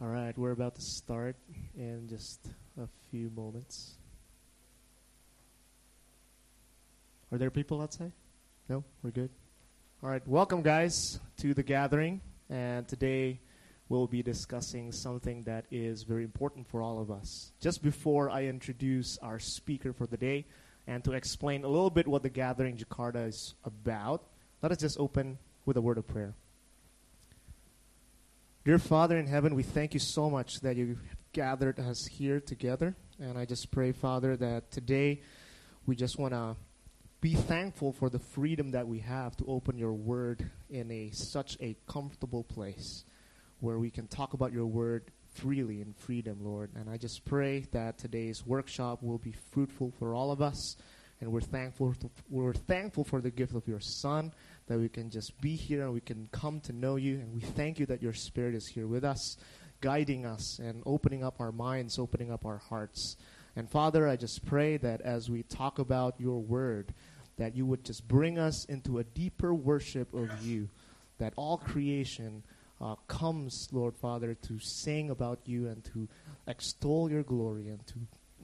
All 0.00 0.08
right, 0.08 0.36
we're 0.36 0.50
about 0.50 0.74
to 0.74 0.82
start 0.82 1.36
in 1.76 2.08
just 2.08 2.48
a 2.76 2.88
few 3.10 3.30
moments. 3.30 3.94
Are 7.30 7.38
there 7.38 7.50
people 7.50 7.80
outside? 7.80 8.10
No, 8.68 8.82
we're 9.04 9.12
good. 9.12 9.30
All 10.02 10.10
right, 10.10 10.26
welcome, 10.26 10.62
guys, 10.62 11.20
to 11.38 11.54
the 11.54 11.62
gathering. 11.62 12.20
And 12.50 12.88
today 12.88 13.38
we'll 13.88 14.08
be 14.08 14.20
discussing 14.20 14.90
something 14.90 15.44
that 15.44 15.64
is 15.70 16.02
very 16.02 16.24
important 16.24 16.66
for 16.66 16.82
all 16.82 17.00
of 17.00 17.12
us. 17.12 17.52
Just 17.60 17.80
before 17.80 18.28
I 18.28 18.46
introduce 18.46 19.16
our 19.18 19.38
speaker 19.38 19.92
for 19.92 20.08
the 20.08 20.16
day 20.16 20.44
and 20.88 21.04
to 21.04 21.12
explain 21.12 21.62
a 21.62 21.68
little 21.68 21.88
bit 21.88 22.08
what 22.08 22.24
the 22.24 22.30
gathering 22.30 22.76
Jakarta 22.76 23.28
is 23.28 23.54
about, 23.64 24.24
let 24.60 24.72
us 24.72 24.78
just 24.78 24.98
open 24.98 25.38
with 25.64 25.76
a 25.76 25.80
word 25.80 25.98
of 25.98 26.06
prayer. 26.08 26.34
Dear 28.64 28.78
Father 28.78 29.18
in 29.18 29.26
heaven, 29.26 29.54
we 29.54 29.62
thank 29.62 29.92
you 29.92 30.00
so 30.00 30.30
much 30.30 30.60
that 30.62 30.74
you 30.76 30.96
gathered 31.34 31.78
us 31.78 32.06
here 32.06 32.40
together. 32.40 32.96
And 33.20 33.36
I 33.36 33.44
just 33.44 33.70
pray, 33.70 33.92
Father, 33.92 34.38
that 34.38 34.70
today 34.70 35.20
we 35.84 35.94
just 35.94 36.18
want 36.18 36.32
to 36.32 36.56
be 37.20 37.34
thankful 37.34 37.92
for 37.92 38.08
the 38.08 38.18
freedom 38.18 38.70
that 38.70 38.88
we 38.88 39.00
have 39.00 39.36
to 39.36 39.44
open 39.44 39.76
your 39.76 39.92
word 39.92 40.50
in 40.70 40.90
a 40.90 41.10
such 41.12 41.58
a 41.60 41.76
comfortable 41.86 42.42
place 42.42 43.04
where 43.60 43.78
we 43.78 43.90
can 43.90 44.06
talk 44.06 44.32
about 44.32 44.50
your 44.50 44.64
word 44.64 45.10
freely 45.34 45.82
in 45.82 45.92
freedom, 45.92 46.38
Lord. 46.40 46.70
And 46.74 46.88
I 46.88 46.96
just 46.96 47.26
pray 47.26 47.66
that 47.72 47.98
today's 47.98 48.46
workshop 48.46 49.02
will 49.02 49.18
be 49.18 49.34
fruitful 49.52 49.92
for 49.98 50.14
all 50.14 50.32
of 50.32 50.40
us. 50.40 50.76
And 51.20 51.30
we're 51.30 51.42
thankful, 51.42 51.92
to, 52.00 52.10
we're 52.30 52.54
thankful 52.54 53.04
for 53.04 53.20
the 53.20 53.30
gift 53.30 53.54
of 53.54 53.68
your 53.68 53.80
Son 53.80 54.32
that 54.66 54.78
we 54.78 54.88
can 54.88 55.10
just 55.10 55.40
be 55.40 55.56
here 55.56 55.82
and 55.82 55.92
we 55.92 56.00
can 56.00 56.28
come 56.32 56.60
to 56.60 56.72
know 56.72 56.96
you. 56.96 57.14
And 57.16 57.34
we 57.34 57.40
thank 57.40 57.78
you 57.78 57.86
that 57.86 58.02
your 58.02 58.14
Spirit 58.14 58.54
is 58.54 58.66
here 58.74 58.86
with 58.86 59.04
us, 59.04 59.36
guiding 59.80 60.24
us 60.24 60.58
and 60.58 60.82
opening 60.86 61.22
up 61.22 61.40
our 61.40 61.52
minds, 61.52 61.98
opening 61.98 62.30
up 62.30 62.46
our 62.46 62.58
hearts. 62.58 63.16
And 63.56 63.70
Father, 63.70 64.08
I 64.08 64.16
just 64.16 64.44
pray 64.46 64.76
that 64.78 65.00
as 65.02 65.30
we 65.30 65.42
talk 65.42 65.78
about 65.78 66.18
your 66.18 66.40
word, 66.40 66.94
that 67.36 67.56
you 67.56 67.66
would 67.66 67.84
just 67.84 68.06
bring 68.08 68.38
us 68.38 68.64
into 68.66 68.98
a 68.98 69.04
deeper 69.04 69.54
worship 69.54 70.14
of 70.14 70.30
you, 70.42 70.68
that 71.18 71.34
all 71.36 71.58
creation 71.58 72.42
uh, 72.80 72.94
comes, 73.06 73.68
Lord 73.72 73.96
Father, 73.96 74.34
to 74.34 74.58
sing 74.60 75.10
about 75.10 75.40
you 75.44 75.68
and 75.68 75.84
to 75.92 76.08
extol 76.46 77.10
your 77.10 77.22
glory 77.22 77.68
and 77.68 77.86
to 77.88 77.94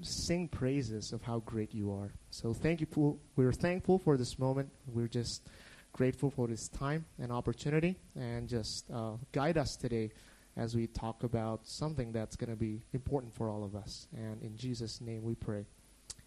sing 0.03 0.49
praises 0.49 1.13
of 1.13 1.23
how 1.23 1.41
great 1.41 1.75
you 1.75 1.93
are. 1.93 2.13
So 2.31 2.55
thank 2.55 2.81
you. 2.81 3.19
We're 3.37 3.53
thankful 3.53 3.99
for 3.99 4.17
this 4.17 4.39
moment. 4.39 4.71
We're 4.87 5.09
just 5.09 5.47
grateful 5.93 6.31
for 6.31 6.47
this 6.47 6.69
time 6.69 7.05
and 7.19 7.33
opportunity, 7.33 7.97
and 8.17 8.49
just 8.49 8.91
uh, 8.91 9.13
guide 9.33 9.59
us 9.59 9.77
today 9.77 10.11
as 10.57 10.75
we 10.75 10.87
talk 10.87 11.23
about 11.23 11.67
something 11.67 12.13
that's 12.13 12.37
going 12.37 12.51
to 12.51 12.57
be 12.57 12.83
important 12.93 13.33
for 13.35 13.49
all 13.49 13.65
of 13.65 13.75
us. 13.75 14.07
And 14.17 14.43
in 14.43 14.57
Jesus' 14.57 15.01
name 15.01 15.23
we 15.23 15.35
pray. 15.35 15.65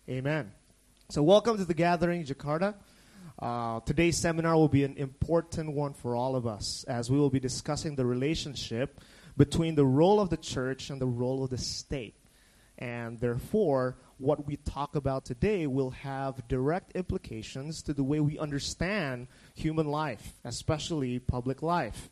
Amen. 0.09 0.52
So, 1.09 1.23
welcome 1.23 1.58
to 1.58 1.66
the 1.66 1.73
gathering, 1.73 2.25
Jakarta. 2.25 2.75
Uh, 3.39 3.80
today's 3.81 4.17
seminar 4.17 4.56
will 4.56 4.67
be 4.67 4.84
an 4.84 4.95
important 4.97 5.73
one 5.73 5.94
for 5.94 6.16
all 6.16 6.36
of 6.36 6.45
us 6.45 6.84
as 6.88 7.09
we 7.09 7.17
will 7.17 7.30
be 7.30 7.39
discussing 7.39 7.95
the 7.95 8.06
relationship 8.06 9.02
between 9.38 9.75
the 9.75 9.86
role 9.86 10.19
of 10.19 10.30
the 10.30 10.38
church 10.38 10.89
and 10.89 11.02
the 11.02 11.08
role 11.08 11.44
of 11.44 11.50
the 11.50 11.58
state. 11.58 12.16
And 12.78 13.19
therefore, 13.19 13.97
what 14.17 14.45
we 14.47 14.58
talk 14.58 14.95
about 14.95 15.25
today 15.25 15.67
will 15.67 15.91
have 15.91 16.47
direct 16.47 16.94
implications 16.95 17.81
to 17.84 17.94
the 17.94 18.03
way 18.03 18.19
we 18.19 18.38
understand 18.38 19.28
human 19.54 19.88
life, 19.88 20.40
especially 20.44 21.20
public 21.20 21.62
life. 21.62 22.09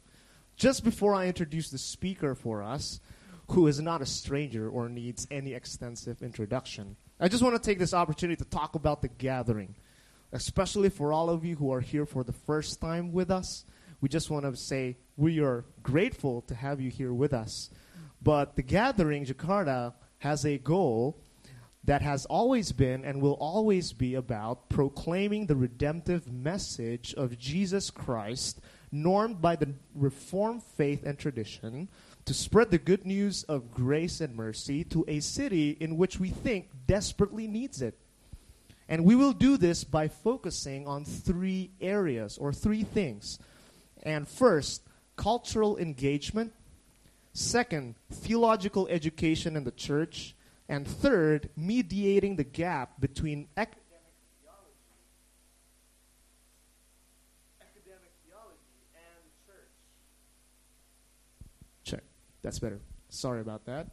Just 0.56 0.84
before 0.84 1.16
I 1.16 1.28
introduce 1.28 1.70
the 1.70 1.78
speaker 1.78 2.36
for 2.36 2.62
us, 2.62 3.00
who 3.50 3.68
is 3.68 3.82
not 3.82 4.02
a 4.02 4.06
stranger 4.06 4.70
or 4.70 4.88
needs 4.88 5.28
any 5.30 5.54
extensive 5.54 6.22
introduction, 6.22 6.96
I 7.20 7.28
just 7.28 7.44
want 7.44 7.56
to 7.56 7.62
take 7.62 7.80
this 7.80 7.94
opportunity 7.94 8.42
to 8.44 8.50
talk 8.50 8.76
about 8.76 9.02
the 9.02 9.08
gathering, 9.08 9.76
especially 10.32 10.90
for 10.90 11.12
all 11.12 11.30
of 11.30 11.44
you 11.44 11.56
who 11.56 11.72
are 11.74 11.82
here 11.82 12.06
for 12.06 12.24
the 12.24 12.32
first 12.34 12.80
time 12.80 13.12
with 13.12 13.30
us. 13.30 13.66
We 14.00 14.10
just 14.10 14.30
want 14.30 14.46
to 14.46 14.56
say 14.56 14.98
we 15.18 15.40
are 15.40 15.66
grateful 15.84 16.42
to 16.44 16.56
have 16.56 16.80
you 16.80 16.90
here 16.90 17.14
with 17.14 17.34
us. 17.34 17.70
But 18.22 18.56
the 18.56 18.64
gathering, 18.64 19.26
Jakarta, 19.26 19.94
has 20.20 20.46
a 20.46 20.58
goal 20.58 21.18
that 21.84 22.02
has 22.02 22.26
always 22.26 22.72
been 22.72 23.04
and 23.04 23.22
will 23.22 23.34
always 23.34 23.94
be 23.94 24.16
about 24.16 24.70
proclaiming 24.70 25.48
the 25.48 25.56
redemptive 25.56 26.32
message 26.32 27.14
of 27.16 27.40
Jesus 27.40 27.90
Christ, 27.90 28.60
normed 28.92 29.42
by 29.42 29.56
the 29.56 29.74
Reformed 29.96 30.64
faith 30.64 31.04
and 31.06 31.18
tradition, 31.18 31.90
to 32.26 32.34
spread 32.34 32.70
the 32.70 32.78
good 32.78 33.06
news 33.06 33.44
of 33.44 33.72
grace 33.72 34.22
and 34.22 34.36
mercy 34.36 34.84
to 34.86 35.04
a 35.08 35.20
city 35.22 35.72
in 35.80 35.98
which 35.98 36.20
we 36.20 36.30
think 36.30 36.70
desperately 36.86 37.48
needs 37.48 37.82
it. 37.82 37.98
And 38.88 39.06
we 39.06 39.16
will 39.16 39.34
do 39.34 39.58
this 39.58 39.84
by 39.84 40.08
focusing 40.08 40.86
on 40.86 41.06
three 41.06 41.72
areas 41.80 42.38
or 42.38 42.54
three 42.54 42.84
things. 42.84 43.40
And 44.04 44.28
first, 44.28 44.84
cultural 45.16 45.78
engagement. 45.78 46.54
Second, 47.34 47.96
theological 48.12 48.88
education 48.90 49.56
in 49.56 49.64
the 49.64 49.72
church. 49.72 50.36
And 50.72 50.88
third, 50.88 51.50
mediating 51.58 52.38
the 52.38 52.46
gap 52.46 53.02
between 53.02 53.50
academic 53.58 54.14
theology, 54.40 54.72
academic 57.60 58.14
theology 58.26 58.56
and 58.96 59.22
the 59.26 59.52
church. 59.52 59.68
Check. 61.84 62.04
That's 62.42 62.58
better. 62.58 62.80
Sorry 63.10 63.42
about 63.42 63.66
that. 63.66 63.88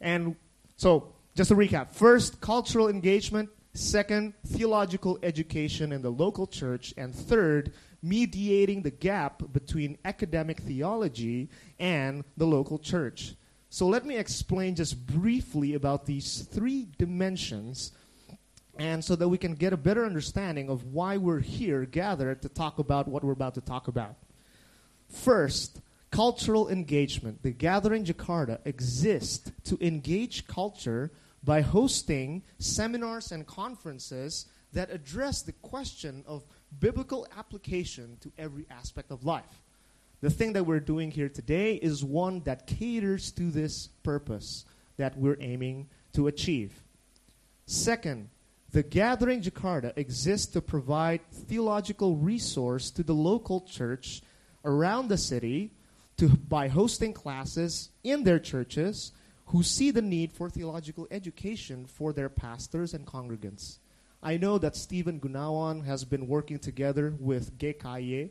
And 0.00 0.36
so, 0.78 1.12
just 1.34 1.48
to 1.48 1.54
recap 1.54 1.90
first, 1.90 2.40
cultural 2.40 2.88
engagement. 2.88 3.50
Second, 3.74 4.32
theological 4.46 5.18
education 5.22 5.92
in 5.92 6.00
the 6.00 6.08
local 6.08 6.46
church. 6.46 6.94
And 6.96 7.14
third, 7.14 7.74
mediating 8.02 8.80
the 8.80 8.90
gap 8.90 9.42
between 9.52 9.98
academic 10.02 10.60
theology 10.60 11.50
and 11.78 12.24
the 12.38 12.46
local 12.46 12.78
church. 12.78 13.34
So 13.68 13.86
let 13.86 14.06
me 14.06 14.16
explain 14.16 14.74
just 14.74 15.06
briefly 15.06 15.74
about 15.74 16.06
these 16.06 16.42
three 16.42 16.88
dimensions 16.98 17.92
and 18.78 19.04
so 19.04 19.16
that 19.16 19.28
we 19.28 19.38
can 19.38 19.54
get 19.54 19.72
a 19.72 19.76
better 19.76 20.04
understanding 20.04 20.68
of 20.68 20.84
why 20.92 21.16
we're 21.16 21.40
here 21.40 21.84
gathered 21.84 22.42
to 22.42 22.48
talk 22.48 22.78
about 22.78 23.08
what 23.08 23.24
we're 23.24 23.32
about 23.32 23.54
to 23.54 23.60
talk 23.60 23.88
about. 23.88 24.16
First, 25.08 25.80
cultural 26.10 26.68
engagement. 26.68 27.42
The 27.42 27.52
Gathering 27.52 28.04
Jakarta 28.04 28.58
exists 28.64 29.50
to 29.64 29.78
engage 29.84 30.46
culture 30.46 31.10
by 31.42 31.62
hosting 31.62 32.42
seminars 32.58 33.32
and 33.32 33.46
conferences 33.46 34.46
that 34.72 34.90
address 34.90 35.42
the 35.42 35.52
question 35.52 36.24
of 36.26 36.44
biblical 36.80 37.26
application 37.36 38.18
to 38.20 38.32
every 38.36 38.66
aspect 38.70 39.10
of 39.10 39.24
life 39.24 39.62
the 40.20 40.30
thing 40.30 40.54
that 40.54 40.64
we're 40.64 40.80
doing 40.80 41.10
here 41.10 41.28
today 41.28 41.74
is 41.74 42.04
one 42.04 42.40
that 42.40 42.66
caters 42.66 43.30
to 43.32 43.50
this 43.50 43.88
purpose 44.02 44.64
that 44.96 45.16
we're 45.18 45.36
aiming 45.40 45.88
to 46.14 46.26
achieve. 46.26 46.72
Second, 47.66 48.30
the 48.70 48.82
Gathering 48.82 49.42
Jakarta 49.42 49.92
exists 49.96 50.46
to 50.52 50.60
provide 50.60 51.20
theological 51.30 52.16
resource 52.16 52.90
to 52.92 53.02
the 53.02 53.14
local 53.14 53.60
church 53.60 54.22
around 54.64 55.08
the 55.08 55.18
city 55.18 55.72
to, 56.16 56.28
by 56.28 56.68
hosting 56.68 57.12
classes 57.12 57.90
in 58.02 58.24
their 58.24 58.38
churches 58.38 59.12
who 59.46 59.62
see 59.62 59.90
the 59.90 60.02
need 60.02 60.32
for 60.32 60.50
theological 60.50 61.06
education 61.10 61.86
for 61.86 62.12
their 62.12 62.28
pastors 62.28 62.94
and 62.94 63.06
congregants. 63.06 63.78
I 64.22 64.38
know 64.38 64.58
that 64.58 64.74
Stephen 64.74 65.20
Gunawan 65.20 65.84
has 65.84 66.04
been 66.04 66.26
working 66.26 66.58
together 66.58 67.14
with 67.18 67.56
GKY 67.58 68.30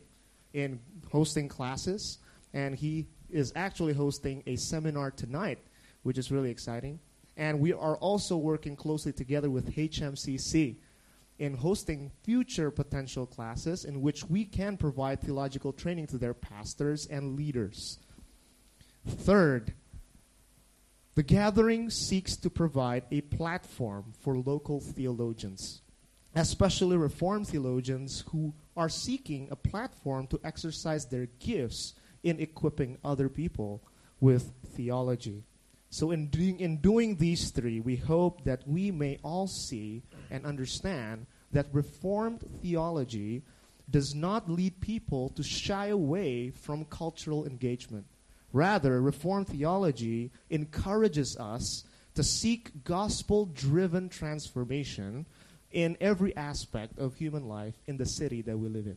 in 0.56 0.80
hosting 1.12 1.50
classes, 1.50 2.20
and 2.54 2.74
he 2.74 3.06
is 3.30 3.52
actually 3.56 3.94
hosting 3.94 4.42
a 4.48 4.56
seminar 4.56 5.12
tonight, 5.12 5.60
which 6.04 6.18
is 6.18 6.32
really 6.32 6.50
exciting. 6.50 7.00
And 7.38 7.60
we 7.60 7.74
are 7.74 7.98
also 7.98 8.38
working 8.38 8.78
closely 8.78 9.12
together 9.12 9.50
with 9.50 9.76
HMCC 9.76 10.78
in 11.38 11.54
hosting 11.54 12.10
future 12.24 12.72
potential 12.72 13.26
classes 13.26 13.84
in 13.84 14.02
which 14.02 14.24
we 14.30 14.46
can 14.46 14.78
provide 14.78 15.20
theological 15.20 15.74
training 15.74 16.08
to 16.08 16.18
their 16.18 16.34
pastors 16.34 17.06
and 17.08 17.36
leaders. 17.36 18.00
Third, 19.06 19.74
the 21.16 21.24
gathering 21.24 21.90
seeks 21.90 22.38
to 22.38 22.50
provide 22.50 23.04
a 23.12 23.20
platform 23.22 24.14
for 24.22 24.38
local 24.38 24.80
theologians, 24.80 25.82
especially 26.34 26.96
Reformed 26.96 27.50
theologians 27.50 28.24
who 28.30 28.54
are 28.76 28.90
seeking 28.90 29.48
a 29.52 29.56
platform 29.56 30.28
to 30.28 30.40
exercise 30.44 31.06
their 31.06 31.28
gifts 31.40 31.94
in 32.24 32.40
equipping 32.40 32.98
other 33.04 33.30
people 33.30 33.82
with 34.20 34.52
theology. 34.76 35.44
So, 35.90 36.12
in 36.12 36.28
doing, 36.28 36.60
in 36.60 36.78
doing 36.78 37.16
these 37.16 37.52
three, 37.52 37.80
we 37.80 37.96
hope 37.96 38.44
that 38.44 38.68
we 38.68 38.92
may 38.92 39.18
all 39.24 39.48
see 39.48 40.04
and 40.30 40.46
understand 40.46 41.28
that 41.52 41.68
Reformed 41.72 42.44
theology 42.62 43.44
does 43.90 44.14
not 44.14 44.50
lead 44.50 44.82
people 44.82 45.30
to 45.30 45.44
shy 45.44 45.88
away 45.88 46.50
from 46.50 46.86
cultural 46.86 47.46
engagement. 47.46 48.06
Rather, 48.52 49.02
Reformed 49.02 49.48
theology 49.48 50.32
encourages 50.50 51.38
us 51.38 51.84
to 52.16 52.24
seek 52.24 52.84
gospel 52.84 53.46
driven 53.46 54.10
transformation 54.10 55.26
in 55.76 55.96
every 56.00 56.36
aspect 56.38 56.98
of 56.98 57.16
human 57.16 57.50
life 57.50 57.76
in 57.86 57.98
the 57.98 58.06
city 58.06 58.42
that 58.42 58.58
we 58.58 58.70
live 58.70 58.86
in. 58.88 58.96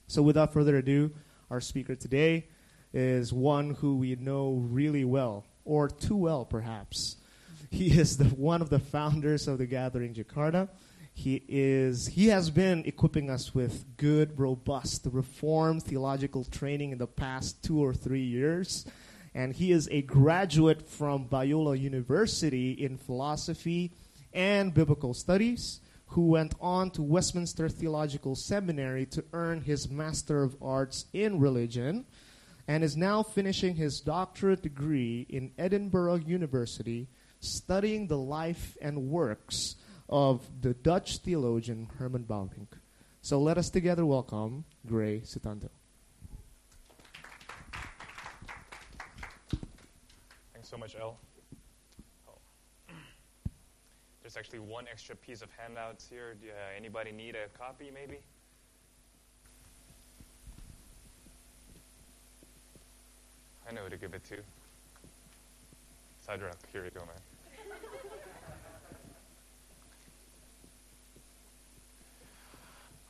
So, 0.08 0.24
without 0.24 0.54
further 0.54 0.78
ado, 0.78 1.12
our 1.52 1.60
speaker 1.60 1.96
today 1.96 2.48
is 2.94 3.34
one 3.34 3.72
who 3.76 3.98
we 3.98 4.16
know 4.16 4.54
really 4.54 5.04
well, 5.04 5.46
or 5.66 5.90
too 5.90 6.16
well, 6.16 6.46
perhaps. 6.46 7.18
He 7.72 8.00
is 8.00 8.18
the, 8.18 8.26
one 8.26 8.62
of 8.62 8.70
the 8.70 8.80
founders 8.80 9.48
of 9.48 9.60
the 9.60 9.68
Gathering 9.68 10.16
Jakarta. 10.16 10.70
He 11.14 11.44
is 11.48 12.08
he 12.08 12.28
has 12.28 12.50
been 12.50 12.84
equipping 12.86 13.30
us 13.30 13.54
with 13.54 13.86
good, 13.98 14.40
robust, 14.40 15.06
reformed 15.12 15.84
theological 15.84 16.46
training 16.46 16.92
in 16.92 16.98
the 16.98 17.08
past 17.08 17.62
two 17.62 17.80
or 17.80 17.94
three 17.94 18.24
years. 18.24 18.86
And 19.36 19.54
he 19.54 19.72
is 19.72 19.88
a 19.92 20.02
graduate 20.02 20.90
from 20.90 21.28
Biola 21.28 21.80
University 21.80 22.72
in 22.72 22.98
philosophy 22.98 23.92
and 24.34 24.74
biblical 24.74 25.14
studies, 25.14 25.82
who 26.08 26.28
went 26.28 26.56
on 26.60 26.90
to 26.92 27.04
Westminster 27.04 27.70
Theological 27.70 28.36
Seminary 28.36 29.06
to 29.08 29.24
earn 29.34 29.62
his 29.62 29.90
Master 29.90 30.42
of 30.42 30.56
Arts 30.62 31.06
in 31.14 31.40
Religion, 31.40 32.06
and 32.68 32.84
is 32.84 32.98
now 32.98 33.22
finishing 33.22 33.76
his 33.76 34.00
doctorate 34.00 34.64
degree 34.64 35.28
in 35.30 35.52
Edinburgh 35.58 36.22
University, 36.26 37.08
studying 37.40 38.08
the 38.08 38.18
life 38.18 38.78
and 38.82 39.10
works 39.10 39.76
of 40.08 40.42
the 40.62 40.74
Dutch 40.74 41.18
theologian 41.18 41.90
Herman 41.98 42.24
Bavinck. 42.24 42.80
So 43.22 43.40
let 43.40 43.58
us 43.58 43.70
together 43.70 44.06
welcome 44.06 44.66
Gray 44.86 45.22
Sutanto. 45.22 45.70
Thanks 50.54 50.70
so 50.70 50.78
much, 50.78 50.96
El. 51.00 51.18
There's 54.22 54.38
actually 54.38 54.60
one 54.60 54.86
extra 54.92 55.16
piece 55.16 55.42
of 55.42 55.50
handouts 55.58 56.08
here. 56.08 56.36
Do 56.40 56.50
uh, 56.50 56.78
anybody 56.78 57.12
need 57.12 57.36
a 57.36 57.48
copy, 57.58 57.90
maybe? 57.92 58.20
I 63.68 63.72
know 63.72 63.82
who 63.82 63.90
to 63.90 63.98
give 63.98 64.14
it 64.14 64.24
to. 64.26 64.38
Sidrak, 66.30 66.58
here 66.72 66.84
you 66.84 66.92
go, 66.92 67.00
man. 67.00 67.16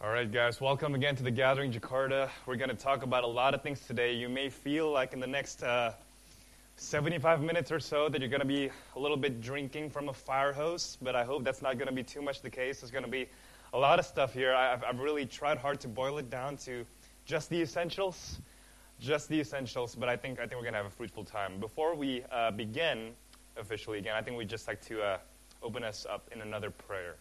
All 0.01 0.10
right, 0.10 0.31
guys, 0.31 0.62
welcome 0.62 0.95
again 0.95 1.18
to 1.18 1.24
the 1.24 1.31
Gathering 1.31 1.74
Jakarta. 1.74 2.30
We're 2.45 2.56
going 2.56 2.69
to 2.69 2.77
talk 2.77 3.04
about 3.04 3.25
a 3.25 3.27
lot 3.27 3.54
of 3.54 3.62
things 3.62 3.86
today. 3.86 4.13
You 4.13 4.30
may 4.30 4.50
feel 4.50 4.89
like 4.89 5.12
in 5.12 5.19
the 5.19 5.27
next 5.27 5.63
uh, 5.63 5.92
75 6.77 7.42
minutes 7.42 7.74
or 7.74 7.81
so 7.81 8.07
that 8.07 8.21
you're 8.21 8.30
going 8.30 8.39
to 8.39 8.48
be 8.48 8.71
a 8.95 9.00
little 9.00 9.18
bit 9.18 9.42
drinking 9.42 9.89
from 9.89 10.07
a 10.07 10.13
fire 10.13 10.54
hose, 10.54 10.98
but 11.01 11.13
I 11.13 11.25
hope 11.25 11.44
that's 11.44 11.62
not 11.62 11.74
going 11.74 11.89
to 11.89 11.94
be 11.94 12.04
too 12.04 12.22
much 12.22 12.42
the 12.42 12.50
case. 12.50 12.80
There's 12.80 12.92
going 12.92 13.04
to 13.04 13.12
be 13.12 13.27
a 13.74 13.77
lot 13.77 14.00
of 14.00 14.06
stuff 14.06 14.33
here. 14.33 14.54
I've, 14.54 14.81
I've 14.86 15.00
really 15.00 15.25
tried 15.25 15.57
hard 15.57 15.81
to 15.81 15.89
boil 15.89 16.19
it 16.19 16.30
down 16.30 16.56
to 16.60 16.86
just 17.25 17.50
the 17.50 17.62
essentials, 17.62 18.39
just 19.00 19.30
the 19.30 19.40
essentials, 19.40 19.96
but 19.96 20.10
I 20.10 20.18
think, 20.18 20.40
I 20.40 20.44
think 20.44 20.54
we're 20.54 20.63
going 20.63 20.74
to 20.74 20.80
have 20.80 20.86
a 20.86 20.92
fruitful 20.96 21.24
time. 21.24 21.60
Before 21.60 21.96
we 21.96 22.24
uh, 22.31 22.51
begin 22.51 23.12
officially 23.57 23.98
again, 23.98 24.16
I 24.16 24.22
think 24.22 24.38
we'd 24.38 24.50
just 24.50 24.68
like 24.68 24.81
to 24.88 25.01
uh, 25.01 25.18
open 25.63 25.84
us 25.84 26.06
up 26.10 26.30
in 26.34 26.42
another 26.42 26.69
prayer. 26.69 27.16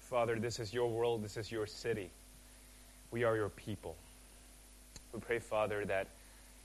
Father, 0.00 0.38
this 0.38 0.60
is 0.60 0.72
your 0.72 0.88
world, 0.88 1.24
this 1.24 1.36
is 1.36 1.50
your 1.50 1.66
city. 1.66 2.10
We 3.10 3.24
are 3.24 3.34
your 3.34 3.48
people. 3.48 3.96
We 5.12 5.18
pray, 5.18 5.40
Father, 5.40 5.84
that 5.86 6.06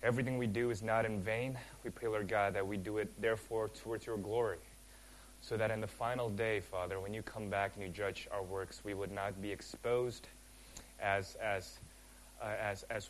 everything 0.04 0.38
we 0.38 0.46
do 0.46 0.70
is 0.70 0.84
not 0.84 1.06
in 1.06 1.22
vain. 1.22 1.58
We 1.84 1.90
pray, 1.90 2.08
Lord 2.08 2.28
God, 2.28 2.54
that 2.54 2.68
we 2.68 2.78
do 2.78 3.00
it, 3.00 3.10
therefore, 3.20 3.70
towards 3.70 4.06
your 4.06 4.18
glory. 4.18 4.58
So 5.42 5.58
that 5.58 5.72
in 5.72 5.82
the 5.82 5.88
final 5.88 6.30
day, 6.30 6.60
Father, 6.60 7.00
when 7.00 7.14
you 7.14 7.22
come 7.22 7.50
back 7.50 7.72
and 7.76 7.84
you 7.84 7.90
judge 7.90 8.28
our 8.32 8.44
works, 8.44 8.82
we 8.84 8.94
would 8.94 9.12
not 9.12 9.42
be 9.42 9.52
exposed 9.52 10.28
as, 11.02 11.36
as, 11.42 11.78
uh, 12.42 12.48
as, 12.62 12.84
as 12.90 13.10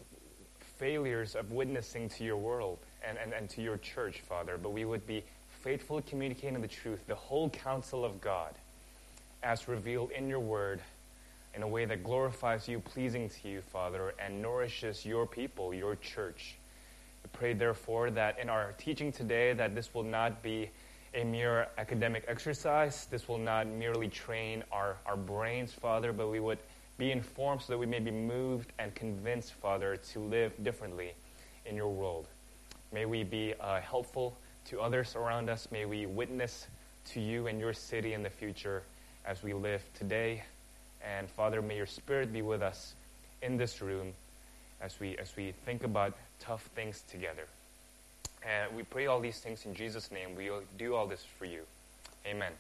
failures 0.78 1.36
of 1.36 1.52
witnessing 1.52 2.08
to 2.10 2.24
your 2.24 2.38
world 2.38 2.78
and, 3.08 3.18
and, 3.18 3.34
and 3.34 3.50
to 3.50 3.62
your 3.62 3.78
church, 3.78 4.22
Father, 4.22 4.58
but 4.62 4.72
we 4.72 4.86
would 4.86 5.06
be 5.06 5.24
faithfully 5.62 6.04
communicating 6.04 6.62
the 6.62 6.68
truth, 6.68 7.06
the 7.08 7.16
whole 7.16 7.50
counsel 7.50 8.06
of 8.06 8.22
God, 8.22 8.54
as 9.44 9.68
revealed 9.68 10.12
in 10.12 10.30
your 10.30 10.40
word 10.40 10.80
in 11.56 11.64
a 11.64 11.68
way 11.68 11.86
that 11.86 12.04
glorifies 12.04 12.68
you, 12.68 12.80
pleasing 12.80 13.30
to 13.30 13.50
you, 13.50 13.62
Father, 13.62 14.14
and 14.24 14.42
nourishes 14.42 15.06
your 15.06 15.26
people, 15.26 15.74
your 15.74 15.96
church. 15.96 16.56
We 17.24 17.30
pray, 17.34 17.54
therefore, 17.54 18.12
that 18.12 18.40
in 18.40 18.50
our 18.50 18.74
teaching 18.78 19.12
today, 19.12 19.54
that 19.54 19.76
this 19.76 19.94
will 19.94 20.04
not 20.04 20.42
be 20.42 20.70
a 21.14 21.24
mere 21.24 21.68
academic 21.78 22.26
exercise. 22.28 23.06
This 23.06 23.28
will 23.28 23.38
not 23.38 23.68
merely 23.68 24.08
train 24.08 24.64
our, 24.72 24.98
our 25.06 25.18
brains, 25.18 25.74
Father, 25.74 26.14
but 26.14 26.30
we 26.30 26.40
would 26.40 26.60
be 26.98 27.12
informed 27.12 27.62
so 27.62 27.74
that 27.74 27.78
we 27.78 27.86
may 27.86 28.00
be 28.00 28.12
moved 28.12 28.72
and 28.80 28.94
convinced, 28.94 29.54
Father, 29.54 29.98
to 30.12 30.20
live 30.20 30.52
differently 30.64 31.14
in 31.66 31.76
your 31.76 31.90
world. 31.90 32.28
May 32.92 33.06
we 33.06 33.24
be 33.24 33.54
uh, 33.60 33.80
helpful 33.82 34.38
to 34.66 34.82
others 34.82 35.16
around 35.16 35.50
us. 35.50 35.68
May 35.72 35.86
we 35.86 36.06
witness 36.06 36.68
to 37.12 37.22
you 37.22 37.48
and 37.48 37.60
your 37.60 37.74
city 37.74 38.14
in 38.14 38.24
the 38.24 38.30
future 38.30 38.84
as 39.26 39.42
we 39.44 39.54
live 39.54 39.84
today 39.98 40.44
and 41.02 41.30
Father, 41.30 41.62
may 41.62 41.78
your 41.78 41.86
Spirit 41.86 42.34
be 42.34 42.42
with 42.42 42.62
us 42.62 42.94
in 43.42 43.58
this 43.58 43.82
room 43.82 44.14
as 44.82 45.00
we, 45.00 45.18
as 45.18 45.36
we 45.36 45.54
think 45.66 45.84
about 45.84 46.14
tough 46.40 46.64
things 46.76 47.04
together. 47.10 47.46
And 48.48 48.76
we 48.76 48.84
pray 48.84 49.08
all 49.08 49.20
these 49.20 49.40
things 49.40 49.66
in 49.66 49.76
Jesus' 49.76 50.12
name. 50.12 50.36
We 50.36 50.50
do 50.78 50.96
all 50.96 51.08
this 51.08 51.24
for 51.38 51.46
you. 51.46 51.62
Amen. 52.26 52.52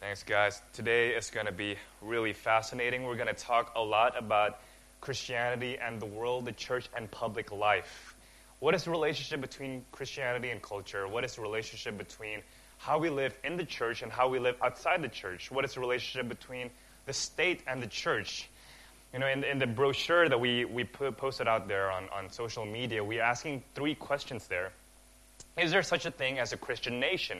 Thanks, 0.00 0.22
guys. 0.22 0.60
Today 0.72 1.10
is 1.10 1.30
going 1.30 1.46
to 1.46 1.52
be 1.52 1.76
really 2.00 2.32
fascinating. 2.32 3.04
We're 3.04 3.16
going 3.16 3.28
to 3.28 3.34
talk 3.34 3.72
a 3.76 3.82
lot 3.82 4.18
about 4.18 4.58
Christianity 5.00 5.78
and 5.78 6.00
the 6.00 6.06
world, 6.06 6.44
the 6.44 6.52
church, 6.52 6.88
and 6.96 7.10
public 7.10 7.52
life. 7.52 8.14
What 8.58 8.74
is 8.74 8.84
the 8.84 8.90
relationship 8.90 9.40
between 9.40 9.84
Christianity 9.92 10.50
and 10.50 10.62
culture? 10.62 11.08
What 11.08 11.24
is 11.24 11.36
the 11.36 11.42
relationship 11.42 11.98
between 11.98 12.40
how 12.78 12.98
we 12.98 13.10
live 13.10 13.36
in 13.44 13.56
the 13.56 13.64
church 13.64 14.02
and 14.02 14.12
how 14.12 14.28
we 14.28 14.38
live 14.38 14.56
outside 14.62 15.02
the 15.02 15.08
church? 15.08 15.50
What 15.50 15.64
is 15.64 15.74
the 15.74 15.80
relationship 15.80 16.28
between 16.28 16.70
the 17.06 17.12
state 17.12 17.60
and 17.66 17.82
the 17.82 17.86
church. 17.86 18.48
You 19.12 19.18
know, 19.18 19.26
in, 19.26 19.44
in 19.44 19.58
the 19.58 19.66
brochure 19.66 20.26
that 20.26 20.40
we, 20.40 20.64
we 20.64 20.84
put, 20.84 21.18
posted 21.18 21.46
out 21.46 21.68
there 21.68 21.90
on, 21.90 22.08
on 22.16 22.30
social 22.30 22.64
media, 22.64 23.04
we're 23.04 23.22
asking 23.22 23.62
three 23.74 23.94
questions 23.94 24.46
there. 24.46 24.72
Is 25.58 25.70
there 25.70 25.82
such 25.82 26.06
a 26.06 26.10
thing 26.10 26.38
as 26.38 26.54
a 26.54 26.56
Christian 26.56 26.98
nation? 26.98 27.38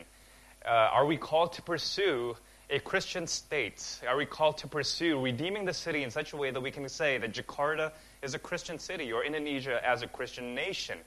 Uh, 0.67 0.69
are 0.69 1.07
we 1.07 1.17
called 1.17 1.55
to 1.55 1.63
pursue 1.63 2.37
a 2.69 2.79
Christian 2.79 3.27
state? 3.27 4.01
Are 4.07 4.19
we 4.19 4.27
called 4.27 4.59
to 4.59 4.69
pursue 4.69 5.19
redeeming 5.19 5.65
the 5.65 5.73
city 5.73 6.03
in 6.03 6.11
such 6.11 6.35
a 6.35 6.37
way 6.37 6.51
that 6.51 6.61
we 6.61 6.71
can 6.71 6.87
say 6.91 7.17
that 7.17 7.33
Jakarta 7.33 7.93
is 8.23 8.35
a 8.35 8.39
Christian 8.39 8.79
city 8.79 9.11
or 9.11 9.25
Indonesia 9.25 9.81
as 9.83 10.03
a 10.03 10.07
Christian 10.07 10.55
nation? 10.55 10.99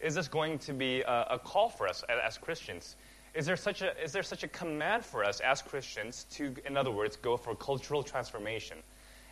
Is 0.00 0.16
this 0.16 0.26
going 0.26 0.58
to 0.60 0.72
be 0.72 1.02
a, 1.02 1.26
a 1.30 1.38
call 1.38 1.68
for 1.68 1.86
us 1.86 2.02
as, 2.08 2.18
as 2.24 2.38
Christians? 2.38 2.96
Is 3.34 3.46
there, 3.46 3.56
such 3.56 3.82
a, 3.82 3.96
is 4.02 4.10
there 4.10 4.24
such 4.24 4.42
a 4.42 4.48
command 4.48 5.04
for 5.04 5.22
us 5.22 5.38
as 5.38 5.62
Christians 5.62 6.26
to, 6.32 6.56
in 6.66 6.76
other 6.76 6.90
words, 6.90 7.14
go 7.16 7.36
for 7.36 7.54
cultural 7.54 8.02
transformation? 8.02 8.78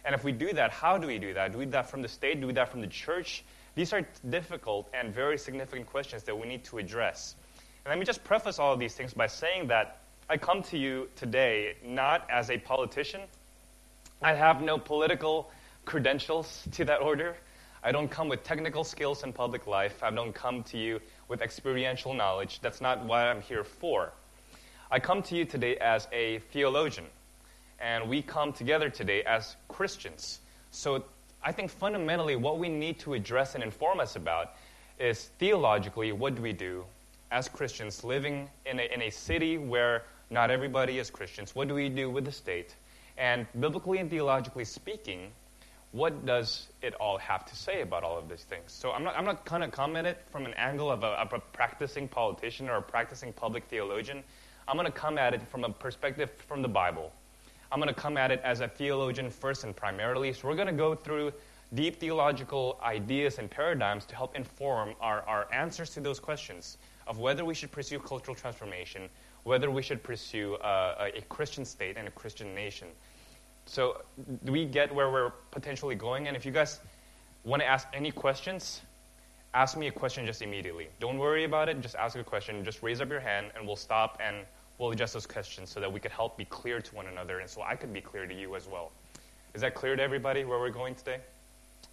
And 0.07 0.15
if 0.15 0.23
we 0.23 0.31
do 0.31 0.53
that, 0.53 0.71
how 0.71 0.97
do 0.97 1.09
we 1.09 1.19
do 1.19 1.35
that? 1.35 1.53
Do 1.53 1.59
we 1.59 1.65
do 1.65 1.73
that 1.73 1.91
from 1.91 2.01
the 2.01 2.09
state? 2.09 2.41
Do 2.41 2.47
we 2.47 2.53
do 2.53 2.61
that 2.61 2.71
from 2.71 2.81
the 2.81 2.87
church? 2.87 3.45
These 3.75 3.93
are 3.93 4.07
difficult 4.31 4.89
and 4.95 5.13
very 5.13 5.37
significant 5.37 5.89
questions 5.89 6.23
that 6.23 6.39
we 6.39 6.47
need 6.47 6.65
to 6.67 6.79
address. 6.79 7.35
And 7.85 7.91
let 7.91 7.99
me 7.99 8.07
just 8.07 8.23
preface 8.23 8.61
all 8.61 8.73
of 8.73 8.79
these 8.79 8.95
things 8.95 9.13
by 9.13 9.27
saying 9.27 9.67
that 9.67 9.99
I 10.31 10.37
come 10.37 10.63
to 10.65 10.79
you 10.79 11.09
today 11.17 11.75
not 11.85 12.27
as 12.31 12.51
a 12.51 12.59
politician. 12.59 13.21
I 14.23 14.33
have 14.33 14.63
no 14.63 14.79
political 14.79 15.51
credentials 15.85 16.67
to 16.73 16.85
that 16.85 17.03
order. 17.03 17.37
I 17.83 17.93
don't 17.93 18.09
come 18.09 18.29
with 18.29 18.45
technical 18.45 18.85
skills 18.85 19.25
in 19.25 19.33
public 19.33 19.67
life. 19.67 20.03
I 20.03 20.11
don't 20.11 20.33
come 20.33 20.63
to 20.65 20.79
you 20.79 21.01
with 21.29 21.43
experiential 21.43 22.15
knowledge. 22.15 22.61
That's 22.61 22.81
not 22.81 23.05
what 23.05 23.19
I'm 23.19 23.41
here 23.41 23.65
for. 23.65 24.13
I 24.91 25.01
come 25.01 25.23
to 25.25 25.37
you 25.37 25.45
today 25.45 25.77
as 25.79 26.09
a 26.13 26.39
theologian, 26.53 27.07
and 27.81 28.09
we 28.09 28.23
come 28.23 28.53
together 28.53 28.91
today 28.91 29.23
as 29.23 29.57
Christians. 29.69 30.41
So 30.71 31.05
I 31.43 31.53
think 31.53 31.71
fundamentally 31.71 32.37
what 32.37 32.59
we 32.59 32.69
need 32.69 32.99
to 33.01 33.15
address 33.15 33.55
and 33.55 33.63
inform 33.63 34.01
us 34.01 34.17
about 34.17 34.53
is 34.99 35.27
theologically 35.39 36.13
what 36.13 36.35
do 36.35 36.43
we 36.43 36.53
do 36.53 36.85
as 37.31 37.49
Christians 37.49 38.05
living 38.05 38.49
in 38.65 38.81
a, 38.81 38.95
in 38.95 39.03
a 39.03 39.11
city 39.11 39.59
where 39.59 40.05
Not 40.31 40.51
everybody 40.51 40.99
is 40.99 41.11
Christians. 41.11 41.55
What 41.55 41.69
do 41.69 41.75
we 41.75 41.89
do 41.89 42.11
with 42.11 42.25
the 42.25 42.33
state? 42.33 42.75
And 43.17 43.47
biblically 43.61 43.99
and 43.99 44.11
theologically 44.11 44.65
speaking, 44.65 45.31
what 45.93 46.27
does 46.27 46.67
it 46.83 46.95
all 46.95 47.17
have 47.19 47.47
to 47.47 47.57
say 47.57 47.83
about 47.83 48.03
all 48.03 48.19
of 48.19 48.29
these 48.29 48.43
things? 48.43 48.73
So 48.73 48.91
I'm 48.91 49.05
not, 49.05 49.17
I'm 49.17 49.25
not 49.25 49.45
going 49.45 49.63
to 49.63 49.69
comment 49.69 50.07
it 50.07 50.19
from 50.31 50.45
an 50.45 50.55
angle 50.55 50.91
of 50.91 51.05
a, 51.05 51.09
of 51.19 51.33
a 51.33 51.39
practicing 51.53 52.09
politician 52.09 52.69
or 52.69 52.77
a 52.77 52.83
practicing 52.83 53.33
public 53.33 53.65
theologian. 53.65 54.23
I'm 54.67 54.77
going 54.77 54.87
to 54.87 54.93
come 54.93 55.17
at 55.17 55.33
it 55.33 55.47
from 55.49 55.63
a 55.63 55.71
perspective 55.71 56.31
from 56.49 56.61
the 56.61 56.69
Bible. 56.69 57.13
I'm 57.77 57.83
going 57.83 57.95
to 57.95 58.01
come 58.01 58.17
at 58.17 58.31
it 58.31 58.41
as 58.43 58.61
a 58.61 58.69
theologian 58.69 59.29
first 59.29 59.63
and 59.63 59.77
primarily. 59.77 60.33
So 60.33 60.49
we're 60.49 60.55
going 60.55 60.67
to 60.67 60.73
go 60.73 60.95
through 60.95 61.31
deep 61.75 62.01
theological 62.01 62.81
ideas 62.83 63.37
and 63.37 63.51
paradigms 63.51 64.07
to 64.07 64.17
help 64.17 64.35
inform 64.35 64.95
our, 64.99 65.21
our 65.29 65.47
answers 65.53 65.91
to 65.91 66.01
those 66.01 66.19
questions 66.19 66.79
of 67.07 67.19
whether 67.19 67.45
we 67.45 67.53
should 67.53 67.71
pursue 67.71 67.99
cultural 67.99 68.35
transformation, 68.35 69.11
whether 69.45 69.71
we 69.71 69.83
should 69.83 70.03
pursue 70.03 70.55
uh, 70.55 71.11
a 71.15 71.21
Christian 71.29 71.67
state 71.67 71.99
and 71.99 72.09
a 72.09 72.11
Christian 72.13 72.55
nation. 72.55 72.89
So, 73.67 74.01
do 74.47 74.53
we 74.53 74.65
get 74.65 74.95
where 74.95 75.11
we're 75.11 75.33
potentially 75.51 75.97
going? 75.97 76.29
And 76.29 76.35
if 76.35 76.47
you 76.47 76.53
guys 76.53 76.81
want 77.45 77.61
to 77.61 77.69
ask 77.69 77.87
any 77.93 78.11
questions, 78.11 78.81
ask 79.53 79.77
me 79.77 79.89
a 79.89 79.93
question 79.93 80.25
just 80.25 80.41
immediately. 80.41 80.89
Don't 80.99 81.19
worry 81.19 81.45
about 81.45 81.69
it, 81.69 81.83
just 81.83 81.95
ask 81.95 82.17
a 82.17 82.25
question. 82.25 82.65
Just 82.65 82.83
raise 82.83 83.03
up 83.03 83.11
your 83.11 83.21
hand, 83.21 83.49
and 83.55 83.67
we'll 83.67 83.77
stop 83.77 84.19
and 84.25 84.47
we'll 84.79 84.91
address 84.91 85.13
those 85.13 85.27
questions 85.27 85.71
so 85.71 85.81
that 85.81 85.93
we 85.93 86.01
could 86.01 86.11
help 86.11 86.37
be 86.37 86.45
clear 86.45 86.81
to 86.81 86.95
one 86.95 87.07
another 87.07 87.41
and 87.41 87.49
so 87.49 87.63
I 87.63 87.77
could 87.77 87.93
be 87.93 88.01
clear 88.01 88.27
to 88.27 88.35
you 88.35 88.57
as 88.57 88.67
well. 88.67 88.93
Is 89.55 89.63
that 89.63 89.75
clear 89.75 89.97
to 89.97 90.03
everybody 90.03 90.45
where 90.45 90.59
we're 90.59 90.71
going 90.71 90.95
today? 90.95 91.19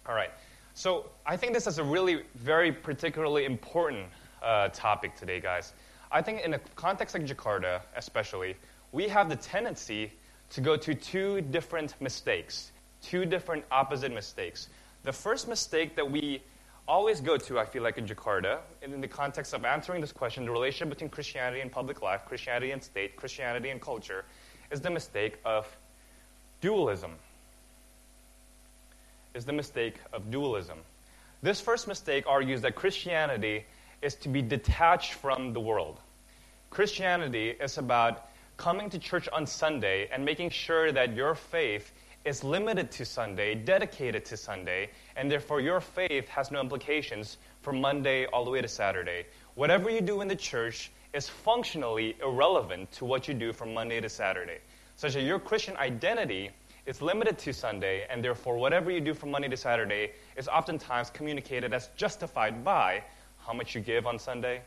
All 0.06 0.14
right. 0.14 0.30
So 0.74 1.06
I 1.24 1.36
think 1.36 1.54
this 1.54 1.66
is 1.66 1.78
a 1.78 1.84
really 1.84 2.22
very 2.34 2.72
particularly 2.72 3.44
important 3.44 4.06
uh, 4.42 4.68
topic 4.68 5.16
today, 5.16 5.40
guys. 5.40 5.72
I 6.12 6.20
think 6.20 6.42
in 6.42 6.54
a 6.54 6.58
context 6.76 7.14
like 7.14 7.26
Jakarta, 7.26 7.80
especially, 7.96 8.56
we 8.92 9.08
have 9.08 9.28
the 9.28 9.36
tendency 9.36 10.12
to 10.50 10.60
go 10.60 10.76
to 10.76 10.94
two 10.94 11.40
different 11.40 11.94
mistakes, 12.00 12.70
two 13.02 13.24
different 13.24 13.64
opposite 13.70 14.12
mistakes. 14.12 14.68
The 15.04 15.12
first 15.12 15.48
mistake 15.48 15.96
that 15.96 16.10
we 16.10 16.42
always 16.86 17.20
go 17.20 17.36
to, 17.36 17.58
I 17.58 17.64
feel 17.64 17.82
like, 17.82 17.98
in 17.98 18.06
Jakarta, 18.06 18.58
and 18.82 18.92
in 18.92 19.00
the 19.00 19.08
context 19.08 19.54
of 19.54 19.64
answering 19.64 20.00
this 20.00 20.12
question, 20.12 20.44
the 20.44 20.50
relationship 20.50 20.90
between 20.90 21.10
Christianity 21.10 21.60
and 21.60 21.70
public 21.70 22.02
life, 22.02 22.22
Christianity 22.26 22.72
and 22.72 22.82
state, 22.82 23.16
Christianity 23.16 23.70
and 23.70 23.80
culture, 23.80 24.24
is 24.70 24.80
the 24.80 24.90
mistake 24.90 25.38
of 25.44 25.66
dualism. 26.60 27.12
Is 29.34 29.44
the 29.44 29.52
mistake 29.52 29.96
of 30.12 30.30
dualism. 30.30 30.78
This 31.42 31.60
first 31.60 31.88
mistake 31.88 32.24
argues 32.26 32.62
that 32.62 32.74
Christianity 32.74 33.64
is 34.00 34.14
to 34.16 34.28
be 34.28 34.42
detached 34.42 35.14
from 35.14 35.52
the 35.52 35.60
world. 35.60 35.98
Christianity 36.70 37.50
is 37.50 37.78
about 37.78 38.26
coming 38.56 38.90
to 38.90 38.98
church 38.98 39.28
on 39.32 39.46
Sunday 39.46 40.08
and 40.12 40.24
making 40.24 40.50
sure 40.50 40.92
that 40.92 41.14
your 41.14 41.34
faith 41.34 41.90
is 42.24 42.42
limited 42.42 42.90
to 42.90 43.04
Sunday, 43.04 43.54
dedicated 43.54 44.24
to 44.26 44.36
Sunday, 44.36 44.90
and 45.16 45.30
therefore 45.30 45.60
your 45.60 45.80
faith 45.80 46.26
has 46.28 46.50
no 46.50 46.60
implications 46.60 47.36
from 47.62 47.80
Monday 47.80 48.26
all 48.26 48.44
the 48.44 48.50
way 48.50 48.62
to 48.62 48.68
Saturday. 48.68 49.26
Whatever 49.54 49.90
you 49.90 50.00
do 50.00 50.20
in 50.20 50.28
the 50.28 50.36
church 50.36 50.90
is 51.12 51.28
functionally 51.28 52.16
irrelevant 52.22 52.90
to 52.92 53.04
what 53.04 53.28
you 53.28 53.34
do 53.34 53.52
from 53.52 53.74
Monday 53.74 54.00
to 54.00 54.08
Saturday. 54.08 54.58
Such 54.96 55.14
that 55.14 55.22
your 55.22 55.38
Christian 55.38 55.76
identity 55.76 56.50
is 56.86 57.00
limited 57.02 57.38
to 57.38 57.52
Sunday, 57.52 58.06
and 58.10 58.22
therefore 58.22 58.56
whatever 58.56 58.90
you 58.90 59.00
do 59.00 59.14
from 59.14 59.30
Monday 59.30 59.48
to 59.48 59.56
Saturday 59.56 60.10
is 60.36 60.48
oftentimes 60.48 61.10
communicated 61.10 61.72
as 61.72 61.88
justified 61.96 62.64
by 62.64 63.02
how 63.46 63.52
much 63.52 63.74
you 63.74 63.80
give 63.80 64.06
on 64.06 64.18
Sunday, 64.18 64.60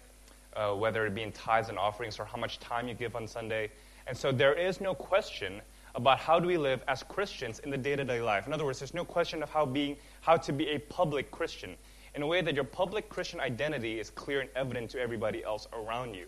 uh, 0.56 0.74
whether 0.74 1.06
it 1.06 1.16
be 1.16 1.24
in 1.24 1.32
tithes 1.32 1.70
and 1.70 1.78
offerings 1.78 2.20
or 2.20 2.26
how 2.26 2.38
much 2.38 2.60
time 2.60 2.88
you 2.88 2.94
give 2.94 3.16
on 3.16 3.28
Sunday. 3.28 3.70
And 4.08 4.16
so 4.16 4.32
there 4.32 4.54
is 4.54 4.80
no 4.80 4.94
question 4.96 5.62
about 5.96 6.20
how 6.20 6.40
do 6.40 6.48
we 6.48 6.58
live 6.58 6.84
as 6.88 7.04
Christians 7.04 7.60
in 7.60 7.70
the 7.70 7.78
day-to-day 7.78 8.22
life. 8.22 8.48
In 8.48 8.54
other 8.54 8.66
words, 8.66 8.80
there's 8.80 8.94
no 8.94 9.06
question 9.06 9.42
of 9.42 9.50
how 9.50 9.66
being 9.66 9.98
how 10.22 10.38
to 10.38 10.54
be 10.54 10.70
a 10.70 10.80
public 10.80 11.32
Christian 11.32 11.76
in 12.16 12.22
a 12.22 12.28
way 12.28 12.42
that 12.42 12.56
your 12.56 12.64
public 12.64 13.10
Christian 13.10 13.40
identity 13.40 14.00
is 14.00 14.10
clear 14.10 14.42
and 14.42 14.50
evident 14.56 14.90
to 14.92 15.00
everybody 15.00 15.44
else 15.44 15.68
around 15.74 16.16
you. 16.16 16.26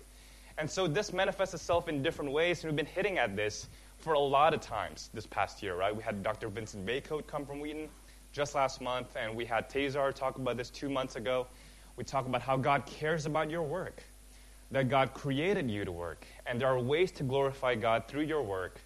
And 0.57 0.69
so 0.69 0.87
this 0.87 1.13
manifests 1.13 1.53
itself 1.53 1.87
in 1.87 2.03
different 2.03 2.31
ways, 2.31 2.63
and 2.63 2.71
we've 2.71 2.75
been 2.75 2.85
hitting 2.85 3.17
at 3.17 3.35
this 3.35 3.67
for 3.97 4.13
a 4.13 4.19
lot 4.19 4.53
of 4.53 4.61
times 4.61 5.09
this 5.13 5.25
past 5.25 5.63
year, 5.63 5.75
right? 5.75 5.95
We 5.95 6.03
had 6.03 6.21
Dr. 6.21 6.47
Vincent 6.49 6.85
Bacote 6.85 7.27
come 7.27 7.45
from 7.45 7.59
Wheaton 7.59 7.89
just 8.31 8.55
last 8.55 8.81
month, 8.81 9.15
and 9.15 9.35
we 9.35 9.45
had 9.45 9.69
Tazar 9.69 10.13
talk 10.13 10.37
about 10.37 10.57
this 10.57 10.69
two 10.69 10.89
months 10.89 11.15
ago. 11.15 11.47
We 11.95 12.03
talk 12.03 12.25
about 12.25 12.41
how 12.41 12.57
God 12.57 12.85
cares 12.85 13.25
about 13.25 13.49
your 13.49 13.63
work, 13.63 14.03
that 14.71 14.89
God 14.89 15.13
created 15.13 15.69
you 15.69 15.85
to 15.85 15.91
work, 15.91 16.25
and 16.45 16.59
there 16.61 16.67
are 16.67 16.79
ways 16.79 17.11
to 17.13 17.23
glorify 17.23 17.75
God 17.75 18.07
through 18.07 18.23
your 18.23 18.43
work 18.43 18.79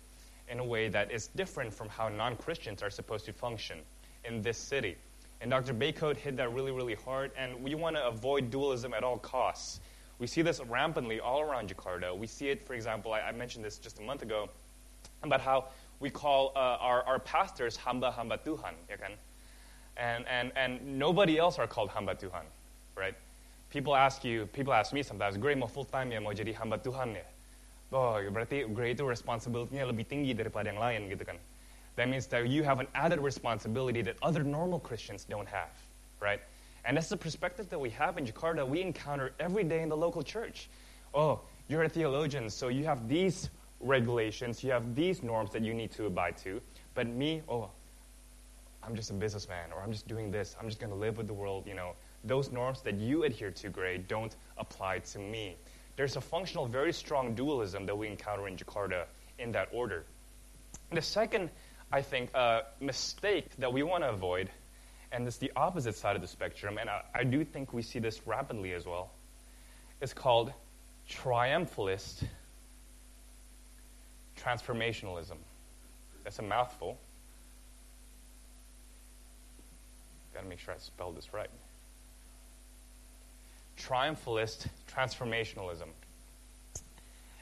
in 0.50 0.60
a 0.60 0.64
way 0.66 0.90
that 0.90 1.12
is 1.12 1.28
different 1.28 1.74
from 1.74 1.90
how 1.90 2.10
non 2.10 2.36
Christians 2.36 2.84
are 2.84 2.90
supposed 2.90 3.26
to 3.26 3.34
function 3.34 3.80
in 4.26 4.42
this 4.42 4.58
city. 4.58 4.96
And 5.42 5.52
Dr. 5.52 5.74
Bacote 5.74 6.16
hit 6.16 6.38
that 6.38 6.54
really, 6.54 6.72
really 6.72 6.96
hard, 6.96 7.32
and 7.38 7.62
we 7.62 7.76
want 7.76 7.96
to 7.96 8.08
avoid 8.08 8.50
dualism 8.50 8.94
at 8.94 9.04
all 9.04 9.18
costs. 9.18 9.82
We 10.20 10.28
see 10.28 10.42
this 10.42 10.62
rampantly 10.62 11.20
all 11.20 11.42
around 11.42 11.70
Jakarta. 11.70 12.18
We 12.18 12.28
see 12.28 12.50
it, 12.50 12.66
for 12.66 12.76
example, 12.76 13.12
I, 13.12 13.22
I 13.22 13.32
mentioned 13.34 13.66
this 13.66 13.78
just 13.78 14.00
a 14.00 14.02
month 14.02 14.22
ago, 14.22 14.48
about 15.22 15.42
how 15.42 15.66
we 16.00 16.10
call 16.10 16.54
uh, 16.56 16.78
our, 16.80 17.04
our 17.04 17.20
pastors 17.20 17.76
hamba 17.76 18.12
hamba 18.12 18.38
Tuhan, 18.38 18.74
ya 18.90 18.96
kan? 18.98 19.12
And, 19.98 20.26
and, 20.28 20.52
and 20.56 21.00
nobody 21.00 21.38
else 21.38 21.60
are 21.60 21.68
called 21.68 21.90
hamba 21.90 22.16
Tuhan, 22.16 22.46
right? 22.96 23.16
People 23.70 23.96
ask 23.96 24.24
you, 24.24 24.46
people 24.48 24.74
ask 24.74 24.94
me 24.94 25.04
sometimes, 25.04 25.38
Gray 25.38 25.56
mau 25.56 25.68
full 25.68 25.86
time 25.86 26.12
ya 26.12 26.20
mau 26.20 26.32
jadi 26.32 26.54
hamba 26.56 26.78
Tuhan 26.78 27.16
ya? 27.16 27.24
Oh 27.94 28.18
berarti 28.34 28.68
Gray 28.74 28.98
itu 28.98 29.06
responsibility-nya 29.06 29.86
lebih 29.88 30.10
tinggi 30.10 30.34
daripada 30.34 30.68
yang 30.74 30.82
lain 30.82 31.08
gitu 31.08 31.24
kan. 31.24 31.38
That 31.96 32.10
means 32.10 32.26
that 32.34 32.50
you 32.50 32.66
have 32.66 32.82
an 32.82 32.90
added 32.98 33.22
responsibility 33.22 34.02
that 34.02 34.18
other 34.26 34.42
normal 34.42 34.82
Christians 34.82 35.30
don't 35.30 35.48
have, 35.48 35.70
right? 36.18 36.42
And 36.86 36.98
that's 36.98 37.10
the 37.10 37.18
perspective 37.18 37.70
that 37.70 37.80
we 37.80 37.94
have 37.94 38.18
in 38.18 38.26
Jakarta. 38.26 38.68
We 38.68 38.82
encounter 38.82 39.32
every 39.40 39.64
day 39.64 39.86
in 39.86 39.90
the 39.90 39.98
local 39.98 40.24
church. 40.26 40.68
Oh, 41.14 41.40
you're 41.70 41.84
a 41.84 41.90
theologian, 41.90 42.50
so 42.50 42.68
you 42.68 42.84
have 42.86 43.08
these 43.08 43.50
regulations, 43.80 44.64
you 44.64 44.72
have 44.72 44.96
these 44.96 45.22
norms 45.22 45.52
that 45.52 45.62
you 45.62 45.74
need 45.74 45.92
to 45.94 46.06
abide 46.10 46.38
to. 46.44 46.60
But 46.96 47.08
me, 47.08 47.42
oh, 47.48 47.70
I'm 48.84 48.96
just 48.96 49.12
a 49.12 49.14
businessman, 49.14 49.72
or 49.74 49.82
I'm 49.82 49.92
just 49.92 50.08
doing 50.08 50.32
this. 50.32 50.56
I'm 50.60 50.68
just 50.68 50.80
going 50.80 50.92
to 50.92 50.98
live 50.98 51.18
with 51.18 51.28
the 51.28 51.34
world. 51.34 51.66
You 51.68 51.76
know, 51.76 51.94
those 52.24 52.52
norms 52.52 52.82
that 52.82 52.96
you 52.96 53.24
adhere 53.24 53.52
to, 53.52 53.70
Gray, 53.70 53.98
don't 53.98 54.36
apply 54.58 55.00
to 55.00 55.20
me 55.20 55.56
there's 55.96 56.16
a 56.16 56.22
functional, 56.22 56.66
very 56.66 56.94
strong 56.94 57.36
dualism 57.36 57.86
that 57.86 57.98
we 57.98 58.08
encounter 58.08 58.48
in 58.48 58.58
Jakarta 58.58 59.06
in 59.38 59.52
that 59.52 59.70
order. 59.72 60.04
The 60.92 61.02
second, 61.02 61.50
I 61.92 62.02
think, 62.02 62.30
uh, 62.34 62.62
mistake 62.80 63.48
that 63.60 63.72
we 63.72 63.84
want 63.84 64.04
to 64.04 64.10
avoid, 64.10 64.50
and 65.12 65.28
it's 65.28 65.38
the 65.38 65.52
opposite 65.56 65.96
side 65.96 66.16
of 66.16 66.22
the 66.22 66.28
spectrum, 66.28 66.78
and 66.78 66.90
I, 66.90 67.02
I 67.14 67.24
do 67.24 67.44
think 67.44 67.74
we 67.74 67.82
see 67.82 68.00
this 68.00 68.26
rapidly 68.26 68.74
as 68.74 68.86
well, 68.86 69.12
is 70.02 70.14
called 70.14 70.52
triumphalist 71.10 72.24
transformationalism. 74.44 75.38
That's 76.24 76.40
a 76.40 76.44
mouthful. 76.44 76.98
Got 80.34 80.42
to 80.42 80.50
make 80.50 80.60
sure 80.60 80.74
I 80.74 80.78
spell 80.80 81.12
this 81.12 81.34
right 81.34 81.50
triumphalist 83.78 84.68
transformationalism. 84.94 85.88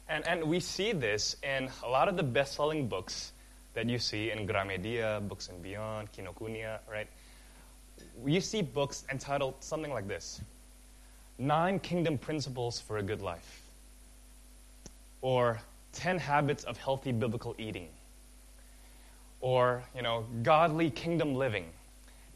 And, 0.10 0.28
and 0.28 0.44
we 0.44 0.60
see 0.60 0.92
this 0.92 1.36
in 1.44 1.70
a 1.84 1.90
lot 1.90 2.08
of 2.08 2.18
the 2.18 2.24
best 2.24 2.56
selling 2.56 2.88
books 2.88 3.32
that 3.74 3.88
you 3.88 3.98
see 3.98 4.32
in 4.32 4.46
Gramedia, 4.48 5.26
Books 5.28 5.48
and 5.48 5.62
Beyond, 5.64 6.10
Kinokuniya, 6.12 6.80
right? 6.92 7.08
You 8.26 8.42
see 8.42 8.62
books 8.62 9.06
entitled 9.10 9.56
something 9.62 9.92
like 9.92 10.08
this 10.08 10.42
Nine 11.38 11.80
Kingdom 11.80 12.18
Principles 12.18 12.80
for 12.80 12.98
a 12.98 13.04
Good 13.04 13.22
Life, 13.22 13.62
or 15.22 15.62
10 15.94 16.20
Habits 16.20 16.64
of 16.66 16.78
Healthy 16.78 17.14
Biblical 17.14 17.56
Eating, 17.58 17.88
or, 19.40 19.84
you 19.96 20.02
know, 20.02 20.26
Godly 20.44 20.90
Kingdom 20.90 21.36
Living 21.36 21.66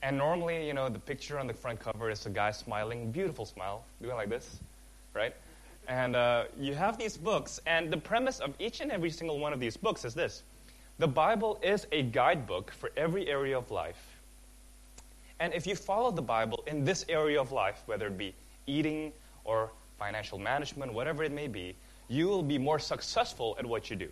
and 0.06 0.20
normally, 0.20 0.68
you 0.68 0.74
know, 0.76 0.88
the 0.88 1.00
picture 1.00 1.40
on 1.40 1.48
the 1.48 1.54
front 1.54 1.80
cover 1.80 2.12
is 2.12 2.28
a 2.28 2.30
guy 2.30 2.52
smiling, 2.52 3.10
beautiful 3.10 3.44
smile, 3.44 3.84
doing 4.04 4.16
like 4.16 4.30
this, 4.30 4.60
right? 5.16 5.34
And 5.88 6.16
uh, 6.16 6.44
you 6.60 6.76
have 6.76 7.00
these 7.00 7.18
books, 7.18 7.60
and 7.66 7.92
the 7.92 7.98
premise 7.98 8.40
of 8.40 8.54
each 8.60 8.82
and 8.82 8.92
every 8.92 9.10
single 9.10 9.40
one 9.40 9.52
of 9.52 9.60
these 9.60 9.76
books 9.76 10.06
is 10.06 10.14
this 10.14 10.44
the 11.00 11.08
Bible 11.08 11.60
is 11.64 11.88
a 11.92 12.04
guidebook 12.04 12.72
for 12.72 12.92
every 12.96 13.28
area 13.28 13.58
of 13.58 13.72
life. 13.72 13.98
And 15.40 15.56
if 15.56 15.66
you 15.66 15.76
follow 15.76 16.12
the 16.12 16.22
Bible 16.22 16.64
in 16.68 16.86
this 16.86 17.04
area 17.10 17.42
of 17.42 17.52
life, 17.52 17.82
whether 17.88 18.06
it 18.06 18.16
be 18.16 18.36
eating 18.68 19.12
or 19.44 19.72
financial 19.98 20.38
management, 20.38 20.94
whatever 20.94 21.24
it 21.24 21.32
may 21.32 21.48
be, 21.48 21.76
you 22.10 22.28
will 22.28 22.44
be 22.44 22.60
more 22.60 22.78
successful 22.78 23.56
at 23.58 23.66
what 23.66 23.90
you 23.90 23.96
do. 23.96 24.10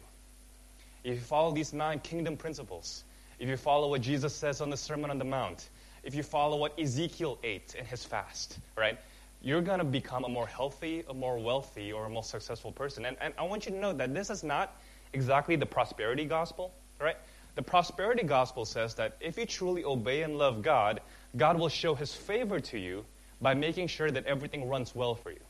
If 1.04 1.14
you 1.14 1.22
follow 1.22 1.52
these 1.52 1.72
nine 1.72 2.00
kingdom 2.00 2.36
principles, 2.36 3.04
if 3.38 3.48
you 3.48 3.58
follow 3.58 3.92
what 3.92 4.02
Jesus 4.02 4.34
says 4.34 4.60
on 4.60 4.72
the 4.72 4.78
Sermon 4.78 5.12
on 5.12 5.20
the 5.20 5.26
Mount, 5.26 5.70
if 6.03 6.15
you 6.15 6.24
follow 6.24 6.57
what 6.57 6.77
Ezekiel 6.79 7.38
ate 7.43 7.75
in 7.75 7.86
his 7.86 8.03
fast, 8.03 8.57
right? 8.77 8.98
you're 9.43 9.62
going 9.62 9.79
to 9.79 9.86
become 9.86 10.24
a 10.24 10.29
more 10.29 10.48
healthy, 10.48 11.03
a 11.10 11.13
more 11.13 11.38
wealthy, 11.38 11.91
or 11.91 12.05
a 12.05 12.10
more 12.10 12.24
successful 12.24 12.72
person. 12.72 13.05
And, 13.05 13.17
and 13.19 13.33
I 13.38 13.43
want 13.43 13.65
you 13.65 13.74
to 13.74 13.77
know 13.77 13.91
that 13.93 14.13
this 14.13 14.29
is 14.29 14.41
not 14.41 14.77
exactly 15.12 15.57
the 15.57 15.65
prosperity 15.65 16.24
gospel, 16.24 16.74
right? 17.00 17.17
The 17.55 17.62
prosperity 17.62 18.24
gospel 18.24 18.63
says 18.63 18.95
that 18.95 19.17
if 19.19 19.38
you 19.38 19.45
truly 19.45 19.83
obey 19.83 20.24
and 20.24 20.38
love 20.38 20.62
God, 20.62 21.01
God 21.36 21.60
will 21.60 21.69
show 21.69 21.93
his 21.93 22.13
favor 22.13 22.60
to 22.62 22.79
you 22.79 23.03
by 23.41 23.53
making 23.53 23.88
sure 23.88 24.10
that 24.10 24.25
everything 24.25 24.69
runs 24.69 24.95
well 24.95 25.13
for 25.13 25.31
you. 25.31 25.41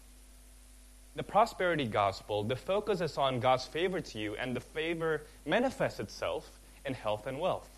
The 1.15 1.23
prosperity 1.23 1.85
gospel, 1.85 2.43
the 2.43 2.55
focus 2.55 2.99
is 2.99 3.19
on 3.19 3.39
God's 3.39 3.67
favor 3.67 4.01
to 4.01 4.17
you, 4.17 4.35
and 4.35 4.55
the 4.55 4.59
favor 4.59 5.21
manifests 5.45 5.99
itself 5.99 6.49
in 6.83 6.95
health 6.95 7.27
and 7.27 7.39
wealth. 7.39 7.69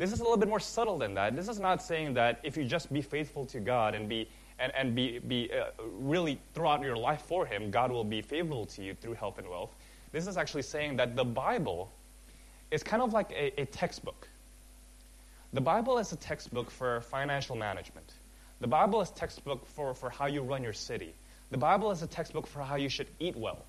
This 0.00 0.14
is 0.14 0.20
a 0.20 0.22
little 0.22 0.38
bit 0.38 0.48
more 0.48 0.60
subtle 0.60 0.96
than 0.96 1.12
that. 1.14 1.36
This 1.36 1.46
is 1.46 1.60
not 1.60 1.82
saying 1.82 2.14
that 2.14 2.40
if 2.42 2.56
you 2.56 2.64
just 2.64 2.90
be 2.90 3.02
faithful 3.02 3.44
to 3.44 3.60
God 3.60 3.94
and 3.94 4.08
be 4.08 4.28
and, 4.58 4.72
and 4.74 4.94
be, 4.94 5.18
be 5.18 5.50
uh, 5.52 5.66
really 5.98 6.38
throughout 6.54 6.80
your 6.80 6.96
life 6.96 7.20
for 7.20 7.44
Him, 7.44 7.70
God 7.70 7.92
will 7.92 8.04
be 8.04 8.22
favorable 8.22 8.64
to 8.64 8.82
you 8.82 8.94
through 8.94 9.12
health 9.12 9.38
and 9.38 9.46
wealth. 9.46 9.74
This 10.10 10.26
is 10.26 10.38
actually 10.38 10.62
saying 10.62 10.96
that 10.96 11.16
the 11.16 11.24
Bible 11.24 11.92
is 12.70 12.82
kind 12.82 13.02
of 13.02 13.12
like 13.12 13.30
a, 13.32 13.60
a 13.60 13.66
textbook. 13.66 14.26
The 15.52 15.60
Bible 15.60 15.98
is 15.98 16.12
a 16.12 16.16
textbook 16.16 16.70
for 16.70 17.02
financial 17.02 17.54
management. 17.54 18.10
The 18.60 18.68
Bible 18.68 19.02
is 19.02 19.10
a 19.10 19.14
textbook 19.14 19.66
for, 19.66 19.92
for 19.92 20.08
how 20.08 20.26
you 20.26 20.40
run 20.40 20.62
your 20.62 20.72
city. 20.72 21.12
The 21.50 21.58
Bible 21.58 21.90
is 21.90 22.02
a 22.02 22.06
textbook 22.06 22.46
for 22.46 22.62
how 22.62 22.76
you 22.76 22.88
should 22.88 23.08
eat 23.18 23.36
well. 23.36 23.66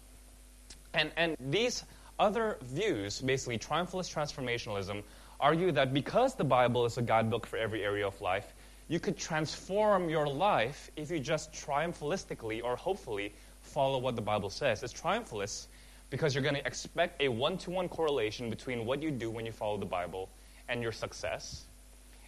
And, 0.94 1.12
and 1.18 1.36
these 1.50 1.84
other 2.20 2.58
views, 2.62 3.20
basically 3.20 3.58
triumphalist 3.58 4.14
transformationalism, 4.14 5.04
argue 5.42 5.72
that 5.72 5.94
because 5.94 6.36
the 6.36 6.44
Bible 6.44 6.86
is 6.86 6.98
a 6.98 7.02
guidebook 7.02 7.46
for 7.46 7.58
every 7.58 7.84
area 7.84 8.08
of 8.08 8.20
life, 8.22 8.54
you 8.88 9.00
could 9.00 9.18
transform 9.18 10.10
your 10.10 10.28
life 10.28 10.92
if 10.96 11.10
you 11.10 11.20
just 11.20 11.52
triumphalistically 11.52 12.64
or 12.64 12.76
hopefully 12.76 13.34
follow 13.62 13.98
what 13.98 14.16
the 14.16 14.22
Bible 14.22 14.50
says. 14.50 14.84
It's 14.84 14.94
triumphalist 14.94 15.68
because 16.10 16.36
you're 16.36 16.44
going 16.44 16.56
to 16.56 16.68
expect 16.68 17.22
a 17.22 17.30
one 17.30 17.58
to 17.60 17.72
one 17.72 17.90
correlation 17.90 18.50
between 18.50 18.86
what 18.86 19.02
you 19.02 19.12
do 19.12 19.30
when 19.30 19.46
you 19.46 19.52
follow 19.52 19.78
the 19.78 19.86
Bible 19.86 20.30
and 20.70 20.82
your 20.82 20.92
success. 20.92 21.66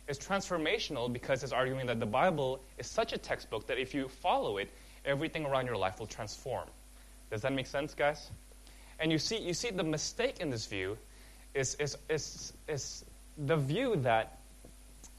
It's 0.08 0.20
transformational 0.20 1.12
because 1.12 1.44
it's 1.44 1.54
arguing 1.54 1.86
that 1.88 2.00
the 2.00 2.06
Bible 2.06 2.62
is 2.78 2.88
such 2.88 3.14
a 3.14 3.18
textbook 3.18 3.68
that 3.68 3.78
if 3.78 3.94
you 3.94 4.08
follow 4.08 4.58
it, 4.58 4.70
everything 5.06 5.46
around 5.46 5.66
your 5.66 5.78
life 5.78 6.00
will 6.00 6.08
transform. 6.08 6.68
Does 7.30 7.42
that 7.42 7.54
make 7.54 7.68
sense, 7.68 7.94
guys? 7.94 8.30
And 9.00 9.12
you 9.12 9.18
see, 9.18 9.38
you 9.38 9.54
see 9.54 9.70
the 9.70 9.84
mistake 9.84 10.40
in 10.40 10.50
this 10.50 10.66
view 10.66 10.98
is, 11.54 11.76
is, 11.76 11.98
is, 12.10 12.54
is 12.68 13.06
the 13.38 13.58
view 13.58 13.96
that 13.98 14.38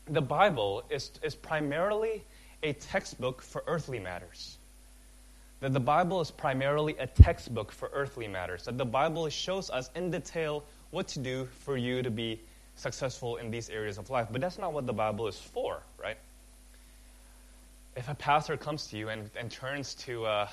the 0.06 0.20
Bible 0.20 0.84
is, 0.90 1.10
is 1.22 1.34
primarily 1.34 2.22
a 2.62 2.72
textbook 2.72 3.42
for 3.42 3.62
earthly 3.66 3.98
matters. 3.98 4.56
That 5.60 5.72
the 5.72 5.80
Bible 5.80 6.20
is 6.20 6.30
primarily 6.30 6.96
a 6.98 7.06
textbook 7.06 7.72
for 7.72 7.90
earthly 7.92 8.28
matters. 8.28 8.64
That 8.64 8.76
the 8.76 8.84
Bible 8.84 9.28
shows 9.28 9.70
us 9.70 9.88
in 9.94 10.10
detail 10.10 10.64
what 10.90 11.08
to 11.08 11.20
do 11.20 11.48
for 11.60 11.76
you 11.76 12.02
to 12.02 12.10
be 12.10 12.40
successful 12.76 13.36
in 13.36 13.50
these 13.50 13.70
areas 13.70 13.98
of 13.98 14.10
life. 14.10 14.28
But 14.30 14.40
that's 14.40 14.58
not 14.58 14.72
what 14.72 14.86
the 14.86 14.92
Bible 14.92 15.28
is 15.28 15.38
for, 15.38 15.80
right? 16.00 16.16
If 17.96 18.08
a 18.08 18.14
pastor 18.14 18.56
comes 18.56 18.88
to 18.88 18.98
you 18.98 19.08
and, 19.08 19.30
and 19.38 19.50
turns 19.50 19.94
to 20.06 20.26
uh, 20.26 20.48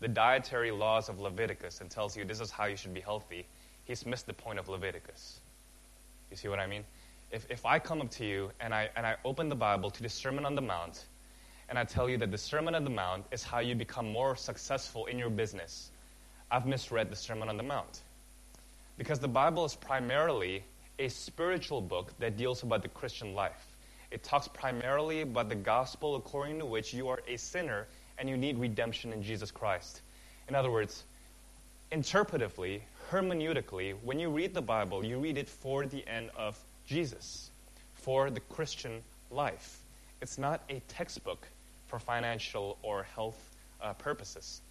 the 0.00 0.08
dietary 0.08 0.70
laws 0.70 1.08
of 1.08 1.20
Leviticus 1.20 1.80
and 1.80 1.90
tells 1.90 2.16
you 2.16 2.24
this 2.24 2.40
is 2.40 2.50
how 2.50 2.66
you 2.66 2.76
should 2.76 2.94
be 2.94 3.00
healthy, 3.00 3.44
he's 3.84 4.06
missed 4.06 4.26
the 4.26 4.34
point 4.34 4.58
of 4.58 4.68
Leviticus. 4.68 5.40
You 6.30 6.36
see 6.36 6.48
what 6.48 6.58
I 6.58 6.66
mean? 6.66 6.84
if, 7.32 7.50
if 7.50 7.64
I 7.64 7.78
come 7.78 8.00
up 8.00 8.10
to 8.12 8.24
you 8.24 8.50
and 8.60 8.74
I, 8.74 8.90
and 8.94 9.06
I 9.06 9.16
open 9.24 9.48
the 9.48 9.56
Bible 9.56 9.90
to 9.90 10.02
the 10.02 10.08
Sermon 10.08 10.44
on 10.44 10.54
the 10.54 10.60
Mount, 10.60 11.06
and 11.68 11.78
I 11.78 11.84
tell 11.84 12.08
you 12.08 12.18
that 12.18 12.30
the 12.30 12.38
Sermon 12.38 12.74
on 12.74 12.84
the 12.84 12.90
Mount 12.90 13.24
is 13.32 13.42
how 13.42 13.60
you 13.60 13.74
become 13.74 14.12
more 14.12 14.36
successful 14.36 15.06
in 15.06 15.18
your 15.18 15.30
business, 15.30 15.90
I've 16.50 16.66
misread 16.66 17.10
the 17.10 17.16
Sermon 17.16 17.48
on 17.48 17.56
the 17.56 17.62
Mount. 17.62 18.02
Because 18.98 19.18
the 19.18 19.28
Bible 19.28 19.64
is 19.64 19.74
primarily 19.74 20.62
a 20.98 21.08
spiritual 21.08 21.80
book 21.80 22.12
that 22.18 22.36
deals 22.36 22.62
about 22.62 22.82
the 22.82 22.88
Christian 22.88 23.34
life. 23.34 23.66
It 24.10 24.22
talks 24.22 24.46
primarily 24.46 25.22
about 25.22 25.48
the 25.48 25.54
gospel 25.54 26.16
according 26.16 26.58
to 26.58 26.66
which 26.66 26.92
you 26.92 27.08
are 27.08 27.22
a 27.26 27.38
sinner 27.38 27.86
and 28.18 28.28
you 28.28 28.36
need 28.36 28.58
redemption 28.58 29.14
in 29.14 29.22
Jesus 29.22 29.50
Christ. 29.50 30.02
In 30.48 30.54
other 30.54 30.70
words, 30.70 31.04
interpretively, 31.90 32.82
hermeneutically, 33.12 33.94
when 34.02 34.18
you 34.18 34.30
read 34.30 34.54
the 34.54 34.62
Bible, 34.62 35.04
you 35.04 35.18
read 35.18 35.36
it 35.36 35.46
for 35.46 35.84
the 35.84 36.02
end 36.08 36.30
of 36.34 36.58
Jesus 36.86 37.50
for 37.94 38.30
the 38.30 38.40
Christian 38.40 39.02
life. 39.30 39.80
It's 40.22 40.38
not 40.38 40.62
a 40.70 40.80
textbook 40.88 41.46
for 41.88 41.98
financial 41.98 42.78
or 42.82 43.02
health 43.02 43.38
uh, 43.82 43.92
purposes. 43.92 44.62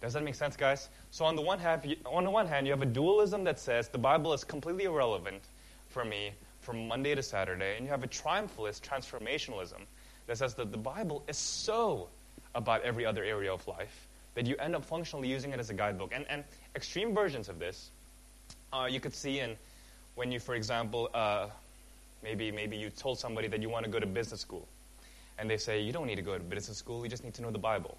Does 0.00 0.14
that 0.14 0.22
make 0.22 0.34
sense, 0.34 0.56
guys? 0.56 0.88
So 1.10 1.26
on 1.26 1.36
the 1.36 1.42
one 1.42 1.58
hand, 1.58 1.94
on 2.06 2.24
the 2.24 2.30
one 2.30 2.46
hand, 2.46 2.66
you 2.66 2.72
have 2.72 2.80
a 2.80 2.86
dualism 2.86 3.44
that 3.44 3.60
says 3.60 3.88
the 3.88 3.98
Bible 3.98 4.32
is 4.32 4.44
completely 4.44 4.84
irrelevant 4.84 5.42
for 5.90 6.02
me 6.02 6.30
from 6.62 6.88
Monday 6.88 7.14
to 7.14 7.22
Saturday, 7.22 7.76
and 7.76 7.84
you 7.84 7.90
have 7.90 8.02
a 8.02 8.08
triumphalist 8.08 8.80
transformationalism 8.80 9.82
that 10.26 10.38
says 10.38 10.54
that 10.54 10.72
the 10.72 10.78
Bible 10.78 11.22
is 11.28 11.36
so 11.36 12.08
about 12.54 12.82
every 12.82 13.04
other 13.04 13.24
area 13.24 13.52
of 13.52 13.66
life 13.68 14.06
that 14.34 14.46
you 14.46 14.56
end 14.56 14.76
up 14.76 14.84
functionally 14.84 15.28
using 15.28 15.52
it 15.52 15.60
as 15.60 15.70
a 15.70 15.74
guidebook. 15.74 16.12
And, 16.14 16.24
and 16.28 16.44
extreme 16.74 17.14
versions 17.14 17.48
of 17.48 17.58
this 17.58 17.90
uh, 18.72 18.88
you 18.90 19.00
could 19.00 19.14
see 19.14 19.40
in 19.40 19.56
when 20.14 20.30
you, 20.32 20.38
for 20.38 20.54
example, 20.54 21.08
uh, 21.14 21.46
maybe, 22.22 22.50
maybe 22.50 22.76
you 22.76 22.90
told 22.90 23.18
somebody 23.18 23.48
that 23.48 23.62
you 23.62 23.68
want 23.68 23.84
to 23.84 23.90
go 23.90 23.98
to 23.98 24.06
business 24.06 24.40
school, 24.40 24.66
and 25.38 25.48
they 25.48 25.56
say, 25.56 25.80
you 25.80 25.92
don't 25.92 26.06
need 26.06 26.16
to 26.16 26.22
go 26.22 26.36
to 26.36 26.44
business 26.44 26.78
school, 26.78 27.02
you 27.02 27.08
just 27.08 27.24
need 27.24 27.34
to 27.34 27.42
know 27.42 27.50
the 27.50 27.58
Bible. 27.58 27.96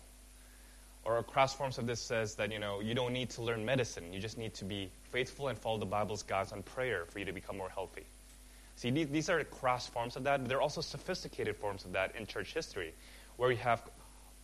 Or 1.03 1.23
cross 1.23 1.55
forms 1.55 1.79
of 1.79 1.87
this 1.87 1.99
says 1.99 2.35
that, 2.35 2.51
you 2.51 2.59
know, 2.59 2.79
you 2.79 2.93
don't 2.93 3.13
need 3.13 3.31
to 3.31 3.41
learn 3.41 3.65
medicine, 3.65 4.13
you 4.13 4.19
just 4.19 4.37
need 4.37 4.53
to 4.55 4.65
be 4.65 4.89
faithful 5.11 5.47
and 5.47 5.57
follow 5.57 5.79
the 5.79 5.85
Bible's 5.85 6.21
guides 6.21 6.51
on 6.51 6.61
prayer 6.63 7.05
for 7.05 7.19
you 7.19 7.25
to 7.25 7.33
become 7.33 7.57
more 7.57 7.69
healthy. 7.69 8.03
See, 8.75 8.89
these 8.89 9.29
are 9.29 9.43
cross 9.43 9.87
forms 9.87 10.15
of 10.15 10.23
that, 10.23 10.41
but 10.41 10.49
there 10.49 10.57
are 10.57 10.61
also 10.61 10.81
sophisticated 10.81 11.55
forms 11.55 11.85
of 11.85 11.91
that 11.93 12.15
in 12.15 12.25
church 12.25 12.53
history, 12.53 12.93
where 13.37 13.51
you 13.51 13.57
have 13.57 13.81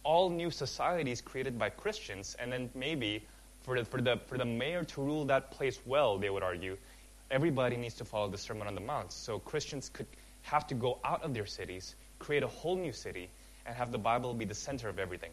all 0.03 0.29
new 0.29 0.51
societies 0.51 1.21
created 1.21 1.57
by 1.57 1.69
Christians, 1.69 2.35
and 2.39 2.51
then 2.51 2.69
maybe 2.75 3.23
for 3.63 3.77
the, 3.77 3.85
for 3.85 4.01
the, 4.01 4.17
for 4.27 4.37
the 4.37 4.45
mayor 4.45 4.83
to 4.83 5.01
rule 5.01 5.25
that 5.25 5.51
place 5.51 5.79
well, 5.85 6.17
they 6.17 6.29
would 6.29 6.43
argue, 6.43 6.77
everybody 7.29 7.75
needs 7.75 7.95
to 7.95 8.05
follow 8.05 8.29
the 8.29 8.37
Sermon 8.37 8.67
on 8.67 8.75
the 8.75 8.81
Mount. 8.81 9.11
So 9.11 9.39
Christians 9.39 9.89
could 9.89 10.07
have 10.43 10.65
to 10.67 10.75
go 10.75 10.99
out 11.03 11.23
of 11.23 11.33
their 11.33 11.45
cities, 11.45 11.95
create 12.19 12.43
a 12.43 12.47
whole 12.47 12.77
new 12.77 12.93
city, 12.93 13.29
and 13.65 13.75
have 13.75 13.91
the 13.91 13.97
Bible 13.97 14.33
be 14.33 14.45
the 14.45 14.55
center 14.55 14.87
of 14.87 14.99
everything 14.99 15.31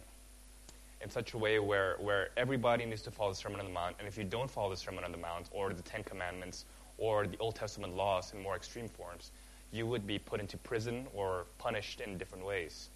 in 1.01 1.11
such 1.11 1.35
a 1.35 1.39
way 1.39 1.59
where, 1.59 1.97
where 2.01 2.31
everybody 2.37 2.85
needs 2.87 3.03
to 3.03 3.11
follow 3.11 3.31
the 3.31 3.37
Sermon 3.37 3.61
on 3.61 3.67
the 3.67 3.73
Mount. 3.73 3.95
And 3.99 4.09
if 4.09 4.19
you 4.19 4.25
don't 4.25 4.51
follow 4.51 4.71
the 4.71 4.77
Sermon 4.77 5.05
on 5.05 5.13
the 5.13 5.19
Mount 5.19 5.49
or 5.53 5.73
the 5.73 5.83
Ten 5.83 6.03
Commandments 6.03 6.65
or 6.99 7.27
the 7.27 7.37
Old 7.39 7.55
Testament 7.55 7.95
laws 7.95 8.33
in 8.33 8.43
more 8.43 8.57
extreme 8.57 8.89
forms, 8.89 9.31
you 9.71 9.87
would 9.87 10.07
be 10.07 10.19
put 10.19 10.41
into 10.41 10.57
prison 10.57 11.07
or 11.15 11.47
punished 11.59 12.01
in 12.01 12.17
different 12.17 12.45
ways. 12.45 12.89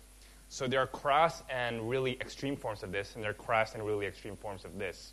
So 0.48 0.66
there 0.66 0.80
are 0.80 0.86
crass 0.86 1.42
and 1.50 1.88
really 1.88 2.12
extreme 2.20 2.56
forms 2.56 2.82
of 2.82 2.90
this, 2.90 3.14
and 3.14 3.22
there 3.22 3.30
are 3.30 3.34
crass 3.34 3.74
and 3.74 3.84
really 3.84 4.06
extreme 4.06 4.36
forms 4.36 4.64
of 4.64 4.78
this. 4.78 5.12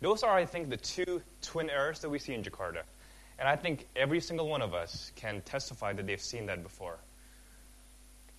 Those 0.00 0.22
are, 0.22 0.34
I 0.34 0.46
think, 0.46 0.70
the 0.70 0.76
two 0.76 1.22
twin 1.42 1.70
errors 1.70 2.00
that 2.00 2.08
we 2.08 2.18
see 2.18 2.34
in 2.34 2.42
Jakarta. 2.42 2.82
And 3.38 3.48
I 3.48 3.56
think 3.56 3.86
every 3.96 4.20
single 4.20 4.48
one 4.48 4.62
of 4.62 4.74
us 4.74 5.12
can 5.16 5.42
testify 5.42 5.92
that 5.92 6.06
they've 6.06 6.20
seen 6.20 6.46
that 6.46 6.62
before. 6.62 6.98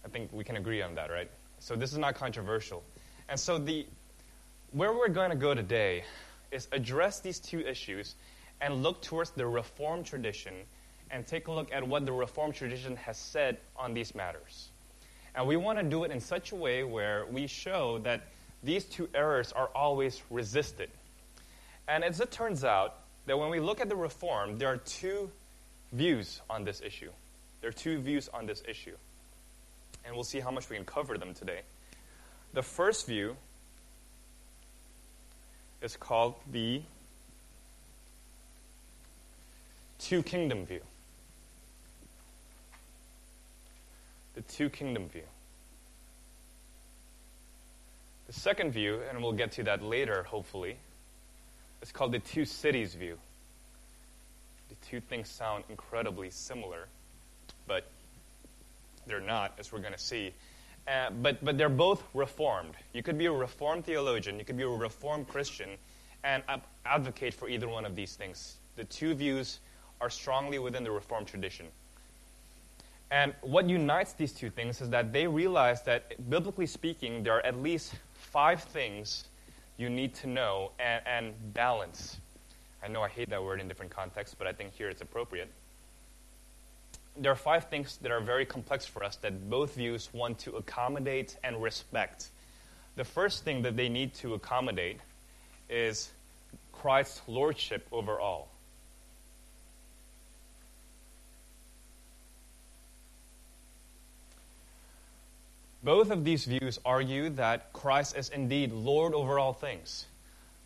I 0.03 0.09
think 0.09 0.31
we 0.33 0.43
can 0.43 0.57
agree 0.57 0.81
on 0.81 0.95
that, 0.95 1.09
right? 1.09 1.29
So 1.59 1.75
this 1.75 1.91
is 1.91 1.97
not 1.97 2.15
controversial. 2.15 2.83
And 3.29 3.39
so 3.39 3.57
the 3.57 3.85
where 4.73 4.93
we're 4.93 5.09
going 5.09 5.29
to 5.31 5.35
go 5.35 5.53
today 5.53 6.03
is 6.51 6.67
address 6.71 7.19
these 7.19 7.39
two 7.39 7.59
issues 7.59 8.15
and 8.61 8.83
look 8.83 9.01
towards 9.01 9.31
the 9.31 9.45
reform 9.45 10.03
tradition 10.03 10.53
and 11.11 11.27
take 11.27 11.47
a 11.47 11.51
look 11.51 11.71
at 11.73 11.87
what 11.87 12.05
the 12.05 12.11
reform 12.11 12.51
tradition 12.51 12.95
has 12.95 13.17
said 13.17 13.57
on 13.75 13.93
these 13.93 14.15
matters. 14.15 14.70
And 15.35 15.47
we 15.47 15.55
want 15.55 15.79
to 15.79 15.83
do 15.83 16.03
it 16.03 16.11
in 16.11 16.19
such 16.19 16.51
a 16.51 16.55
way 16.55 16.83
where 16.83 17.25
we 17.31 17.47
show 17.47 17.99
that 17.99 18.21
these 18.63 18.85
two 18.85 19.09
errors 19.15 19.51
are 19.51 19.69
always 19.73 20.21
resisted. 20.29 20.89
And 21.87 22.03
as 22.03 22.19
it 22.19 22.31
turns 22.31 22.63
out, 22.63 22.95
that 23.25 23.37
when 23.37 23.49
we 23.49 23.59
look 23.59 23.81
at 23.81 23.89
the 23.89 23.95
reform, 23.95 24.57
there 24.57 24.69
are 24.69 24.77
two 24.77 25.29
views 25.93 26.41
on 26.49 26.63
this 26.63 26.81
issue. 26.81 27.11
There 27.61 27.69
are 27.69 27.73
two 27.73 27.99
views 27.99 28.29
on 28.33 28.45
this 28.45 28.63
issue. 28.67 28.95
And 30.05 30.15
we'll 30.15 30.23
see 30.23 30.39
how 30.39 30.51
much 30.51 30.69
we 30.69 30.75
can 30.75 30.85
cover 30.85 31.17
them 31.17 31.33
today. 31.33 31.61
The 32.53 32.63
first 32.63 33.07
view 33.07 33.35
is 35.81 35.95
called 35.95 36.35
the 36.51 36.81
two 39.99 40.23
kingdom 40.23 40.65
view. 40.65 40.81
The 44.35 44.41
two 44.41 44.69
kingdom 44.69 45.09
view. 45.09 45.23
The 48.27 48.33
second 48.33 48.71
view, 48.71 49.01
and 49.09 49.21
we'll 49.21 49.33
get 49.33 49.51
to 49.53 49.63
that 49.63 49.83
later, 49.83 50.23
hopefully, 50.23 50.77
is 51.81 51.91
called 51.91 52.13
the 52.13 52.19
two 52.19 52.45
cities 52.45 52.95
view. 52.95 53.17
The 54.69 54.75
two 54.89 55.01
things 55.01 55.27
sound 55.27 55.65
incredibly 55.69 56.29
similar, 56.29 56.87
but 57.67 57.85
they're 59.05 59.19
not, 59.19 59.53
as 59.59 59.73
we're 59.73 59.79
going 59.79 59.91
to 59.93 59.99
see. 59.99 60.33
uh, 60.87 61.09
but, 61.21 61.43
but 61.43 61.57
they're 61.57 61.69
both 61.69 62.03
reformed. 62.13 62.73
You 62.93 63.03
could 63.03 63.17
be 63.17 63.25
a 63.25 63.31
reformed 63.31 63.85
theologian, 63.85 64.39
you 64.39 64.45
could 64.45 64.57
be 64.57 64.63
a 64.63 64.67
reformed 64.67 65.27
Christian, 65.27 65.69
and 66.23 66.43
advocate 66.85 67.33
for 67.33 67.49
either 67.49 67.67
one 67.67 67.85
of 67.85 67.95
these 67.95 68.15
things. 68.15 68.55
The 68.77 68.83
two 68.85 69.13
views 69.13 69.59
are 69.99 70.09
strongly 70.09 70.59
within 70.59 70.83
the 70.83 70.91
reformed 70.91 71.27
tradition. 71.27 71.65
And 73.11 73.33
what 73.41 73.67
unites 73.69 74.13
these 74.13 74.31
two 74.31 74.49
things 74.49 74.79
is 74.79 74.89
that 74.91 75.11
they 75.11 75.27
realize 75.27 75.83
that, 75.83 76.29
biblically 76.29 76.65
speaking, 76.65 77.23
there 77.23 77.33
are 77.33 77.45
at 77.45 77.61
least 77.61 77.93
five 78.13 78.63
things 78.63 79.25
you 79.77 79.89
need 79.89 80.15
to 80.15 80.27
know 80.27 80.71
and, 80.79 81.01
and 81.05 81.53
balance. 81.53 82.17
I 82.81 82.87
know 82.87 83.01
I 83.01 83.09
hate 83.09 83.29
that 83.31 83.43
word 83.43 83.59
in 83.59 83.67
different 83.67 83.91
contexts, 83.91 84.33
but 84.37 84.47
I 84.47 84.53
think 84.53 84.73
here 84.73 84.87
it's 84.87 85.01
appropriate. 85.01 85.51
There 87.17 87.33
are 87.33 87.35
five 87.35 87.65
things 87.65 87.97
that 87.97 88.11
are 88.11 88.21
very 88.21 88.45
complex 88.45 88.85
for 88.85 89.03
us 89.03 89.17
that 89.17 89.49
both 89.49 89.75
views 89.75 90.09
want 90.13 90.39
to 90.39 90.55
accommodate 90.55 91.35
and 91.43 91.61
respect. 91.61 92.29
The 92.95 93.03
first 93.03 93.43
thing 93.43 93.63
that 93.63 93.75
they 93.75 93.89
need 93.89 94.13
to 94.15 94.35
accommodate 94.35 94.99
is 95.69 96.09
Christ's 96.71 97.21
lordship 97.27 97.85
over 97.91 98.19
all. 98.19 98.50
Both 105.83 106.11
of 106.11 106.23
these 106.23 106.45
views 106.45 106.79
argue 106.85 107.31
that 107.31 107.73
Christ 107.73 108.15
is 108.15 108.29
indeed 108.29 108.71
Lord 108.71 109.15
over 109.15 109.39
all 109.39 109.53
things, 109.53 110.05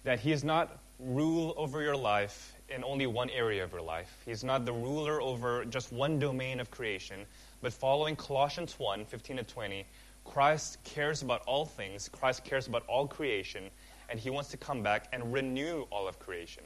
that 0.04 0.20
he 0.20 0.34
is 0.34 0.44
not 0.44 0.78
rule 1.00 1.54
over 1.56 1.82
your 1.82 1.96
life 1.96 2.54
in 2.68 2.84
only 2.84 3.08
one 3.08 3.30
area 3.30 3.64
of 3.64 3.72
your 3.72 3.82
life. 3.82 4.14
He's 4.26 4.44
not 4.44 4.66
the 4.66 4.74
ruler 4.74 5.22
over 5.22 5.64
just 5.64 5.94
one 5.94 6.20
domain 6.20 6.60
of 6.60 6.70
creation, 6.70 7.26
but 7.62 7.72
following 7.72 8.18
Colossians 8.18 8.78
1 8.78 9.06
15 9.06 9.38
to 9.38 9.44
20, 9.44 9.86
Christ 10.26 10.84
cares 10.84 11.22
about 11.22 11.44
all 11.46 11.66
things, 11.66 12.10
Christ 12.10 12.44
cares 12.44 12.68
about 12.68 12.84
all 12.88 13.08
creation, 13.08 13.70
and 14.10 14.20
he 14.20 14.30
wants 14.30 14.50
to 14.50 14.58
come 14.58 14.84
back 14.84 15.08
and 15.14 15.32
renew 15.32 15.86
all 15.92 16.10
of 16.10 16.20
creation. 16.20 16.64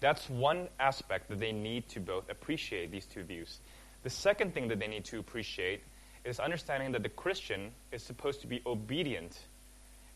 That's 0.00 0.28
one 0.28 0.66
aspect 0.80 1.28
that 1.28 1.38
they 1.38 1.52
need 1.52 1.88
to 1.90 2.00
both 2.00 2.28
appreciate 2.30 2.90
these 2.90 3.06
two 3.06 3.22
views. 3.22 3.58
The 4.02 4.10
second 4.10 4.54
thing 4.54 4.66
that 4.68 4.80
they 4.80 4.88
need 4.88 5.04
to 5.04 5.20
appreciate 5.20 5.82
is 6.24 6.38
understanding 6.38 6.92
that 6.92 7.02
the 7.02 7.08
Christian 7.08 7.70
is 7.92 8.02
supposed 8.02 8.40
to 8.42 8.46
be 8.46 8.60
obedient 8.66 9.38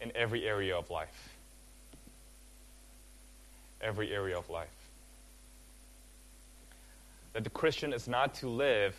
in 0.00 0.12
every 0.14 0.46
area 0.46 0.76
of 0.76 0.90
life. 0.90 1.34
Every 3.80 4.12
area 4.12 4.36
of 4.36 4.48
life. 4.50 4.68
That 7.32 7.44
the 7.44 7.50
Christian 7.50 7.92
is 7.92 8.06
not 8.06 8.34
to 8.36 8.48
live 8.48 8.94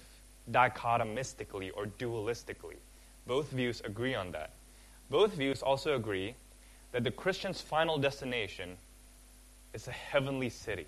dichotomistically 0.52 1.72
or 1.76 1.86
dualistically. 1.86 2.78
Both 3.28 3.50
views 3.52 3.82
agree 3.86 4.16
on 4.16 4.32
that. 4.32 4.52
Both 5.10 5.34
views 5.34 5.62
also 5.62 5.96
agree 5.96 6.36
that 6.92 7.04
the 7.04 7.12
Christian's 7.12 7.62
final 7.62 7.98
destination 7.98 8.78
is 9.74 9.88
a 9.88 9.92
heavenly 9.92 10.50
city. 10.50 10.88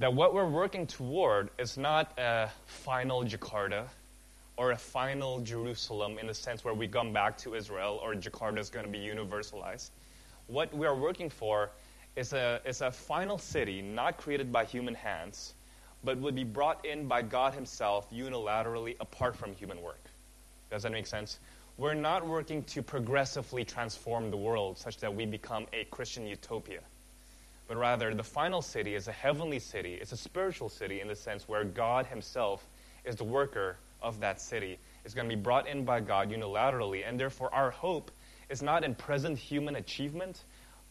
That 0.00 0.14
what 0.14 0.32
we're 0.32 0.48
working 0.48 0.86
toward 0.86 1.50
is 1.58 1.76
not 1.76 2.18
a 2.18 2.48
final 2.64 3.22
Jakarta 3.22 3.84
or 4.56 4.72
a 4.72 4.76
final 4.76 5.40
Jerusalem 5.40 6.18
in 6.18 6.26
the 6.26 6.32
sense 6.32 6.64
where 6.64 6.72
we 6.72 6.88
come 6.88 7.12
back 7.12 7.36
to 7.38 7.54
Israel 7.54 8.00
or 8.02 8.14
Jakarta 8.14 8.58
is 8.58 8.70
going 8.70 8.86
to 8.86 8.90
be 8.90 8.98
universalized. 8.98 9.90
What 10.46 10.72
we 10.74 10.86
are 10.86 10.96
working 10.96 11.28
for 11.28 11.68
is 12.16 12.32
a, 12.32 12.62
is 12.64 12.80
a 12.80 12.90
final 12.90 13.36
city 13.36 13.82
not 13.82 14.16
created 14.16 14.50
by 14.50 14.64
human 14.64 14.94
hands, 14.94 15.52
but 16.02 16.16
would 16.16 16.34
be 16.34 16.44
brought 16.44 16.82
in 16.86 17.06
by 17.06 17.20
God 17.20 17.52
Himself 17.52 18.10
unilaterally 18.10 18.96
apart 19.00 19.36
from 19.36 19.54
human 19.54 19.82
work. 19.82 20.00
Does 20.70 20.82
that 20.84 20.92
make 20.92 21.06
sense? 21.06 21.38
We're 21.76 21.92
not 21.92 22.26
working 22.26 22.62
to 22.64 22.82
progressively 22.82 23.66
transform 23.66 24.30
the 24.30 24.38
world 24.38 24.78
such 24.78 24.96
that 24.98 25.14
we 25.14 25.26
become 25.26 25.66
a 25.74 25.84
Christian 25.84 26.26
utopia 26.26 26.80
but 27.70 27.78
rather 27.78 28.12
the 28.12 28.24
final 28.24 28.60
city 28.60 28.96
is 28.96 29.06
a 29.06 29.12
heavenly 29.12 29.60
city. 29.60 29.94
It's 29.94 30.10
a 30.10 30.16
spiritual 30.16 30.68
city 30.68 31.00
in 31.00 31.06
the 31.06 31.14
sense 31.14 31.46
where 31.46 31.62
God 31.62 32.04
Himself 32.04 32.66
is 33.04 33.14
the 33.14 33.22
worker 33.22 33.76
of 34.02 34.18
that 34.18 34.40
city. 34.40 34.76
It's 35.04 35.14
going 35.14 35.30
to 35.30 35.36
be 35.36 35.40
brought 35.40 35.68
in 35.68 35.84
by 35.84 36.00
God 36.00 36.32
unilaterally, 36.32 37.08
and 37.08 37.18
therefore 37.18 37.54
our 37.54 37.70
hope 37.70 38.10
is 38.48 38.60
not 38.60 38.82
in 38.82 38.96
present 38.96 39.38
human 39.38 39.76
achievement, 39.76 40.42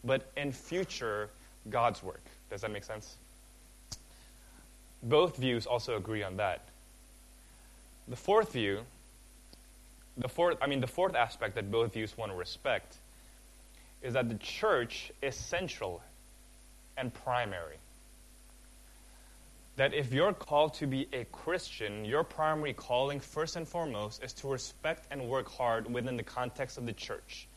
but 0.04 0.32
in 0.38 0.52
future 0.52 1.28
God's 1.68 2.02
work. 2.02 2.22
Does 2.48 2.62
that 2.62 2.70
make 2.70 2.84
sense? 2.84 3.14
Both 5.02 5.36
views 5.36 5.66
also 5.66 5.98
agree 5.98 6.22
on 6.22 6.38
that. 6.38 6.62
The 8.08 8.16
fourth 8.16 8.54
view, 8.54 8.80
the 10.16 10.30
fourth, 10.30 10.56
I 10.62 10.66
mean, 10.66 10.80
the 10.80 10.86
fourth 10.86 11.14
aspect 11.14 11.56
that 11.56 11.70
both 11.70 11.92
views 11.92 12.16
want 12.16 12.32
to 12.32 12.38
respect 12.38 12.96
is 14.02 14.14
that 14.14 14.30
the 14.30 14.36
church 14.36 15.12
is 15.20 15.36
central 15.36 16.00
and 17.00 17.12
primary. 17.12 17.76
That 19.76 19.94
if 19.94 20.12
you're 20.12 20.34
called 20.34 20.74
to 20.74 20.86
be 20.86 21.08
a 21.12 21.24
Christian, 21.24 22.04
your 22.04 22.22
primary 22.22 22.74
calling, 22.74 23.18
first 23.18 23.56
and 23.56 23.66
foremost, 23.66 24.22
is 24.22 24.34
to 24.34 24.48
respect 24.48 25.06
and 25.10 25.28
work 25.28 25.50
hard 25.50 25.90
within 25.92 26.18
the 26.18 26.22
context 26.22 26.76
of 26.76 26.84
the 26.84 26.92
church. 26.92 27.48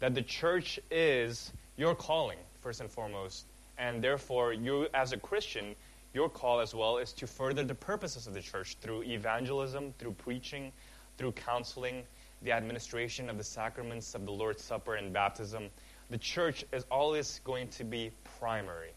That 0.00 0.14
the 0.14 0.22
church 0.22 0.80
is 0.90 1.52
your 1.76 1.94
calling, 1.94 2.38
first 2.62 2.80
and 2.80 2.90
foremost, 2.90 3.44
and 3.78 4.02
therefore, 4.02 4.52
you 4.52 4.88
as 4.92 5.12
a 5.12 5.16
Christian, 5.16 5.76
your 6.12 6.28
call 6.28 6.60
as 6.60 6.74
well 6.74 6.98
is 6.98 7.12
to 7.14 7.26
further 7.28 7.62
the 7.62 7.74
purposes 7.74 8.26
of 8.26 8.34
the 8.34 8.40
church 8.40 8.76
through 8.80 9.04
evangelism, 9.04 9.94
through 9.98 10.12
preaching, 10.12 10.72
through 11.16 11.32
counseling, 11.32 12.02
the 12.42 12.52
administration 12.52 13.30
of 13.30 13.36
the 13.36 13.44
sacraments 13.44 14.14
of 14.14 14.24
the 14.24 14.32
Lord's 14.32 14.64
Supper 14.64 14.96
and 14.96 15.12
baptism, 15.12 15.68
the 16.10 16.18
church 16.18 16.64
is 16.72 16.84
always 16.90 17.40
going 17.44 17.68
to 17.68 17.84
be 17.84 18.10
primary. 18.40 18.90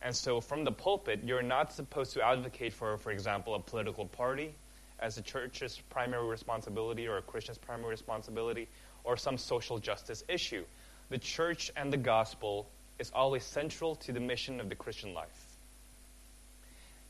And 0.00 0.14
so 0.14 0.40
from 0.40 0.64
the 0.64 0.70
pulpit, 0.70 1.20
you're 1.24 1.42
not 1.42 1.72
supposed 1.72 2.12
to 2.12 2.24
advocate 2.24 2.72
for, 2.72 2.96
for 2.98 3.10
example, 3.10 3.54
a 3.54 3.60
political 3.60 4.06
party 4.06 4.52
as 5.00 5.18
a 5.18 5.22
church's 5.22 5.80
primary 5.90 6.28
responsibility 6.28 7.08
or 7.08 7.16
a 7.16 7.22
Christian's 7.22 7.58
primary 7.58 7.90
responsibility 7.90 8.68
or 9.02 9.16
some 9.16 9.38
social 9.38 9.78
justice 9.78 10.22
issue. 10.28 10.64
The 11.10 11.18
church 11.18 11.72
and 11.76 11.92
the 11.92 11.96
gospel 11.96 12.68
is 12.98 13.10
always 13.14 13.44
central 13.44 13.96
to 13.96 14.12
the 14.12 14.20
mission 14.20 14.60
of 14.60 14.68
the 14.68 14.74
Christian 14.74 15.14
life. 15.14 15.46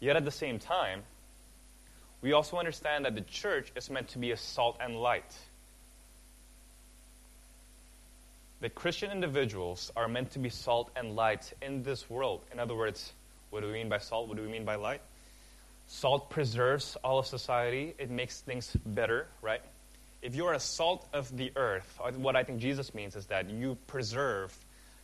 Yet 0.01 0.17
at 0.17 0.25
the 0.25 0.31
same 0.31 0.59
time, 0.59 1.03
we 2.23 2.33
also 2.33 2.57
understand 2.57 3.05
that 3.05 3.15
the 3.15 3.23
church 3.23 3.73
is 3.77 3.91
meant 3.91 4.09
to 4.09 4.19
be 4.19 4.31
a 4.31 4.37
salt 4.37 4.79
and 4.81 4.97
light 4.97 5.35
that 8.61 8.75
Christian 8.75 9.11
individuals 9.11 9.93
are 9.97 10.09
meant 10.09 10.33
to 10.33 10.39
be 10.39 10.49
salt 10.49 10.91
and 10.97 11.15
light 11.15 11.53
in 11.63 11.83
this 11.83 12.11
world. 12.11 12.41
In 12.53 12.59
other 12.59 12.75
words, 12.75 13.13
what 13.51 13.61
do 13.61 13.67
we 13.67 13.73
mean 13.73 13.89
by 13.89 13.99
salt? 13.99 14.29
What 14.29 14.37
do 14.37 14.43
we 14.43 14.49
mean 14.49 14.65
by 14.65 14.75
light? 14.75 15.01
Salt 15.87 16.29
preserves 16.29 16.97
all 17.03 17.19
of 17.19 17.27
society, 17.27 17.95
it 17.99 18.11
makes 18.11 18.41
things 18.43 18.77
better, 18.85 19.27
right? 19.41 19.63
If 20.21 20.35
you 20.35 20.47
are 20.47 20.55
a 20.55 20.61
salt 20.61 21.07
of 21.15 21.35
the 21.35 21.53
earth, 21.57 21.99
uh, 22.03 22.11
what 22.13 22.37
I 22.37 22.43
think 22.43 22.61
Jesus 22.61 22.93
means 22.95 23.17
is 23.17 23.27
that 23.27 23.49
you 23.49 23.79
preserve 23.87 24.55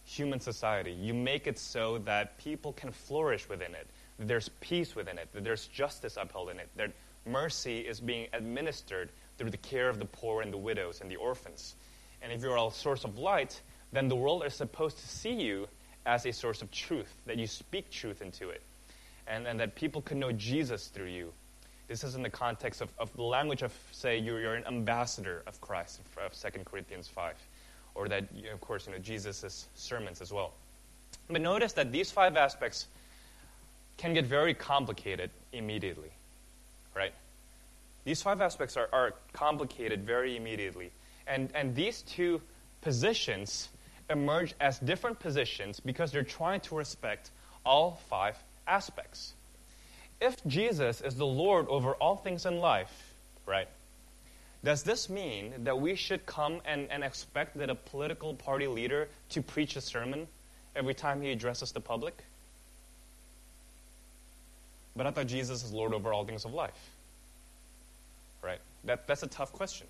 human 0.05 0.41
society. 0.41 0.93
You 0.93 1.15
make 1.15 1.47
it 1.47 1.59
so 1.59 1.99
that 1.99 2.37
people 2.39 2.73
can 2.73 2.93
flourish 2.93 3.49
within 3.49 3.75
it, 3.75 3.87
that 4.19 4.29
there's 4.29 4.51
peace 4.61 4.95
within 4.95 5.17
it, 5.17 5.33
that 5.33 5.45
there's 5.45 5.67
justice 5.69 6.19
upheld 6.21 6.51
in 6.51 6.59
it, 6.59 6.69
that 6.77 6.91
mercy 7.25 7.79
is 7.79 8.01
being 8.01 8.27
administered 8.33 9.09
through 9.39 9.51
the 9.51 9.57
care 9.57 9.89
of 9.89 9.99
the 9.99 10.05
poor 10.05 10.43
and 10.43 10.53
the 10.53 10.59
widows 10.59 11.01
and 11.01 11.11
the 11.11 11.17
orphans. 11.17 11.75
And 12.25 12.33
if 12.33 12.41
you're 12.41 12.57
a 12.57 12.71
source 12.71 13.05
of 13.05 13.19
light, 13.19 13.61
then 13.93 14.09
the 14.09 14.17
world 14.17 14.45
is 14.47 14.55
supposed 14.55 14.99
to 14.99 15.07
see 15.07 15.35
you 15.35 15.69
as 16.07 16.25
a 16.25 16.33
source 16.33 16.63
of 16.63 16.71
truth, 16.71 17.13
that 17.27 17.37
you 17.37 17.47
speak 17.47 17.91
truth 17.91 18.23
into 18.23 18.49
it, 18.49 18.63
and, 19.29 19.47
and 19.47 19.61
that 19.61 19.75
people 19.75 20.01
can 20.01 20.19
know 20.19 20.33
Jesus 20.33 20.87
through 20.89 21.09
you. 21.09 21.33
This 21.87 22.03
is 22.03 22.15
in 22.15 22.23
the 22.23 22.31
context 22.31 22.81
of, 22.81 22.89
of 22.99 23.15
the 23.15 23.23
language 23.23 23.61
of, 23.61 23.73
say, 23.93 24.19
you're, 24.19 24.41
you're 24.41 24.55
an 24.55 24.67
ambassador 24.67 25.43
of 25.47 25.61
Christ, 25.61 26.01
of 26.17 26.33
2 26.33 26.61
Corinthians 26.65 27.09
5, 27.09 27.35
or 27.95 28.09
that, 28.09 28.25
you 28.35 28.51
of 28.51 28.61
course, 28.63 28.87
you 28.87 28.93
know, 28.93 28.99
Jesus' 28.99 29.67
sermons 29.75 30.23
as 30.23 30.33
well. 30.33 30.55
But 31.29 31.43
notice 31.43 31.75
that 31.75 31.93
these 31.93 32.11
five 32.11 32.37
aspects 32.39 32.87
can 33.99 34.15
get 34.15 34.25
very 34.25 34.55
complicated 34.55 35.31
immediately, 35.53 36.11
right? 36.97 37.13
These 38.05 38.23
five 38.23 38.41
aspects 38.41 38.79
are, 38.79 38.89
are 38.93 39.15
complicated 39.33 40.05
very 40.05 40.37
immediately. 40.37 40.91
And, 41.27 41.51
and 41.55 41.75
these 41.75 42.03
two 42.03 42.41
positions 42.83 43.69
emerge 44.11 44.55
as 44.61 44.79
different 44.79 45.19
positions 45.21 45.81
because 45.81 46.13
they're 46.13 46.23
trying 46.23 46.61
to 46.61 46.77
respect 46.77 47.31
all 47.65 48.01
five 48.11 48.37
aspects. 48.67 49.33
If 50.21 50.45
Jesus 50.47 51.01
is 51.01 51.17
the 51.17 51.27
Lord 51.27 51.67
over 51.69 51.93
all 51.95 52.17
things 52.17 52.47
in 52.47 52.59
life, 52.59 53.13
right, 53.47 53.69
does 54.63 54.83
this 54.83 55.11
mean 55.11 55.53
that 55.65 55.81
we 55.81 55.95
should 55.95 56.25
come 56.27 56.61
and, 56.65 56.89
and 56.91 57.05
expect 57.05 57.59
that 57.59 57.71
a 57.71 57.75
political 57.75 58.35
party 58.35 58.67
leader 58.67 59.09
to 59.31 59.43
preach 59.43 59.77
a 59.77 59.81
sermon 59.81 60.27
every 60.77 60.95
time 60.95 61.23
he 61.23 61.31
addresses 61.31 61.73
the 61.73 61.81
public? 61.81 62.17
But 64.97 65.07
I 65.07 65.11
thought 65.11 65.27
Jesus 65.27 65.65
is 65.65 65.73
Lord 65.73 65.93
over 65.93 66.13
all 66.13 66.25
things 66.25 66.45
of 66.45 66.55
life. 66.55 66.91
right? 68.43 68.61
That, 68.85 69.07
that's 69.07 69.23
a 69.23 69.27
tough 69.27 69.53
question. 69.53 69.87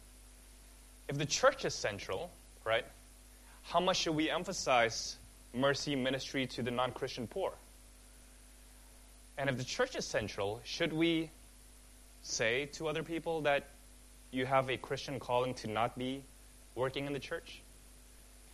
If 1.09 1.19
the 1.19 1.27
church 1.27 1.65
is 1.65 1.75
central, 1.75 2.31
right, 2.65 2.85
how 3.63 3.81
much 3.81 3.99
should 3.99 4.15
we 4.15 4.31
emphasize 4.31 5.17
mercy 5.55 5.97
ministry 5.97 6.47
to 6.49 6.63
the 6.63 6.71
non 6.71 6.93
Christian 6.93 7.27
poor? 7.27 7.53
And 9.37 9.51
if 9.51 9.59
the 9.59 9.65
church 9.65 9.97
is 9.97 10.05
central, 10.05 10.61
should 10.65 10.93
we 10.93 11.31
say 12.23 12.67
to 12.75 12.89
other 12.89 13.03
people 13.03 13.43
that 13.43 13.69
you 14.31 14.47
have 14.47 14.71
a 14.71 14.77
Christian 14.77 15.19
calling 15.19 15.55
to 15.55 15.67
not 15.67 15.99
be 15.99 16.23
working 16.75 17.07
in 17.07 17.13
the 17.13 17.19
church? 17.19 17.61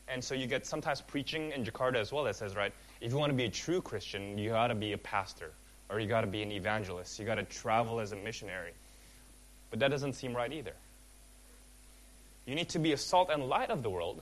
And 0.09 0.25
so 0.25 0.35
you 0.35 0.47
get 0.47 0.67
sometimes 0.67 1.01
preaching 1.01 1.53
in 1.53 1.65
Jakarta 1.65 1.97
as 1.97 2.11
well 2.13 2.25
that 2.25 2.35
says, 2.37 2.57
right, 2.57 2.73
if 3.01 3.13
you 3.13 3.19
want 3.19 3.31
to 3.31 3.37
be 3.37 3.45
a 3.45 3.51
true 3.51 3.81
Christian, 3.81 4.39
you 4.39 4.51
got 4.51 4.69
to 4.69 4.75
be 4.75 4.93
a 4.93 4.99
pastor 4.99 5.53
or 5.89 6.01
you 6.01 6.09
got 6.09 6.23
to 6.23 6.27
be 6.27 6.43
an 6.43 6.51
evangelist. 6.51 7.19
You 7.19 7.27
got 7.27 7.37
to 7.37 7.45
travel 7.45 8.01
as 8.01 8.13
a 8.13 8.17
missionary. 8.17 8.73
But 9.71 9.81
that 9.81 9.89
doesn't 9.91 10.15
seem 10.15 10.35
right 10.35 10.53
either. 10.53 10.73
You 12.51 12.57
need 12.57 12.71
to 12.71 12.81
be 12.81 12.93
a 12.93 12.97
salt 12.97 13.31
and 13.33 13.49
light 13.49 13.71
of 13.71 13.85
the 13.85 13.91
world. 13.91 14.21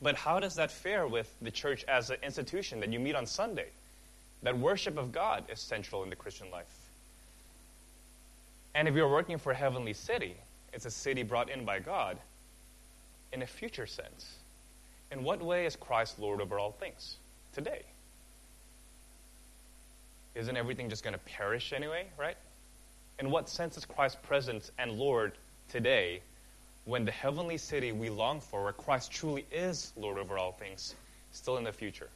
But 0.00 0.16
how 0.16 0.40
does 0.40 0.54
that 0.54 0.70
fare 0.70 1.06
with 1.06 1.30
the 1.42 1.50
church 1.50 1.84
as 1.84 2.08
an 2.08 2.16
institution 2.22 2.80
that 2.80 2.90
you 2.90 2.98
meet 2.98 3.14
on 3.14 3.26
Sunday? 3.26 3.66
That 4.42 4.56
worship 4.56 4.96
of 4.96 5.12
God 5.12 5.44
is 5.52 5.60
central 5.60 6.02
in 6.02 6.08
the 6.08 6.16
Christian 6.16 6.50
life. 6.50 6.64
And 8.74 8.88
if 8.88 8.94
you're 8.94 9.10
working 9.10 9.36
for 9.36 9.52
a 9.52 9.54
heavenly 9.54 9.92
city, 9.92 10.34
it's 10.72 10.86
a 10.86 10.90
city 10.90 11.24
brought 11.24 11.50
in 11.50 11.66
by 11.66 11.78
God 11.78 12.16
in 13.34 13.42
a 13.42 13.46
future 13.46 13.86
sense. 13.86 14.36
In 15.12 15.22
what 15.22 15.42
way 15.42 15.66
is 15.66 15.76
Christ 15.76 16.18
Lord 16.18 16.40
over 16.40 16.58
all 16.58 16.72
things 16.72 17.16
today? 17.52 17.82
Isn't 20.34 20.56
everything 20.56 20.88
just 20.88 21.04
going 21.04 21.12
to 21.12 21.20
perish 21.20 21.74
anyway, 21.74 22.06
right? 22.18 22.38
In 23.18 23.30
what 23.30 23.50
sense 23.50 23.76
is 23.76 23.84
Christ 23.84 24.22
present 24.22 24.70
and 24.78 24.92
Lord 24.92 25.32
today 25.68 26.22
when 26.86 27.04
the 27.04 27.12
heavenly 27.12 27.58
city 27.58 27.92
we 27.92 28.08
long 28.08 28.40
for, 28.40 28.62
where 28.62 28.72
Christ 28.72 29.12
truly 29.12 29.44
is 29.52 29.92
Lord 29.96 30.18
over 30.18 30.38
all 30.38 30.52
things, 30.52 30.94
still 31.32 31.58
in 31.58 31.64
the 31.64 31.72
future? 31.72 32.08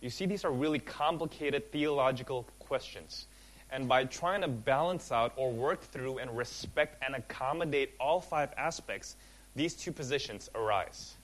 You 0.00 0.10
see, 0.10 0.26
these 0.26 0.44
are 0.44 0.52
really 0.52 0.78
complicated 0.78 1.72
theological 1.72 2.46
questions. 2.60 3.26
And 3.70 3.88
by 3.88 4.04
trying 4.04 4.42
to 4.42 4.48
balance 4.48 5.10
out 5.10 5.32
or 5.36 5.50
work 5.50 5.82
through 5.82 6.18
and 6.18 6.36
respect 6.36 7.02
and 7.04 7.14
accommodate 7.14 7.94
all 7.98 8.20
five 8.20 8.50
aspects, 8.56 9.16
these 9.56 9.74
two 9.74 9.90
positions 9.90 10.48
arise. 10.54 11.14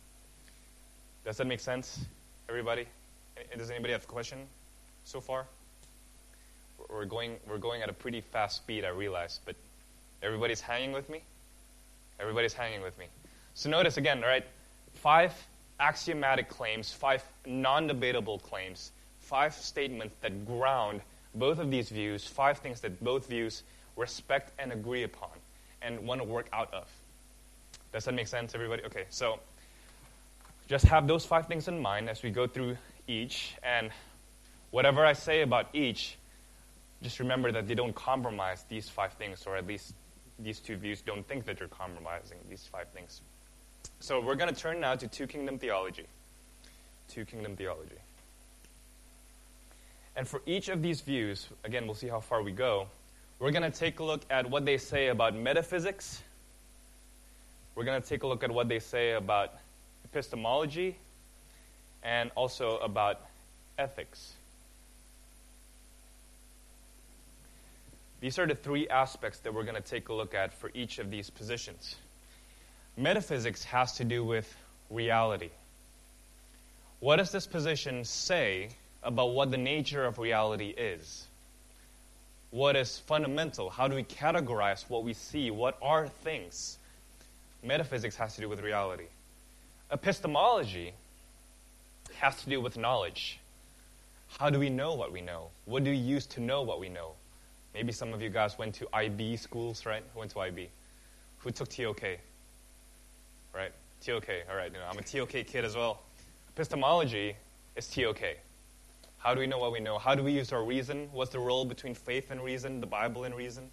Does 1.24 1.36
that 1.36 1.46
make 1.46 1.60
sense, 1.60 2.00
everybody? 2.48 2.86
Does 3.56 3.70
anybody 3.70 3.92
have 3.92 4.04
a 4.04 4.06
question 4.06 4.38
so 5.04 5.20
far? 5.20 5.46
We're 6.90 7.04
going, 7.04 7.36
we're 7.48 7.58
going 7.58 7.82
at 7.82 7.88
a 7.88 7.94
pretty 7.94 8.20
fast 8.20 8.56
speed, 8.56 8.84
I 8.84 8.88
realize, 8.88 9.40
but 9.44 9.54
everybody's 10.22 10.60
hanging 10.60 10.92
with 10.92 11.08
me? 11.08 11.22
Everybody's 12.20 12.54
hanging 12.54 12.82
with 12.82 12.98
me. 12.98 13.06
So 13.54 13.70
notice 13.70 13.96
again, 13.96 14.20
right? 14.20 14.44
Five 14.94 15.32
axiomatic 15.80 16.48
claims, 16.48 16.92
five 16.92 17.22
non 17.46 17.86
debatable 17.86 18.38
claims, 18.38 18.92
five 19.20 19.54
statements 19.54 20.14
that 20.20 20.46
ground 20.46 21.00
both 21.34 21.58
of 21.58 21.70
these 21.70 21.88
views, 21.88 22.26
five 22.26 22.58
things 22.58 22.80
that 22.80 23.02
both 23.02 23.28
views 23.28 23.62
respect 23.96 24.52
and 24.58 24.72
agree 24.72 25.02
upon 25.02 25.30
and 25.82 26.06
want 26.06 26.20
to 26.20 26.26
work 26.26 26.46
out 26.52 26.72
of. 26.72 26.88
Does 27.92 28.04
that 28.04 28.14
make 28.14 28.28
sense, 28.28 28.54
everybody? 28.54 28.82
Okay, 28.84 29.04
so 29.10 29.38
just 30.68 30.84
have 30.86 31.06
those 31.06 31.24
five 31.24 31.46
things 31.46 31.68
in 31.68 31.80
mind 31.80 32.08
as 32.08 32.22
we 32.22 32.30
go 32.30 32.46
through 32.46 32.76
each, 33.06 33.54
and 33.62 33.90
whatever 34.70 35.04
I 35.04 35.12
say 35.12 35.42
about 35.42 35.68
each, 35.74 36.16
just 37.02 37.20
remember 37.20 37.52
that 37.52 37.68
they 37.68 37.74
don't 37.74 37.94
compromise 37.94 38.64
these 38.68 38.88
five 38.88 39.12
things, 39.12 39.44
or 39.46 39.56
at 39.56 39.66
least 39.66 39.92
these 40.38 40.58
two 40.58 40.76
views 40.76 41.00
don't 41.00 41.26
think 41.26 41.44
that 41.46 41.60
you're 41.60 41.68
compromising 41.68 42.38
these 42.48 42.68
five 42.70 42.88
things. 42.88 43.20
So 44.00 44.20
we're 44.20 44.34
going 44.34 44.52
to 44.52 44.60
turn 44.60 44.80
now 44.80 44.94
to 44.96 45.06
two 45.06 45.26
kingdom 45.26 45.58
theology. 45.58 46.06
Two 47.08 47.24
kingdom 47.24 47.56
theology. 47.56 47.96
And 50.16 50.28
for 50.28 50.42
each 50.46 50.68
of 50.68 50.82
these 50.82 51.00
views, 51.00 51.48
again, 51.64 51.86
we'll 51.86 51.94
see 51.94 52.08
how 52.08 52.20
far 52.20 52.42
we 52.42 52.52
go. 52.52 52.86
We're 53.38 53.50
going 53.50 53.70
to 53.70 53.76
take 53.76 53.98
a 53.98 54.04
look 54.04 54.22
at 54.30 54.48
what 54.48 54.64
they 54.64 54.78
say 54.78 55.08
about 55.08 55.34
metaphysics. 55.34 56.22
We're 57.74 57.84
going 57.84 58.00
to 58.00 58.08
take 58.08 58.22
a 58.22 58.26
look 58.26 58.44
at 58.44 58.50
what 58.50 58.68
they 58.68 58.78
say 58.78 59.12
about 59.12 59.54
epistemology 60.04 60.96
and 62.04 62.30
also 62.36 62.78
about 62.78 63.20
ethics. 63.78 64.34
These 68.24 68.38
are 68.38 68.46
the 68.46 68.54
three 68.54 68.88
aspects 68.88 69.40
that 69.40 69.52
we're 69.52 69.64
going 69.64 69.74
to 69.74 69.82
take 69.82 70.08
a 70.08 70.14
look 70.14 70.32
at 70.32 70.54
for 70.54 70.70
each 70.72 70.98
of 70.98 71.10
these 71.10 71.28
positions. 71.28 71.94
Metaphysics 72.96 73.64
has 73.64 73.92
to 73.98 74.04
do 74.04 74.24
with 74.24 74.50
reality. 74.88 75.50
What 77.00 77.16
does 77.16 77.32
this 77.32 77.46
position 77.46 78.02
say 78.06 78.70
about 79.02 79.34
what 79.34 79.50
the 79.50 79.58
nature 79.58 80.06
of 80.06 80.16
reality 80.16 80.68
is? 80.68 81.26
What 82.50 82.76
is 82.76 82.98
fundamental? 82.98 83.68
How 83.68 83.88
do 83.88 83.94
we 83.94 84.04
categorize 84.04 84.88
what 84.88 85.04
we 85.04 85.12
see? 85.12 85.50
What 85.50 85.76
are 85.82 86.08
things? 86.08 86.78
Metaphysics 87.62 88.16
has 88.16 88.36
to 88.36 88.40
do 88.40 88.48
with 88.48 88.62
reality. 88.62 89.08
Epistemology 89.92 90.94
has 92.20 92.42
to 92.42 92.48
do 92.48 92.62
with 92.62 92.78
knowledge. 92.78 93.38
How 94.38 94.48
do 94.48 94.58
we 94.58 94.70
know 94.70 94.94
what 94.94 95.12
we 95.12 95.20
know? 95.20 95.48
What 95.66 95.84
do 95.84 95.90
we 95.90 95.98
use 95.98 96.24
to 96.28 96.40
know 96.40 96.62
what 96.62 96.80
we 96.80 96.88
know? 96.88 97.16
Maybe 97.74 97.92
some 97.92 98.14
of 98.14 98.22
you 98.22 98.30
guys 98.30 98.56
went 98.56 98.74
to 98.76 98.88
IB 98.94 99.36
schools, 99.36 99.84
right? 99.84 100.02
Who 100.12 100.20
went 100.20 100.30
to 100.30 100.40
IB? 100.40 100.68
Who 101.38 101.50
took 101.50 101.68
TOK? 101.68 102.02
Right? 103.52 103.72
TOK, 104.00 104.28
all 104.48 104.56
right. 104.56 104.72
You 104.72 104.78
know, 104.78 104.86
I'm 104.88 104.98
a 104.98 105.02
TOK 105.02 105.44
kid 105.46 105.64
as 105.64 105.74
well. 105.74 106.00
Epistemology 106.54 107.34
is 107.74 107.88
TOK. 107.88 108.20
How 109.18 109.34
do 109.34 109.40
we 109.40 109.46
know 109.46 109.58
what 109.58 109.72
we 109.72 109.80
know? 109.80 109.98
How 109.98 110.14
do 110.14 110.22
we 110.22 110.32
use 110.32 110.52
our 110.52 110.62
reason? 110.62 111.08
What's 111.12 111.32
the 111.32 111.38
role 111.38 111.64
between 111.64 111.94
faith 111.94 112.30
and 112.30 112.40
reason, 112.42 112.80
the 112.80 112.86
Bible 112.86 113.24
and 113.24 113.34
reason? 113.34 113.64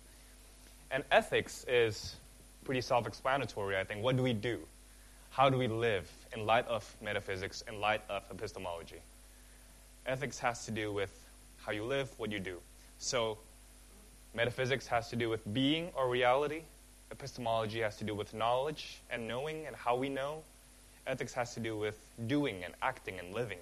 And 0.90 1.04
ethics 1.12 1.66
is 1.68 2.16
pretty 2.64 2.82
self 2.82 3.06
explanatory, 3.08 3.78
I 3.78 3.84
think. 3.84 4.04
What 4.04 4.18
do 4.18 4.24
we 4.24 4.34
do? 4.34 4.60
How 5.30 5.50
do 5.50 5.58
we 5.58 5.68
live 5.68 6.10
in 6.34 6.46
light 6.46 6.68
of 6.68 6.96
metaphysics, 7.02 7.64
in 7.68 7.80
light 7.80 8.02
of 8.10 8.24
epistemology? 8.32 9.02
Ethics 10.06 10.40
has 10.40 10.66
to 10.66 10.72
do 10.72 10.92
with 10.92 11.12
how 11.66 11.72
you 11.72 11.84
live, 11.84 12.10
what 12.18 12.32
you 12.32 12.40
do. 12.40 12.58
So, 13.00 13.38
metaphysics 14.34 14.88
has 14.88 15.10
to 15.10 15.16
do 15.16 15.30
with 15.30 15.52
being 15.54 15.90
or 15.96 16.10
reality. 16.10 16.62
Epistemology 17.12 17.82
has 17.82 17.98
to 17.98 18.04
do 18.04 18.16
with 18.16 18.34
knowledge 18.34 19.02
and 19.10 19.28
knowing 19.28 19.66
and 19.68 19.76
how 19.76 19.96
we 19.96 20.10
know. 20.10 20.44
Ethics 21.08 21.34
has 21.34 21.54
to 21.56 21.60
do 21.60 21.78
with 21.78 21.98
doing 22.28 22.64
and 22.64 22.74
acting 22.82 23.20
and 23.20 23.34
living. 23.34 23.58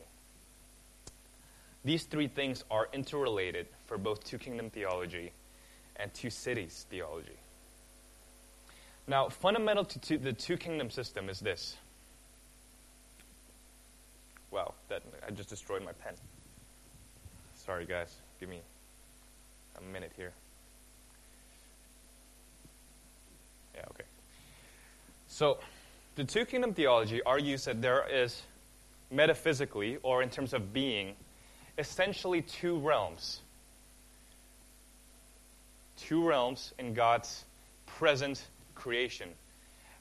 These 1.85 2.03
three 2.03 2.27
things 2.27 2.63
are 2.69 2.89
interrelated 2.93 3.67
for 3.85 3.97
both 3.97 4.23
two 4.23 4.37
kingdom 4.37 4.69
theology 4.69 5.31
and 5.95 6.13
two 6.13 6.29
cities 6.29 6.85
theology. 6.89 7.37
Now, 9.07 9.29
fundamental 9.29 9.85
to 9.85 9.99
two, 9.99 10.17
the 10.17 10.33
two 10.33 10.57
kingdom 10.57 10.91
system 10.91 11.29
is 11.29 11.39
this. 11.39 11.75
Wow, 14.51 14.73
that 14.89 15.01
I 15.27 15.31
just 15.31 15.49
destroyed 15.49 15.83
my 15.83 15.93
pen. 15.93 16.13
Sorry, 17.55 17.85
guys. 17.85 18.13
Give 18.39 18.49
me 18.49 18.59
a 19.77 19.93
minute 19.93 20.11
here. 20.15 20.33
Yeah, 23.79 23.85
okay. 23.91 24.03
So, 25.29 25.59
the 26.15 26.25
two 26.25 26.43
kingdom 26.43 26.73
theology 26.73 27.21
argues 27.23 27.63
that 27.65 27.81
there 27.81 28.05
is 28.11 28.41
metaphysically, 29.09 29.97
or 30.03 30.21
in 30.21 30.29
terms 30.29 30.53
of 30.53 30.73
being, 30.73 31.15
essentially 31.77 32.41
two 32.41 32.77
realms. 32.79 33.39
Two 35.97 36.27
realms 36.27 36.73
in 36.77 36.93
God's 36.93 37.45
present 37.85 38.43
creation. 38.75 39.29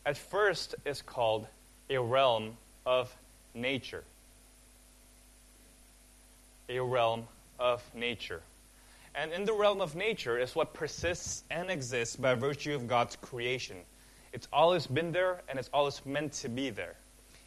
At 0.05 0.17
first, 0.17 0.75
is 0.85 1.01
called 1.01 1.47
a 1.89 1.99
realm 1.99 2.57
of 2.85 3.15
nature. 3.55 4.03
A 6.69 6.81
realm 6.81 7.29
of 7.61 7.83
nature. 7.95 8.41
And 9.19 9.33
in 9.33 9.45
the 9.45 9.53
realm 9.53 9.81
of 9.81 9.97
nature 9.97 10.39
is 10.39 10.55
what 10.55 10.73
persists 10.73 11.43
and 11.51 11.73
exists 11.73 12.15
by 12.15 12.37
virtue 12.37 12.73
of 12.73 12.87
God's 12.87 13.17
creation. 13.17 13.79
It's 14.33 14.47
always 14.53 14.87
been 14.87 15.11
there 15.11 15.43
and 15.49 15.59
it's 15.59 15.71
always 15.75 16.01
meant 16.07 16.33
to 16.35 16.49
be 16.49 16.71
there. 16.71 16.95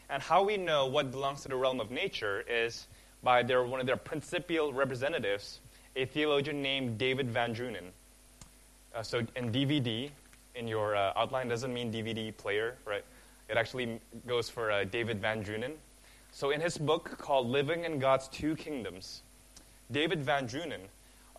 And 0.10 0.22
how 0.22 0.44
we 0.44 0.58
know 0.58 0.88
what 0.88 1.12
belongs 1.12 1.44
to 1.44 1.48
the 1.48 1.56
realm 1.56 1.80
of 1.80 1.90
nature 1.90 2.44
is 2.46 2.88
by 3.24 3.42
their, 3.42 3.64
one 3.64 3.80
of 3.80 3.86
their 3.86 3.96
principal 3.96 4.74
representatives, 4.74 5.62
a 5.96 6.04
theologian 6.04 6.62
named 6.62 6.98
David 6.98 7.30
Van 7.30 7.56
Drunen. 7.56 7.94
Uh, 8.94 9.02
so 9.02 9.20
in 9.38 9.50
DVD, 9.50 10.10
in 10.56 10.68
your 10.68 10.98
uh, 10.98 11.14
outline 11.16 11.48
doesn't 11.48 11.74
mean 11.74 11.90
DVD 11.90 12.36
player, 12.36 12.76
right? 12.86 13.06
It 13.48 13.56
actually 13.56 14.02
goes 14.28 14.50
for 14.50 14.72
uh, 14.72 14.84
David 14.84 15.22
Van 15.22 15.42
Drunen. 15.42 15.72
So 16.34 16.50
in 16.50 16.60
his 16.60 16.78
book 16.78 17.18
called 17.18 17.48
Living 17.48 17.86
in 17.86 17.98
God's 17.98 18.28
Two 18.28 18.58
Kingdoms, 18.58 19.22
David 19.90 20.22
Van 20.22 20.46
Drunen 20.46 20.82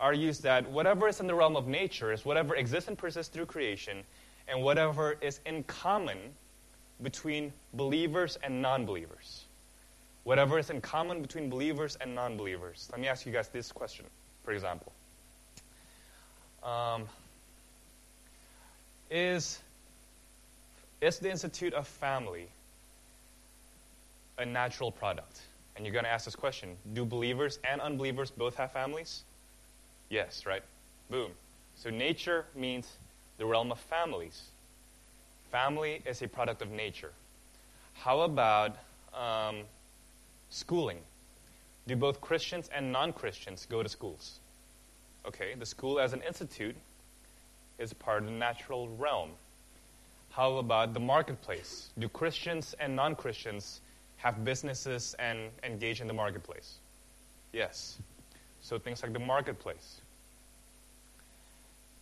argues 0.03 0.39
that 0.39 0.69
whatever 0.69 1.07
is 1.07 1.21
in 1.21 1.27
the 1.27 1.33
realm 1.33 1.55
of 1.55 1.65
nature 1.65 2.11
is 2.11 2.25
whatever 2.25 2.55
exists 2.55 2.89
and 2.89 2.97
persists 2.97 3.33
through 3.33 3.45
creation 3.45 4.03
and 4.49 4.61
whatever 4.61 5.15
is 5.21 5.39
in 5.45 5.63
common 5.63 6.17
between 7.01 7.53
believers 7.73 8.37
and 8.43 8.61
non 8.61 8.85
believers. 8.85 9.45
Whatever 10.25 10.59
is 10.59 10.69
in 10.69 10.81
common 10.81 11.21
between 11.21 11.49
believers 11.49 11.97
and 12.01 12.13
non 12.13 12.35
believers. 12.35 12.89
Let 12.91 12.99
me 12.99 13.07
ask 13.07 13.25
you 13.25 13.31
guys 13.31 13.47
this 13.47 13.71
question, 13.71 14.05
for 14.43 14.51
example. 14.51 14.91
Um, 16.61 17.05
is, 19.09 19.59
is 20.99 21.19
the 21.19 21.31
Institute 21.31 21.73
of 21.73 21.87
Family 21.87 22.47
a 24.37 24.45
natural 24.45 24.91
product? 24.91 25.39
And 25.77 25.85
you're 25.85 25.93
going 25.93 26.05
to 26.05 26.11
ask 26.11 26.25
this 26.25 26.35
question 26.35 26.75
Do 26.93 27.05
believers 27.05 27.59
and 27.69 27.79
unbelievers 27.79 28.31
both 28.31 28.57
have 28.57 28.73
families? 28.73 29.23
Yes, 30.13 30.45
right? 30.45 30.61
Boom. 31.09 31.31
So 31.75 31.89
nature 31.89 32.45
means 32.55 32.87
the 33.39 33.47
realm 33.47 33.71
of 33.71 33.79
families. 33.79 34.43
Family 35.51 36.03
is 36.05 36.21
a 36.21 36.27
product 36.27 36.61
of 36.61 36.69
nature. 36.69 37.11
How 37.95 38.21
about 38.21 38.77
um, 39.11 39.61
schooling? 40.51 40.99
Do 41.87 41.95
both 41.95 42.21
Christians 42.21 42.69
and 42.71 42.91
non 42.91 43.11
Christians 43.11 43.65
go 43.67 43.81
to 43.81 43.89
schools? 43.89 44.37
Okay, 45.27 45.55
the 45.57 45.65
school 45.65 45.99
as 45.99 46.13
an 46.13 46.21
institute 46.21 46.75
is 47.79 47.91
part 47.91 48.21
of 48.21 48.25
the 48.25 48.35
natural 48.35 48.89
realm. 48.89 49.31
How 50.29 50.57
about 50.57 50.93
the 50.93 50.99
marketplace? 50.99 51.89
Do 51.97 52.07
Christians 52.07 52.75
and 52.79 52.95
non 52.95 53.15
Christians 53.15 53.81
have 54.17 54.45
businesses 54.45 55.15
and 55.17 55.49
engage 55.63 56.01
in 56.01 56.07
the 56.07 56.13
marketplace? 56.13 56.77
Yes. 57.51 57.97
So 58.61 58.79
things 58.79 59.03
like 59.03 59.11
the 59.11 59.19
marketplace. 59.19 59.99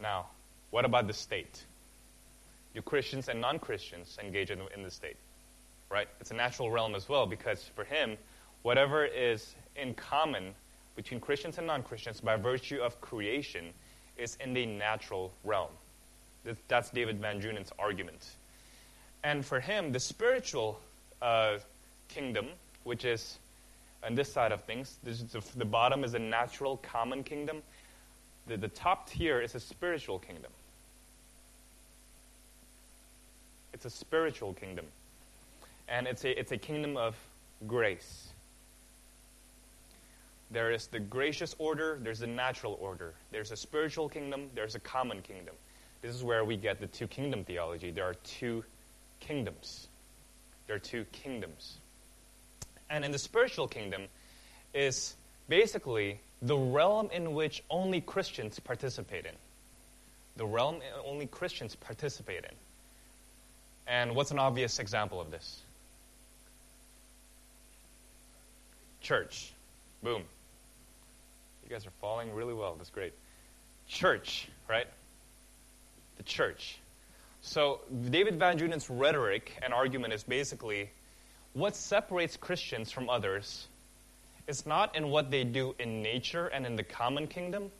Now, 0.01 0.27
what 0.71 0.85
about 0.85 1.07
the 1.07 1.13
state? 1.13 1.63
Do 2.73 2.81
Christians 2.81 3.27
and 3.27 3.41
non 3.41 3.59
Christians 3.59 4.17
engage 4.21 4.49
in, 4.49 4.59
in 4.75 4.83
the 4.83 4.91
state? 4.91 5.17
Right? 5.89 6.07
It's 6.19 6.31
a 6.31 6.35
natural 6.35 6.71
realm 6.71 6.95
as 6.95 7.09
well 7.09 7.25
because 7.25 7.63
for 7.75 7.83
him, 7.83 8.17
whatever 8.63 9.05
is 9.05 9.53
in 9.75 9.93
common 9.93 10.53
between 10.95 11.19
Christians 11.19 11.57
and 11.57 11.67
non 11.67 11.83
Christians 11.83 12.21
by 12.21 12.35
virtue 12.37 12.79
of 12.79 12.99
creation 13.01 13.65
is 14.17 14.37
in 14.43 14.53
the 14.53 14.65
natural 14.65 15.31
realm. 15.43 15.71
That's 16.67 16.89
David 16.89 17.19
Van 17.19 17.39
Drunen's 17.39 17.71
argument. 17.77 18.29
And 19.23 19.45
for 19.45 19.59
him, 19.59 19.91
the 19.91 19.99
spiritual 19.99 20.79
uh, 21.21 21.57
kingdom, 22.09 22.47
which 22.83 23.05
is 23.05 23.37
on 24.03 24.15
this 24.15 24.31
side 24.31 24.51
of 24.51 24.63
things. 24.63 24.97
The, 25.03 25.41
the, 25.55 25.65
bottom 25.65 26.03
is 26.03 26.13
a 26.13 26.19
natural 26.19 26.77
common 26.77 27.23
kingdom. 27.23 27.61
The, 28.47 28.57
the 28.57 28.67
top 28.67 29.09
tier 29.09 29.41
is 29.41 29.55
a 29.55 29.59
spiritual 29.59 30.19
kingdom. 30.19 30.51
It's 33.73 33.85
a 33.85 33.89
spiritual 33.89 34.53
kingdom. 34.53 34.85
And 35.87 36.07
it's 36.07 36.23
a, 36.23 36.39
it's 36.39 36.51
a 36.51 36.57
kingdom 36.57 36.97
of 36.97 37.15
grace. 37.67 38.29
There 40.51 40.71
is 40.71 40.87
the 40.87 40.99
gracious 40.99 41.55
order, 41.59 41.97
there's 42.01 42.19
the 42.19 42.27
natural 42.27 42.77
order. 42.81 43.13
There's 43.31 43.51
a 43.51 43.55
spiritual 43.55 44.09
kingdom, 44.09 44.49
there's 44.53 44.75
a 44.75 44.79
common 44.79 45.21
kingdom. 45.21 45.55
This 46.01 46.13
is 46.15 46.23
where 46.23 46.43
we 46.43 46.57
get 46.57 46.79
the 46.79 46.87
two 46.87 47.07
kingdom 47.07 47.43
theology. 47.43 47.91
There 47.91 48.05
are 48.05 48.15
two 48.15 48.63
kingdoms. 49.19 49.87
There 50.67 50.75
are 50.75 50.79
two 50.79 51.05
kingdoms. 51.11 51.77
And 52.89 53.05
in 53.05 53.11
the 53.11 53.19
spiritual 53.19 53.67
kingdom 53.67 54.03
is 54.73 55.15
basically 55.47 56.19
the 56.41 56.57
realm 56.57 57.09
in 57.11 57.33
which 57.33 57.63
only 57.69 58.01
Christians 58.01 58.59
participate 58.59 59.25
in. 59.25 59.35
The 60.37 60.45
realm 60.45 60.79
only 61.05 61.27
Christians 61.27 61.75
participate 61.75 62.43
in. 62.45 62.55
And 63.87 64.15
what's 64.15 64.31
an 64.31 64.39
obvious 64.39 64.79
example 64.79 65.19
of 65.19 65.31
this? 65.31 65.59
Church. 69.01 69.51
Boom. 70.01 70.23
You 71.63 71.69
guys 71.69 71.85
are 71.85 71.91
falling 72.01 72.33
really 72.33 72.53
well. 72.53 72.75
That's 72.75 72.89
great. 72.89 73.13
Church, 73.87 74.47
right? 74.69 74.87
The 76.17 76.23
church. 76.23 76.77
So, 77.43 77.81
David 78.09 78.37
Van 78.37 78.57
Drunen's 78.57 78.89
rhetoric 78.89 79.51
and 79.63 79.73
argument 79.73 80.13
is 80.13 80.23
basically 80.23 80.89
what 81.53 81.75
separates 81.75 82.37
Christians 82.37 82.91
from 82.91 83.09
others 83.09 83.67
is 84.47 84.65
not 84.65 84.95
in 84.95 85.09
what 85.09 85.31
they 85.31 85.43
do 85.43 85.75
in 85.79 86.01
nature 86.01 86.47
and 86.47 86.65
in 86.65 86.75
the 86.75 86.83
common 86.83 87.27
kingdom, 87.27 87.71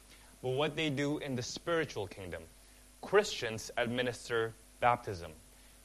but 0.42 0.50
what 0.50 0.76
they 0.76 0.90
do 0.90 1.18
in 1.20 1.36
the 1.36 1.44
spiritual 1.44 2.08
kingdom. 2.08 2.42
Christians 3.02 3.72
administer 3.78 4.54
baptism. 4.80 5.32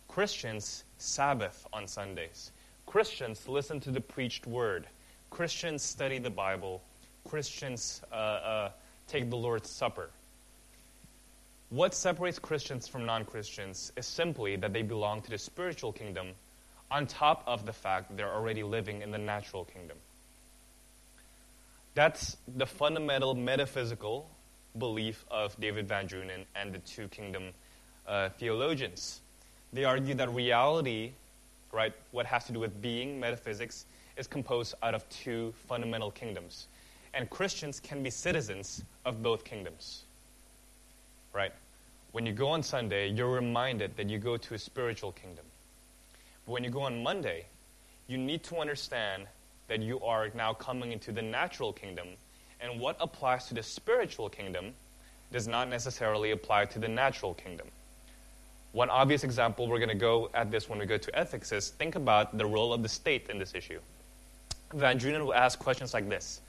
Christians 0.08 0.84
Sabbath 0.98 1.66
on 1.72 1.86
Sundays. 1.86 2.50
Christians 2.86 3.48
listen 3.48 3.80
to 3.80 3.90
the 3.90 4.00
preached 4.00 4.46
word. 4.46 4.86
Christians 5.30 5.82
study 5.82 6.18
the 6.18 6.30
Bible. 6.30 6.82
Christians 7.28 8.00
uh, 8.12 8.14
uh, 8.14 8.70
take 9.08 9.28
the 9.28 9.36
Lord's 9.36 9.68
Supper. 9.68 10.10
What 11.68 11.94
separates 11.94 12.38
Christians 12.38 12.86
from 12.86 13.06
non 13.06 13.24
Christians 13.24 13.92
is 13.96 14.06
simply 14.06 14.56
that 14.56 14.72
they 14.72 14.82
belong 14.82 15.20
to 15.22 15.30
the 15.30 15.38
spiritual 15.38 15.92
kingdom 15.92 16.28
on 16.90 17.06
top 17.06 17.42
of 17.46 17.66
the 17.66 17.72
fact 17.72 18.16
they're 18.16 18.32
already 18.32 18.62
living 18.62 19.02
in 19.02 19.10
the 19.10 19.18
natural 19.18 19.64
kingdom. 19.64 19.96
That's 21.96 22.36
the 22.46 22.66
fundamental 22.66 23.34
metaphysical 23.34 24.28
belief 24.78 25.24
of 25.30 25.58
David 25.58 25.88
Van 25.88 26.06
Drunen 26.06 26.44
and 26.54 26.70
the 26.70 26.78
two 26.80 27.08
kingdom 27.08 27.44
uh, 28.06 28.28
theologians. 28.38 29.22
They 29.72 29.84
argue 29.84 30.12
that 30.16 30.28
reality, 30.28 31.12
right, 31.72 31.94
what 32.10 32.26
has 32.26 32.44
to 32.44 32.52
do 32.52 32.60
with 32.60 32.82
being, 32.82 33.18
metaphysics, 33.18 33.86
is 34.18 34.26
composed 34.26 34.74
out 34.82 34.94
of 34.94 35.08
two 35.08 35.54
fundamental 35.68 36.10
kingdoms. 36.10 36.66
And 37.14 37.30
Christians 37.30 37.80
can 37.80 38.02
be 38.02 38.10
citizens 38.10 38.82
of 39.06 39.22
both 39.22 39.44
kingdoms. 39.44 40.02
Right? 41.32 41.52
When 42.12 42.26
you 42.26 42.34
go 42.34 42.48
on 42.48 42.62
Sunday, 42.62 43.08
you're 43.08 43.32
reminded 43.32 43.96
that 43.96 44.10
you 44.10 44.18
go 44.18 44.36
to 44.36 44.52
a 44.52 44.58
spiritual 44.58 45.12
kingdom. 45.12 45.46
But 46.44 46.52
when 46.52 46.62
you 46.62 46.68
go 46.68 46.82
on 46.82 47.02
Monday, 47.02 47.46
you 48.06 48.18
need 48.18 48.44
to 48.44 48.56
understand 48.58 49.28
that 49.68 49.82
you 49.82 50.00
are 50.00 50.28
now 50.34 50.52
coming 50.52 50.92
into 50.92 51.12
the 51.12 51.22
natural 51.22 51.72
kingdom, 51.72 52.08
and 52.60 52.80
what 52.80 52.96
applies 53.00 53.46
to 53.46 53.54
the 53.54 53.62
spiritual 53.62 54.28
kingdom 54.28 54.72
does 55.32 55.48
not 55.48 55.68
necessarily 55.68 56.30
apply 56.30 56.64
to 56.66 56.78
the 56.78 56.88
natural 56.88 57.34
kingdom. 57.34 57.66
One 58.72 58.90
obvious 58.90 59.24
example, 59.24 59.68
we're 59.68 59.78
going 59.78 59.88
to 59.88 59.94
go 59.94 60.30
at 60.34 60.50
this 60.50 60.68
when 60.68 60.78
we 60.78 60.86
go 60.86 60.98
to 60.98 61.18
ethics, 61.18 61.50
is 61.52 61.70
think 61.70 61.94
about 61.94 62.36
the 62.36 62.46
role 62.46 62.72
of 62.72 62.82
the 62.82 62.88
state 62.88 63.28
in 63.30 63.38
this 63.38 63.54
issue. 63.54 63.80
Van 64.74 64.98
Drunen 64.98 65.24
will 65.24 65.34
ask 65.34 65.58
questions 65.58 65.94
like 65.94 66.08
this 66.08 66.40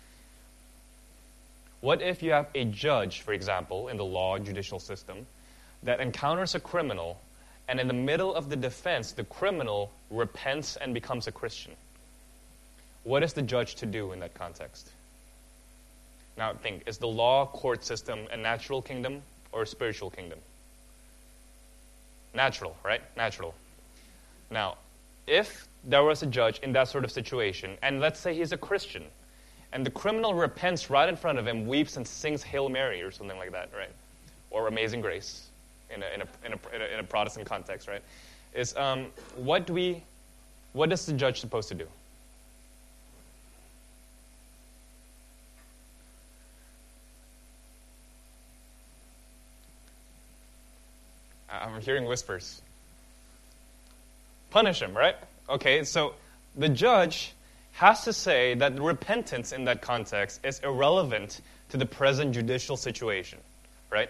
What 1.81 2.01
if 2.01 2.21
you 2.21 2.31
have 2.31 2.49
a 2.53 2.65
judge, 2.65 3.21
for 3.21 3.33
example, 3.33 3.87
in 3.87 3.97
the 3.97 4.05
law 4.05 4.37
judicial 4.37 4.79
system, 4.79 5.25
that 5.83 5.99
encounters 5.99 6.55
a 6.55 6.59
criminal 6.59 7.19
and 7.67 7.79
in 7.79 7.87
the 7.87 7.93
middle 7.93 8.33
of 8.33 8.49
the 8.49 8.55
defense, 8.55 9.11
the 9.11 9.25
criminal 9.25 9.91
repents 10.09 10.77
and 10.77 10.93
becomes 10.93 11.27
a 11.27 11.31
Christian. 11.31 11.73
What 13.07 13.23
is 13.23 13.31
the 13.31 13.41
judge 13.41 13.75
to 13.75 13.85
do 13.85 14.11
in 14.11 14.19
that 14.19 14.33
context? 14.33 14.91
Now, 16.37 16.51
think 16.55 16.83
is 16.87 16.97
the 16.97 17.07
law 17.07 17.45
court 17.45 17.85
system 17.85 18.27
a 18.33 18.35
natural 18.35 18.81
kingdom 18.81 19.21
or 19.53 19.61
a 19.61 19.65
spiritual 19.65 20.09
kingdom? 20.09 20.39
Natural, 22.33 22.75
right? 22.83 22.99
Natural. 23.15 23.55
Now, 24.51 24.75
if 25.25 25.69
there 25.85 26.03
was 26.03 26.21
a 26.21 26.25
judge 26.25 26.59
in 26.59 26.73
that 26.73 26.89
sort 26.89 27.05
of 27.05 27.11
situation, 27.13 27.77
and 27.81 28.01
let's 28.01 28.19
say 28.19 28.33
he's 28.35 28.51
a 28.51 28.57
Christian, 28.57 29.05
and 29.71 29.85
the 29.85 29.91
criminal 29.91 30.33
repents 30.33 30.89
right 30.89 31.07
in 31.07 31.15
front 31.15 31.39
of 31.39 31.47
him, 31.47 31.65
weeps, 31.65 31.95
and 31.95 32.05
sings 32.05 32.43
Hail 32.43 32.67
Mary 32.67 33.01
or 33.01 33.11
something 33.11 33.37
like 33.37 33.53
that, 33.53 33.69
right? 33.73 33.91
Or 34.51 34.67
Amazing 34.67 34.99
Grace, 34.99 35.47
in 35.95 36.03
a, 36.03 36.05
in 36.13 36.21
a, 36.23 36.45
in 36.45 36.81
a, 36.81 36.93
in 36.93 36.99
a 36.99 37.03
Protestant 37.03 37.47
context, 37.47 37.87
right? 37.87 38.01
Is 38.53 38.75
um, 38.75 39.05
what 39.37 39.65
do 39.65 39.71
we, 39.71 40.03
what 40.73 40.91
is 40.91 41.05
the 41.05 41.13
judge 41.13 41.39
supposed 41.39 41.69
to 41.69 41.75
do? 41.75 41.87
I'm 51.67 51.81
hearing 51.81 52.05
whispers. 52.05 52.61
Punish 54.49 54.81
him, 54.81 54.95
right? 54.95 55.15
Okay, 55.49 55.83
so 55.83 56.13
the 56.55 56.69
judge 56.69 57.33
has 57.73 58.05
to 58.05 58.13
say 58.13 58.55
that 58.55 58.79
repentance 58.81 59.51
in 59.51 59.65
that 59.65 59.81
context 59.81 60.39
is 60.43 60.59
irrelevant 60.59 61.41
to 61.69 61.77
the 61.77 61.85
present 61.85 62.33
judicial 62.33 62.77
situation, 62.77 63.39
right? 63.91 64.09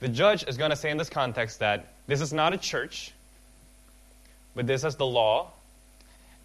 The 0.00 0.08
judge 0.08 0.44
is 0.46 0.56
going 0.56 0.70
to 0.70 0.76
say 0.76 0.90
in 0.90 0.98
this 0.98 1.08
context 1.08 1.60
that 1.60 1.86
this 2.06 2.20
is 2.20 2.32
not 2.32 2.52
a 2.52 2.58
church, 2.58 3.12
but 4.54 4.66
this 4.66 4.84
is 4.84 4.96
the 4.96 5.06
law, 5.06 5.52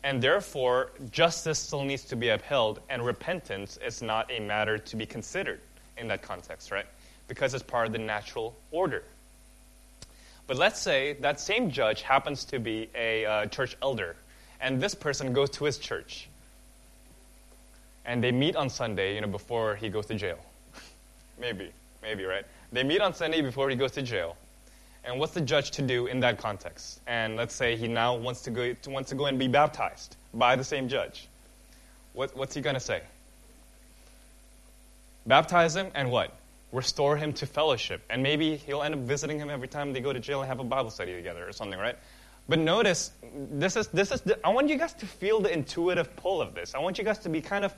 and 0.04 0.22
therefore 0.22 0.92
justice 1.12 1.60
still 1.60 1.84
needs 1.84 2.06
to 2.06 2.16
be 2.16 2.30
upheld, 2.30 2.80
and 2.90 3.06
repentance 3.06 3.78
is 3.86 4.02
not 4.02 4.32
a 4.32 4.40
matter 4.40 4.78
to 4.78 4.96
be 4.96 5.06
considered 5.06 5.60
in 5.98 6.08
that 6.08 6.22
context, 6.22 6.72
right? 6.72 6.86
Because 7.28 7.54
it's 7.54 7.64
part 7.64 7.88
of 7.88 7.92
the 7.92 8.00
natural 8.00 8.56
order. 8.72 9.04
But 10.50 10.58
let's 10.58 10.80
say 10.80 11.14
that 11.22 11.40
same 11.40 11.70
judge 11.70 12.02
happens 12.02 12.44
to 12.46 12.58
be 12.58 12.90
a 12.96 13.24
uh, 13.24 13.46
church 13.46 13.78
elder, 13.84 14.16
and 14.60 14.82
this 14.82 14.96
person 14.96 15.32
goes 15.32 15.52
to 15.52 15.66
his 15.66 15.78
church. 15.78 16.28
And 18.04 18.24
they 18.24 18.32
meet 18.32 18.56
on 18.56 18.68
Sunday, 18.72 19.14
you 19.14 19.22
know, 19.22 19.28
before 19.28 19.76
he 19.76 19.90
goes 19.90 20.08
to 20.08 20.16
jail. 20.16 20.40
maybe, 21.40 21.70
maybe, 22.02 22.24
right? 22.26 22.46
They 22.72 22.82
meet 22.82 23.00
on 23.00 23.14
Sunday 23.14 23.42
before 23.42 23.70
he 23.70 23.76
goes 23.76 23.92
to 23.92 24.02
jail. 24.02 24.38
And 25.06 25.20
what's 25.20 25.34
the 25.34 25.42
judge 25.42 25.70
to 25.70 25.84
do 25.84 26.08
in 26.08 26.20
that 26.22 26.40
context? 26.40 27.00
And 27.06 27.36
let's 27.36 27.54
say 27.54 27.76
he 27.76 27.88
now 27.88 28.16
wants 28.16 28.42
to 28.42 28.50
go, 28.50 28.74
wants 28.88 29.12
to 29.12 29.16
go 29.16 29.28
and 29.28 29.38
be 29.38 29.48
baptized 29.48 30.16
by 30.34 30.56
the 30.56 30.64
same 30.64 30.90
judge. 30.90 31.28
What, 32.14 32.36
what's 32.36 32.56
he 32.56 32.62
going 32.62 32.74
to 32.74 32.80
say? 32.80 33.04
Baptize 35.28 35.76
him 35.76 35.92
and 35.94 36.10
what? 36.10 36.39
Restore 36.72 37.18
him 37.18 37.34
to 37.34 37.46
fellowship. 37.46 38.02
And 38.10 38.22
maybe 38.22 38.58
he'll 38.58 38.84
end 38.84 38.94
up 38.94 39.02
visiting 39.02 39.40
him 39.40 39.50
every 39.50 39.68
time 39.68 39.94
they 39.94 40.02
go 40.02 40.14
to 40.14 40.20
jail 40.20 40.42
and 40.42 40.48
have 40.48 40.60
a 40.60 40.64
Bible 40.64 40.92
study 40.92 41.16
together 41.16 41.48
or 41.48 41.52
something, 41.52 41.80
right? 41.80 41.96
But 42.48 42.60
notice, 42.60 43.12
this 43.52 43.76
is, 43.76 43.88
this 43.90 44.12
is 44.12 44.22
the, 44.22 44.46
I 44.46 44.50
want 44.50 44.70
you 44.70 44.78
guys 44.78 44.94
to 44.94 45.06
feel 45.06 45.40
the 45.40 45.54
intuitive 45.54 46.16
pull 46.16 46.42
of 46.42 46.56
this. 46.56 46.74
I 46.74 46.80
want 46.80 46.98
you 46.98 47.04
guys 47.04 47.20
to 47.20 47.30
be 47.30 47.42
kind 47.42 47.64
of, 47.64 47.74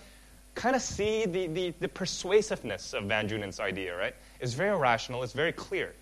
kind 0.55 0.75
of 0.75 0.81
see 0.81 1.25
the, 1.25 1.47
the, 1.47 1.73
the 1.81 1.87
persuasiveness 1.89 2.93
of 2.93 3.03
Van 3.03 3.27
Drunen's 3.27 3.59
idea, 3.59 3.97
right? 3.97 4.15
It's 4.39 4.53
very 4.53 4.77
rational, 4.77 5.23
it's 5.23 5.33
very 5.33 5.51
clear, 5.51 5.93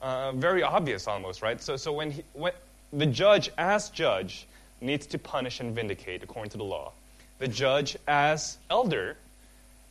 uh, 0.00 0.30
very 0.32 0.62
obvious 0.62 1.08
almost, 1.08 1.42
right? 1.42 1.60
So, 1.60 1.76
so 1.76 1.92
when, 1.92 2.12
he, 2.12 2.22
when 2.34 2.52
the 2.92 3.06
judge, 3.06 3.50
as 3.58 3.90
judge, 3.90 4.46
needs 4.80 5.06
to 5.06 5.18
punish 5.18 5.58
and 5.58 5.74
vindicate 5.74 6.22
according 6.22 6.50
to 6.50 6.58
the 6.58 6.64
law, 6.64 6.92
the 7.40 7.48
judge, 7.48 7.96
as 8.06 8.58
elder, 8.70 9.16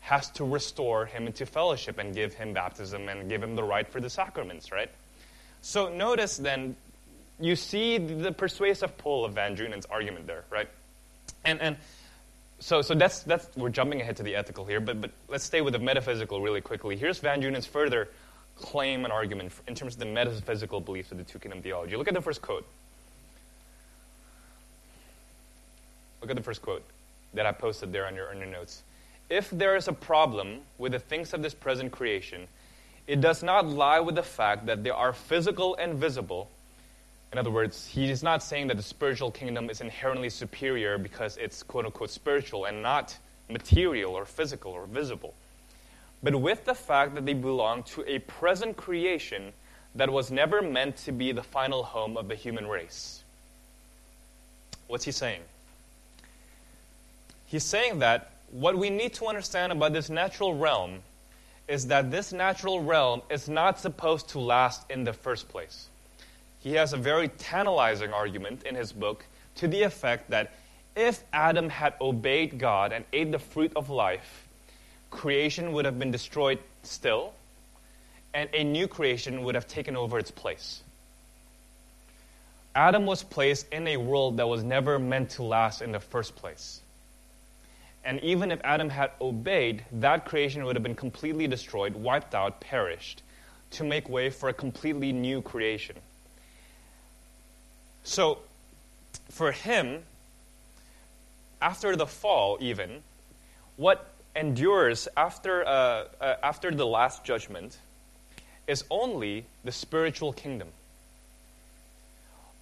has 0.08 0.30
to 0.30 0.46
restore 0.46 1.06
him 1.06 1.28
into 1.28 1.46
fellowship 1.46 1.98
and 1.98 2.16
give 2.16 2.34
him 2.34 2.54
baptism 2.54 3.10
and 3.10 3.28
give 3.28 3.44
him 3.44 3.58
the 3.58 3.64
right 3.64 3.86
for 3.86 4.00
the 4.00 4.10
sacraments, 4.10 4.72
right? 4.72 4.90
So 5.62 5.94
notice 5.94 6.38
then, 6.38 6.78
you 7.42 7.58
see 7.58 7.98
the 7.98 8.32
persuasive 8.32 8.98
pull 8.98 9.26
of 9.26 9.34
Van 9.34 9.54
Drunen's 9.54 9.86
argument 9.86 10.26
there, 10.26 10.46
right? 10.50 10.70
And, 11.44 11.60
and 11.60 11.76
so, 12.60 12.82
so 12.82 12.96
that's, 12.96 13.24
that's, 13.24 13.50
we're 13.58 13.70
jumping 13.70 14.00
ahead 14.00 14.16
to 14.18 14.24
the 14.24 14.38
ethical 14.38 14.64
here, 14.64 14.80
but, 14.80 15.02
but 15.02 15.12
let's 15.28 15.44
stay 15.44 15.60
with 15.60 15.74
the 15.74 15.80
metaphysical 15.80 16.40
really 16.42 16.62
quickly. 16.62 16.96
Here's 16.96 17.20
Van 17.20 17.42
Drunen's 17.42 17.66
further 17.66 18.08
claim 18.56 19.04
and 19.04 19.12
argument 19.12 19.52
in 19.68 19.76
terms 19.76 19.96
of 19.96 20.00
the 20.00 20.06
metaphysical 20.06 20.80
beliefs 20.80 21.12
of 21.12 21.18
the 21.18 21.26
two 21.26 21.38
kingdom 21.38 21.62
theology. 21.62 21.98
Look 21.98 22.08
at 22.08 22.14
the 22.14 22.22
first 22.22 22.42
quote. 22.42 22.66
Look 26.22 26.30
at 26.30 26.38
the 26.38 26.44
first 26.44 26.62
quote 26.62 26.84
that 27.34 27.46
I 27.46 27.52
posted 27.52 27.92
there 27.92 28.08
on 28.08 28.16
your, 28.16 28.30
on 28.30 28.38
your 28.38 28.48
notes. 28.48 28.84
If 29.30 29.50
there 29.50 29.76
is 29.76 29.88
a 29.88 29.94
problem 29.94 30.62
with 30.78 30.94
the 30.94 31.00
things 31.00 31.34
of 31.34 31.42
this 31.42 31.54
present 31.54 31.92
creation, 31.92 32.48
it 33.08 33.22
does 33.22 33.44
not 33.44 33.66
lie 33.66 34.00
with 34.00 34.16
the 34.16 34.24
fact 34.24 34.66
that 34.66 34.84
they 34.84 34.90
are 34.90 35.14
physical 35.14 35.76
and 35.76 35.96
visible. 35.96 36.50
In 37.34 37.38
other 37.38 37.52
words, 37.52 37.88
he 37.88 38.10
is 38.10 38.24
not 38.24 38.42
saying 38.42 38.68
that 38.68 38.78
the 38.78 38.84
spiritual 38.84 39.32
kingdom 39.32 39.70
is 39.70 39.82
inherently 39.82 40.30
superior 40.30 40.98
because 40.98 41.38
it's 41.38 41.62
quote 41.64 41.86
unquote 41.86 42.10
spiritual 42.10 42.66
and 42.66 42.82
not 42.82 43.18
material 43.50 44.14
or 44.14 44.26
physical 44.26 44.72
or 44.72 44.86
visible. 44.86 45.34
But 46.24 46.36
with 46.40 46.66
the 46.66 46.74
fact 46.74 47.16
that 47.16 47.26
they 47.26 47.34
belong 47.34 47.84
to 47.84 48.04
a 48.10 48.20
present 48.20 48.78
creation 48.78 49.54
that 49.96 50.10
was 50.10 50.32
never 50.32 50.62
meant 50.62 50.98
to 50.98 51.12
be 51.12 51.32
the 51.32 51.44
final 51.44 51.84
home 51.84 52.18
of 52.18 52.28
the 52.28 52.36
human 52.36 52.68
race. 52.68 53.24
What's 54.88 55.06
he 55.06 55.12
saying? 55.12 55.42
He's 57.46 57.64
saying 57.64 58.00
that 58.00 58.32
what 58.52 58.78
we 58.78 58.90
need 58.90 59.14
to 59.16 59.26
understand 59.26 59.72
about 59.72 59.94
this 59.94 60.10
natural 60.10 60.56
realm 60.56 61.00
is 61.68 61.88
that 61.88 62.12
this 62.12 62.32
natural 62.32 62.82
realm 62.82 63.22
is 63.30 63.50
not 63.50 63.80
supposed 63.80 64.30
to 64.30 64.40
last 64.40 64.90
in 64.90 65.04
the 65.04 65.14
first 65.14 65.50
place. 65.50 65.88
He 66.60 66.74
has 66.74 66.94
a 66.94 66.98
very 66.98 67.28
tantalizing 67.28 68.14
argument 68.14 68.64
in 68.64 68.76
his 68.76 68.92
book 68.94 69.26
to 69.56 69.68
the 69.68 69.84
effect 69.84 70.30
that 70.30 70.54
if 70.96 71.22
Adam 71.32 71.70
had 71.70 71.94
obeyed 72.02 72.58
God 72.58 72.92
and 72.92 73.06
ate 73.14 73.32
the 73.32 73.40
fruit 73.40 73.72
of 73.76 73.90
life, 73.90 74.48
creation 75.12 75.74
would 75.74 75.86
have 75.86 76.00
been 76.00 76.12
destroyed 76.12 76.60
still, 76.84 77.34
and 78.34 78.50
a 78.54 78.64
new 78.64 78.88
creation 78.88 79.44
would 79.44 79.56
have 79.56 79.68
taken 79.68 79.96
over 79.96 80.18
its 80.18 80.32
place. 80.32 80.82
Adam 82.76 83.06
was 83.06 83.24
placed 83.24 83.68
in 83.72 83.88
a 83.88 83.98
world 83.98 84.38
that 84.38 84.48
was 84.48 84.64
never 84.64 85.00
meant 85.00 85.32
to 85.32 85.44
last 85.44 85.82
in 85.82 85.92
the 85.92 86.00
first 86.00 86.36
place. 86.36 86.82
And 88.08 88.24
even 88.24 88.54
if 88.54 88.62
Adam 88.64 88.90
had 88.90 89.12
obeyed, 89.20 89.84
that 89.92 90.24
creation 90.24 90.64
would 90.64 90.78
have 90.78 90.84
been 90.84 90.96
completely 90.96 91.46
destroyed, 91.46 91.94
wiped 91.94 92.34
out, 92.34 92.62
perished, 92.62 93.22
to 93.72 93.84
make 93.84 94.08
way 94.08 94.30
for 94.30 94.48
a 94.48 94.54
completely 94.54 95.12
new 95.12 95.42
creation. 95.42 95.98
So, 98.06 98.38
for 99.30 99.52
him, 99.52 100.04
after 101.62 101.98
the 101.98 102.08
fall, 102.08 102.58
even, 102.62 103.04
what 103.76 104.10
endures 104.38 105.10
after, 105.18 105.68
uh, 105.68 106.06
uh, 106.22 106.36
after 106.42 106.72
the 106.72 106.88
last 106.88 107.26
judgment 107.26 107.78
is 108.68 108.86
only 108.90 109.44
the 109.66 109.74
spiritual 109.74 110.32
kingdom. 110.32 110.70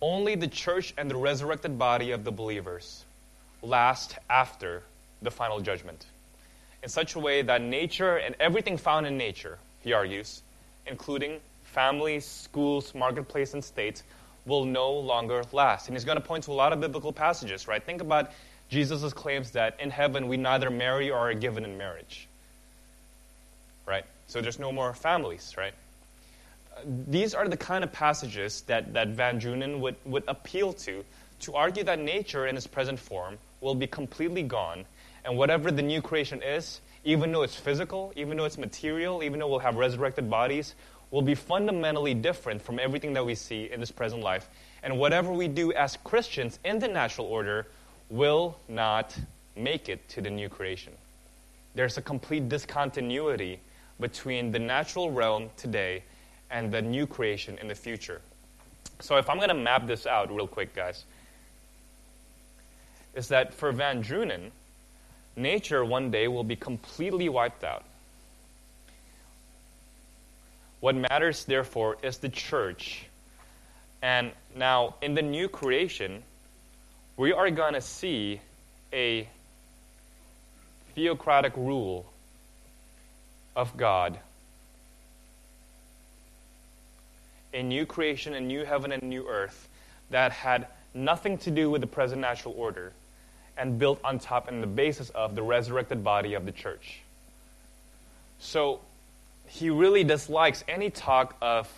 Only 0.01 0.33
the 0.33 0.47
church 0.47 0.95
and 0.97 1.07
the 1.07 1.15
resurrected 1.15 1.77
body 1.77 2.09
of 2.09 2.23
the 2.23 2.31
believers 2.31 3.05
last 3.61 4.15
after 4.27 4.81
the 5.25 5.31
final 5.31 5.59
judgment 5.59 6.05
in 6.83 6.89
such 6.89 7.15
a 7.15 7.19
way 7.19 7.41
that 7.41 7.61
nature 7.61 8.17
and 8.17 8.35
everything 8.39 8.77
found 8.77 9.07
in 9.07 9.17
nature, 9.17 9.57
he 9.81 9.93
argues, 9.93 10.41
including 10.85 11.39
families, 11.63 12.25
schools, 12.25 12.93
marketplace, 12.93 13.53
and 13.53 13.63
states, 13.63 14.03
will 14.45 14.65
no 14.65 14.93
longer 14.93 15.43
last. 15.51 15.87
And 15.87 15.97
he's 15.97 16.05
going 16.05 16.17
to 16.19 16.23
point 16.23 16.43
to 16.43 16.51
a 16.51 16.53
lot 16.53 16.73
of 16.73 16.79
biblical 16.79 17.11
passages, 17.11 17.67
right? 17.67 17.83
Think 17.83 18.01
about 18.01 18.31
Jesus' 18.69 19.13
claims 19.13 19.51
that 19.51 19.79
in 19.79 19.89
heaven 19.89 20.27
we 20.27 20.37
neither 20.37 20.69
marry 20.69 21.09
or 21.09 21.17
are 21.17 21.33
given 21.33 21.65
in 21.65 21.77
marriage, 21.77 22.27
right? 23.87 24.05
So 24.27 24.39
there's 24.41 24.59
no 24.59 24.71
more 24.71 24.93
families, 24.93 25.55
right? 25.57 25.73
these 27.07 27.33
are 27.33 27.47
the 27.47 27.57
kind 27.57 27.83
of 27.83 27.91
passages 27.91 28.61
that, 28.67 28.93
that 28.93 29.09
Van 29.09 29.39
Drunen 29.39 29.79
would, 29.79 29.95
would 30.05 30.23
appeal 30.27 30.73
to 30.73 31.03
to 31.41 31.53
argue 31.55 31.83
that 31.83 31.99
nature 31.99 32.47
in 32.47 32.55
its 32.55 32.67
present 32.67 32.99
form 32.99 33.37
will 33.61 33.75
be 33.75 33.87
completely 33.87 34.43
gone 34.43 34.85
and 35.25 35.37
whatever 35.37 35.71
the 35.71 35.81
new 35.81 36.01
creation 36.01 36.41
is, 36.43 36.79
even 37.03 37.31
though 37.31 37.41
it's 37.41 37.55
physical, 37.55 38.13
even 38.15 38.37
though 38.37 38.45
it's 38.45 38.57
material, 38.57 39.23
even 39.23 39.39
though 39.39 39.47
we'll 39.47 39.59
have 39.59 39.75
resurrected 39.75 40.29
bodies, 40.29 40.75
will 41.11 41.21
be 41.21 41.35
fundamentally 41.35 42.13
different 42.13 42.61
from 42.61 42.79
everything 42.79 43.13
that 43.13 43.25
we 43.25 43.35
see 43.35 43.69
in 43.71 43.79
this 43.79 43.91
present 43.91 44.21
life. 44.21 44.47
And 44.83 44.99
whatever 44.99 45.31
we 45.31 45.47
do 45.47 45.73
as 45.73 45.97
Christians 45.97 46.59
in 46.63 46.79
the 46.79 46.87
natural 46.87 47.27
order 47.27 47.67
will 48.09 48.57
not 48.67 49.17
make 49.55 49.89
it 49.89 50.07
to 50.09 50.21
the 50.21 50.29
new 50.29 50.49
creation. 50.49 50.93
There's 51.73 51.97
a 51.97 52.01
complete 52.01 52.49
discontinuity 52.49 53.59
between 53.99 54.51
the 54.51 54.59
natural 54.59 55.11
realm 55.11 55.49
today 55.57 56.03
and 56.51 56.71
the 56.71 56.81
new 56.81 57.07
creation 57.07 57.57
in 57.59 57.67
the 57.67 57.75
future. 57.75 58.21
So, 58.99 59.17
if 59.17 59.29
I'm 59.29 59.37
going 59.37 59.49
to 59.49 59.55
map 59.55 59.87
this 59.87 60.05
out 60.05 60.33
real 60.33 60.47
quick, 60.47 60.75
guys, 60.75 61.03
is 63.13 63.29
that 63.29 63.53
for 63.53 63.71
Van 63.71 64.03
Drunen, 64.03 64.51
nature 65.35 65.83
one 65.83 66.11
day 66.11 66.27
will 66.27 66.43
be 66.43 66.55
completely 66.55 67.29
wiped 67.29 67.63
out. 67.63 67.83
What 70.79 70.95
matters, 70.95 71.45
therefore, 71.45 71.97
is 72.03 72.17
the 72.17 72.29
church. 72.29 73.05
And 74.01 74.31
now, 74.55 74.95
in 75.01 75.15
the 75.15 75.21
new 75.21 75.47
creation, 75.47 76.23
we 77.17 77.33
are 77.33 77.49
going 77.49 77.73
to 77.73 77.81
see 77.81 78.39
a 78.93 79.27
theocratic 80.93 81.55
rule 81.57 82.05
of 83.55 83.75
God. 83.77 84.19
A 87.53 87.63
new 87.63 87.85
creation, 87.85 88.33
a 88.33 88.41
new 88.41 88.65
heaven, 88.65 88.91
and 88.91 89.03
new 89.03 89.27
earth 89.27 89.67
that 90.11 90.31
had 90.31 90.67
nothing 90.93 91.37
to 91.39 91.51
do 91.51 91.69
with 91.69 91.81
the 91.81 91.87
present 91.87 92.21
natural 92.21 92.53
order 92.57 92.93
and 93.57 93.79
built 93.79 93.99
on 94.03 94.19
top 94.19 94.47
and 94.47 94.61
the 94.61 94.67
basis 94.67 95.09
of 95.11 95.35
the 95.35 95.41
resurrected 95.41 96.03
body 96.03 96.33
of 96.33 96.45
the 96.45 96.51
church. 96.51 96.99
So 98.39 98.79
he 99.47 99.69
really 99.69 100.03
dislikes 100.03 100.63
any 100.67 100.89
talk 100.89 101.35
of, 101.41 101.71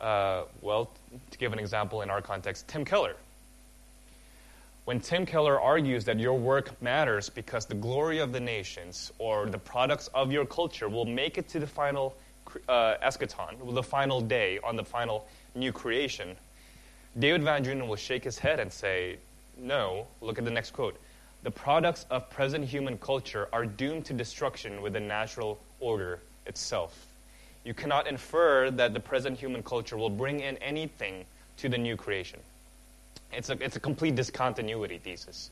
uh, 0.00 0.42
well, 0.60 0.90
to 1.30 1.38
give 1.38 1.52
an 1.52 1.58
example 1.58 2.02
in 2.02 2.10
our 2.10 2.20
context, 2.20 2.68
Tim 2.68 2.84
Keller. 2.84 3.14
When 4.84 5.00
Tim 5.00 5.26
Keller 5.26 5.60
argues 5.60 6.06
that 6.06 6.18
your 6.18 6.32
work 6.32 6.80
matters 6.80 7.28
because 7.28 7.66
the 7.66 7.74
glory 7.74 8.20
of 8.20 8.32
the 8.32 8.40
nations 8.40 9.12
or 9.18 9.46
the 9.46 9.58
products 9.58 10.08
of 10.14 10.32
your 10.32 10.46
culture 10.46 10.88
will 10.88 11.04
make 11.04 11.36
it 11.36 11.48
to 11.50 11.60
the 11.60 11.66
final 11.66 12.16
uh, 12.68 12.94
eschaton, 13.02 13.74
the 13.74 13.82
final 13.82 14.22
day 14.22 14.58
on 14.64 14.76
the 14.76 14.84
final 14.84 15.26
new 15.54 15.72
creation, 15.72 16.34
David 17.18 17.42
Van 17.42 17.62
Drunen 17.62 17.86
will 17.86 17.96
shake 17.96 18.24
his 18.24 18.38
head 18.38 18.60
and 18.60 18.72
say, 18.72 19.18
no, 19.58 20.06
look 20.20 20.38
at 20.38 20.44
the 20.44 20.50
next 20.50 20.70
quote. 20.72 20.96
The 21.42 21.50
products 21.50 22.06
of 22.10 22.28
present 22.30 22.64
human 22.64 22.98
culture 22.98 23.48
are 23.52 23.64
doomed 23.64 24.06
to 24.06 24.12
destruction 24.12 24.82
with 24.82 24.92
the 24.92 25.00
natural 25.00 25.60
order 25.80 26.20
itself. 26.46 27.06
you 27.64 27.74
cannot 27.74 28.06
infer 28.06 28.70
that 28.70 28.94
the 28.94 29.00
present 29.00 29.38
human 29.38 29.62
culture 29.62 29.96
will 29.96 30.10
bring 30.10 30.40
in 30.40 30.56
anything 30.58 31.26
to 31.58 31.68
the 31.68 31.76
new 31.76 31.96
creation. 31.96 32.40
It's 33.32 33.50
a, 33.50 33.62
it's 33.62 33.76
a 33.76 33.80
complete 33.80 34.14
discontinuity 34.14 34.98
thesis. 34.98 35.50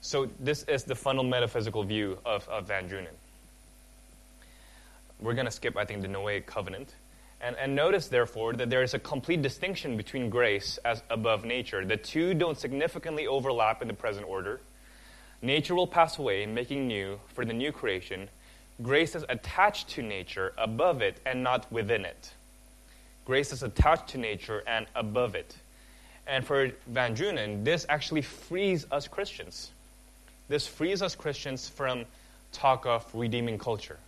So, 0.00 0.28
this 0.38 0.62
is 0.64 0.84
the 0.84 0.94
fundamental 0.94 1.30
metaphysical 1.30 1.82
view 1.82 2.18
of, 2.24 2.46
of 2.48 2.68
Van 2.68 2.88
Drunen. 2.88 3.16
We're 5.18 5.34
going 5.34 5.46
to 5.46 5.50
skip, 5.50 5.76
I 5.76 5.84
think, 5.84 6.02
the 6.02 6.08
Noahic 6.08 6.46
covenant. 6.46 6.94
And, 7.44 7.56
and 7.56 7.74
notice, 7.76 8.08
therefore, 8.08 8.54
that 8.54 8.70
there 8.70 8.82
is 8.82 8.94
a 8.94 8.98
complete 8.98 9.42
distinction 9.42 9.96
between 9.96 10.30
grace 10.30 10.78
as 10.84 11.02
above 11.10 11.44
nature. 11.44 11.84
The 11.84 11.96
two 11.96 12.32
don't 12.32 12.58
significantly 12.58 13.26
overlap 13.26 13.82
in 13.82 13.88
the 13.88 13.94
present 13.94 14.26
order. 14.26 14.60
Nature 15.42 15.74
will 15.74 15.86
pass 15.86 16.18
away, 16.18 16.46
making 16.46 16.86
new 16.86 17.20
for 17.34 17.44
the 17.44 17.52
new 17.52 17.70
creation. 17.70 18.28
Grace 18.82 19.14
is 19.14 19.24
attached 19.28 19.88
to 19.90 20.02
nature, 20.02 20.54
above 20.56 21.02
it, 21.02 21.20
and 21.26 21.42
not 21.42 21.70
within 21.70 22.06
it. 22.06 22.32
Grace 23.26 23.52
is 23.52 23.62
attached 23.62 24.08
to 24.08 24.18
nature 24.18 24.62
and 24.66 24.86
above 24.94 25.34
it. 25.34 25.54
And 26.26 26.46
for 26.46 26.70
Van 26.86 27.14
Drunen, 27.14 27.62
this 27.62 27.84
actually 27.90 28.22
frees 28.22 28.86
us 28.90 29.06
Christians 29.06 29.70
this 30.48 30.66
frees 30.66 31.02
us 31.02 31.14
Christians 31.14 31.68
from 31.68 32.04
talk 32.52 32.86
of 32.86 33.06
redeeming 33.14 33.58
culture, 33.58 33.98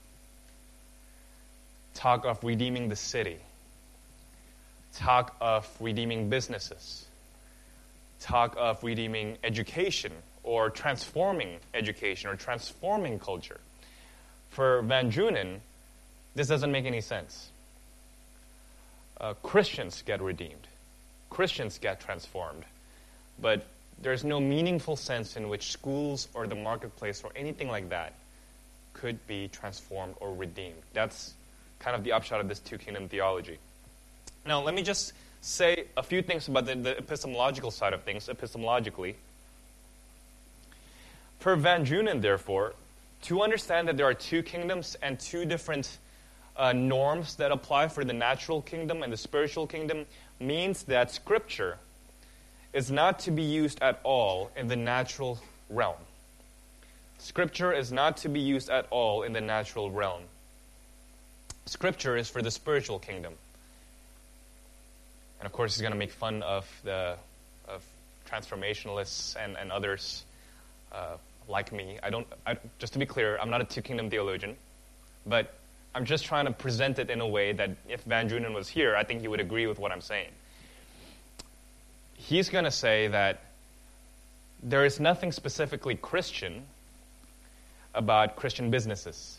talk 1.96 2.26
of 2.26 2.44
redeeming 2.44 2.88
the 2.88 2.96
city, 2.96 3.38
talk 4.94 5.34
of 5.40 5.66
redeeming 5.80 6.28
businesses, 6.28 7.06
talk 8.20 8.54
of 8.58 8.82
redeeming 8.84 9.38
education 9.42 10.12
or 10.42 10.68
transforming 10.70 11.58
education 11.74 12.30
or 12.30 12.36
transforming 12.36 13.18
culture. 13.18 13.60
For 14.50 14.82
Van 14.82 15.10
Drunen, 15.10 15.60
this 16.34 16.48
doesn't 16.48 16.70
make 16.70 16.84
any 16.84 17.00
sense. 17.00 17.50
Uh, 19.18 19.32
Christians 19.42 20.02
get 20.02 20.20
redeemed, 20.20 20.66
Christians 21.30 21.78
get 21.78 22.00
transformed, 22.00 22.64
but 23.40 23.66
there's 24.02 24.22
no 24.22 24.38
meaningful 24.38 24.96
sense 24.96 25.36
in 25.36 25.48
which 25.48 25.72
schools 25.72 26.28
or 26.34 26.46
the 26.46 26.54
marketplace 26.54 27.22
or 27.24 27.30
anything 27.34 27.68
like 27.68 27.88
that 27.88 28.12
could 28.92 29.26
be 29.26 29.48
transformed 29.48 30.14
or 30.20 30.34
redeemed. 30.34 30.82
That's 30.92 31.32
kind 31.78 31.96
of 31.96 32.04
the 32.04 32.12
upshot 32.12 32.40
of 32.40 32.48
this 32.48 32.58
two 32.58 32.78
kingdom 32.78 33.08
theology. 33.08 33.58
Now, 34.46 34.62
let 34.62 34.74
me 34.74 34.82
just 34.82 35.12
say 35.40 35.84
a 35.96 36.02
few 36.02 36.22
things 36.22 36.48
about 36.48 36.66
the, 36.66 36.74
the 36.74 36.98
epistemological 36.98 37.70
side 37.70 37.92
of 37.92 38.02
things, 38.02 38.28
epistemologically. 38.28 39.14
For 41.38 41.56
Van 41.56 41.84
Drunen, 41.84 42.20
therefore, 42.22 42.74
to 43.22 43.42
understand 43.42 43.88
that 43.88 43.96
there 43.96 44.06
are 44.06 44.14
two 44.14 44.42
kingdoms 44.42 44.96
and 45.02 45.18
two 45.18 45.44
different 45.44 45.98
uh, 46.56 46.72
norms 46.72 47.36
that 47.36 47.52
apply 47.52 47.88
for 47.88 48.04
the 48.04 48.12
natural 48.12 48.62
kingdom 48.62 49.02
and 49.02 49.12
the 49.12 49.16
spiritual 49.16 49.66
kingdom 49.66 50.06
means 50.40 50.84
that 50.84 51.10
Scripture 51.10 51.78
is 52.72 52.90
not 52.90 53.18
to 53.20 53.30
be 53.30 53.42
used 53.42 53.80
at 53.82 54.00
all 54.02 54.50
in 54.56 54.68
the 54.68 54.76
natural 54.76 55.38
realm. 55.70 55.96
Scripture 57.18 57.72
is 57.72 57.90
not 57.90 58.18
to 58.18 58.28
be 58.28 58.40
used 58.40 58.68
at 58.68 58.86
all 58.90 59.22
in 59.22 59.32
the 59.32 59.40
natural 59.40 59.90
realm. 59.90 60.22
Scripture 61.66 62.16
is 62.16 62.28
for 62.28 62.42
the 62.42 62.50
spiritual 62.50 62.98
kingdom. 62.98 63.34
And 65.38 65.46
of 65.46 65.52
course, 65.52 65.74
he's 65.74 65.82
going 65.82 65.92
to 65.92 65.98
make 65.98 66.12
fun 66.12 66.42
of 66.42 66.66
the 66.84 67.16
of 67.68 67.84
transformationalists 68.30 69.36
and, 69.36 69.56
and 69.56 69.70
others 69.70 70.24
uh, 70.92 71.16
like 71.48 71.72
me. 71.72 71.98
I 72.02 72.10
don't. 72.10 72.26
I, 72.46 72.56
just 72.78 72.94
to 72.94 72.98
be 72.98 73.06
clear, 73.06 73.38
I'm 73.38 73.50
not 73.50 73.60
a 73.60 73.64
two 73.64 73.82
kingdom 73.82 74.08
theologian, 74.08 74.56
but 75.26 75.52
I'm 75.94 76.04
just 76.04 76.24
trying 76.24 76.46
to 76.46 76.52
present 76.52 76.98
it 76.98 77.10
in 77.10 77.20
a 77.20 77.28
way 77.28 77.52
that 77.52 77.70
if 77.88 78.02
Van 78.04 78.28
Drunen 78.28 78.54
was 78.54 78.68
here, 78.68 78.96
I 78.96 79.04
think 79.04 79.20
he 79.20 79.28
would 79.28 79.40
agree 79.40 79.66
with 79.66 79.78
what 79.78 79.92
I'm 79.92 80.00
saying 80.00 80.28
he's 82.16 82.48
going 82.48 82.64
to 82.64 82.70
say 82.70 83.08
that 83.08 83.40
there 84.62 84.84
is 84.84 84.98
nothing 84.98 85.32
specifically 85.32 85.94
Christian 85.94 86.64
about 87.94 88.36
Christian 88.36 88.70
businesses. 88.70 89.38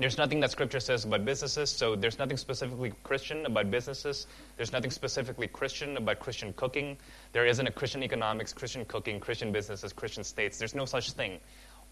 There's 0.00 0.18
nothing 0.18 0.40
that 0.40 0.50
Scripture 0.50 0.80
says 0.80 1.04
about 1.04 1.24
businesses, 1.24 1.70
so 1.70 1.94
there's 1.94 2.18
nothing 2.18 2.36
specifically 2.36 2.92
Christian 3.04 3.46
about 3.46 3.70
businesses. 3.70 4.26
There's 4.56 4.72
nothing 4.72 4.90
specifically 4.90 5.46
Christian 5.46 5.96
about 5.96 6.18
Christian 6.18 6.52
cooking. 6.54 6.96
There 7.32 7.46
isn't 7.46 7.66
a 7.66 7.70
Christian 7.70 8.02
economics, 8.02 8.52
Christian 8.52 8.84
cooking, 8.86 9.20
Christian 9.20 9.52
businesses, 9.52 9.92
Christian 9.92 10.24
states. 10.24 10.58
There's 10.58 10.74
no 10.74 10.86
such 10.86 11.12
thing. 11.12 11.38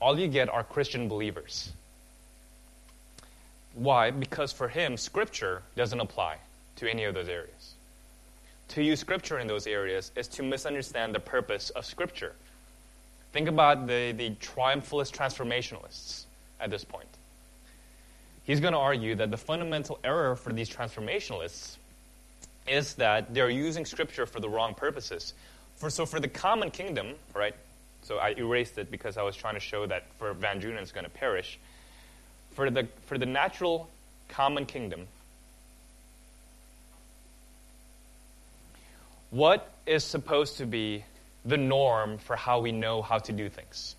All 0.01 0.19
you 0.19 0.27
get 0.27 0.49
are 0.49 0.65
Christian 0.65 1.07
believers. 1.07 1.71
Why? 3.75 4.11
Because 4.11 4.53
for 4.53 4.69
him, 4.69 4.97
Scripture 4.97 5.63
doesn't 5.77 6.01
apply 6.01 6.39
to 6.77 6.91
any 6.91 7.05
of 7.05 7.15
those 7.15 7.29
areas 7.29 7.75
to 8.69 8.83
use 8.83 9.01
Scripture 9.01 9.39
in 9.39 9.47
those 9.47 9.67
areas 9.67 10.13
is 10.15 10.29
to 10.29 10.43
misunderstand 10.43 11.15
the 11.15 11.21
purpose 11.21 11.71
of 11.71 11.85
Scripture. 11.85 12.35
Think 13.33 13.49
about 13.49 13.87
the, 13.87 14.13
the 14.13 14.31
triumphalist 14.37 15.13
transformationalists 15.13 16.25
at 16.61 16.71
this 16.71 16.85
point. 16.85 17.09
He's 18.49 18.61
going 18.61 18.73
to 18.73 18.79
argue 18.79 19.15
that 19.17 19.31
the 19.31 19.37
fundamental 19.37 19.99
error 20.03 20.35
for 20.35 20.55
these 20.55 20.71
transformationalists 20.71 21.77
is 22.67 22.95
that 22.95 23.35
they're 23.35 23.51
using 23.51 23.85
Scripture 23.85 24.25
for 24.25 24.41
the 24.41 24.49
wrong 24.49 24.73
purposes. 24.73 25.35
For, 25.77 25.91
so, 25.91 26.07
for 26.07 26.19
the 26.19 26.29
common 26.29 26.71
kingdom, 26.71 27.09
right? 27.35 27.55
So 28.05 28.17
I 28.17 28.31
erased 28.39 28.79
it 28.79 28.91
because 28.91 29.19
I 29.19 29.23
was 29.23 29.37
trying 29.37 29.53
to 29.53 29.61
show 29.61 29.85
that 29.89 30.07
for 30.19 30.33
Van 30.33 30.63
Drunen 30.63 30.81
it's 30.81 30.93
going 30.93 31.05
to 31.05 31.11
perish. 31.11 31.59
For 32.53 32.71
the, 32.71 32.89
for 33.05 33.19
the 33.19 33.27
natural 33.27 33.87
common 34.29 34.65
kingdom, 34.65 35.07
what 39.29 39.71
is 39.85 40.05
supposed 40.05 40.57
to 40.57 40.65
be 40.65 41.05
the 41.45 41.59
norm 41.59 42.17
for 42.17 42.35
how 42.35 42.61
we 42.61 42.73
know 42.73 43.03
how 43.03 43.19
to 43.19 43.33
do 43.33 43.51
things? 43.51 43.95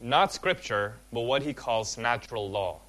Not 0.00 0.32
scripture, 0.32 0.94
but 1.12 1.22
what 1.22 1.42
he 1.42 1.52
calls 1.52 1.96
natural 1.96 2.50
law. 2.50 2.80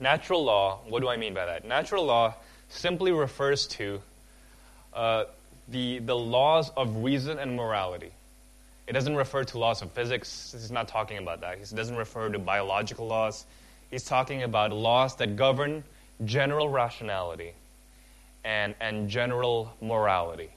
Natural 0.00 0.44
law, 0.44 0.78
what 0.88 1.00
do 1.00 1.08
I 1.08 1.16
mean 1.16 1.34
by 1.34 1.44
that? 1.46 1.64
Natural 1.64 2.04
law 2.04 2.34
simply 2.68 3.12
refers 3.12 3.66
to 3.66 4.00
uh, 4.94 5.24
the, 5.68 5.98
the 5.98 6.16
laws 6.16 6.70
of 6.76 7.02
reason 7.02 7.38
and 7.38 7.56
morality. 7.56 8.12
It 8.86 8.92
doesn't 8.92 9.16
refer 9.16 9.44
to 9.44 9.58
laws 9.58 9.82
of 9.82 9.90
physics. 9.92 10.52
He's 10.52 10.70
not 10.70 10.88
talking 10.88 11.18
about 11.18 11.40
that. 11.40 11.58
He 11.58 11.74
doesn't 11.74 11.96
refer 11.96 12.28
to 12.30 12.38
biological 12.38 13.06
laws 13.06 13.44
he's 13.90 14.04
talking 14.04 14.42
about 14.42 14.72
laws 14.72 15.16
that 15.16 15.36
govern 15.36 15.84
general 16.24 16.68
rationality 16.68 17.52
and, 18.44 18.74
and 18.80 19.08
general 19.08 19.72
morality. 19.80 20.50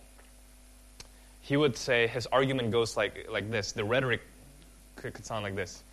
He 1.52 1.58
would 1.58 1.76
say 1.76 2.08
his 2.08 2.28
argument 2.28 2.72
goes 2.72 2.96
like, 2.96 3.28
like 3.30 3.52
this 3.52 3.74
the 3.74 3.84
rhetoric 3.84 4.22
could, 4.96 5.14
could 5.14 5.26
sound 5.26 5.44
like 5.44 5.54
this 5.54 5.84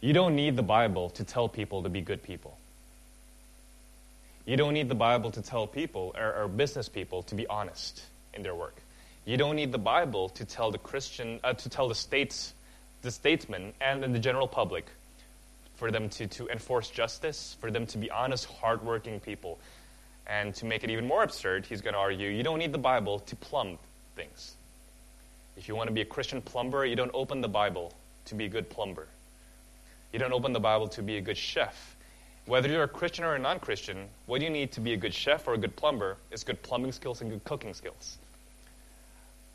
You 0.00 0.14
don't 0.14 0.34
need 0.34 0.56
the 0.56 0.62
Bible 0.62 1.10
to 1.10 1.24
tell 1.24 1.50
people 1.50 1.82
to 1.82 1.90
be 1.90 2.00
good 2.00 2.22
people. 2.22 2.56
You 4.46 4.56
don't 4.56 4.72
need 4.72 4.88
the 4.88 4.94
Bible 4.94 5.30
to 5.32 5.42
tell 5.42 5.66
people 5.66 6.14
or, 6.18 6.34
or 6.34 6.48
business 6.48 6.88
people 6.88 7.24
to 7.24 7.34
be 7.34 7.46
honest 7.46 8.02
in 8.32 8.42
their 8.42 8.54
work. 8.54 8.74
You 9.26 9.36
don't 9.36 9.54
need 9.54 9.70
the 9.70 9.76
Bible 9.76 10.30
to 10.30 10.46
tell 10.46 10.70
the 10.70 10.78
Christian, 10.78 11.40
uh, 11.44 11.52
to 11.52 11.68
tell 11.68 11.88
the 11.88 11.94
states, 11.94 12.54
the 13.02 13.10
statesmen, 13.10 13.74
and 13.82 14.02
the 14.02 14.18
general 14.18 14.48
public 14.48 14.86
for 15.76 15.90
them 15.90 16.08
to, 16.08 16.26
to 16.26 16.48
enforce 16.48 16.88
justice, 16.88 17.54
for 17.60 17.70
them 17.70 17.84
to 17.88 17.98
be 17.98 18.10
honest, 18.10 18.46
hardworking 18.46 19.20
people. 19.20 19.58
And 20.26 20.54
to 20.54 20.64
make 20.64 20.84
it 20.84 20.88
even 20.88 21.06
more 21.06 21.22
absurd, 21.22 21.66
he's 21.66 21.82
going 21.82 21.92
to 21.92 22.00
argue 22.00 22.30
you 22.30 22.42
don't 22.42 22.58
need 22.58 22.72
the 22.72 22.78
Bible 22.78 23.18
to 23.18 23.36
plumb 23.36 23.76
things. 24.18 24.56
If 25.56 25.68
you 25.68 25.76
want 25.76 25.88
to 25.88 25.94
be 25.94 26.00
a 26.00 26.04
Christian 26.04 26.42
plumber, 26.42 26.84
you 26.84 26.96
don't 26.96 27.10
open 27.14 27.40
the 27.40 27.48
Bible 27.48 27.94
to 28.26 28.34
be 28.34 28.46
a 28.46 28.48
good 28.48 28.68
plumber. 28.68 29.06
You 30.12 30.18
don't 30.18 30.32
open 30.32 30.52
the 30.52 30.60
Bible 30.60 30.88
to 30.88 31.02
be 31.02 31.18
a 31.18 31.20
good 31.20 31.36
chef. 31.36 31.96
Whether 32.46 32.68
you're 32.68 32.82
a 32.82 32.88
Christian 32.88 33.24
or 33.24 33.34
a 33.34 33.38
non 33.38 33.60
Christian, 33.60 34.08
what 34.26 34.40
you 34.40 34.50
need 34.50 34.72
to 34.72 34.80
be 34.80 34.92
a 34.92 34.96
good 34.96 35.14
chef 35.14 35.46
or 35.46 35.54
a 35.54 35.58
good 35.58 35.76
plumber 35.76 36.16
is 36.32 36.42
good 36.42 36.60
plumbing 36.62 36.92
skills 36.92 37.20
and 37.20 37.30
good 37.30 37.44
cooking 37.44 37.74
skills. 37.74 38.18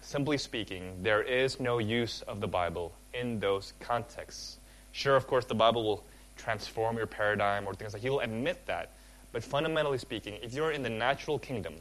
Simply 0.01 0.37
speaking, 0.37 1.01
there 1.01 1.21
is 1.21 1.59
no 1.59 1.79
use 1.79 2.21
of 2.21 2.39
the 2.39 2.47
Bible 2.47 2.93
in 3.13 3.39
those 3.39 3.73
contexts. 3.79 4.57
Sure, 4.91 5.15
of 5.15 5.27
course, 5.27 5.45
the 5.45 5.55
Bible 5.55 5.83
will 5.83 6.03
transform 6.37 6.97
your 6.97 7.07
paradigm 7.07 7.67
or 7.67 7.73
things 7.73 7.93
like 7.93 8.01
he'll 8.01 8.19
admit 8.19 8.65
that. 8.67 8.91
But 9.31 9.43
fundamentally 9.43 9.97
speaking, 9.97 10.37
if 10.41 10.53
you're 10.53 10.71
in 10.71 10.83
the 10.83 10.89
natural 10.89 11.39
kingdom, 11.39 11.73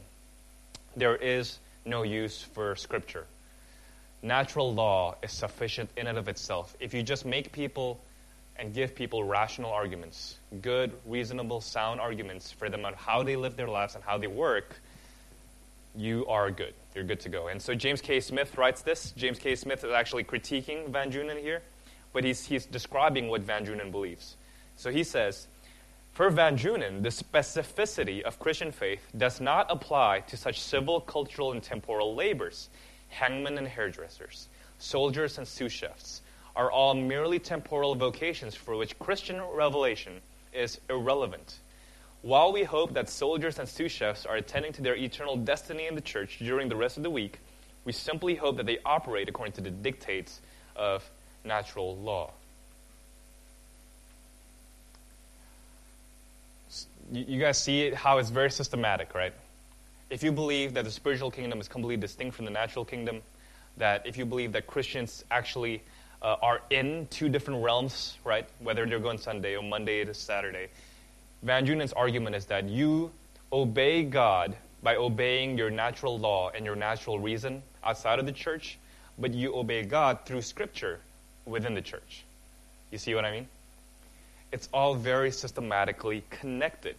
there 0.95 1.15
is 1.15 1.59
no 1.85 2.03
use 2.03 2.41
for 2.41 2.75
scripture. 2.75 3.25
Natural 4.21 4.73
law 4.73 5.15
is 5.21 5.31
sufficient 5.31 5.89
in 5.97 6.07
and 6.07 6.17
of 6.17 6.27
itself. 6.27 6.75
If 6.79 6.93
you 6.93 7.03
just 7.03 7.25
make 7.25 7.51
people 7.51 7.99
and 8.57 8.73
give 8.73 8.95
people 8.95 9.23
rational 9.23 9.71
arguments, 9.71 10.37
good, 10.61 10.93
reasonable, 11.05 11.59
sound 11.59 11.99
arguments 11.99 12.51
for 12.51 12.69
them 12.69 12.85
on 12.85 12.93
how 12.93 13.23
they 13.23 13.35
live 13.35 13.57
their 13.57 13.67
lives 13.67 13.95
and 13.95 14.03
how 14.03 14.17
they 14.17 14.27
work, 14.27 14.75
you 15.95 16.25
are 16.27 16.51
good. 16.51 16.73
You're 16.95 17.03
good 17.03 17.19
to 17.21 17.29
go. 17.29 17.47
And 17.47 17.61
so 17.61 17.75
James 17.75 18.01
K. 18.01 18.19
Smith 18.19 18.57
writes 18.57 18.81
this. 18.81 19.11
James 19.11 19.39
K. 19.39 19.55
Smith 19.55 19.83
is 19.83 19.91
actually 19.91 20.23
critiquing 20.23 20.89
Van 20.89 21.11
Drunen 21.11 21.39
here, 21.39 21.61
but 22.13 22.23
he's, 22.23 22.45
he's 22.45 22.65
describing 22.65 23.27
what 23.27 23.41
Van 23.41 23.65
Drunen 23.65 23.91
believes. 23.91 24.35
So 24.77 24.89
he 24.91 25.03
says, 25.03 25.47
for 26.13 26.29
Van 26.29 26.55
Drunen, 26.55 27.01
the 27.01 27.09
specificity 27.09 28.21
of 28.21 28.39
Christian 28.39 28.71
faith 28.71 29.01
does 29.17 29.41
not 29.41 29.65
apply 29.69 30.21
to 30.27 30.37
such 30.37 30.61
civil, 30.61 31.01
cultural, 31.01 31.51
and 31.51 31.61
temporal 31.61 32.15
labors. 32.15 32.69
Hangmen 33.09 33.57
and 33.57 33.67
hairdressers, 33.67 34.47
soldiers 34.79 35.37
and 35.37 35.47
sous 35.47 35.71
chefs 35.71 36.21
are 36.55 36.71
all 36.71 36.93
merely 36.93 37.39
temporal 37.39 37.95
vocations 37.95 38.53
for 38.53 38.75
which 38.75 38.97
Christian 38.99 39.41
revelation 39.41 40.21
is 40.53 40.79
irrelevant. 40.89 41.55
While 42.21 42.53
we 42.53 42.63
hope 42.63 42.93
that 42.93 43.09
soldiers 43.09 43.59
and 43.59 43.67
sous 43.67 43.91
chefs 43.91 44.25
are 44.25 44.35
attending 44.35 44.71
to 44.73 44.81
their 44.81 44.95
eternal 44.95 45.35
destiny 45.35 45.87
in 45.87 45.95
the 45.95 46.01
church 46.01 46.37
during 46.39 46.69
the 46.69 46.75
rest 46.75 46.97
of 46.97 47.03
the 47.03 47.09
week, 47.09 47.39
we 47.85 47.91
simply 47.91 48.35
hope 48.35 48.57
that 48.57 48.65
they 48.65 48.77
operate 48.85 49.29
according 49.29 49.53
to 49.53 49.61
the 49.61 49.71
dictates 49.71 50.41
of 50.75 51.09
natural 51.43 51.97
law. 51.97 52.31
You 57.11 57.39
guys 57.39 57.57
see 57.57 57.91
how 57.91 58.17
it's 58.17 58.29
very 58.29 58.51
systematic, 58.51 59.13
right? 59.13 59.33
If 60.09 60.23
you 60.23 60.31
believe 60.31 60.73
that 60.75 60.85
the 60.85 60.91
spiritual 60.91 61.31
kingdom 61.31 61.59
is 61.59 61.67
completely 61.67 61.97
distinct 61.97 62.35
from 62.35 62.45
the 62.45 62.51
natural 62.51 62.85
kingdom, 62.85 63.21
that 63.77 64.05
if 64.05 64.17
you 64.17 64.25
believe 64.25 64.51
that 64.53 64.67
Christians 64.67 65.23
actually 65.31 65.81
uh, 66.21 66.35
are 66.41 66.61
in 66.69 67.07
two 67.09 67.29
different 67.29 67.63
realms, 67.63 68.17
right? 68.23 68.47
Whether 68.59 68.85
they're 68.85 68.99
going 68.99 69.17
Sunday 69.17 69.55
or 69.55 69.63
Monday 69.63 70.05
to 70.05 70.13
Saturday, 70.13 70.67
Van 71.41 71.65
Drunen's 71.65 71.93
argument 71.93 72.35
is 72.35 72.45
that 72.45 72.69
you 72.69 73.11
obey 73.51 74.03
God 74.03 74.55
by 74.81 74.95
obeying 74.95 75.57
your 75.57 75.69
natural 75.69 76.17
law 76.17 76.51
and 76.53 76.65
your 76.65 76.75
natural 76.75 77.19
reason 77.19 77.61
outside 77.83 78.19
of 78.19 78.25
the 78.25 78.31
church, 78.31 78.77
but 79.17 79.33
you 79.33 79.55
obey 79.55 79.83
God 79.83 80.19
through 80.25 80.41
Scripture 80.41 80.99
within 81.45 81.73
the 81.73 81.81
church. 81.81 82.23
You 82.91 82.97
see 82.97 83.15
what 83.15 83.25
I 83.25 83.31
mean? 83.31 83.47
It's 84.53 84.69
all 84.71 84.93
very 84.93 85.31
systematically 85.31 86.23
connected. 86.29 86.95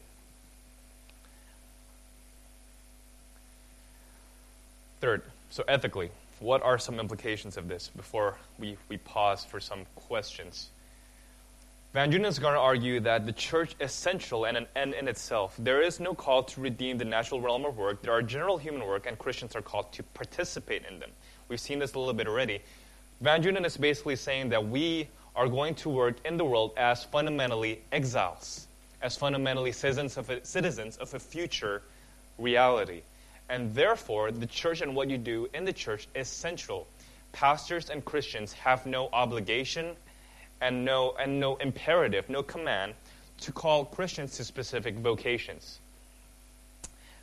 Third, 5.01 5.23
so 5.51 5.63
ethically, 5.69 6.11
what 6.41 6.63
are 6.63 6.79
some 6.81 6.99
implications 6.99 7.57
of 7.57 7.69
this 7.69 7.93
before 7.95 8.37
we, 8.59 8.77
we 8.89 8.97
pause 8.97 9.45
for 9.45 9.61
some 9.61 9.87
questions? 9.95 10.71
Van 11.93 12.11
Drunen 12.11 12.27
is 12.27 12.41
going 12.41 12.55
to 12.55 12.61
argue 12.61 12.99
that 12.99 13.25
the 13.25 13.33
church 13.33 13.77
is 13.79 13.93
central 13.93 14.47
and 14.47 14.57
an 14.57 14.67
end 14.75 14.95
in 14.95 15.07
itself. 15.07 15.55
There 15.57 15.81
is 15.81 16.01
no 16.01 16.13
call 16.13 16.43
to 16.43 16.61
redeem 16.61 16.99
the 16.99 17.05
natural 17.05 17.41
realm 17.41 17.65
of 17.65 17.79
work. 17.79 18.03
There 18.03 18.13
are 18.13 18.21
general 18.21 18.59
human 18.59 18.85
work, 18.85 19.07
and 19.07 19.17
Christians 19.17 19.55
are 19.55 19.63
called 19.63 19.93
to 19.93 20.03
participate 20.03 20.83
in 20.91 20.99
them. 20.99 21.11
We've 21.49 21.61
seen 21.61 21.79
this 21.79 21.95
a 21.95 22.01
little 22.01 22.15
bit 22.15 22.27
already. 22.27 22.63
Van 23.21 23.41
Drunen 23.41 23.65
is 23.65 23.77
basically 23.77 24.17
saying 24.17 24.49
that 24.49 24.67
we 24.67 25.09
are 25.37 25.49
going 25.49 25.75
to 25.75 25.89
work 25.89 26.17
in 26.25 26.37
the 26.37 26.45
world 26.45 26.73
as 26.77 27.05
fundamentally 27.05 27.83
exiles, 27.93 28.67
as 29.03 29.17
fundamentally 29.17 29.73
citizens 29.73 30.17
of 30.17 30.31
a, 30.31 30.45
citizens 30.45 30.97
of 30.97 31.13
a 31.15 31.19
future 31.19 31.83
reality. 32.39 33.03
And 33.49 33.75
therefore, 33.75 34.31
the 34.31 34.47
church 34.47 34.81
and 34.81 34.95
what 34.95 35.11
you 35.11 35.19
do 35.19 35.49
in 35.53 35.65
the 35.65 35.73
church 35.73 36.09
is 36.15 36.29
central. 36.29 36.87
Pastors 37.33 37.91
and 37.91 38.05
Christians 38.05 38.53
have 38.53 38.87
no 38.87 39.09
obligation 39.13 39.97
and 40.61 40.85
no, 40.85 41.15
and 41.19 41.41
no 41.41 41.57
imperative, 41.57 42.29
no 42.31 42.43
command 42.43 42.95
to 43.41 43.53
call 43.53 43.85
Christians 43.85 44.37
to 44.37 44.45
specific 44.45 44.95
vocations. 44.97 45.81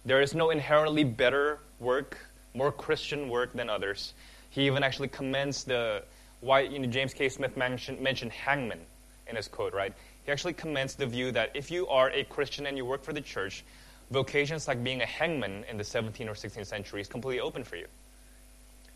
There 0.05 0.21
is 0.21 0.35
no 0.35 0.49
inherently 0.49 1.03
better 1.03 1.59
work, 1.79 2.17
more 2.53 2.71
Christian 2.71 3.29
work 3.29 3.53
than 3.53 3.69
others. 3.69 4.13
He 4.49 4.65
even 4.67 4.83
actually 4.83 5.07
commends 5.07 5.63
the 5.63 6.03
why 6.41 6.61
you 6.61 6.79
know, 6.79 6.87
James 6.87 7.13
K. 7.13 7.29
Smith 7.29 7.55
mentioned, 7.55 7.99
mentioned 8.01 8.31
hangman 8.31 8.79
in 9.27 9.35
his 9.35 9.47
quote, 9.47 9.73
right? 9.73 9.93
He 10.25 10.31
actually 10.31 10.53
commends 10.53 10.95
the 10.95 11.05
view 11.05 11.31
that 11.31 11.51
if 11.53 11.71
you 11.71 11.87
are 11.87 12.09
a 12.11 12.23
Christian 12.23 12.65
and 12.65 12.77
you 12.77 12.85
work 12.85 13.03
for 13.03 13.13
the 13.13 13.21
church, 13.21 13.63
vocations 14.11 14.67
like 14.67 14.83
being 14.83 15.01
a 15.01 15.05
hangman 15.05 15.63
in 15.69 15.77
the 15.77 15.83
17th 15.83 16.27
or 16.27 16.33
16th 16.33 16.67
century 16.67 17.01
is 17.01 17.07
completely 17.07 17.39
open 17.39 17.63
for 17.63 17.77
you. 17.77 17.87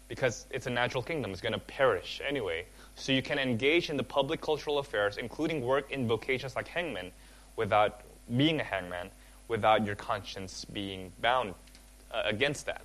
Because 0.08 0.46
it's 0.52 0.68
a 0.68 0.70
natural 0.70 1.02
kingdom, 1.02 1.32
it's 1.32 1.42
going 1.42 1.54
to 1.54 1.60
perish 1.60 2.22
anyway. 2.28 2.66
So 2.96 3.12
you 3.12 3.22
can 3.22 3.40
engage 3.40 3.90
in 3.90 3.98
the 3.98 4.04
public 4.04 4.42
cultural 4.42 4.78
affairs, 4.78 5.18
including 5.18 5.62
work 5.62 5.92
in 5.92 6.08
vocations 6.08 6.56
like 6.56 6.68
hangman, 6.68 7.12
without 7.56 8.02
being 8.36 8.60
a 8.60 8.64
hangman, 8.64 9.10
without 9.48 9.86
your 9.86 9.96
conscience 9.96 10.66
being 10.66 11.12
bound 11.22 11.54
uh, 12.12 12.22
against 12.26 12.66
that. 12.68 12.82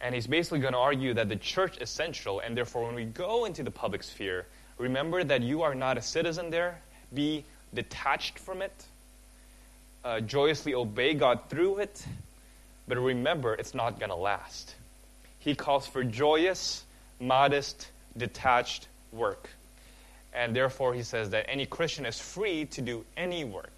And 0.00 0.14
he's 0.14 0.26
basically 0.26 0.60
going 0.60 0.74
to 0.74 0.78
argue 0.78 1.14
that 1.14 1.28
the 1.28 1.36
church 1.36 1.78
is 1.78 1.88
central, 1.88 2.40
and 2.40 2.56
therefore, 2.56 2.86
when 2.86 2.94
we 2.94 3.04
go 3.04 3.44
into 3.46 3.62
the 3.62 3.70
public 3.70 4.02
sphere, 4.02 4.46
remember 4.78 5.24
that 5.24 5.42
you 5.42 5.62
are 5.62 5.74
not 5.74 5.96
a 5.96 6.02
citizen 6.02 6.50
there. 6.50 6.80
Be 7.14 7.44
detached 7.72 8.38
from 8.38 8.62
it. 8.62 8.84
Uh, 10.04 10.20
joyously 10.20 10.74
obey 10.74 11.14
God 11.14 11.40
through 11.48 11.78
it. 11.78 12.04
But 12.86 12.98
remember, 12.98 13.54
it's 13.54 13.74
not 13.74 13.98
going 13.98 14.10
to 14.10 14.16
last. 14.16 14.74
He 15.38 15.54
calls 15.54 15.86
for 15.86 16.04
joyous, 16.04 16.84
modest, 17.20 17.88
detached 18.16 18.88
work. 19.12 19.48
And 20.32 20.54
therefore, 20.54 20.92
he 20.94 21.02
says 21.02 21.30
that 21.30 21.46
any 21.48 21.66
Christian 21.66 22.04
is 22.04 22.20
free 22.20 22.66
to 22.66 22.82
do 22.82 23.04
any 23.16 23.44
work. 23.44 23.72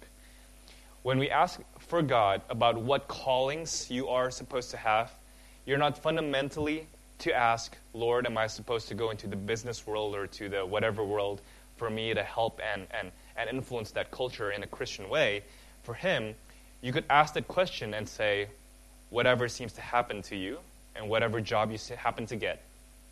When 1.01 1.17
we 1.17 1.29
ask 1.29 1.59
for 1.79 2.01
God 2.01 2.41
about 2.49 2.77
what 2.77 3.07
callings 3.07 3.89
you 3.89 4.09
are 4.09 4.29
supposed 4.29 4.71
to 4.71 4.77
have, 4.77 5.11
you're 5.69 5.77
not 5.77 5.99
fundamentally 5.99 6.87
to 7.19 7.31
ask, 7.31 7.77
Lord, 7.93 8.25
am 8.25 8.39
I 8.39 8.47
supposed 8.47 8.87
to 8.87 8.95
go 8.95 9.11
into 9.11 9.27
the 9.27 9.35
business 9.35 9.85
world 9.85 10.15
or 10.15 10.25
to 10.25 10.49
the 10.49 10.65
whatever 10.65 11.03
world 11.03 11.41
for 11.77 11.91
me 11.91 12.11
to 12.11 12.23
help 12.23 12.59
and, 12.73 12.87
and, 12.99 13.11
and 13.37 13.49
influence 13.51 13.91
that 13.91 14.09
culture 14.09 14.49
in 14.49 14.63
a 14.63 14.67
Christian 14.67 15.09
way? 15.09 15.43
For 15.83 15.93
him, 15.93 16.33
you 16.81 16.91
could 16.91 17.05
ask 17.07 17.35
that 17.35 17.47
question 17.47 17.93
and 17.93 18.09
say, 18.09 18.47
whatever 19.11 19.47
seems 19.47 19.73
to 19.73 19.81
happen 19.81 20.23
to 20.23 20.35
you 20.35 20.57
and 20.95 21.07
whatever 21.07 21.39
job 21.39 21.71
you 21.71 21.77
happen 21.95 22.25
to 22.25 22.35
get, 22.35 22.63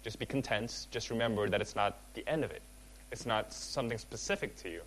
just 0.03 0.17
be 0.17 0.25
content. 0.25 0.87
Just 0.89 1.11
remember 1.11 1.47
that 1.49 1.61
it's 1.61 1.75
not 1.75 1.95
the 2.15 2.27
end 2.27 2.43
of 2.43 2.49
it. 2.49 2.63
It's 3.11 3.27
not 3.27 3.53
something 3.53 3.99
specific 3.99 4.55
to 4.63 4.69
you. 4.69 4.81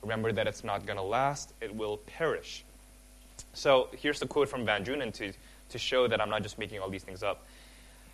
Remember 0.00 0.32
that 0.32 0.46
it's 0.46 0.64
not 0.64 0.86
going 0.86 0.96
to 0.96 1.02
last, 1.02 1.52
it 1.60 1.74
will 1.74 1.98
perish. 1.98 2.64
So 3.52 3.88
here's 3.98 4.20
the 4.20 4.26
quote 4.26 4.48
from 4.48 4.64
Van 4.64 4.86
Drunen 4.86 5.12
to, 5.14 5.34
to 5.70 5.78
show 5.78 6.08
that 6.08 6.20
I'm 6.20 6.30
not 6.30 6.42
just 6.42 6.58
making 6.58 6.80
all 6.80 6.88
these 6.88 7.04
things 7.04 7.22
up. 7.22 7.44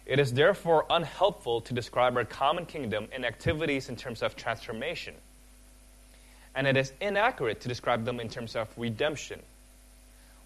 It 0.06 0.20
is 0.20 0.32
therefore 0.32 0.86
unhelpful 0.88 1.62
to 1.62 1.74
describe 1.74 2.16
our 2.16 2.24
common 2.24 2.64
kingdom 2.64 3.08
in 3.14 3.24
activities 3.24 3.88
in 3.88 3.96
terms 3.96 4.22
of 4.22 4.36
transformation. 4.36 5.14
And 6.54 6.66
it 6.66 6.76
is 6.76 6.92
inaccurate 7.00 7.60
to 7.62 7.68
describe 7.68 8.04
them 8.04 8.20
in 8.20 8.28
terms 8.28 8.56
of 8.56 8.68
redemption. 8.76 9.40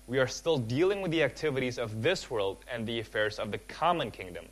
We 0.06 0.18
are 0.18 0.26
still 0.26 0.58
dealing 0.58 1.02
with 1.02 1.10
the 1.10 1.22
activities 1.22 1.78
of 1.78 2.02
this 2.02 2.30
world 2.30 2.64
and 2.72 2.86
the 2.86 2.98
affairs 2.98 3.38
of 3.38 3.52
the 3.52 3.58
common 3.58 4.10
kingdom. 4.10 4.46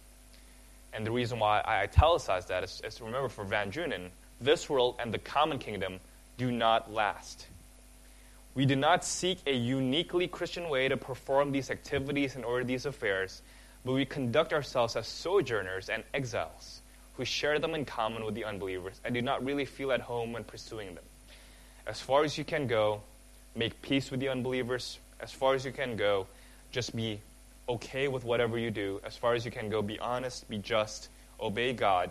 And 0.93 1.07
the 1.07 1.11
reason 1.11 1.39
why 1.39 1.61
I 1.61 1.83
italicize 1.83 2.47
that 2.47 2.63
is, 2.63 2.81
is 2.85 3.01
remember 3.01 3.29
for 3.29 3.45
Van 3.45 3.73
Drunen, 3.73 4.11
this 4.41 4.69
world 4.71 4.97
and 5.01 5.13
the 5.13 5.19
common 5.19 5.59
kingdom 5.59 5.99
do 6.37 6.53
not 6.53 6.93
last. 6.93 7.47
We 8.59 8.67
do 8.67 8.75
not 8.75 9.05
seek 9.05 9.39
a 9.47 9.55
uniquely 9.55 10.27
Christian 10.27 10.69
way 10.69 10.89
to 10.89 10.97
perform 10.97 11.53
these 11.53 11.71
activities 11.71 12.35
and 12.35 12.45
order 12.45 12.65
these 12.65 12.87
affairs, 12.87 13.41
but 13.85 13.93
we 13.93 14.05
conduct 14.05 14.53
ourselves 14.53 14.97
as 14.97 15.07
sojourners 15.07 15.89
and 15.89 16.03
exiles 16.13 16.81
who 17.17 17.25
share 17.25 17.61
them 17.61 17.77
in 17.77 17.85
common 17.85 18.25
with 18.25 18.35
the 18.35 18.45
unbelievers 18.45 19.01
and 19.05 19.15
do 19.15 19.23
not 19.23 19.45
really 19.45 19.65
feel 19.65 19.93
at 19.93 20.01
home 20.01 20.33
when 20.33 20.43
pursuing 20.43 20.97
them. 20.97 21.05
As 21.87 22.01
far 22.01 22.25
as 22.25 22.37
you 22.37 22.43
can 22.43 22.67
go, 22.67 23.03
make 23.55 23.81
peace 23.81 24.11
with 24.11 24.19
the 24.19 24.29
unbelievers. 24.29 24.99
As 25.21 25.31
far 25.31 25.55
as 25.55 25.65
you 25.65 25.71
can 25.71 25.95
go, 25.95 26.27
just 26.73 26.97
be 26.97 27.21
okay 27.69 28.09
with 28.09 28.25
whatever 28.25 28.59
you 28.59 28.73
do. 28.73 29.01
As 29.05 29.17
far 29.17 29.35
as 29.35 29.45
you 29.45 29.53
can 29.53 29.71
go, 29.71 29.83
be 29.83 30.01
honest, 30.01 30.51
be 30.51 30.59
just, 30.59 31.11
obey 31.41 31.75
God. 31.75 32.11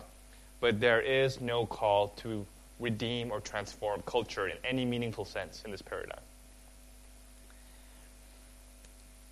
But 0.60 0.80
there 0.80 1.02
is 1.02 1.42
no 1.42 1.66
call 1.66 2.08
to 2.22 2.46
redeem 2.80 3.32
or 3.32 3.40
transform 3.42 4.00
culture 4.06 4.48
in 4.48 4.56
any 4.64 4.86
meaningful 4.86 5.26
sense 5.26 5.62
in 5.66 5.72
this 5.72 5.82
paradigm. 5.82 6.20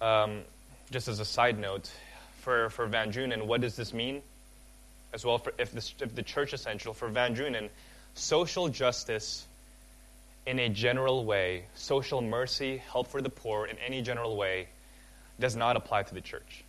Um, 0.00 0.42
just 0.90 1.08
as 1.08 1.20
a 1.20 1.24
side 1.24 1.58
note, 1.58 1.90
for, 2.40 2.70
for 2.70 2.86
Van 2.86 3.10
Drunen, 3.10 3.46
what 3.46 3.60
does 3.60 3.76
this 3.76 3.92
mean? 3.92 4.22
As 5.12 5.24
well, 5.24 5.38
for, 5.38 5.52
if, 5.58 5.72
the, 5.72 6.04
if 6.04 6.14
the 6.14 6.22
church 6.22 6.52
is 6.52 6.60
central, 6.60 6.94
for 6.94 7.08
Van 7.08 7.34
Drunen, 7.34 7.70
social 8.14 8.68
justice 8.68 9.46
in 10.46 10.58
a 10.58 10.68
general 10.68 11.24
way, 11.24 11.64
social 11.74 12.22
mercy, 12.22 12.76
help 12.76 13.08
for 13.08 13.20
the 13.20 13.30
poor 13.30 13.66
in 13.66 13.76
any 13.78 14.02
general 14.02 14.36
way, 14.36 14.68
does 15.40 15.56
not 15.56 15.76
apply 15.76 16.02
to 16.04 16.14
the 16.14 16.20
church. 16.20 16.62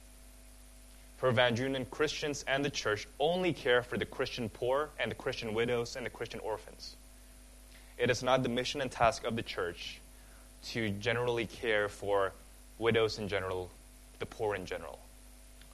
For 1.18 1.32
Van 1.32 1.56
Drunen, 1.56 1.90
Christians 1.90 2.44
and 2.48 2.64
the 2.64 2.70
church 2.70 3.08
only 3.20 3.54
care 3.54 3.82
for 3.84 3.98
the 3.98 4.06
Christian 4.06 4.50
poor 4.50 4.90
and 5.00 5.12
the 5.12 5.16
Christian 5.16 5.54
widows 5.54 5.96
and 5.96 6.06
the 6.06 6.10
Christian 6.10 6.40
orphans. 6.40 6.96
It 7.98 8.10
is 8.10 8.22
not 8.22 8.44
the 8.44 8.50
mission 8.50 8.82
and 8.82 8.92
task 8.92 9.24
of 9.26 9.36
the 9.36 9.42
church 9.42 10.00
to 10.70 10.90
generally 10.92 11.46
care 11.46 11.90
for 11.90 12.34
widows 12.80 13.20
in 13.20 13.28
general, 13.28 13.70
the 14.20 14.26
poor 14.26 14.56
in 14.56 14.66
general. 14.66 15.00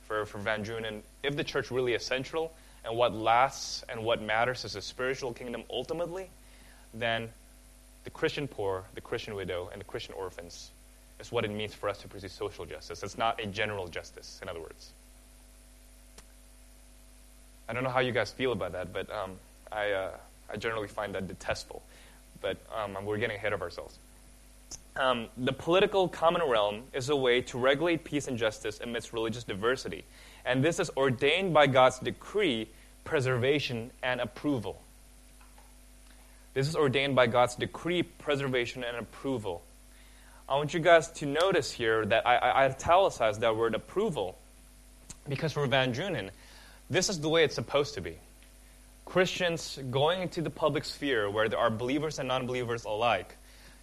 for, 0.08 0.26
for 0.26 0.38
Van 0.38 0.64
Drunen, 0.64 1.02
if 1.24 1.36
the 1.36 1.44
church 1.44 1.72
really 1.72 1.94
is 1.94 2.06
central 2.06 2.54
and 2.86 2.96
what 2.96 3.14
lasts 3.14 3.84
and 3.90 4.04
what 4.04 4.22
matters 4.22 4.66
is 4.66 4.74
the 4.74 4.82
spiritual 4.82 5.34
kingdom 5.34 5.64
ultimately, 5.70 6.30
then 6.94 7.30
the 8.04 8.10
Christian 8.10 8.48
poor, 8.48 8.84
the 8.96 9.02
Christian 9.02 9.36
widow, 9.36 9.70
and 9.72 9.80
the 9.80 9.86
Christian 9.86 10.14
orphans 10.16 10.72
is 11.20 11.32
what 11.32 11.46
it 11.46 11.52
means 11.52 11.74
for 11.74 11.90
us 11.90 12.00
to 12.00 12.08
pursue 12.08 12.28
social 12.28 12.66
justice. 12.66 13.02
It's 13.02 13.18
not 13.18 13.42
a 13.42 13.48
general 13.48 13.88
justice, 13.88 14.40
in 14.42 14.50
other 14.50 14.60
words. 14.60 14.92
I 17.68 17.74
don't 17.74 17.84
know 17.84 17.90
how 17.90 18.02
you 18.02 18.12
guys 18.12 18.32
feel 18.32 18.52
about 18.52 18.74
that, 18.74 18.92
but 18.92 19.10
um, 19.10 19.32
I, 19.72 19.92
uh, 19.92 20.12
I 20.52 20.58
generally 20.58 20.90
find 20.90 21.16
that 21.16 21.28
detestable. 21.28 21.82
But 22.42 22.58
um, 22.76 22.98
we're 23.06 23.18
getting 23.18 23.38
ahead 23.38 23.54
of 23.54 23.62
ourselves. 23.62 23.98
Um, 24.96 25.28
the 25.38 25.54
political 25.54 26.08
common 26.08 26.44
realm 26.44 26.84
is 26.94 27.10
a 27.10 27.16
way 27.16 27.42
to 27.42 27.58
regulate 27.58 28.04
peace 28.04 28.28
and 28.28 28.38
justice 28.38 28.80
amidst 28.80 29.12
religious 29.12 29.44
diversity. 29.44 30.04
And 30.46 30.64
this 30.64 30.80
is 30.80 30.92
ordained 30.96 31.54
by 31.54 31.68
God's 31.68 32.00
decree, 32.00 32.70
preservation, 33.04 33.92
and 34.04 34.22
approval. 34.22 34.82
This 36.54 36.68
is 36.68 36.76
ordained 36.76 37.16
by 37.16 37.26
God's 37.28 37.56
decree, 37.56 38.04
preservation, 38.04 38.84
and 38.84 38.98
approval. 38.98 39.64
I 40.48 40.58
want 40.58 40.74
you 40.74 40.80
guys 40.80 41.10
to 41.14 41.26
notice 41.26 41.72
here 41.72 42.06
that 42.06 42.28
I, 42.28 42.36
I 42.36 42.66
italicized 42.66 43.42
that 43.42 43.56
word 43.56 43.74
approval 43.74 44.38
because 45.28 45.54
for 45.54 45.66
Van 45.68 45.94
Drunen, 45.94 46.30
this 46.90 47.10
is 47.10 47.20
the 47.22 47.30
way 47.30 47.44
it's 47.44 47.56
supposed 47.56 47.96
to 47.96 48.02
be. 48.02 48.18
Christians 49.06 49.80
going 49.90 50.22
into 50.22 50.42
the 50.42 50.50
public 50.50 50.86
sphere 50.86 51.30
where 51.30 51.50
there 51.50 51.60
are 51.60 51.70
believers 51.70 52.20
and 52.20 52.28
non 52.28 52.46
believers 52.46 52.84
alike, 52.86 53.36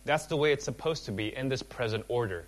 that's 0.05 0.27
the 0.27 0.37
way 0.37 0.53
it's 0.53 0.65
supposed 0.65 1.07
to 1.07 1.13
be 1.13 1.35
in 1.35 1.49
this 1.49 1.63
present 1.63 2.05
order. 2.09 2.47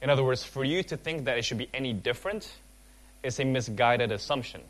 In 0.00 0.10
other 0.10 0.24
words, 0.24 0.44
for 0.44 0.64
you 0.64 0.82
to 0.84 0.96
think 0.96 1.24
that 1.24 1.38
it 1.38 1.44
should 1.44 1.58
be 1.58 1.68
any 1.74 1.92
different 1.92 2.52
is 3.22 3.40
a 3.40 3.44
misguided 3.44 4.12
assumption. 4.12 4.60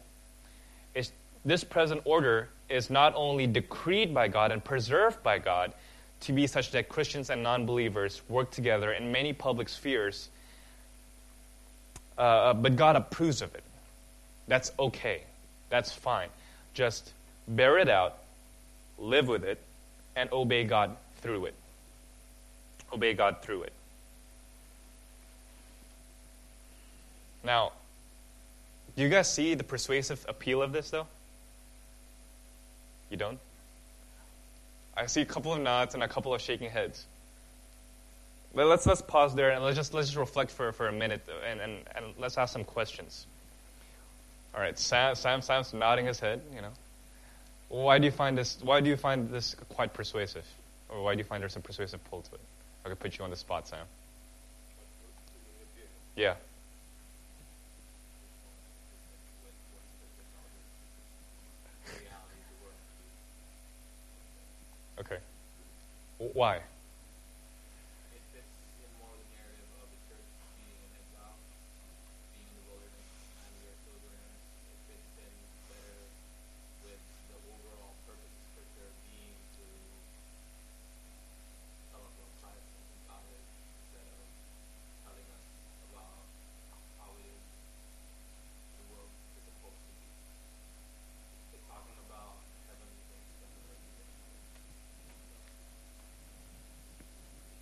It's, 0.94 1.12
this 1.44 1.64
present 1.64 2.02
order 2.04 2.48
is 2.68 2.90
not 2.90 3.14
only 3.14 3.46
decreed 3.46 4.14
by 4.14 4.28
God 4.28 4.52
and 4.52 4.64
preserved 4.64 5.22
by 5.22 5.38
God 5.38 5.72
to 6.20 6.32
be 6.32 6.46
such 6.46 6.72
that 6.72 6.88
Christians 6.88 7.30
and 7.30 7.42
non 7.42 7.66
believers 7.66 8.22
work 8.28 8.50
together 8.50 8.92
in 8.92 9.12
many 9.12 9.32
public 9.32 9.68
spheres, 9.68 10.28
uh, 12.16 12.54
but 12.54 12.76
God 12.76 12.96
approves 12.96 13.42
of 13.42 13.54
it. 13.54 13.62
That's 14.48 14.72
okay. 14.78 15.22
That's 15.68 15.92
fine. 15.92 16.28
Just 16.74 17.12
bear 17.46 17.78
it 17.78 17.88
out, 17.88 18.18
live 18.98 19.28
with 19.28 19.44
it, 19.44 19.61
and 20.18 20.30
obey 20.32 20.64
God 20.64 20.96
through 21.22 21.46
it. 21.46 21.54
Obey 22.92 23.14
God 23.14 23.40
through 23.40 23.62
it. 23.62 23.72
Now, 27.44 27.72
do 28.96 29.02
you 29.02 29.08
guys 29.08 29.32
see 29.32 29.54
the 29.54 29.62
persuasive 29.62 30.26
appeal 30.28 30.60
of 30.60 30.72
this, 30.72 30.90
though? 30.90 31.06
You 33.10 33.16
don't? 33.16 33.38
I 34.96 35.06
see 35.06 35.20
a 35.20 35.24
couple 35.24 35.52
of 35.52 35.60
nods 35.60 35.94
and 35.94 36.02
a 36.02 36.08
couple 36.08 36.34
of 36.34 36.40
shaking 36.40 36.68
heads. 36.68 37.06
But 38.54 38.66
let's 38.66 38.86
let's 38.86 39.02
pause 39.02 39.34
there 39.36 39.50
and 39.50 39.62
let's 39.62 39.76
just 39.76 39.94
let's 39.94 40.08
just 40.08 40.18
reflect 40.18 40.50
for, 40.50 40.72
for 40.72 40.88
a 40.88 40.92
minute 40.92 41.22
and, 41.48 41.60
and, 41.60 41.72
and 41.94 42.06
let's 42.18 42.36
ask 42.36 42.52
some 42.52 42.64
questions. 42.64 43.26
All 44.54 44.60
right, 44.60 44.76
Sam, 44.76 45.14
Sam 45.14 45.42
Sam's 45.42 45.72
nodding 45.72 46.06
his 46.06 46.18
head. 46.18 46.40
You 46.52 46.62
know, 46.62 46.72
why 47.68 47.98
do 47.98 48.06
you 48.06 48.10
find 48.10 48.36
this? 48.36 48.58
Why 48.62 48.80
do 48.80 48.88
you 48.88 48.96
find 48.96 49.28
this 49.30 49.54
quite 49.70 49.92
persuasive, 49.92 50.44
or 50.88 51.02
why 51.02 51.14
do 51.14 51.18
you 51.18 51.24
find 51.24 51.42
there's 51.42 51.56
a 51.56 51.60
persuasive 51.60 52.02
pull 52.10 52.22
to 52.22 52.34
it? 52.34 52.40
I 52.84 52.88
could 52.88 52.98
put 52.98 53.18
you 53.18 53.24
on 53.24 53.30
the 53.30 53.36
spot, 53.36 53.68
Sam. 53.68 53.86
Yeah. 56.16 56.34
Okay. 65.00 65.18
Why? 66.18 66.60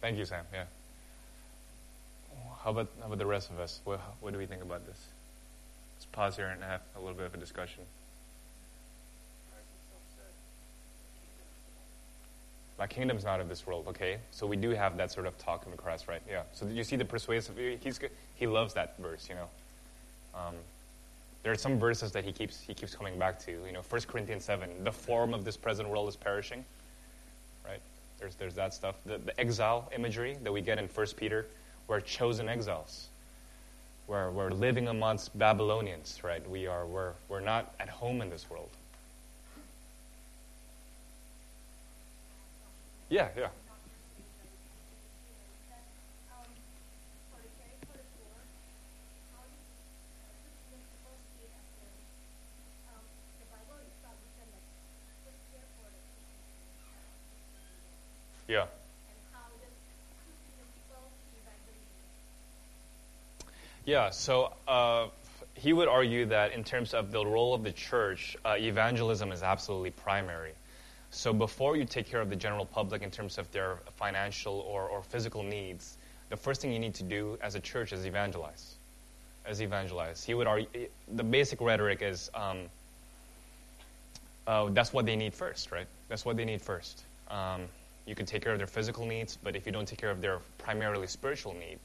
Thank 0.06 0.18
you, 0.18 0.24
Sam. 0.24 0.44
Yeah. 0.52 0.62
How 2.62 2.70
about, 2.70 2.88
how 3.00 3.06
about 3.06 3.18
the 3.18 3.26
rest 3.26 3.50
of 3.50 3.58
us? 3.58 3.80
What, 3.82 3.98
what 4.20 4.32
do 4.32 4.38
we 4.38 4.46
think 4.46 4.62
about 4.62 4.86
this? 4.86 5.04
Let's 5.96 6.06
pause 6.12 6.36
here 6.36 6.46
and 6.46 6.62
have 6.62 6.80
a 6.94 7.00
little 7.00 7.16
bit 7.16 7.26
of 7.26 7.34
a 7.34 7.38
discussion. 7.38 7.82
My 12.78 12.86
kingdom's 12.86 13.24
not 13.24 13.40
of 13.40 13.48
this 13.48 13.66
world, 13.66 13.86
okay? 13.88 14.18
So 14.30 14.46
we 14.46 14.56
do 14.56 14.70
have 14.70 14.96
that 14.96 15.10
sort 15.10 15.26
of 15.26 15.36
talk 15.38 15.64
in 15.64 15.72
the 15.72 15.76
cross, 15.76 16.06
right? 16.06 16.22
Yeah. 16.30 16.42
So 16.52 16.66
you 16.68 16.84
see 16.84 16.94
the 16.94 17.04
persuasive, 17.04 17.56
he's, 17.82 17.98
he 18.36 18.46
loves 18.46 18.74
that 18.74 18.96
verse, 18.98 19.28
you 19.28 19.34
know. 19.34 19.48
Um, 20.36 20.54
there 21.42 21.50
are 21.50 21.58
some 21.58 21.80
verses 21.80 22.12
that 22.12 22.24
he 22.24 22.30
keeps, 22.30 22.60
he 22.60 22.74
keeps 22.74 22.94
coming 22.94 23.18
back 23.18 23.40
to. 23.40 23.50
You 23.50 23.72
know, 23.72 23.82
1 23.88 24.02
Corinthians 24.02 24.44
7, 24.44 24.84
the 24.84 24.92
form 24.92 25.34
of 25.34 25.44
this 25.44 25.56
present 25.56 25.88
world 25.88 26.08
is 26.08 26.14
perishing? 26.14 26.64
There's, 28.18 28.34
there's 28.36 28.54
that 28.54 28.74
stuff. 28.74 28.96
The, 29.04 29.18
the 29.18 29.38
exile 29.38 29.90
imagery 29.94 30.36
that 30.42 30.52
we 30.52 30.60
get 30.60 30.78
in 30.78 30.86
1 30.86 31.06
Peter, 31.16 31.46
we're 31.88 32.00
chosen 32.00 32.48
exiles. 32.48 33.08
We're, 34.06 34.30
we're 34.30 34.50
living 34.50 34.88
amongst 34.88 35.36
Babylonians, 35.38 36.20
right? 36.22 36.48
We 36.48 36.66
are, 36.66 36.86
we're, 36.86 37.12
we're 37.28 37.40
not 37.40 37.74
at 37.80 37.88
home 37.88 38.22
in 38.22 38.30
this 38.30 38.48
world. 38.48 38.70
Yeah, 43.08 43.28
yeah. 43.36 43.48
Yeah. 58.56 58.66
Yeah, 63.84 64.10
so 64.10 64.52
uh, 64.66 65.08
he 65.54 65.72
would 65.72 65.88
argue 65.88 66.26
that 66.26 66.52
in 66.52 66.64
terms 66.64 66.94
of 66.94 67.12
the 67.12 67.24
role 67.24 67.52
of 67.54 67.62
the 67.62 67.72
church, 67.72 68.36
uh, 68.44 68.56
evangelism 68.58 69.30
is 69.30 69.42
absolutely 69.42 69.90
primary. 69.90 70.52
So 71.10 71.34
before 71.34 71.76
you 71.76 71.84
take 71.84 72.10
care 72.10 72.20
of 72.20 72.30
the 72.30 72.36
general 72.36 72.64
public 72.64 73.02
in 73.02 73.10
terms 73.10 73.36
of 73.36 73.52
their 73.52 73.76
financial 73.96 74.54
or, 74.54 74.88
or 74.88 75.02
physical 75.02 75.42
needs, 75.42 75.94
the 76.30 76.36
first 76.36 76.62
thing 76.62 76.72
you 76.72 76.78
need 76.78 76.94
to 76.94 77.04
do 77.04 77.38
as 77.42 77.54
a 77.54 77.60
church 77.60 77.92
is 77.92 78.06
evangelize. 78.06 78.74
As 79.44 79.60
evangelize. 79.60 80.24
He 80.24 80.32
would 80.32 80.46
argue, 80.46 80.88
the 81.12 81.22
basic 81.22 81.60
rhetoric 81.60 82.00
is 82.00 82.30
um, 82.34 82.58
uh, 84.46 84.70
that's 84.70 84.92
what 84.94 85.04
they 85.04 85.16
need 85.16 85.34
first, 85.34 85.70
right? 85.70 85.86
That's 86.08 86.24
what 86.24 86.36
they 86.36 86.44
need 86.44 86.62
first. 86.62 87.02
Um, 87.30 87.62
you 88.06 88.14
can 88.14 88.24
take 88.24 88.42
care 88.42 88.52
of 88.52 88.58
their 88.58 88.66
physical 88.66 89.04
needs, 89.04 89.36
but 89.42 89.56
if 89.56 89.66
you 89.66 89.72
don't 89.72 89.86
take 89.86 89.98
care 89.98 90.10
of 90.10 90.20
their 90.20 90.38
primarily 90.58 91.06
spiritual 91.06 91.54
need, 91.54 91.78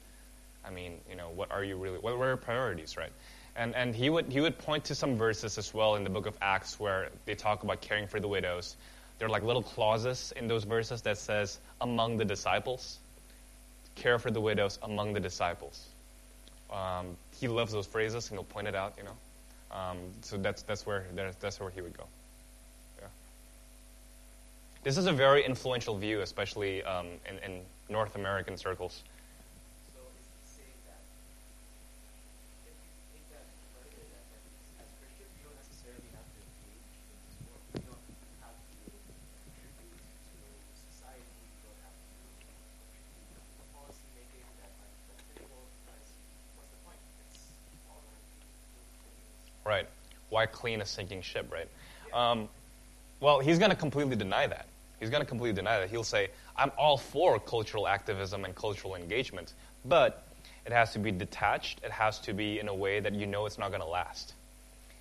I 0.64 0.70
mean, 0.70 0.98
you 1.10 1.16
know, 1.16 1.30
what 1.34 1.50
are 1.50 1.64
you 1.64 1.76
really? 1.76 1.98
What 1.98 2.12
are 2.12 2.26
your 2.26 2.36
priorities, 2.36 2.96
right? 2.96 3.12
And 3.56 3.74
and 3.74 3.94
he 3.94 4.08
would 4.08 4.26
he 4.26 4.40
would 4.40 4.58
point 4.58 4.84
to 4.84 4.94
some 4.94 5.16
verses 5.16 5.58
as 5.58 5.74
well 5.74 5.96
in 5.96 6.04
the 6.04 6.10
book 6.10 6.26
of 6.26 6.36
Acts 6.40 6.78
where 6.78 7.08
they 7.26 7.34
talk 7.34 7.64
about 7.64 7.80
caring 7.80 8.06
for 8.06 8.20
the 8.20 8.28
widows. 8.28 8.76
There 9.18 9.26
are 9.26 9.30
like 9.30 9.42
little 9.42 9.62
clauses 9.62 10.32
in 10.36 10.48
those 10.48 10.64
verses 10.64 11.02
that 11.02 11.18
says 11.18 11.58
among 11.80 12.16
the 12.16 12.24
disciples, 12.24 12.98
care 13.94 14.18
for 14.18 14.30
the 14.30 14.40
widows 14.40 14.78
among 14.82 15.12
the 15.12 15.20
disciples. 15.20 15.86
Um, 16.72 17.16
he 17.38 17.48
loves 17.48 17.72
those 17.72 17.86
phrases, 17.86 18.30
and 18.30 18.38
he'll 18.38 18.44
point 18.44 18.68
it 18.68 18.74
out, 18.74 18.94
you 18.96 19.04
know. 19.04 19.16
Um, 19.76 19.98
so 20.22 20.38
that's 20.38 20.62
that's 20.62 20.86
where 20.86 21.04
that's 21.40 21.60
where 21.60 21.70
he 21.70 21.80
would 21.80 21.96
go. 21.96 22.04
This 24.82 24.98
is 24.98 25.06
a 25.06 25.12
very 25.12 25.44
influential 25.44 25.96
view, 25.96 26.22
especially 26.22 26.82
um, 26.82 27.06
in, 27.28 27.52
in, 27.52 27.60
North 27.88 28.16
American 28.16 28.56
circles. 28.56 29.02
Right. 49.64 49.86
Why 50.30 50.46
clean 50.46 50.80
a 50.80 50.86
sinking 50.86 51.22
ship, 51.22 51.52
right? 51.52 51.68
Um, 52.12 52.48
well, 53.20 53.38
he's 53.38 53.58
going 53.58 53.70
to 53.70 53.76
completely 53.76 54.16
deny 54.16 54.46
that. 54.46 54.66
He's 55.02 55.10
going 55.10 55.20
to 55.20 55.26
completely 55.26 55.56
deny 55.56 55.80
that. 55.80 55.90
He'll 55.90 56.04
say, 56.04 56.28
I'm 56.56 56.70
all 56.78 56.96
for 56.96 57.40
cultural 57.40 57.88
activism 57.88 58.44
and 58.44 58.54
cultural 58.54 58.94
engagement, 58.94 59.52
but 59.84 60.28
it 60.64 60.70
has 60.70 60.92
to 60.92 61.00
be 61.00 61.10
detached. 61.10 61.80
It 61.82 61.90
has 61.90 62.20
to 62.20 62.32
be 62.32 62.60
in 62.60 62.68
a 62.68 62.74
way 62.74 63.00
that 63.00 63.12
you 63.12 63.26
know 63.26 63.44
it's 63.46 63.58
not 63.58 63.70
going 63.70 63.80
to 63.80 63.86
last. 63.88 64.34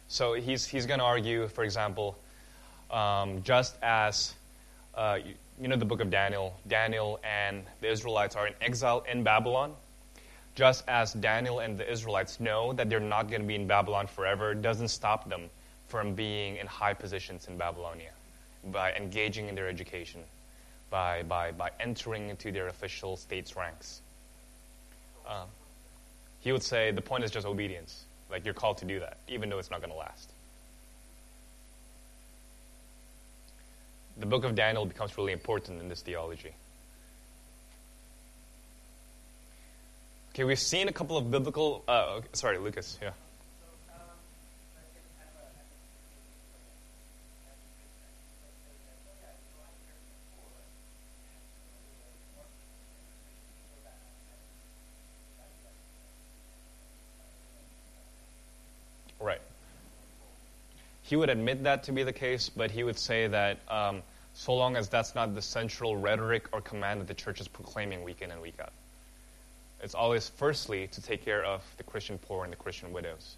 So 0.08 0.34
he's, 0.34 0.66
he's 0.66 0.88
going 0.88 1.02
to 1.02 1.06
argue, 1.06 1.48
for 1.50 1.64
example, 1.64 2.18
um, 2.90 3.44
just 3.44 3.76
as, 3.84 4.34
uh, 4.96 5.20
you, 5.24 5.36
you 5.62 5.68
know, 5.68 5.76
the 5.76 5.86
book 5.86 6.02
of 6.02 6.10
Daniel, 6.10 6.60
Daniel 6.68 7.20
and 7.24 7.62
the 7.82 7.92
Israelites 7.92 8.36
are 8.36 8.48
in 8.48 8.56
exile 8.60 9.06
in 9.08 9.22
Babylon. 9.22 9.72
Just 10.56 10.84
as 10.88 11.14
Daniel 11.14 11.60
and 11.60 11.78
the 11.78 11.88
Israelites 11.88 12.40
know 12.40 12.74
that 12.74 12.90
they're 12.90 13.00
not 13.00 13.30
going 13.30 13.42
to 13.42 13.48
be 13.48 13.54
in 13.54 13.68
Babylon 13.68 14.08
forever, 14.08 14.56
doesn't 14.56 14.88
stop 14.88 15.30
them 15.30 15.44
from 15.90 16.16
being 16.16 16.56
in 16.56 16.66
high 16.66 16.96
positions 16.96 17.48
in 17.48 17.56
Babylonia 17.56 18.10
by 18.66 18.94
engaging 18.94 19.48
in 19.48 19.56
their 19.56 19.68
education, 19.68 20.22
by, 20.90 21.24
by, 21.24 21.52
by 21.52 21.72
entering 21.80 22.30
into 22.30 22.52
their 22.52 22.68
official 22.68 23.18
state's 23.18 23.56
ranks. 23.56 24.02
Um, 25.28 25.48
he 26.42 26.52
would 26.52 26.64
say 26.64 26.92
the 26.92 27.02
point 27.02 27.24
is 27.24 27.32
just 27.32 27.48
obedience. 27.48 28.06
Like 28.30 28.46
you're 28.46 28.54
called 28.54 28.78
to 28.80 28.86
do 28.86 29.00
that, 29.00 29.18
even 29.28 29.50
though 29.50 29.60
it's 29.60 29.72
not 29.72 29.82
going 29.82 29.92
to 29.92 29.98
last. 29.98 30.32
The 34.18 34.26
book 34.26 34.44
of 34.44 34.56
Daniel 34.56 34.86
becomes 34.86 35.18
really 35.18 35.34
important 35.34 35.82
in 35.82 35.90
this 35.90 36.02
theology. 36.02 36.54
Okay, 40.34 40.46
we've 40.46 40.60
seen 40.60 40.88
a 40.88 40.94
couple 40.94 41.18
of 41.18 41.30
biblical. 41.30 41.84
Uh, 41.88 42.22
sorry, 42.32 42.58
Lucas. 42.58 42.98
Yeah. 43.02 43.12
Right. 59.20 59.42
He 61.12 61.18
would 61.18 61.30
admit 61.30 61.64
that 61.64 61.84
to 61.84 61.92
be 61.92 62.04
the 62.04 62.14
case, 62.14 62.48
but 62.48 62.72
he 62.72 62.86
would 62.86 62.98
say 62.98 63.28
that 63.28 63.60
um, 63.68 64.02
so 64.34 64.56
long 64.56 64.78
as 64.78 64.88
that's 64.88 65.14
not 65.14 65.36
the 65.36 65.42
central 65.42 65.98
rhetoric 65.98 66.48
or 66.54 66.62
command 66.62 67.02
that 67.02 67.10
the 67.10 67.14
church 67.14 67.42
is 67.42 67.50
proclaiming 67.50 68.06
week 68.06 68.22
in 68.22 68.32
and 68.32 68.42
week 68.42 68.56
out. 68.62 68.72
It's 69.84 69.94
always, 69.94 70.30
firstly, 70.30 70.88
to 70.88 71.02
take 71.02 71.26
care 71.26 71.44
of 71.44 71.64
the 71.76 71.84
Christian 71.84 72.18
poor 72.18 72.46
and 72.46 72.54
the 72.54 72.56
Christian 72.56 72.94
widows. 72.94 73.36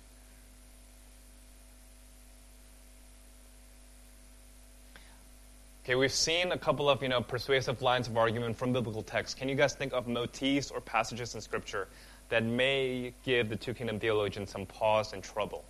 Okay, 5.83 5.95
we've 5.95 6.13
seen 6.13 6.51
a 6.51 6.59
couple 6.59 6.87
of 6.91 7.01
you 7.01 7.09
know 7.09 7.21
persuasive 7.21 7.81
lines 7.81 8.07
of 8.07 8.15
argument 8.15 8.55
from 8.55 8.71
biblical 8.71 9.01
texts. 9.01 9.33
Can 9.33 9.49
you 9.49 9.55
guys 9.55 9.73
think 9.73 9.93
of 9.93 10.07
motifs 10.07 10.69
or 10.69 10.79
passages 10.79 11.33
in 11.33 11.41
Scripture 11.41 11.87
that 12.29 12.43
may 12.43 13.13
give 13.25 13.49
the 13.49 13.55
two 13.55 13.73
kingdom 13.73 13.99
theologians 13.99 14.51
some 14.51 14.67
pause 14.67 15.11
and 15.13 15.23
trouble? 15.23 15.65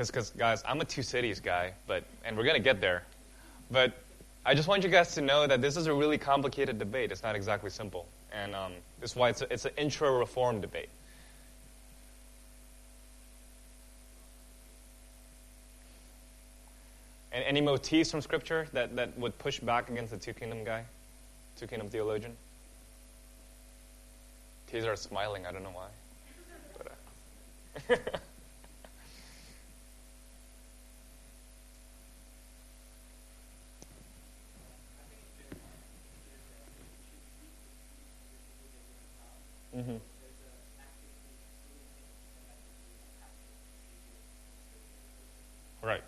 Because, 0.00 0.10
because 0.10 0.30
guys, 0.30 0.64
I'm 0.66 0.80
a 0.80 0.84
two 0.86 1.02
cities 1.02 1.40
guy, 1.40 1.74
but 1.86 2.04
and 2.24 2.34
we're 2.34 2.44
gonna 2.44 2.58
get 2.58 2.80
there, 2.80 3.02
but 3.70 3.92
I 4.46 4.54
just 4.54 4.66
want 4.66 4.82
you 4.82 4.88
guys 4.88 5.14
to 5.16 5.20
know 5.20 5.46
that 5.46 5.60
this 5.60 5.76
is 5.76 5.88
a 5.88 5.92
really 5.92 6.16
complicated 6.16 6.78
debate. 6.78 7.12
It's 7.12 7.22
not 7.22 7.36
exactly 7.36 7.68
simple, 7.68 8.06
and 8.32 8.54
um, 8.54 8.72
this 8.98 9.10
is 9.10 9.16
why 9.16 9.28
it's, 9.28 9.42
a, 9.42 9.52
it's 9.52 9.66
an 9.66 9.72
intra-reform 9.76 10.62
debate. 10.62 10.88
And 17.30 17.44
any 17.44 17.60
motifs 17.60 18.10
from 18.10 18.22
Scripture 18.22 18.68
that, 18.72 18.96
that 18.96 19.18
would 19.18 19.38
push 19.38 19.60
back 19.60 19.90
against 19.90 20.12
the 20.12 20.16
two 20.16 20.32
kingdom 20.32 20.64
guy, 20.64 20.82
two 21.58 21.66
kingdom 21.66 21.90
theologian? 21.90 22.34
Teas 24.72 24.86
are 24.86 24.96
smiling. 24.96 25.44
I 25.44 25.52
don't 25.52 25.62
know 25.62 25.74
why. 25.74 25.88
But, 26.78 27.98
uh 27.98 28.18
mm-hmm. 39.80 39.96
Right. 45.82 46.02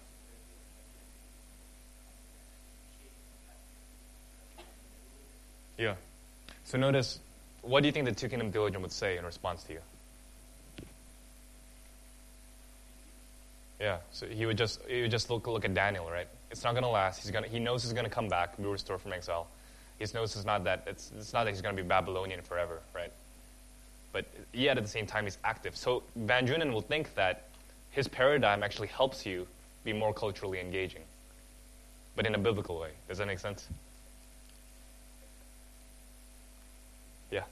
Yeah. 5.79 5.95
So 6.65 6.79
notice, 6.79 7.19
what 7.63 7.81
do 7.81 7.87
you 7.87 7.93
think 7.93 8.07
the 8.07 8.13
two 8.13 8.29
kingdom 8.29 8.53
theologian 8.53 8.83
would 8.83 8.93
say 8.93 9.17
in 9.17 9.25
response 9.25 9.65
to 9.65 9.73
you? 9.73 9.81
Yeah. 13.81 13.99
So 14.13 14.27
he 14.27 14.47
would 14.47 14.59
just 14.59 14.81
he 14.87 15.03
would 15.03 15.11
just 15.11 15.31
look 15.31 15.47
look 15.47 15.65
at 15.65 15.75
Daniel, 15.75 16.09
right? 16.11 16.29
It's 16.51 16.63
not 16.63 16.73
going 16.73 16.85
to 16.85 16.91
last. 16.91 17.23
He's 17.23 17.31
gonna 17.31 17.49
he 17.49 17.59
knows 17.59 17.83
he's 17.83 17.93
going 17.93 18.05
to 18.05 18.11
come 18.11 18.29
back, 18.29 18.57
be 18.57 18.65
restored 18.65 19.01
from 19.01 19.13
exile. 19.13 19.49
He 19.99 20.07
knows 20.15 20.37
it's 20.37 20.45
not 20.45 20.65
that 20.65 20.85
it's 20.87 21.11
it's 21.19 21.33
not 21.33 21.45
that 21.45 21.51
he's 21.51 21.63
going 21.63 21.77
to 21.77 21.83
be 21.83 21.89
Babylonian 21.89 22.43
forever, 22.43 22.81
right? 22.95 23.13
But 24.13 24.27
yet 24.53 24.77
at 24.77 24.85
the 24.85 24.91
same 24.91 25.07
time 25.07 25.25
he's 25.25 25.39
active. 25.45 25.77
So 25.77 26.03
Van 26.17 26.47
Drunen 26.47 26.73
will 26.73 26.83
think 26.83 27.15
that 27.15 27.49
his 27.91 28.09
paradigm 28.09 28.63
actually 28.63 28.89
helps 28.89 29.25
you 29.25 29.47
be 29.85 29.93
more 29.93 30.13
culturally 30.15 30.61
engaging, 30.61 31.03
but 32.15 32.27
in 32.27 32.35
a 32.35 32.39
biblical 32.39 32.79
way. 32.79 32.91
Does 33.09 33.19
that 33.19 33.27
make 33.27 33.39
sense? 33.39 33.69
Yeah. 37.31 37.43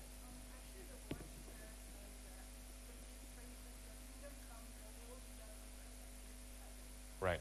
Right. 7.21 7.41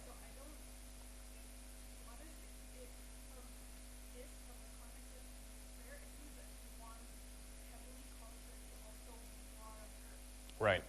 Right. 10.60 10.84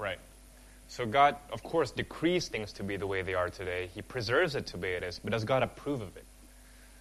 Right. 0.00 0.18
So 1.00 1.06
God, 1.06 1.36
of 1.50 1.62
course, 1.62 1.92
decrees 1.92 2.48
things 2.48 2.74
to 2.74 2.82
be 2.82 2.98
the 2.98 3.06
way 3.06 3.22
they 3.22 3.32
are 3.32 3.48
today. 3.48 3.88
He 3.94 4.02
preserves 4.02 4.54
it 4.54 4.66
to 4.66 4.76
be 4.76 4.88
it 4.88 5.02
is, 5.02 5.18
but 5.18 5.32
does 5.32 5.44
God 5.44 5.62
approve 5.62 6.02
of 6.02 6.14
it? 6.14 6.26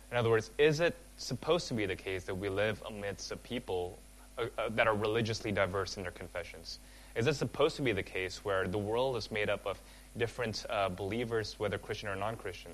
In 0.10 0.16
other 0.16 0.30
words, 0.30 0.52
is 0.58 0.80
it 0.80 0.96
supposed 1.18 1.68
to 1.68 1.74
be 1.74 1.86
the 1.86 1.98
case 1.98 2.24
that 2.24 2.36
we 2.36 2.48
live 2.48 2.82
amidst 2.88 3.30
a 3.34 3.36
people 3.36 4.00
uh, 4.38 4.46
uh, 4.58 4.70
that 4.70 4.88
are 4.88 4.96
religiously 4.96 5.52
diverse 5.52 5.98
in 5.98 6.04
their 6.04 6.14
confessions? 6.14 6.80
Is 7.14 7.28
it 7.28 7.34
supposed 7.34 7.76
to 7.76 7.82
be 7.82 7.92
the 7.92 8.02
case 8.02 8.46
where 8.46 8.70
the 8.70 8.78
world 8.78 9.18
is 9.18 9.32
made 9.32 9.50
up 9.50 9.68
of 9.68 9.78
different 10.16 10.66
uh, 10.70 10.88
believers, 10.88 11.56
whether 11.60 11.78
Christian 11.78 12.08
or 12.08 12.16
non 12.16 12.38
Christian? 12.38 12.72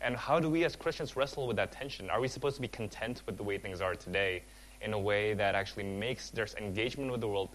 And 0.00 0.14
how 0.14 0.38
do 0.38 0.48
we 0.48 0.62
as 0.62 0.76
Christians 0.76 1.16
wrestle 1.16 1.48
with 1.48 1.56
that 1.56 1.72
tension? 1.72 2.08
Are 2.08 2.20
we 2.20 2.28
supposed 2.28 2.54
to 2.54 2.62
be 2.62 2.68
content 2.68 3.22
with 3.26 3.36
the 3.36 3.42
way 3.42 3.58
things 3.58 3.80
are 3.80 3.96
today 3.96 4.42
in 4.80 4.92
a 4.92 4.98
way 4.98 5.34
that 5.34 5.56
actually 5.56 5.86
makes 5.86 6.30
their 6.30 6.46
engagement 6.56 7.10
with 7.10 7.20
the 7.20 7.26
world 7.26 7.48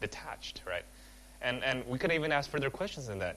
detached, 0.00 0.62
right? 0.66 0.82
And, 1.44 1.62
and 1.62 1.86
we 1.86 1.98
could 1.98 2.10
even 2.10 2.32
ask 2.32 2.50
further 2.50 2.70
questions 2.70 3.06
than 3.06 3.18
that. 3.18 3.36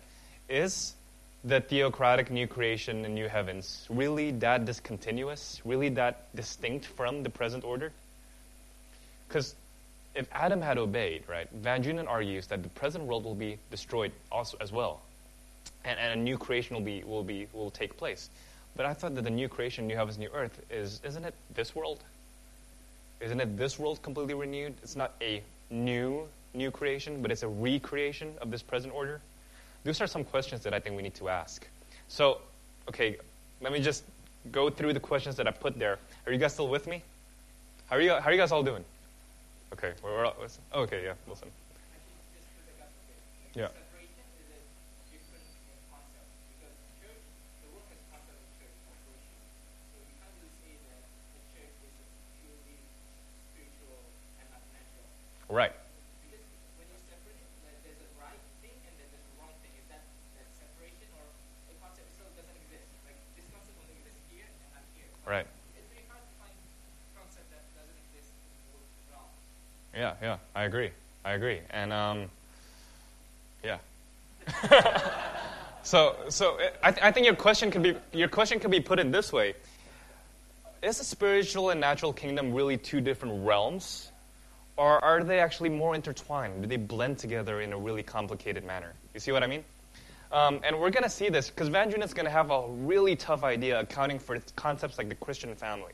Is 0.49 0.95
the 1.43 1.59
theocratic 1.59 2.31
new 2.31 2.47
creation 2.47 3.03
and 3.03 3.13
new 3.13 3.27
heavens 3.27 3.85
really 3.89 4.31
that 4.31 4.65
discontinuous, 4.65 5.61
really 5.65 5.89
that 5.89 6.33
distinct 6.33 6.85
from 6.85 7.21
the 7.21 7.29
present 7.29 7.65
order? 7.65 7.91
Because 9.27 9.55
if 10.15 10.27
Adam 10.31 10.61
had 10.61 10.77
obeyed, 10.77 11.23
right, 11.27 11.49
Van 11.51 11.83
Drunen 11.83 12.07
argues 12.07 12.47
that 12.47 12.63
the 12.63 12.69
present 12.69 13.03
world 13.03 13.25
will 13.25 13.35
be 13.35 13.59
destroyed 13.69 14.13
also 14.31 14.57
as 14.61 14.71
well, 14.71 15.01
and, 15.83 15.99
and 15.99 16.19
a 16.19 16.23
new 16.23 16.37
creation 16.37 16.75
will 16.75 16.83
be 16.83 17.03
will 17.03 17.23
be 17.23 17.47
will 17.53 17.69
take 17.69 17.97
place. 17.97 18.29
But 18.77 18.85
I 18.85 18.93
thought 18.93 19.15
that 19.15 19.23
the 19.23 19.29
new 19.29 19.49
creation, 19.49 19.85
new 19.85 19.97
heavens, 19.97 20.17
new 20.17 20.29
earth, 20.33 20.59
is 20.71 21.01
isn't 21.03 21.25
it 21.25 21.35
this 21.53 21.75
world? 21.75 22.01
Isn't 23.19 23.41
it 23.41 23.57
this 23.57 23.77
world 23.77 24.01
completely 24.01 24.33
renewed? 24.33 24.75
It's 24.81 24.95
not 24.95 25.13
a 25.21 25.43
new 25.69 26.27
new 26.53 26.71
creation, 26.71 27.21
but 27.21 27.31
it's 27.31 27.43
a 27.43 27.47
recreation 27.47 28.33
of 28.41 28.51
this 28.51 28.61
present 28.61 28.93
order? 28.93 29.21
Those 29.83 30.01
are 30.01 30.07
some 30.07 30.23
questions 30.23 30.63
that 30.63 30.73
I 30.73 30.79
think 30.79 30.95
we 30.95 31.03
need 31.03 31.15
to 31.15 31.29
ask. 31.29 31.67
So, 32.07 32.39
okay, 32.89 33.17
let 33.61 33.71
me 33.71 33.79
just 33.79 34.03
go 34.51 34.69
through 34.69 34.93
the 34.93 34.99
questions 34.99 35.35
that 35.37 35.47
I 35.47 35.51
put 35.51 35.77
there. 35.77 35.99
Are 36.25 36.31
you 36.31 36.37
guys 36.37 36.53
still 36.53 36.67
with 36.67 36.87
me? 36.87 37.03
How 37.87 37.95
are 37.95 38.01
you, 38.01 38.11
how 38.11 38.29
are 38.29 38.31
you 38.31 38.37
guys 38.37 38.51
all 38.51 38.63
doing? 38.63 38.83
Okay, 39.73 39.93
we're, 40.03 40.11
we're 40.11 40.25
all, 40.25 40.35
okay, 40.75 41.03
yeah, 41.05 41.13
listen. 41.27 41.49
Yeah. 43.55 43.67
Right. 55.49 55.71
Right. 65.27 65.45
Yeah, 69.93 70.13
yeah, 70.21 70.37
I 70.55 70.63
agree. 70.63 70.91
I 71.25 71.33
agree. 71.33 71.59
And 71.69 71.91
um, 71.91 72.29
yeah. 73.63 73.79
so, 75.83 76.15
so 76.29 76.57
I, 76.81 76.91
th- 76.91 77.03
I 77.03 77.11
think 77.11 77.25
your 77.25 77.35
question 77.35 77.71
could 77.71 77.83
be 77.83 77.95
your 78.13 78.29
question 78.29 78.59
could 78.59 78.71
be 78.71 78.79
put 78.79 78.99
in 78.99 79.11
this 79.11 79.33
way: 79.33 79.55
Is 80.81 80.99
the 80.99 81.03
spiritual 81.03 81.71
and 81.71 81.81
natural 81.81 82.13
kingdom 82.13 82.53
really 82.53 82.77
two 82.77 83.01
different 83.01 83.45
realms? 83.45 84.11
Or 84.77 85.03
are 85.03 85.23
they 85.23 85.39
actually 85.39 85.69
more 85.69 85.95
intertwined? 85.95 86.61
Do 86.61 86.67
they 86.67 86.77
blend 86.77 87.17
together 87.17 87.61
in 87.61 87.73
a 87.73 87.77
really 87.77 88.03
complicated 88.03 88.63
manner? 88.63 88.93
You 89.15 89.19
see 89.19 89.31
what 89.31 89.41
I 89.41 89.47
mean? 89.47 89.63
Um, 90.31 90.59
and 90.63 90.77
we're 90.77 90.89
going 90.89 91.03
to 91.03 91.09
see 91.09 91.29
this 91.29 91.49
because 91.49 91.69
Van 91.69 91.89
is 92.01 92.13
going 92.13 92.25
to 92.25 92.31
have 92.31 92.51
a 92.51 92.67
really 92.67 93.15
tough 93.15 93.43
idea 93.43 93.79
accounting 93.79 94.19
for 94.19 94.39
concepts 94.55 94.97
like 94.97 95.07
the 95.07 95.15
Christian 95.15 95.55
family. 95.55 95.93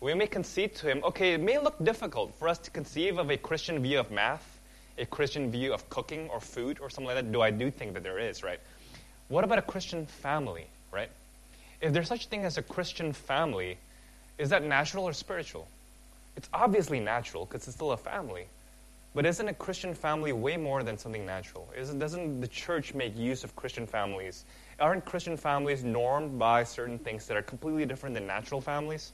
We 0.00 0.14
may 0.14 0.26
concede 0.26 0.74
to 0.76 0.86
him, 0.86 1.02
okay, 1.02 1.32
it 1.32 1.40
may 1.40 1.58
look 1.58 1.82
difficult 1.82 2.34
for 2.34 2.48
us 2.48 2.58
to 2.58 2.70
conceive 2.70 3.18
of 3.18 3.30
a 3.30 3.36
Christian 3.36 3.82
view 3.82 3.98
of 3.98 4.10
math, 4.10 4.60
a 4.98 5.06
Christian 5.06 5.50
view 5.50 5.72
of 5.72 5.88
cooking 5.88 6.28
or 6.28 6.40
food 6.40 6.78
or 6.80 6.90
something 6.90 7.06
like 7.06 7.16
that, 7.16 7.32
though 7.32 7.42
I 7.42 7.50
do 7.50 7.70
think 7.70 7.94
that 7.94 8.02
there 8.02 8.18
is, 8.18 8.42
right? 8.42 8.60
What 9.28 9.44
about 9.44 9.58
a 9.58 9.62
Christian 9.62 10.06
family, 10.06 10.66
right? 10.92 11.10
If 11.80 11.92
there's 11.92 12.08
such 12.08 12.26
a 12.26 12.28
thing 12.28 12.44
as 12.44 12.58
a 12.58 12.62
Christian 12.62 13.12
family, 13.12 13.78
is 14.36 14.50
that 14.50 14.62
natural 14.62 15.04
or 15.04 15.12
spiritual? 15.12 15.66
It's 16.36 16.48
obviously 16.52 17.00
natural 17.00 17.46
because 17.46 17.66
it's 17.66 17.76
still 17.76 17.92
a 17.92 17.96
family. 17.96 18.46
But 19.14 19.26
isn't 19.26 19.48
a 19.48 19.54
Christian 19.54 19.94
family 19.94 20.32
way 20.32 20.56
more 20.56 20.82
than 20.82 20.98
something 20.98 21.24
natural? 21.24 21.68
Isn't, 21.76 21.98
doesn't 21.98 22.40
the 22.40 22.48
church 22.48 22.94
make 22.94 23.16
use 23.16 23.42
of 23.42 23.56
Christian 23.56 23.86
families? 23.86 24.44
Aren't 24.78 25.04
Christian 25.04 25.36
families 25.36 25.82
normed 25.82 26.38
by 26.38 26.64
certain 26.64 26.98
things 26.98 27.26
that 27.26 27.36
are 27.36 27.42
completely 27.42 27.86
different 27.86 28.14
than 28.14 28.26
natural 28.26 28.60
families? 28.60 29.12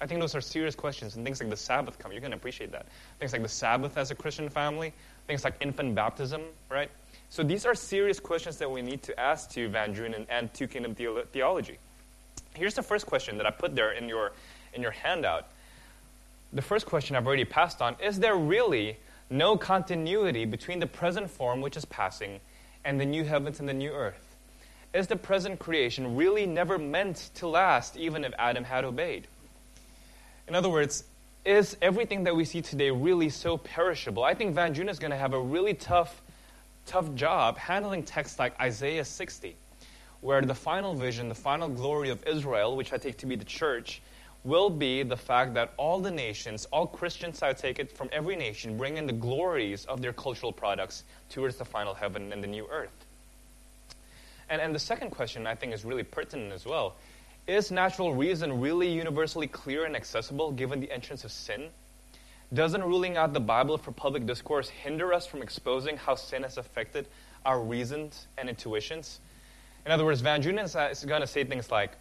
I 0.00 0.06
think 0.06 0.20
those 0.20 0.34
are 0.34 0.40
serious 0.40 0.74
questions, 0.74 1.16
and 1.16 1.24
things 1.24 1.40
like 1.40 1.48
the 1.48 1.56
Sabbath 1.56 1.98
come. 1.98 2.12
You're 2.12 2.20
going 2.20 2.32
to 2.32 2.36
appreciate 2.36 2.72
that. 2.72 2.86
Things 3.18 3.32
like 3.32 3.42
the 3.42 3.48
Sabbath 3.48 3.96
as 3.96 4.10
a 4.10 4.14
Christian 4.14 4.48
family, 4.48 4.92
things 5.26 5.44
like 5.44 5.54
infant 5.60 5.94
baptism, 5.94 6.42
right? 6.70 6.90
So 7.30 7.42
these 7.42 7.64
are 7.64 7.74
serious 7.74 8.20
questions 8.20 8.58
that 8.58 8.70
we 8.70 8.82
need 8.82 9.02
to 9.04 9.18
ask 9.18 9.50
to 9.50 9.68
Van 9.68 9.94
Drunen 9.94 10.26
and 10.28 10.52
to 10.54 10.66
Kingdom 10.66 10.94
Theology. 10.94 11.78
Here's 12.54 12.74
the 12.74 12.82
first 12.82 13.06
question 13.06 13.36
that 13.38 13.46
I 13.46 13.50
put 13.50 13.74
there 13.74 13.92
in 13.92 14.08
your, 14.08 14.32
in 14.74 14.82
your 14.82 14.92
handout 14.92 15.48
the 16.52 16.62
first 16.62 16.86
question 16.86 17.16
I've 17.16 17.26
already 17.26 17.44
passed 17.44 17.82
on 17.82 17.96
is 18.02 18.18
there 18.18 18.36
really 18.36 18.96
no 19.30 19.56
continuity 19.56 20.44
between 20.44 20.80
the 20.80 20.86
present 20.86 21.30
form, 21.30 21.60
which 21.60 21.76
is 21.76 21.84
passing, 21.84 22.40
and 22.84 23.00
the 23.00 23.06
new 23.06 23.24
heavens 23.24 23.60
and 23.60 23.68
the 23.68 23.74
new 23.74 23.90
earth? 23.90 24.36
Is 24.94 25.08
the 25.08 25.16
present 25.16 25.58
creation 25.58 26.16
really 26.16 26.46
never 26.46 26.78
meant 26.78 27.30
to 27.34 27.48
last, 27.48 27.96
even 27.96 28.24
if 28.24 28.32
Adam 28.38 28.64
had 28.64 28.84
obeyed? 28.84 29.26
In 30.48 30.54
other 30.54 30.68
words, 30.68 31.04
is 31.44 31.76
everything 31.82 32.24
that 32.24 32.34
we 32.34 32.44
see 32.44 32.62
today 32.62 32.90
really 32.90 33.28
so 33.28 33.56
perishable? 33.56 34.24
I 34.24 34.34
think 34.34 34.54
Van 34.54 34.74
Drunen 34.74 34.90
is 34.90 34.98
going 34.98 35.10
to 35.10 35.16
have 35.16 35.32
a 35.32 35.40
really 35.40 35.74
tough, 35.74 36.20
tough 36.86 37.14
job 37.14 37.58
handling 37.58 38.04
texts 38.04 38.38
like 38.38 38.58
Isaiah 38.60 39.04
60, 39.04 39.54
where 40.20 40.40
the 40.42 40.54
final 40.54 40.94
vision, 40.94 41.28
the 41.28 41.34
final 41.34 41.68
glory 41.68 42.10
of 42.10 42.26
Israel, 42.26 42.76
which 42.76 42.92
I 42.92 42.96
take 42.96 43.18
to 43.18 43.26
be 43.26 43.36
the 43.36 43.44
church, 43.44 44.00
will 44.46 44.70
be 44.70 45.02
the 45.02 45.16
fact 45.16 45.54
that 45.54 45.74
all 45.76 45.98
the 45.98 46.10
nations, 46.10 46.66
all 46.72 46.86
Christians, 46.86 47.42
I 47.42 47.52
take 47.52 47.80
it, 47.80 47.90
from 47.90 48.08
every 48.12 48.36
nation, 48.36 48.78
bring 48.78 48.96
in 48.96 49.06
the 49.06 49.12
glories 49.12 49.84
of 49.86 50.00
their 50.00 50.12
cultural 50.12 50.52
products 50.52 51.02
towards 51.28 51.56
the 51.56 51.64
final 51.64 51.94
heaven 51.94 52.32
and 52.32 52.42
the 52.42 52.46
new 52.46 52.68
earth. 52.70 53.04
And, 54.48 54.60
and 54.60 54.72
the 54.72 54.78
second 54.78 55.10
question 55.10 55.48
I 55.48 55.56
think 55.56 55.74
is 55.74 55.84
really 55.84 56.04
pertinent 56.04 56.52
as 56.52 56.64
well. 56.64 56.94
Is 57.48 57.72
natural 57.72 58.14
reason 58.14 58.60
really 58.60 58.88
universally 58.88 59.48
clear 59.48 59.84
and 59.84 59.96
accessible 59.96 60.52
given 60.52 60.78
the 60.78 60.92
entrance 60.92 61.24
of 61.24 61.32
sin? 61.32 61.68
Doesn't 62.54 62.84
ruling 62.84 63.16
out 63.16 63.32
the 63.32 63.40
Bible 63.40 63.76
for 63.76 63.90
public 63.90 64.26
discourse 64.26 64.68
hinder 64.68 65.12
us 65.12 65.26
from 65.26 65.42
exposing 65.42 65.96
how 65.96 66.14
sin 66.14 66.44
has 66.44 66.56
affected 66.56 67.08
our 67.44 67.60
reasons 67.60 68.28
and 68.38 68.48
intuitions? 68.48 69.18
In 69.84 69.90
other 69.90 70.04
words, 70.04 70.20
Van 70.20 70.40
Drunen 70.40 70.64
is 70.90 71.04
going 71.04 71.20
to 71.20 71.26
say 71.26 71.42
things 71.42 71.72
like, 71.72 71.92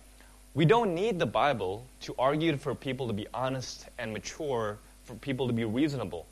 we 0.56 0.64
don't 0.64 0.96
need 0.96 1.20
the 1.20 1.26
Bible 1.26 1.86
to 2.02 2.16
argue 2.18 2.56
for 2.56 2.74
people 2.74 3.08
to 3.08 3.14
be 3.14 3.28
honest 3.34 3.88
and 4.00 4.14
mature, 4.14 4.80
for 5.04 5.14
people 5.16 5.48
to 5.48 5.54
be 5.54 5.66
reasonable. 5.66 6.26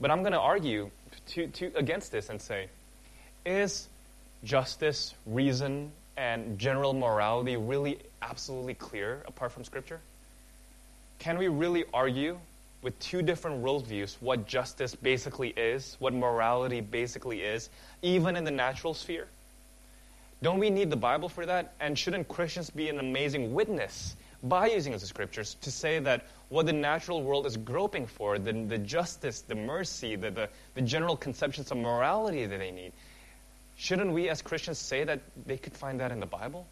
But 0.00 0.10
I'm 0.10 0.20
going 0.22 0.32
to 0.32 0.40
argue 0.40 0.90
to, 1.28 1.46
to, 1.46 1.72
against 1.76 2.10
this 2.10 2.28
and 2.28 2.42
say, 2.42 2.68
is 3.46 3.88
justice, 4.42 5.14
reason, 5.24 5.92
and 6.16 6.58
general 6.58 6.92
morality 6.92 7.56
really 7.56 7.98
absolutely 8.20 8.74
clear 8.74 9.22
apart 9.26 9.52
from 9.52 9.62
Scripture? 9.62 10.00
Can 11.20 11.38
we 11.38 11.46
really 11.46 11.84
argue 11.94 12.38
with 12.82 12.98
two 12.98 13.22
different 13.22 13.62
worldviews 13.62 14.16
what 14.20 14.48
justice 14.48 14.96
basically 14.96 15.50
is, 15.50 15.96
what 16.00 16.12
morality 16.12 16.80
basically 16.80 17.42
is, 17.42 17.68
even 18.02 18.36
in 18.36 18.42
the 18.42 18.50
natural 18.50 18.94
sphere? 18.94 19.28
Don't 20.42 20.58
we 20.58 20.70
need 20.70 20.90
the 20.90 20.96
Bible 20.96 21.28
for 21.28 21.44
that? 21.46 21.74
And 21.80 21.98
shouldn't 21.98 22.28
Christians 22.28 22.70
be 22.70 22.88
an 22.88 22.98
amazing 22.98 23.52
witness 23.52 24.16
by 24.42 24.68
using 24.68 24.92
the 24.92 24.98
scriptures 24.98 25.56
to 25.62 25.70
say 25.70 25.98
that 25.98 26.26
what 26.48 26.66
the 26.66 26.72
natural 26.72 27.22
world 27.22 27.46
is 27.46 27.56
groping 27.56 28.06
for, 28.06 28.38
the, 28.38 28.52
the 28.52 28.78
justice, 28.78 29.42
the 29.42 29.54
mercy, 29.54 30.16
the, 30.16 30.30
the, 30.30 30.48
the 30.74 30.80
general 30.80 31.16
conceptions 31.16 31.70
of 31.70 31.76
morality 31.76 32.46
that 32.46 32.58
they 32.58 32.70
need, 32.70 32.92
shouldn't 33.76 34.12
we 34.12 34.30
as 34.30 34.40
Christians 34.40 34.78
say 34.78 35.04
that 35.04 35.20
they 35.46 35.58
could 35.58 35.74
find 35.74 36.00
that 36.00 36.10
in 36.10 36.20
the 36.20 36.26
Bible? 36.26 36.66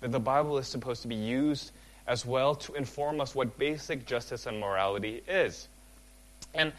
That 0.00 0.10
the 0.10 0.20
Bible 0.20 0.58
is 0.58 0.66
supposed 0.66 1.02
to 1.02 1.08
be 1.08 1.14
used 1.14 1.70
as 2.06 2.26
well 2.26 2.56
to 2.56 2.74
inform 2.74 3.20
us 3.20 3.34
what 3.34 3.58
basic 3.58 4.06
justice 4.06 4.46
and 4.46 4.58
morality 4.58 5.22
is. 5.28 5.68
And 6.54 6.72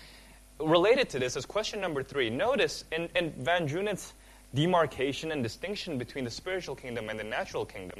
related 0.60 1.10
to 1.10 1.20
this 1.20 1.38
is 1.38 1.46
question 1.46 1.80
number 1.80 2.04
three. 2.04 2.30
Notice 2.30 2.84
in, 2.92 3.10
in 3.16 3.32
Van 3.32 3.68
Drunen's 3.68 4.14
demarcation 4.54 5.32
and 5.32 5.44
distinction 5.44 5.98
between 5.98 6.24
the 6.24 6.32
spiritual 6.32 6.76
kingdom 6.76 7.10
and 7.10 7.20
the 7.20 7.24
natural 7.24 7.66
kingdom. 7.66 8.00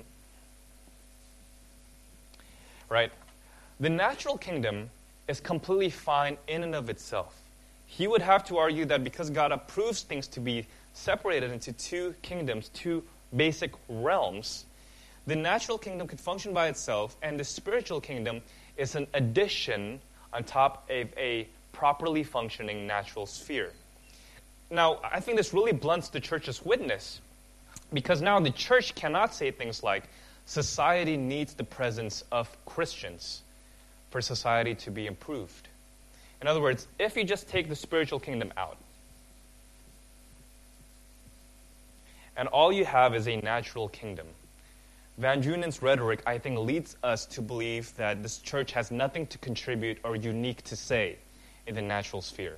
Right? 2.90 3.12
The 3.80 3.90
natural 3.90 4.38
kingdom 4.38 4.90
is 5.28 5.40
completely 5.40 5.90
fine 5.90 6.38
in 6.48 6.64
and 6.64 6.74
of 6.74 6.90
itself. 6.90 7.40
He 7.86 8.08
would 8.08 8.22
have 8.22 8.44
to 8.46 8.58
argue 8.58 8.86
that 8.86 9.04
because 9.04 9.30
God 9.30 9.52
approves 9.52 10.02
things 10.02 10.28
to 10.30 10.40
be 10.40 10.66
separated 10.94 11.52
into 11.52 11.72
two 11.74 12.16
kingdoms, 12.22 12.70
two 12.70 13.04
basic 13.36 13.72
realms, 13.88 14.66
the 15.28 15.36
natural 15.36 15.78
kingdom 15.78 16.08
could 16.08 16.20
function 16.20 16.54
by 16.54 16.68
itself, 16.68 17.16
and 17.22 17.40
the 17.40 17.44
spiritual 17.44 18.02
kingdom 18.02 18.42
is 18.78 18.96
an 18.96 19.06
addition 19.14 20.00
on 20.34 20.44
top 20.44 20.90
of 20.90 21.08
a 21.18 21.48
properly 21.72 22.24
functioning 22.24 22.88
natural 22.88 23.26
sphere. 23.26 23.72
Now, 24.72 25.00
I 25.04 25.20
think 25.20 25.38
this 25.38 25.54
really 25.54 25.72
blunts 25.72 26.10
the 26.10 26.20
church's 26.20 26.64
witness 26.64 27.22
because 27.92 28.22
now 28.22 28.40
the 28.40 28.52
church 28.52 28.94
cannot 28.94 29.34
say 29.34 29.52
things 29.52 29.82
like, 29.82 30.04
society 30.46 31.18
needs 31.18 31.54
the 31.54 31.64
presence 31.64 32.24
of 32.32 32.50
Christians 32.66 33.42
for 34.12 34.22
society 34.22 34.76
to 34.76 34.92
be 34.92 35.08
improved. 35.08 35.68
In 36.42 36.48
other 36.48 36.62
words, 36.62 36.88
if 37.00 37.16
you 37.16 37.24
just 37.24 37.50
take 37.50 37.68
the 37.68 37.76
spiritual 37.76 38.20
kingdom 38.20 38.52
out, 38.58 38.78
and 42.38 42.48
all 42.48 42.72
you 42.72 42.86
have 42.86 43.14
is 43.16 43.28
a 43.28 43.38
natural 43.38 43.90
kingdom, 43.90 44.28
Van 45.18 45.42
Drunen's 45.42 45.82
rhetoric, 45.82 46.24
I 46.26 46.38
think, 46.38 46.58
leads 46.60 46.96
us 47.04 47.26
to 47.28 47.42
believe 47.42 47.94
that 47.98 48.24
this 48.24 48.38
church 48.38 48.72
has 48.72 48.90
nothing 48.90 49.28
to 49.28 49.38
contribute 49.40 49.98
or 50.04 50.16
unique 50.16 50.64
to 50.64 50.78
say 50.78 51.18
in 51.68 51.76
the 51.76 51.82
natural 51.82 52.22
sphere. 52.22 52.58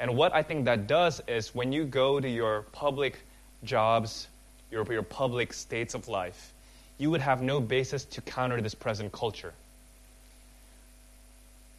And 0.00 0.16
what 0.16 0.34
I 0.34 0.42
think 0.42 0.66
that 0.66 0.86
does 0.86 1.20
is 1.26 1.54
when 1.54 1.72
you 1.72 1.84
go 1.84 2.20
to 2.20 2.28
your 2.28 2.62
public 2.72 3.18
jobs, 3.64 4.28
your, 4.70 4.90
your 4.92 5.02
public 5.02 5.52
states 5.52 5.94
of 5.94 6.08
life, 6.08 6.52
you 6.98 7.10
would 7.10 7.20
have 7.20 7.42
no 7.42 7.60
basis 7.60 8.04
to 8.04 8.20
counter 8.20 8.60
this 8.60 8.74
present 8.74 9.12
culture 9.12 9.54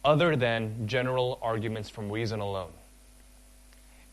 other 0.04 0.34
than 0.34 0.88
general 0.88 1.38
arguments 1.42 1.90
from 1.90 2.10
reason 2.10 2.40
alone. 2.40 2.70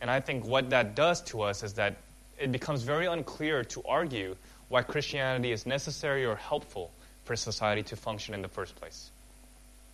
And 0.01 0.11
I 0.11 0.19
think 0.19 0.45
what 0.45 0.69
that 0.69 0.95
does 0.95 1.21
to 1.23 1.41
us 1.41 1.63
is 1.63 1.73
that 1.73 1.95
it 2.37 2.51
becomes 2.51 2.83
very 2.83 3.07
unclear 3.07 3.63
to 3.63 3.81
argue 3.87 4.35
why 4.69 4.81
Christianity 4.81 5.51
is 5.51 5.65
necessary 5.65 6.25
or 6.25 6.35
helpful 6.35 6.91
for 7.23 7.35
society 7.35 7.83
to 7.83 7.95
function 7.95 8.33
in 8.33 8.41
the 8.41 8.47
first 8.47 8.75
place. 8.75 9.09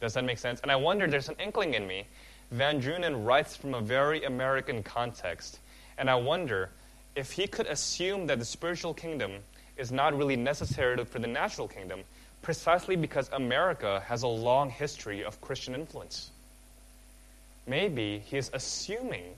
Does 0.02 0.16
that 0.16 0.26
make 0.26 0.40
sense? 0.40 0.60
And 0.62 0.72
I 0.72 0.76
wonder, 0.76 1.08
there's 1.08 1.30
an 1.30 1.36
inkling 1.40 1.76
in 1.76 1.88
me. 1.88 2.06
Van 2.54 2.80
Drunen 2.80 3.26
writes 3.26 3.56
from 3.56 3.74
a 3.74 3.82
very 3.82 4.26
American 4.26 4.84
context. 4.84 5.58
And 5.98 6.08
I 6.08 6.14
wonder 6.14 6.70
if 7.16 7.32
he 7.32 7.48
could 7.48 7.66
assume 7.66 8.28
that 8.28 8.38
the 8.38 8.46
spiritual 8.46 8.94
kingdom 8.94 9.32
is 9.76 9.92
not 9.92 10.16
really 10.16 10.36
necessary 10.36 11.04
for 11.04 11.18
the 11.18 11.26
natural 11.26 11.68
kingdom, 11.68 12.02
precisely 12.44 12.96
because 12.96 13.28
America 13.34 14.04
has 14.06 14.22
a 14.22 14.28
long 14.28 14.70
history 14.70 15.24
of 15.24 15.42
Christian 15.42 15.74
influence. 15.74 16.30
Maybe 17.66 18.22
he 18.24 18.38
is 18.38 18.52
assuming 18.54 19.34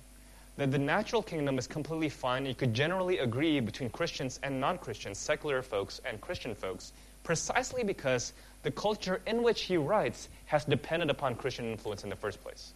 that 0.57 0.72
the 0.72 0.78
natural 0.78 1.24
kingdom 1.24 1.57
is 1.57 1.68
completely 1.68 2.09
fine. 2.09 2.45
You 2.45 2.53
could 2.53 2.74
generally 2.74 3.20
agree 3.20 3.61
between 3.61 3.91
Christians 3.91 4.41
and 4.43 4.59
non 4.59 4.78
Christians, 4.78 5.20
secular 5.20 5.61
folks 5.61 6.01
and 6.03 6.20
Christian 6.20 6.53
folks, 6.53 6.91
precisely 7.24 7.82
because 7.82 8.34
the 8.63 8.72
culture 8.72 9.22
in 9.26 9.41
which 9.41 9.61
he 9.61 9.78
writes 9.78 10.28
has 10.47 10.66
depended 10.66 11.09
upon 11.09 11.36
Christian 11.36 11.72
influence 11.72 12.03
in 12.03 12.09
the 12.09 12.18
first 12.18 12.43
place. 12.43 12.74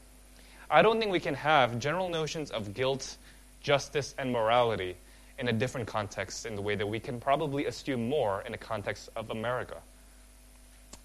I 0.69 0.81
don't 0.81 0.99
think 0.99 1.11
we 1.11 1.19
can 1.19 1.33
have 1.35 1.79
general 1.79 2.09
notions 2.09 2.51
of 2.51 2.73
guilt, 2.73 3.17
justice, 3.61 4.13
and 4.17 4.31
morality 4.31 4.95
in 5.39 5.47
a 5.47 5.53
different 5.53 5.87
context 5.87 6.45
in 6.45 6.55
the 6.55 6.61
way 6.61 6.75
that 6.75 6.87
we 6.87 6.99
can 6.99 7.19
probably 7.19 7.65
assume 7.65 8.09
more 8.09 8.43
in 8.45 8.51
the 8.51 8.57
context 8.57 9.09
of 9.15 9.31
America. 9.31 9.77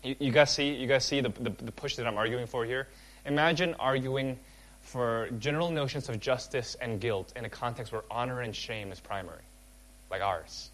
You, 0.03 0.17
you 0.19 0.33
guys 0.33 0.51
see, 0.51 0.75
you 0.75 0.87
guys 0.87 1.05
see 1.05 1.21
the, 1.21 1.31
the, 1.31 1.51
the 1.51 1.73
push 1.73 1.97
that 1.97 2.07
I'm 2.07 2.19
arguing 2.19 2.47
for 2.47 2.65
here? 2.65 2.89
Imagine 3.25 3.75
arguing 3.79 4.39
for 4.83 5.31
general 5.39 5.71
notions 5.71 6.09
of 6.09 6.21
justice 6.21 6.77
and 6.81 7.01
guilt 7.01 7.33
in 7.37 7.45
a 7.45 7.49
context 7.49 7.93
where 7.93 8.03
honor 8.11 8.43
and 8.43 8.55
shame 8.55 8.93
is 8.93 9.01
primary, 9.01 9.43
like 10.11 10.21
ours. 10.21 10.69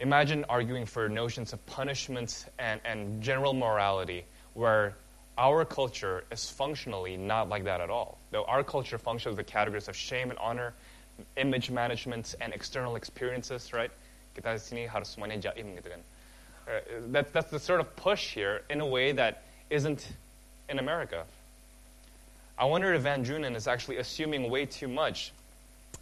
Imagine 0.00 0.44
arguing 0.48 0.84
for 0.84 1.08
notions 1.08 1.52
of 1.52 1.64
punishment 1.66 2.46
and, 2.58 2.80
and 2.84 3.22
general 3.22 3.52
morality 3.54 4.24
where 4.54 4.94
our 5.38 5.64
culture 5.64 6.24
is 6.30 6.50
functionally 6.50 7.16
not 7.16 7.48
like 7.48 7.64
that 7.64 7.80
at 7.80 7.90
all. 7.90 8.18
Though 8.30 8.44
our 8.44 8.62
culture 8.62 8.98
functions 8.98 9.36
with 9.36 9.46
the 9.46 9.52
categories 9.52 9.88
of 9.88 9.96
shame 9.96 10.30
and 10.30 10.38
honor, 10.38 10.74
image 11.36 11.70
management, 11.70 12.34
and 12.40 12.52
external 12.52 12.96
experiences, 12.96 13.72
right? 13.72 13.90
Uh, 16.66 16.80
that, 17.08 17.32
that's 17.32 17.50
the 17.50 17.58
sort 17.58 17.80
of 17.80 17.96
push 17.96 18.34
here 18.34 18.62
in 18.70 18.80
a 18.80 18.86
way 18.86 19.12
that 19.12 19.42
isn't 19.70 20.08
in 20.68 20.78
America. 20.78 21.24
I 22.58 22.66
wonder 22.66 22.92
if 22.94 23.02
Van 23.02 23.24
Drunen 23.24 23.56
is 23.56 23.66
actually 23.66 23.96
assuming 23.96 24.50
way 24.50 24.66
too 24.66 24.88
much. 24.88 25.32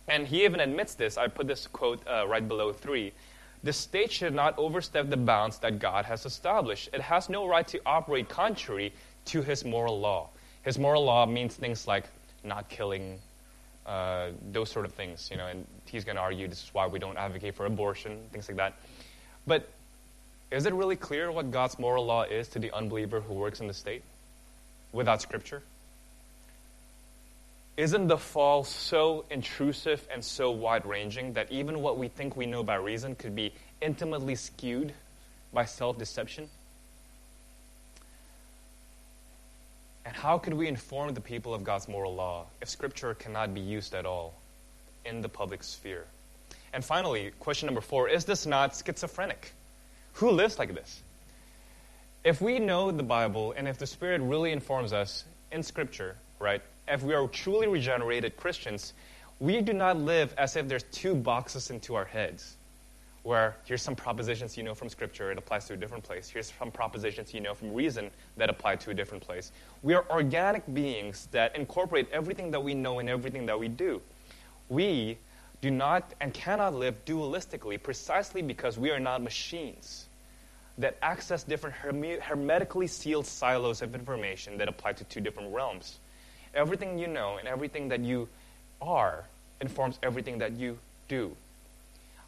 And 0.08 0.26
he 0.26 0.44
even 0.44 0.60
admits 0.60 0.94
this. 0.94 1.16
I 1.16 1.28
put 1.28 1.46
this 1.46 1.66
quote 1.66 2.06
uh, 2.06 2.26
right 2.26 2.46
below 2.46 2.72
three. 2.72 3.12
The 3.62 3.72
state 3.72 4.10
should 4.10 4.34
not 4.34 4.58
overstep 4.58 5.10
the 5.10 5.16
bounds 5.16 5.58
that 5.58 5.78
God 5.78 6.06
has 6.06 6.24
established. 6.24 6.88
It 6.92 7.00
has 7.00 7.28
no 7.28 7.46
right 7.46 7.66
to 7.68 7.80
operate 7.84 8.28
contrary 8.28 8.92
to 9.26 9.42
his 9.42 9.64
moral 9.64 10.00
law. 10.00 10.28
His 10.62 10.78
moral 10.78 11.04
law 11.04 11.26
means 11.26 11.54
things 11.54 11.86
like 11.86 12.04
not 12.44 12.68
killing, 12.68 13.18
uh, 13.86 14.30
those 14.52 14.70
sort 14.70 14.84
of 14.84 14.92
things, 14.92 15.28
you 15.30 15.36
know, 15.36 15.46
and 15.46 15.66
he's 15.86 16.04
going 16.04 16.16
to 16.16 16.22
argue 16.22 16.48
this 16.48 16.62
is 16.64 16.74
why 16.74 16.86
we 16.86 16.98
don't 16.98 17.16
advocate 17.16 17.54
for 17.54 17.66
abortion, 17.66 18.18
things 18.32 18.48
like 18.48 18.56
that. 18.58 18.74
But 19.46 19.68
is 20.50 20.66
it 20.66 20.74
really 20.74 20.96
clear 20.96 21.30
what 21.30 21.50
God's 21.50 21.78
moral 21.78 22.04
law 22.04 22.24
is 22.24 22.48
to 22.48 22.58
the 22.58 22.72
unbeliever 22.72 23.20
who 23.20 23.34
works 23.34 23.60
in 23.60 23.66
the 23.66 23.74
state 23.74 24.02
without 24.92 25.22
scripture? 25.22 25.62
Isn't 27.76 28.08
the 28.08 28.18
fall 28.18 28.64
so 28.64 29.24
intrusive 29.30 30.06
and 30.12 30.22
so 30.22 30.50
wide 30.50 30.84
ranging 30.84 31.32
that 31.34 31.50
even 31.50 31.80
what 31.80 31.96
we 31.96 32.08
think 32.08 32.36
we 32.36 32.44
know 32.46 32.62
by 32.62 32.74
reason 32.74 33.14
could 33.14 33.34
be 33.34 33.54
intimately 33.80 34.34
skewed 34.34 34.92
by 35.52 35.64
self 35.64 35.98
deception? 35.98 36.48
And 40.10 40.16
how 40.16 40.38
could 40.38 40.54
we 40.54 40.66
inform 40.66 41.14
the 41.14 41.20
people 41.20 41.54
of 41.54 41.62
God's 41.62 41.86
moral 41.86 42.12
law 42.16 42.46
if 42.60 42.68
Scripture 42.68 43.14
cannot 43.14 43.54
be 43.54 43.60
used 43.60 43.94
at 43.94 44.04
all 44.04 44.34
in 45.04 45.20
the 45.20 45.28
public 45.28 45.62
sphere? 45.62 46.04
And 46.72 46.84
finally, 46.84 47.30
question 47.38 47.66
number 47.66 47.80
four 47.80 48.08
is 48.08 48.24
this 48.24 48.44
not 48.44 48.74
schizophrenic? 48.74 49.52
Who 50.14 50.32
lives 50.32 50.58
like 50.58 50.74
this? 50.74 51.00
If 52.24 52.40
we 52.40 52.58
know 52.58 52.90
the 52.90 53.04
Bible 53.04 53.54
and 53.56 53.68
if 53.68 53.78
the 53.78 53.86
Spirit 53.86 54.20
really 54.20 54.50
informs 54.50 54.92
us 54.92 55.22
in 55.52 55.62
Scripture, 55.62 56.16
right, 56.40 56.60
if 56.88 57.04
we 57.04 57.14
are 57.14 57.28
truly 57.28 57.68
regenerated 57.68 58.36
Christians, 58.36 58.94
we 59.38 59.60
do 59.60 59.72
not 59.72 59.96
live 59.96 60.34
as 60.36 60.56
if 60.56 60.66
there's 60.66 60.82
two 60.90 61.14
boxes 61.14 61.70
into 61.70 61.94
our 61.94 62.06
heads 62.06 62.56
where 63.22 63.56
here's 63.64 63.82
some 63.82 63.94
propositions 63.94 64.56
you 64.56 64.62
know 64.62 64.74
from 64.74 64.88
Scripture, 64.88 65.30
it 65.30 65.38
applies 65.38 65.66
to 65.66 65.74
a 65.74 65.76
different 65.76 66.04
place. 66.04 66.28
Here's 66.28 66.52
some 66.58 66.70
propositions 66.70 67.34
you 67.34 67.40
know 67.40 67.54
from 67.54 67.74
reason 67.74 68.10
that 68.36 68.48
apply 68.48 68.76
to 68.76 68.90
a 68.90 68.94
different 68.94 69.22
place. 69.22 69.52
We 69.82 69.94
are 69.94 70.04
organic 70.10 70.72
beings 70.72 71.28
that 71.32 71.54
incorporate 71.56 72.08
everything 72.12 72.50
that 72.52 72.62
we 72.62 72.74
know 72.74 72.98
in 72.98 73.08
everything 73.08 73.46
that 73.46 73.58
we 73.58 73.68
do. 73.68 74.00
We 74.68 75.18
do 75.60 75.70
not 75.70 76.14
and 76.20 76.32
cannot 76.32 76.74
live 76.74 77.04
dualistically 77.04 77.82
precisely 77.82 78.40
because 78.40 78.78
we 78.78 78.90
are 78.90 79.00
not 79.00 79.22
machines 79.22 80.06
that 80.78 80.96
access 81.02 81.42
different 81.42 81.76
hermetically 81.76 82.86
sealed 82.86 83.26
silos 83.26 83.82
of 83.82 83.94
information 83.94 84.58
that 84.58 84.68
apply 84.68 84.94
to 84.94 85.04
two 85.04 85.20
different 85.20 85.52
realms. 85.52 85.98
Everything 86.54 86.98
you 86.98 87.06
know 87.06 87.36
and 87.36 87.46
everything 87.46 87.88
that 87.88 88.00
you 88.00 88.28
are 88.80 89.24
informs 89.60 89.98
everything 90.02 90.38
that 90.38 90.52
you 90.52 90.78
do. 91.08 91.36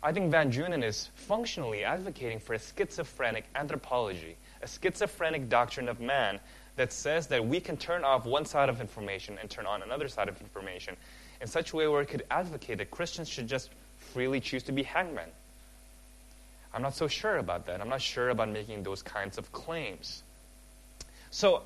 I 0.04 0.12
think 0.12 0.32
Van 0.32 0.50
Drunen 0.50 0.82
is 0.82 1.08
functionally 1.14 1.84
advocating 1.84 2.40
for 2.40 2.54
a 2.54 2.58
schizophrenic 2.58 3.44
anthropology, 3.54 4.36
a 4.60 4.66
schizophrenic 4.66 5.48
doctrine 5.48 5.88
of 5.88 6.00
man 6.00 6.40
that 6.74 6.92
says 6.92 7.28
that 7.28 7.46
we 7.46 7.60
can 7.60 7.76
turn 7.76 8.02
off 8.02 8.26
one 8.26 8.44
side 8.44 8.68
of 8.68 8.80
information 8.80 9.38
and 9.40 9.48
turn 9.48 9.64
on 9.64 9.82
another 9.82 10.08
side 10.08 10.28
of 10.28 10.40
information 10.40 10.96
in 11.40 11.46
such 11.46 11.72
a 11.72 11.76
way 11.76 11.86
where 11.86 12.00
it 12.00 12.06
could 12.06 12.24
advocate 12.30 12.78
that 12.78 12.90
Christians 12.90 13.28
should 13.28 13.46
just 13.46 13.70
freely 14.12 14.40
choose 14.40 14.64
to 14.64 14.72
be 14.72 14.82
hangmen. 14.82 15.28
I'm 16.74 16.82
not 16.82 16.96
so 16.96 17.06
sure 17.06 17.36
about 17.36 17.66
that. 17.66 17.80
I'm 17.80 17.88
not 17.88 18.00
sure 18.00 18.30
about 18.30 18.48
making 18.48 18.82
those 18.82 19.02
kinds 19.02 19.38
of 19.38 19.52
claims. 19.52 20.24
So, 21.30 21.62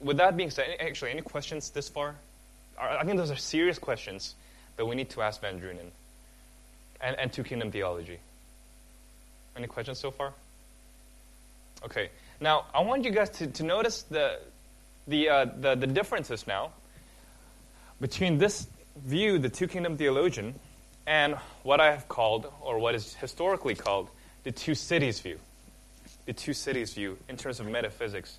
with 0.00 0.18
that 0.18 0.36
being 0.36 0.50
said, 0.50 0.66
actually, 0.80 1.12
any 1.12 1.22
questions 1.22 1.70
this 1.70 1.88
far? 1.88 2.16
I 2.78 3.04
think 3.04 3.16
those 3.16 3.30
are 3.30 3.36
serious 3.36 3.78
questions 3.78 4.34
that 4.76 4.84
we 4.84 4.96
need 4.96 5.08
to 5.10 5.22
ask 5.22 5.40
Van 5.40 5.60
Drunen 5.60 5.92
and, 7.04 7.16
and 7.18 7.32
two 7.32 7.44
kingdom 7.44 7.70
theology. 7.70 8.18
Any 9.56 9.66
questions 9.66 9.98
so 10.00 10.10
far? 10.10 10.32
Okay. 11.84 12.08
Now, 12.40 12.64
I 12.74 12.80
want 12.80 13.04
you 13.04 13.10
guys 13.10 13.30
to, 13.30 13.46
to 13.46 13.62
notice 13.62 14.02
the, 14.02 14.40
the, 15.06 15.28
uh, 15.28 15.44
the, 15.44 15.74
the 15.74 15.86
differences 15.86 16.46
now 16.46 16.70
between 18.00 18.38
this 18.38 18.66
view, 18.96 19.38
the 19.38 19.48
two 19.48 19.68
kingdom 19.68 19.96
theologian, 19.96 20.54
and 21.06 21.34
what 21.62 21.80
I 21.80 21.92
have 21.92 22.08
called, 22.08 22.50
or 22.62 22.78
what 22.78 22.94
is 22.94 23.14
historically 23.14 23.74
called, 23.74 24.08
the 24.42 24.52
two 24.52 24.74
cities 24.74 25.20
view. 25.20 25.38
The 26.26 26.32
two 26.32 26.54
cities 26.54 26.94
view 26.94 27.18
in 27.28 27.36
terms 27.36 27.60
of 27.60 27.66
metaphysics. 27.66 28.38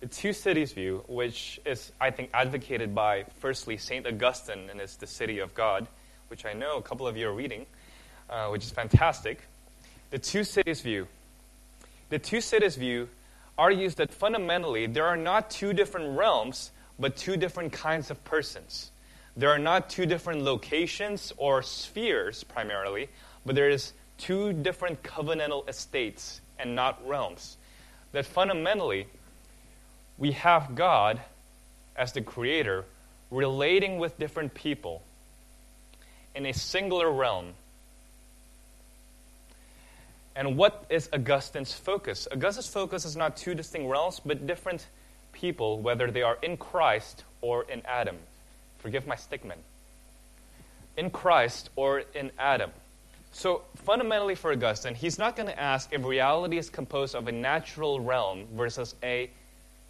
The 0.00 0.06
two 0.06 0.32
cities 0.32 0.72
view, 0.72 1.02
which 1.08 1.58
is, 1.66 1.90
I 2.00 2.12
think, 2.12 2.30
advocated 2.32 2.94
by, 2.94 3.24
firstly, 3.40 3.76
St. 3.78 4.06
Augustine 4.06 4.70
and 4.70 4.78
his 4.78 4.94
The 4.96 5.08
City 5.08 5.40
of 5.40 5.54
God, 5.54 5.88
which 6.28 6.44
I 6.46 6.52
know 6.52 6.76
a 6.76 6.82
couple 6.82 7.08
of 7.08 7.16
you 7.16 7.28
are 7.28 7.32
reading, 7.32 7.66
uh, 8.30 8.48
which 8.48 8.62
is 8.62 8.70
fantastic. 8.70 9.42
The 10.10 10.20
two 10.20 10.44
cities 10.44 10.82
view. 10.82 11.08
The 12.10 12.20
two 12.20 12.40
cities 12.40 12.76
view 12.76 13.08
argues 13.58 13.96
that 13.96 14.14
fundamentally 14.14 14.86
there 14.86 15.06
are 15.06 15.16
not 15.16 15.50
two 15.50 15.72
different 15.72 16.16
realms, 16.16 16.70
but 16.98 17.16
two 17.16 17.36
different 17.36 17.72
kinds 17.72 18.10
of 18.10 18.24
persons. 18.24 18.92
There 19.36 19.50
are 19.50 19.58
not 19.58 19.90
two 19.90 20.06
different 20.06 20.42
locations 20.42 21.32
or 21.36 21.62
spheres 21.62 22.44
primarily, 22.44 23.08
but 23.44 23.56
there 23.56 23.68
is 23.68 23.92
two 24.16 24.52
different 24.52 25.02
covenantal 25.02 25.68
estates 25.68 26.40
and 26.58 26.76
not 26.76 27.04
realms. 27.06 27.56
That 28.12 28.26
fundamentally 28.26 29.06
we 30.18 30.32
have 30.32 30.74
God 30.74 31.20
as 31.96 32.12
the 32.12 32.20
creator 32.20 32.84
relating 33.30 33.98
with 33.98 34.18
different 34.18 34.54
people 34.54 35.02
in 36.34 36.46
a 36.46 36.52
singular 36.52 37.10
realm. 37.10 37.52
And 40.34 40.56
what 40.56 40.84
is 40.88 41.08
Augustine's 41.12 41.72
focus? 41.72 42.28
Augustine's 42.30 42.68
focus 42.68 43.04
is 43.04 43.16
not 43.16 43.36
two 43.36 43.54
distinct 43.54 43.88
realms, 43.88 44.20
but 44.24 44.46
different 44.46 44.86
people, 45.32 45.80
whether 45.80 46.10
they 46.10 46.22
are 46.22 46.38
in 46.42 46.56
Christ 46.56 47.24
or 47.40 47.64
in 47.64 47.82
Adam. 47.86 48.16
Forgive 48.78 49.06
my 49.06 49.16
stickman. 49.16 49.58
In 50.96 51.10
Christ 51.10 51.70
or 51.76 52.04
in 52.14 52.30
Adam. 52.38 52.70
So, 53.32 53.62
fundamentally 53.84 54.34
for 54.34 54.52
Augustine, 54.52 54.94
he's 54.94 55.18
not 55.18 55.36
going 55.36 55.48
to 55.48 55.60
ask 55.60 55.92
if 55.92 56.04
reality 56.04 56.56
is 56.58 56.70
composed 56.70 57.14
of 57.14 57.28
a 57.28 57.32
natural 57.32 58.00
realm 58.00 58.46
versus 58.54 58.94
a 59.02 59.30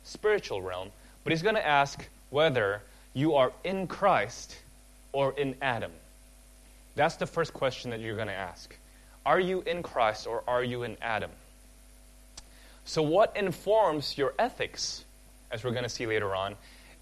spiritual 0.08 0.62
realm, 0.62 0.90
but 1.24 1.32
he's 1.32 1.42
going 1.42 1.54
to 1.54 1.66
ask 1.66 2.08
whether 2.30 2.82
you 3.14 3.34
are 3.34 3.52
in 3.64 3.86
Christ 3.86 4.58
or 5.12 5.32
in 5.32 5.54
Adam. 5.62 5.92
That's 6.94 7.16
the 7.16 7.26
first 7.26 7.52
question 7.52 7.90
that 7.90 8.00
you're 8.00 8.16
going 8.16 8.28
to 8.28 8.34
ask. 8.34 8.74
Are 9.24 9.38
you 9.38 9.62
in 9.66 9.82
Christ 9.82 10.26
or 10.26 10.42
are 10.48 10.64
you 10.64 10.82
in 10.82 10.96
Adam? 11.02 11.30
So, 12.84 13.02
what 13.02 13.36
informs 13.36 14.16
your 14.16 14.32
ethics, 14.38 15.04
as 15.50 15.62
we're 15.62 15.72
going 15.72 15.82
to 15.82 15.90
see 15.90 16.06
later 16.06 16.34
on, 16.34 16.54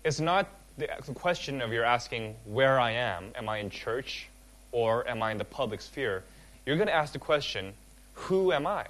is 0.02 0.20
not 0.20 0.48
the 0.76 0.88
question 1.14 1.62
of 1.62 1.72
you're 1.72 1.84
asking 1.84 2.34
where 2.44 2.78
I 2.78 2.92
am. 2.92 3.32
Am 3.36 3.48
I 3.48 3.58
in 3.58 3.70
church 3.70 4.28
or 4.72 5.08
am 5.08 5.22
I 5.22 5.32
in 5.32 5.38
the 5.38 5.44
public 5.44 5.80
sphere? 5.80 6.22
You're 6.66 6.76
going 6.76 6.88
to 6.88 6.94
ask 6.94 7.12
the 7.12 7.18
question, 7.18 7.72
who 8.14 8.52
am 8.52 8.66
I? 8.66 8.86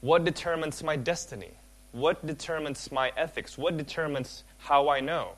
What 0.00 0.24
determines 0.24 0.82
my 0.82 0.96
destiny? 0.96 1.50
What 1.92 2.26
determines 2.26 2.90
my 2.92 3.12
ethics? 3.16 3.56
What 3.56 3.76
determines 3.76 4.42
how 4.58 4.88
I 4.88 5.00
know? 5.00 5.30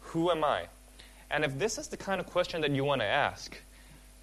Who 0.00 0.30
am 0.30 0.44
I? 0.44 0.64
And 1.30 1.44
if 1.44 1.58
this 1.58 1.78
is 1.78 1.88
the 1.88 1.96
kind 1.96 2.20
of 2.20 2.26
question 2.26 2.62
that 2.62 2.70
you 2.70 2.84
want 2.84 3.00
to 3.00 3.06
ask, 3.06 3.56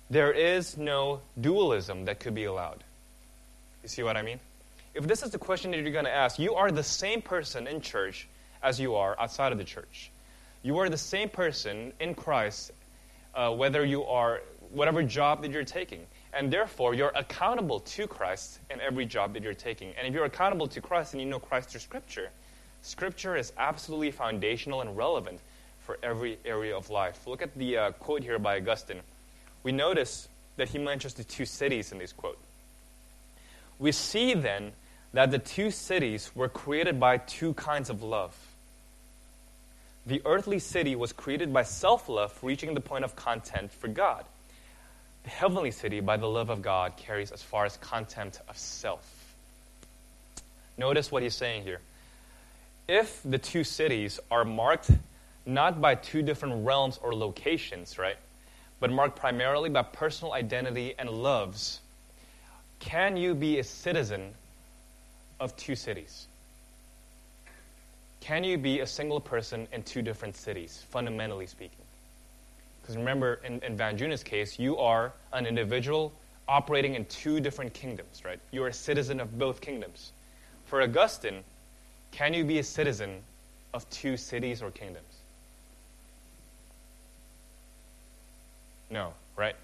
there 0.09 0.31
is 0.31 0.77
no 0.77 1.21
dualism 1.39 2.05
that 2.05 2.19
could 2.19 2.35
be 2.35 2.45
allowed. 2.45 2.83
You 3.83 3.89
see 3.89 4.03
what 4.03 4.17
I 4.17 4.21
mean? 4.21 4.39
If 4.93 5.07
this 5.07 5.23
is 5.23 5.31
the 5.31 5.37
question 5.37 5.71
that 5.71 5.81
you're 5.81 5.91
going 5.91 6.05
to 6.05 6.11
ask, 6.13 6.39
you 6.39 6.55
are 6.55 6.71
the 6.71 6.83
same 6.83 7.21
person 7.21 7.67
in 7.67 7.81
church 7.81 8.27
as 8.63 8.79
you 8.79 8.95
are 8.95 9.19
outside 9.19 9.51
of 9.51 9.57
the 9.57 9.63
church. 9.63 10.09
You 10.63 10.79
are 10.79 10.89
the 10.89 10.97
same 10.97 11.29
person 11.29 11.93
in 11.99 12.15
Christ, 12.15 12.71
uh, 13.35 13.53
whether 13.53 13.85
you 13.85 14.05
are 14.05 14.41
whatever 14.71 15.03
job 15.03 15.41
that 15.41 15.51
you're 15.51 15.63
taking. 15.63 16.05
And 16.35 16.51
therefore, 16.51 16.93
you're 16.93 17.13
accountable 17.15 17.79
to 17.79 18.07
Christ 18.07 18.59
in 18.69 18.81
every 18.81 19.05
job 19.05 19.33
that 19.33 19.41
you're 19.41 19.53
taking. 19.53 19.93
And 19.97 20.05
if 20.05 20.13
you're 20.13 20.25
accountable 20.25 20.67
to 20.67 20.81
Christ 20.81 21.13
and 21.13 21.21
you 21.21 21.27
know 21.27 21.39
Christ 21.39 21.69
through 21.69 21.79
Scripture, 21.79 22.29
Scripture 22.81 23.37
is 23.37 23.53
absolutely 23.57 24.11
foundational 24.11 24.81
and 24.81 24.97
relevant 24.97 25.39
for 25.85 25.97
every 26.03 26.37
area 26.43 26.75
of 26.75 26.89
life. 26.89 27.25
Look 27.25 27.41
at 27.41 27.55
the 27.55 27.77
uh, 27.77 27.91
quote 27.93 28.21
here 28.21 28.37
by 28.37 28.57
Augustine. 28.57 28.99
We 29.63 29.71
notice 29.71 30.27
that 30.57 30.69
he 30.69 30.77
mentions 30.77 31.13
the 31.13 31.23
two 31.23 31.45
cities 31.45 31.91
in 31.91 31.99
this 31.99 32.11
quote. 32.11 32.37
We 33.79 33.91
see 33.91 34.33
then 34.33 34.73
that 35.13 35.31
the 35.31 35.39
two 35.39 35.71
cities 35.71 36.31
were 36.35 36.49
created 36.49 36.99
by 36.99 37.17
two 37.17 37.53
kinds 37.53 37.89
of 37.89 38.03
love. 38.03 38.35
The 40.05 40.21
earthly 40.25 40.59
city 40.59 40.95
was 40.95 41.13
created 41.13 41.53
by 41.53 41.63
self 41.63 42.09
love, 42.09 42.37
reaching 42.43 42.73
the 42.73 42.81
point 42.81 43.05
of 43.05 43.15
content 43.15 43.71
for 43.71 43.87
God. 43.87 44.25
The 45.25 45.31
heavenly 45.31 45.71
city, 45.71 46.01
by 46.01 46.17
the 46.17 46.27
love 46.27 46.51
of 46.51 46.61
God, 46.61 46.97
carries 46.97 47.31
as 47.31 47.41
far 47.41 47.65
as 47.65 47.77
contempt 47.77 48.41
of 48.47 48.57
self. 48.59 49.03
Notice 50.77 51.11
what 51.11 51.23
he's 51.23 51.33
saying 51.33 51.63
here. 51.63 51.81
If 52.87 53.21
the 53.25 53.39
two 53.39 53.63
cities 53.63 54.19
are 54.29 54.45
marked 54.45 54.91
not 55.47 55.81
by 55.81 55.95
two 55.95 56.21
different 56.21 56.63
realms 56.63 56.99
or 57.01 57.15
locations, 57.15 57.97
right, 57.97 58.17
but 58.79 58.91
marked 58.91 59.17
primarily 59.17 59.67
by 59.69 59.81
personal 59.81 60.33
identity 60.33 60.93
and 60.99 61.09
loves, 61.09 61.79
can 62.79 63.17
you 63.17 63.33
be 63.33 63.57
a 63.57 63.63
citizen 63.63 64.31
of 65.39 65.55
two 65.57 65.75
cities? 65.75 66.27
Can 68.21 68.43
you 68.43 68.59
be 68.59 68.81
a 68.81 68.87
single 68.87 69.19
person 69.19 69.67
in 69.71 69.81
two 69.81 70.03
different 70.03 70.35
cities, 70.35 70.85
fundamentally 70.91 71.47
speaking? 71.47 71.84
Because 72.85 72.97
remember, 72.97 73.39
in, 73.43 73.59
in 73.63 73.75
Van 73.75 73.97
Drunen's 73.97 74.21
case, 74.21 74.59
you 74.59 74.77
are 74.77 75.11
an 75.33 75.47
individual 75.47 76.13
operating 76.47 76.93
in 76.93 77.03
two 77.05 77.39
different 77.39 77.73
kingdoms, 77.73 78.23
right? 78.23 78.39
You 78.51 78.63
are 78.63 78.67
a 78.67 78.73
citizen 78.73 79.19
of 79.19 79.39
both 79.39 79.59
kingdoms. 79.59 80.11
For 80.65 80.83
Augustine, 80.83 81.43
can 82.11 82.31
you 82.31 82.43
be 82.43 82.59
a 82.59 82.63
citizen 82.63 83.21
of 83.73 83.89
two 83.89 84.17
cities 84.17 84.61
or 84.61 84.69
kingdoms? 84.69 85.21
No, 88.91 89.13
right? 89.35 89.55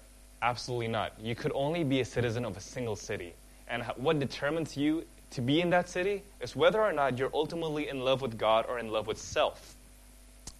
Absolutely 0.42 0.88
not. 0.88 1.12
You 1.22 1.36
could 1.36 1.52
only 1.54 1.84
be 1.84 2.00
a 2.00 2.04
citizen 2.04 2.44
of 2.44 2.56
a 2.56 2.60
single 2.60 2.96
city. 2.96 3.34
And 3.68 3.84
what 3.94 4.18
determines 4.18 4.76
you 4.76 5.04
to 5.30 5.40
be 5.40 5.60
in 5.60 5.70
that 5.70 5.88
city 5.88 6.22
is 6.40 6.56
whether 6.56 6.82
or 6.82 6.92
not 6.92 7.18
you're 7.18 7.30
ultimately 7.32 7.88
in 7.88 8.00
love 8.00 8.20
with 8.20 8.36
God 8.36 8.66
or 8.68 8.80
in 8.80 8.90
love 8.90 9.06
with 9.06 9.18
self. 9.18 9.76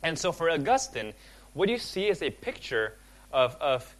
And 0.04 0.16
so 0.16 0.30
for 0.30 0.48
Augustine, 0.48 1.12
what 1.54 1.68
you 1.68 1.78
see 1.78 2.08
is 2.08 2.22
a 2.22 2.30
picture 2.30 2.94
of, 3.32 3.56
of 3.60 3.96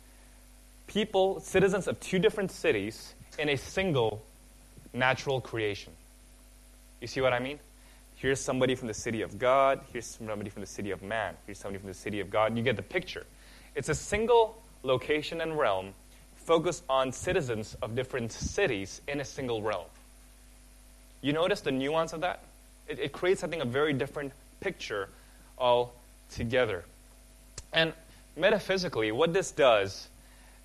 people, 0.87 1.41
citizens 1.41 1.87
of 1.87 1.99
two 2.01 2.19
different 2.19 2.51
cities 2.51 3.15
in 3.39 3.49
a 3.49 3.57
single 3.57 4.23
natural 4.93 5.41
creation. 5.41 5.93
You 7.01 7.07
see 7.07 7.21
what 7.21 7.33
I 7.33 7.39
mean? 7.39 7.59
Here's 8.17 8.41
somebody 8.41 8.75
from 8.75 8.89
the 8.89 8.95
city 8.95 9.23
of 9.23 9.39
God, 9.39 9.81
here's 9.93 10.07
somebody 10.07 10.49
from 10.49 10.61
the 10.61 10.67
city 10.67 10.93
of 10.93 11.03
man, 11.03 11.35
here's 11.47 11.59
somebody 11.59 11.81
from 11.81 11.89
the 11.89 11.95
city 11.95 12.21
of 12.21 12.31
God. 12.31 12.57
You 12.57 12.63
get 12.63 12.77
the 12.77 12.83
picture. 12.83 13.27
It's 13.75 13.89
a 13.89 13.95
single 13.95 14.63
location 14.83 15.41
and 15.41 15.59
realm 15.59 15.93
focused 16.35 16.85
on 16.89 17.13
citizens 17.13 17.77
of 17.83 17.95
different 17.95 18.33
cities 18.33 19.01
in 19.09 19.21
a 19.21 19.25
single 19.25 19.63
realm. 19.63 19.87
You 21.21 21.33
notice 21.33 21.61
the 21.61 21.73
nuance 21.73 22.13
of 22.13 22.21
that? 22.21 22.45
It, 22.89 22.99
it 22.99 23.13
creates, 23.13 23.41
something 23.41 23.61
a 23.61 23.65
very 23.65 23.93
different 23.93 24.33
picture 24.61 25.09
altogether. 25.59 26.85
And 27.73 27.93
metaphysically, 28.37 29.13
what 29.13 29.33
this 29.33 29.51
does 29.51 30.09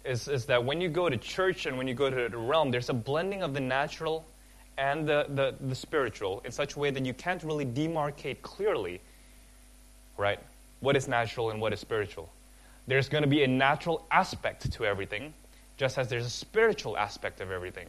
is, 0.06 0.28
is 0.28 0.46
that 0.46 0.64
when 0.64 0.82
you 0.82 0.90
go 0.90 1.10
to 1.10 1.18
church 1.18 1.66
and 1.66 1.78
when 1.78 1.88
you 1.88 1.94
go 1.94 2.10
to 2.10 2.30
the 2.30 2.38
realm, 2.38 2.72
there's 2.72 2.90
a 2.90 2.94
blending 2.94 3.44
of 3.44 3.54
the 3.54 3.60
natural 3.60 4.26
and 4.78 5.08
the, 5.08 5.26
the, 5.30 5.56
the 5.60 5.76
spiritual 5.76 6.42
in 6.46 6.52
such 6.52 6.76
a 6.76 6.80
way 6.80 6.92
that 6.92 7.06
you 7.06 7.14
can't 7.14 7.44
really 7.44 7.66
demarcate 7.66 8.42
clearly, 8.42 9.02
right, 10.18 10.40
what 10.80 10.96
is 10.96 11.08
natural 11.08 11.50
and 11.50 11.60
what 11.60 11.74
is 11.74 11.80
spiritual. 11.80 12.30
There's 12.88 13.10
going 13.10 13.24
to 13.24 13.30
be 13.30 13.44
a 13.44 13.48
natural 13.48 14.06
aspect 14.12 14.72
to 14.72 14.86
everything, 14.86 15.34
just 15.78 15.98
as 15.98 16.08
there's 16.08 16.26
a 16.26 16.30
spiritual 16.30 16.98
aspect 16.98 17.42
of 17.42 17.52
everything. 17.52 17.88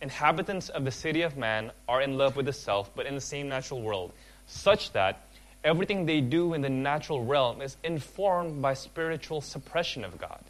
Inhabitants 0.00 0.70
of 0.70 0.84
the 0.84 0.90
city 0.90 1.22
of 1.22 1.36
man 1.36 1.70
are 1.88 2.02
in 2.02 2.18
love 2.18 2.36
with 2.36 2.46
the 2.46 2.52
self, 2.52 2.90
but 2.96 3.06
in 3.06 3.14
the 3.14 3.20
same 3.20 3.48
natural 3.48 3.80
world, 3.80 4.12
such 4.46 4.92
that 4.92 5.23
everything 5.64 6.06
they 6.06 6.20
do 6.20 6.54
in 6.54 6.60
the 6.60 6.68
natural 6.68 7.24
realm 7.24 7.62
is 7.62 7.76
informed 7.82 8.60
by 8.60 8.74
spiritual 8.74 9.40
suppression 9.40 10.04
of 10.04 10.18
God. 10.18 10.44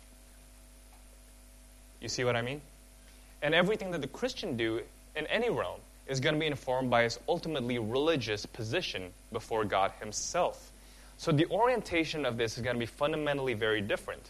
You 2.00 2.08
see 2.08 2.24
what 2.24 2.36
I 2.36 2.42
mean? 2.42 2.60
And 3.40 3.54
everything 3.54 3.92
that 3.92 4.00
the 4.00 4.08
Christian 4.08 4.56
do 4.56 4.80
in 5.16 5.26
any 5.28 5.48
realm 5.48 5.80
is 6.06 6.20
going 6.20 6.34
to 6.34 6.40
be 6.40 6.46
informed 6.46 6.90
by 6.90 7.04
his 7.04 7.18
ultimately 7.28 7.78
religious 7.78 8.44
position 8.44 9.10
before 9.32 9.64
God 9.64 9.92
himself. 10.00 10.70
So 11.16 11.32
the 11.32 11.46
orientation 11.46 12.26
of 12.26 12.36
this 12.36 12.58
is 12.58 12.64
going 12.64 12.76
to 12.76 12.80
be 12.80 12.86
fundamentally 12.86 13.54
very 13.54 13.80
different. 13.80 14.28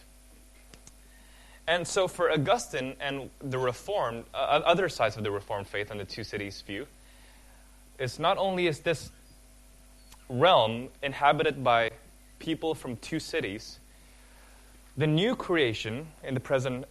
And 1.66 1.88
so 1.88 2.06
for 2.06 2.30
Augustine 2.30 2.94
and 3.00 3.30
the 3.40 3.58
Reformed, 3.58 4.24
uh, 4.34 4.36
other 4.36 4.88
sides 4.88 5.16
of 5.16 5.24
the 5.24 5.30
Reformed 5.30 5.66
faith 5.66 5.90
and 5.90 5.98
the 5.98 6.04
two 6.04 6.22
cities 6.22 6.60
view, 6.60 6.86
it's 7.98 8.18
not 8.18 8.36
only 8.36 8.66
is 8.66 8.80
this 8.80 9.10
realm 10.28 10.88
inhabited 11.02 11.62
by 11.62 11.90
people 12.38 12.74
from 12.74 12.96
two 12.96 13.20
cities, 13.20 13.78
the 14.96 15.06
new 15.06 15.34
creation 15.34 16.06
in 16.22 16.34
the 16.34 16.40
present, 16.40 16.84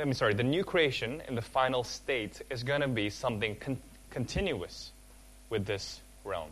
I'm 0.00 0.12
sorry, 0.12 0.34
the 0.34 0.44
new 0.44 0.62
creation 0.62 1.22
in 1.26 1.34
the 1.34 1.42
final 1.42 1.82
state 1.82 2.40
is 2.50 2.62
going 2.62 2.80
to 2.80 2.88
be 2.88 3.10
something 3.10 3.56
con- 3.56 3.78
continuous 4.10 4.92
with 5.50 5.66
this 5.66 6.00
realm. 6.24 6.50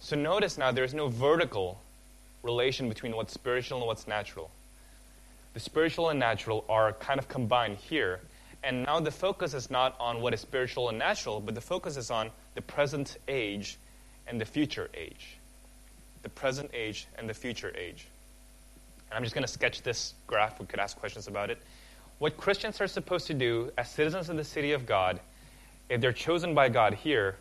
So 0.00 0.16
notice 0.16 0.58
now 0.58 0.70
there's 0.72 0.94
no 0.94 1.08
vertical 1.08 1.80
relation 2.42 2.88
between 2.88 3.16
what's 3.16 3.32
spiritual 3.32 3.78
and 3.78 3.86
what's 3.86 4.06
natural. 4.06 4.50
The 5.54 5.60
spiritual 5.60 6.08
and 6.08 6.18
natural 6.18 6.64
are 6.68 6.92
kind 6.92 7.18
of 7.18 7.28
combined 7.28 7.76
here. 7.76 8.20
And 8.64 8.84
now 8.84 9.00
the 9.00 9.10
focus 9.10 9.54
is 9.54 9.70
not 9.70 9.96
on 9.98 10.20
what 10.20 10.34
is 10.34 10.40
spiritual 10.40 10.88
and 10.88 10.98
natural, 10.98 11.40
but 11.40 11.54
the 11.54 11.60
focus 11.60 11.96
is 11.96 12.10
on 12.10 12.30
the 12.54 12.62
present 12.62 13.16
age 13.28 13.78
and 14.26 14.40
the 14.40 14.44
future 14.44 14.88
age. 14.94 15.36
The 16.22 16.28
present 16.28 16.70
age 16.72 17.06
and 17.18 17.28
the 17.28 17.34
future 17.34 17.74
age. 17.76 18.06
And 19.10 19.16
I'm 19.16 19.24
just 19.24 19.34
going 19.34 19.44
to 19.44 19.52
sketch 19.52 19.82
this 19.82 20.14
graph. 20.26 20.58
We 20.58 20.66
could 20.66 20.80
ask 20.80 20.96
questions 20.96 21.26
about 21.26 21.50
it. 21.50 21.58
What 22.18 22.36
Christians 22.36 22.80
are 22.80 22.86
supposed 22.86 23.26
to 23.26 23.34
do 23.34 23.72
as 23.76 23.90
citizens 23.90 24.28
of 24.28 24.36
the 24.36 24.44
city 24.44 24.72
of 24.72 24.86
God, 24.86 25.20
if 25.88 26.00
they're 26.00 26.12
chosen 26.12 26.54
by 26.54 26.68
God 26.68 26.94
here, 26.94 27.36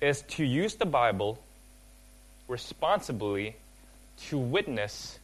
is 0.00 0.22
to 0.22 0.44
use 0.44 0.74
the 0.74 0.86
Bible 0.86 1.38
responsibly 2.48 3.56
to 4.28 4.38
witness 4.38 5.18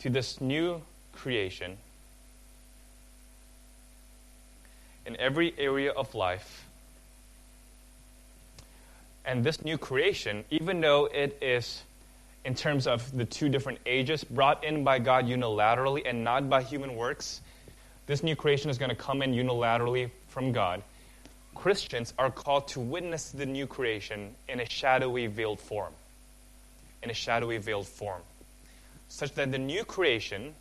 to 0.00 0.10
this 0.10 0.40
new 0.40 0.80
creation 1.12 1.76
in 5.06 5.16
every 5.16 5.54
area 5.58 5.90
of 5.90 6.14
life. 6.14 6.64
And 9.30 9.44
this 9.44 9.64
new 9.64 9.78
creation, 9.78 10.44
even 10.50 10.80
though 10.80 11.04
it 11.04 11.38
is, 11.40 11.84
in 12.44 12.56
terms 12.56 12.88
of 12.88 13.16
the 13.16 13.24
two 13.24 13.48
different 13.48 13.78
ages, 13.86 14.24
brought 14.24 14.64
in 14.64 14.82
by 14.82 14.98
God 14.98 15.26
unilaterally 15.26 16.02
and 16.04 16.24
not 16.24 16.50
by 16.50 16.64
human 16.64 16.96
works, 16.96 17.40
this 18.08 18.24
new 18.24 18.34
creation 18.34 18.70
is 18.70 18.78
going 18.78 18.88
to 18.88 18.96
come 18.96 19.22
in 19.22 19.32
unilaterally 19.32 20.10
from 20.30 20.50
God. 20.50 20.82
Christians 21.54 22.12
are 22.18 22.32
called 22.32 22.66
to 22.68 22.80
witness 22.80 23.30
the 23.30 23.46
new 23.46 23.68
creation 23.68 24.34
in 24.48 24.58
a 24.58 24.68
shadowy 24.68 25.28
veiled 25.28 25.60
form. 25.60 25.92
In 27.04 27.08
a 27.08 27.14
shadowy 27.14 27.58
veiled 27.58 27.86
form. 27.86 28.22
Such 29.08 29.32
that 29.34 29.52
the 29.52 29.58
new 29.58 29.84
creation, 29.84 30.54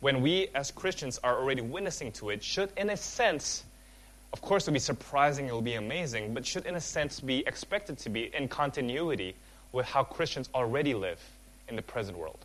when 0.00 0.22
we 0.22 0.48
as 0.56 0.72
Christians 0.72 1.20
are 1.22 1.38
already 1.38 1.62
witnessing 1.62 2.10
to 2.14 2.30
it, 2.30 2.42
should, 2.42 2.70
in 2.76 2.90
a 2.90 2.96
sense, 2.96 3.62
of 4.36 4.42
course, 4.42 4.64
it'll 4.64 4.74
be 4.74 4.80
surprising, 4.80 5.46
it'll 5.46 5.62
be 5.62 5.76
amazing, 5.76 6.34
but 6.34 6.44
should, 6.44 6.66
in 6.66 6.74
a 6.74 6.80
sense, 6.80 7.20
be 7.20 7.38
expected 7.46 7.96
to 8.00 8.10
be 8.10 8.24
in 8.36 8.48
continuity 8.48 9.34
with 9.72 9.86
how 9.86 10.04
Christians 10.04 10.50
already 10.54 10.92
live 10.92 11.18
in 11.70 11.74
the 11.74 11.80
present 11.80 12.18
world. 12.18 12.36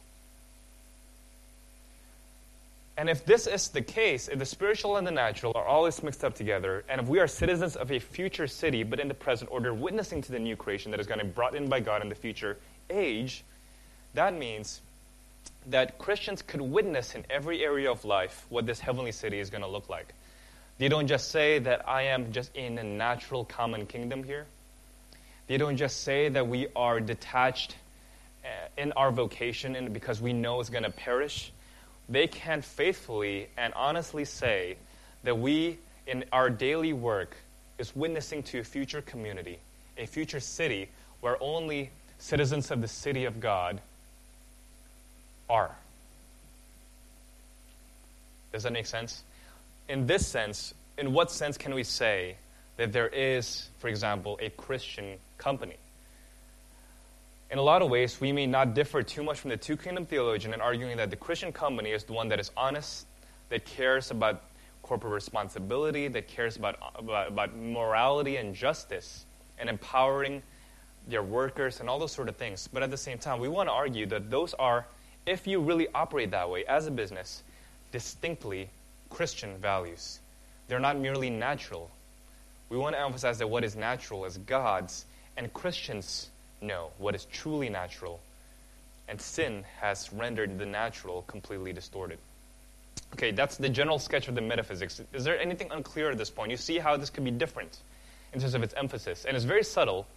And 2.96 3.10
if 3.10 3.26
this 3.26 3.46
is 3.46 3.68
the 3.68 3.82
case, 3.82 4.30
if 4.30 4.40
the 4.40 4.46
spiritual 4.46 4.96
and 4.96 5.06
the 5.06 5.12
natural 5.12 5.52
are 5.54 5.66
always 5.66 6.02
mixed 6.02 6.24
up 6.24 6.34
together, 6.34 6.86
and 6.88 7.02
if 7.02 7.08
we 7.10 7.20
are 7.20 7.28
citizens 7.28 7.76
of 7.76 7.92
a 7.92 8.00
future 8.00 8.48
city, 8.48 8.84
but 8.84 9.02
in 9.02 9.10
the 9.10 9.14
present 9.14 9.52
order, 9.52 9.74
witnessing 9.74 10.22
to 10.22 10.32
the 10.32 10.40
new 10.40 10.56
creation 10.56 10.92
that 10.92 11.02
is 11.02 11.08
going 11.08 11.20
to 11.20 11.26
be 11.26 11.32
brought 11.32 11.56
in 11.56 11.68
by 11.68 11.82
God 11.82 12.02
in 12.02 12.08
the 12.08 12.16
future 12.16 12.58
age, 12.90 13.44
that 14.14 14.34
means 14.34 14.80
that 15.68 15.98
Christians 15.98 16.42
could 16.42 16.62
witness 16.62 17.16
in 17.16 17.26
every 17.30 17.62
area 17.66 17.92
of 17.92 18.06
life 18.06 18.46
what 18.48 18.66
this 18.66 18.80
heavenly 18.80 19.12
city 19.12 19.40
is 19.40 19.50
going 19.50 19.64
to 19.64 19.68
look 19.68 19.90
like. 19.90 20.14
They 20.78 20.88
don't 20.88 21.08
just 21.08 21.32
say 21.32 21.60
that 21.60 21.88
I 21.88 22.04
am 22.04 22.32
just 22.32 22.56
in 22.56 22.78
a 22.78 22.84
natural 22.84 23.46
common 23.46 23.86
kingdom 23.86 24.24
here. 24.24 24.46
They 25.48 25.58
don't 25.58 25.78
just 25.78 26.02
say 26.04 26.30
that 26.30 26.48
we 26.48 26.68
are 26.76 27.00
detached 27.00 27.76
uh, 28.44 28.48
in 28.78 28.92
our 28.94 29.12
vocation 29.12 29.76
and 29.76 29.94
because 29.94 30.22
we 30.22 30.34
know 30.34 30.60
it's 30.60 30.70
going 30.70 30.84
to 30.84 30.92
perish 30.92 31.52
they 32.12 32.28
can 32.28 32.62
faithfully 32.62 33.48
and 33.58 33.74
honestly 33.74 34.26
say 34.26 34.76
that 35.24 35.40
we, 35.40 35.78
in 36.06 36.26
our 36.34 36.50
daily 36.50 36.92
work, 36.92 37.38
is 37.78 37.96
witnessing 37.96 38.44
to 38.44 38.60
a 38.60 38.64
future 38.64 39.02
community, 39.02 39.60
a 39.98 40.06
future 40.06 40.42
city 40.42 40.90
where 41.22 41.42
only 41.42 41.90
citizens 42.20 42.70
of 42.70 42.82
the 42.82 42.88
city 42.88 43.24
of 43.24 43.40
God 43.40 43.80
are. 45.50 45.72
Does 48.52 48.64
that 48.64 48.74
make 48.74 48.88
sense? 48.88 49.24
In 49.92 50.08
this 50.08 50.26
sense, 50.26 50.74
in 50.98 51.12
what 51.12 51.32
sense 51.32 51.58
can 51.58 51.76
we 51.76 51.84
say 51.84 52.38
that 52.78 52.94
there 52.94 53.10
is, 53.10 53.68
for 53.80 53.90
example, 53.90 54.40
a 54.42 54.50
Christian 54.50 55.18
company? 55.38 55.76
in 57.52 57.58
a 57.58 57.62
lot 57.62 57.82
of 57.82 57.90
ways, 57.90 58.20
we 58.22 58.32
may 58.32 58.48
not 58.48 58.74
differ 58.74 59.04
too 59.04 59.24
much 59.24 59.40
from 59.40 59.50
the 59.50 59.58
two 59.58 59.76
kingdom 59.76 60.06
theologian 60.06 60.54
in 60.54 60.62
arguing 60.62 60.96
that 60.98 61.10
the 61.10 61.18
Christian 61.18 61.52
company 61.52 61.92
is 61.92 62.06
the 62.06 62.14
one 62.14 62.30
that 62.30 62.40
is 62.40 62.50
honest, 62.56 63.06
that 63.50 63.66
cares 63.66 64.10
about 64.10 64.42
corporate 64.82 65.12
responsibility, 65.12 66.08
that 66.08 66.30
cares 66.30 66.56
about, 66.56 66.78
about, 66.96 67.28
about 67.28 67.54
morality 67.54 68.38
and 68.38 68.56
justice, 68.56 69.26
and 69.60 69.70
empowering 69.70 70.42
their 71.10 71.22
workers 71.22 71.82
and 71.82 71.90
all 71.90 72.00
those 72.00 72.14
sort 72.14 72.30
of 72.30 72.38
things. 72.38 72.70
But 72.72 72.84
at 72.84 72.90
the 72.90 72.98
same 72.98 73.18
time, 73.18 73.42
we 73.42 73.50
want 73.50 73.68
to 73.68 73.74
argue 73.74 74.06
that 74.06 74.32
those 74.32 74.54
are, 74.54 74.86
if 75.26 75.46
you 75.46 75.60
really 75.60 75.90
operate 75.94 76.32
that 76.32 76.50
way 76.50 76.64
as 76.66 76.88
a 76.88 76.92
business, 76.92 77.44
distinctly 77.92 78.70
Christian 79.12 79.58
values. 79.58 80.20
They're 80.68 80.80
not 80.80 80.98
merely 80.98 81.30
natural. 81.30 81.92
We 82.70 82.78
want 82.78 82.96
to 82.96 83.02
emphasize 83.02 83.38
that 83.38 83.50
what 83.50 83.64
is 83.64 83.76
natural 83.76 84.26
is 84.26 84.38
God's, 84.38 85.06
and 85.38 85.54
Christians 85.54 86.30
know 86.62 86.90
what 86.98 87.14
is 87.14 87.26
truly 87.26 87.70
natural, 87.70 88.20
and 89.08 89.22
sin 89.22 89.66
has 89.80 90.12
rendered 90.14 90.58
the 90.58 90.66
natural 90.66 91.24
completely 91.24 91.74
distorted. 91.74 92.18
Okay, 93.14 93.32
that's 93.32 93.58
the 93.58 93.68
general 93.68 94.00
sketch 94.00 94.30
of 94.30 94.36
the 94.36 94.42
metaphysics. 94.42 95.02
Is 95.12 95.26
there 95.26 95.40
anything 95.40 95.68
unclear 95.72 96.12
at 96.12 96.18
this 96.18 96.30
point? 96.30 96.50
You 96.52 96.58
see 96.58 96.80
how 96.80 96.96
this 96.96 97.10
could 97.10 97.26
be 97.26 97.32
different 97.32 97.78
in 98.34 98.40
terms 98.40 98.54
of 98.54 98.64
its 98.64 98.74
emphasis, 98.76 99.26
and 99.26 99.36
it's 99.36 99.46
very 99.46 99.64
subtle. 99.64 100.08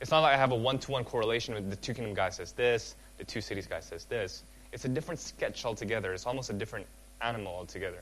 It's 0.00 0.10
not 0.10 0.20
like 0.20 0.34
I 0.34 0.36
have 0.36 0.52
a 0.52 0.56
one-to-one 0.56 1.04
correlation 1.04 1.54
with 1.54 1.68
the 1.70 1.76
two 1.76 1.94
kingdom 1.94 2.14
guy 2.14 2.30
says 2.30 2.52
this, 2.52 2.94
the 3.18 3.24
two 3.24 3.40
cities 3.40 3.66
guy 3.66 3.80
says 3.80 4.04
this. 4.04 4.44
It's 4.72 4.84
a 4.84 4.88
different 4.88 5.20
sketch 5.20 5.64
altogether. 5.64 6.12
It's 6.12 6.26
almost 6.26 6.50
a 6.50 6.52
different 6.52 6.86
animal 7.20 7.54
altogether. 7.54 7.98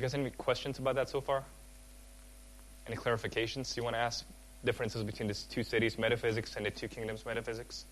You 0.00 0.02
guys 0.02 0.12
have 0.12 0.22
any 0.22 0.30
questions 0.30 0.78
about 0.78 0.94
that 0.94 1.10
so 1.10 1.20
far? 1.20 1.44
Any 2.86 2.96
clarifications 2.96 3.76
you 3.76 3.84
want 3.84 3.96
to 3.96 4.00
ask? 4.00 4.24
differences 4.64 5.02
between 5.02 5.28
the 5.28 5.34
two 5.34 5.62
cities 5.62 5.98
metaphysics 5.98 6.56
and 6.56 6.64
the 6.64 6.70
two 6.70 6.88
kingdoms 6.88 7.26
metaphysics? 7.26 7.84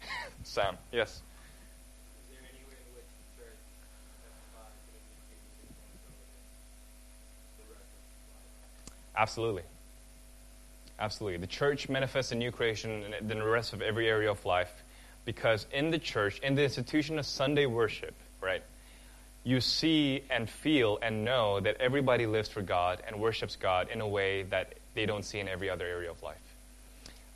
Sam, 0.44 0.78
yes. 0.90 1.20
Absolutely. 9.14 9.64
Absolutely. 10.98 11.36
The 11.36 11.46
church 11.48 11.90
manifests 11.90 12.32
a 12.32 12.34
new 12.34 12.50
creation 12.50 13.12
in 13.20 13.28
the 13.28 13.44
rest 13.44 13.74
of 13.74 13.82
every 13.82 14.08
area 14.08 14.30
of 14.30 14.42
life 14.46 14.72
because 15.26 15.66
in 15.70 15.90
the 15.90 15.98
church, 15.98 16.38
in 16.38 16.54
the 16.54 16.62
institution 16.62 17.18
of 17.18 17.26
Sunday 17.26 17.66
worship, 17.66 18.14
right, 18.40 18.62
you 19.44 19.60
see 19.60 20.22
and 20.30 20.48
feel 20.48 20.98
and 21.02 21.24
know 21.24 21.60
that 21.60 21.76
everybody 21.80 22.26
lives 22.26 22.48
for 22.48 22.62
God 22.62 23.02
and 23.06 23.20
worships 23.20 23.56
God 23.56 23.88
in 23.90 24.00
a 24.00 24.08
way 24.08 24.44
that 24.44 24.74
they 24.94 25.06
don't 25.06 25.24
see 25.24 25.40
in 25.40 25.48
every 25.48 25.68
other 25.68 25.86
area 25.86 26.10
of 26.10 26.22
life. 26.22 26.36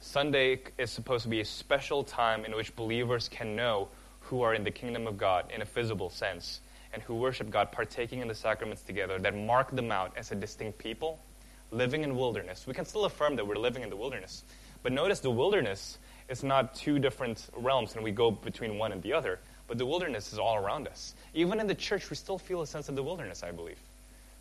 Sunday 0.00 0.60
is 0.78 0.90
supposed 0.90 1.24
to 1.24 1.28
be 1.28 1.40
a 1.40 1.44
special 1.44 2.04
time 2.04 2.44
in 2.44 2.54
which 2.54 2.76
believers 2.76 3.28
can 3.28 3.56
know 3.56 3.88
who 4.20 4.42
are 4.42 4.54
in 4.54 4.62
the 4.62 4.70
kingdom 4.70 5.06
of 5.06 5.18
God 5.18 5.50
in 5.52 5.62
a 5.62 5.64
visible 5.64 6.10
sense 6.10 6.60
and 6.92 7.02
who 7.02 7.16
worship 7.16 7.50
God, 7.50 7.72
partaking 7.72 8.20
in 8.20 8.28
the 8.28 8.34
sacraments 8.34 8.82
together 8.82 9.18
that 9.18 9.34
mark 9.34 9.70
them 9.70 9.90
out 9.90 10.12
as 10.16 10.30
a 10.30 10.34
distinct 10.34 10.78
people 10.78 11.18
living 11.72 12.04
in 12.04 12.16
wilderness. 12.16 12.66
We 12.66 12.74
can 12.74 12.84
still 12.84 13.04
affirm 13.04 13.36
that 13.36 13.46
we're 13.46 13.56
living 13.56 13.82
in 13.82 13.90
the 13.90 13.96
wilderness. 13.96 14.44
But 14.82 14.92
notice 14.92 15.20
the 15.20 15.30
wilderness 15.30 15.98
is 16.28 16.44
not 16.44 16.74
two 16.74 16.98
different 16.98 17.44
realms 17.56 17.94
and 17.94 18.04
we 18.04 18.12
go 18.12 18.30
between 18.30 18.78
one 18.78 18.92
and 18.92 19.02
the 19.02 19.12
other, 19.12 19.40
but 19.68 19.78
the 19.78 19.86
wilderness 19.86 20.32
is 20.32 20.38
all 20.38 20.56
around 20.56 20.88
us. 20.88 21.14
Even 21.34 21.60
in 21.60 21.66
the 21.66 21.74
church, 21.74 22.08
we 22.10 22.16
still 22.16 22.38
feel 22.38 22.62
a 22.62 22.66
sense 22.66 22.88
of 22.88 22.96
the 22.96 23.02
wilderness, 23.02 23.42
I 23.42 23.50
believe. 23.50 23.78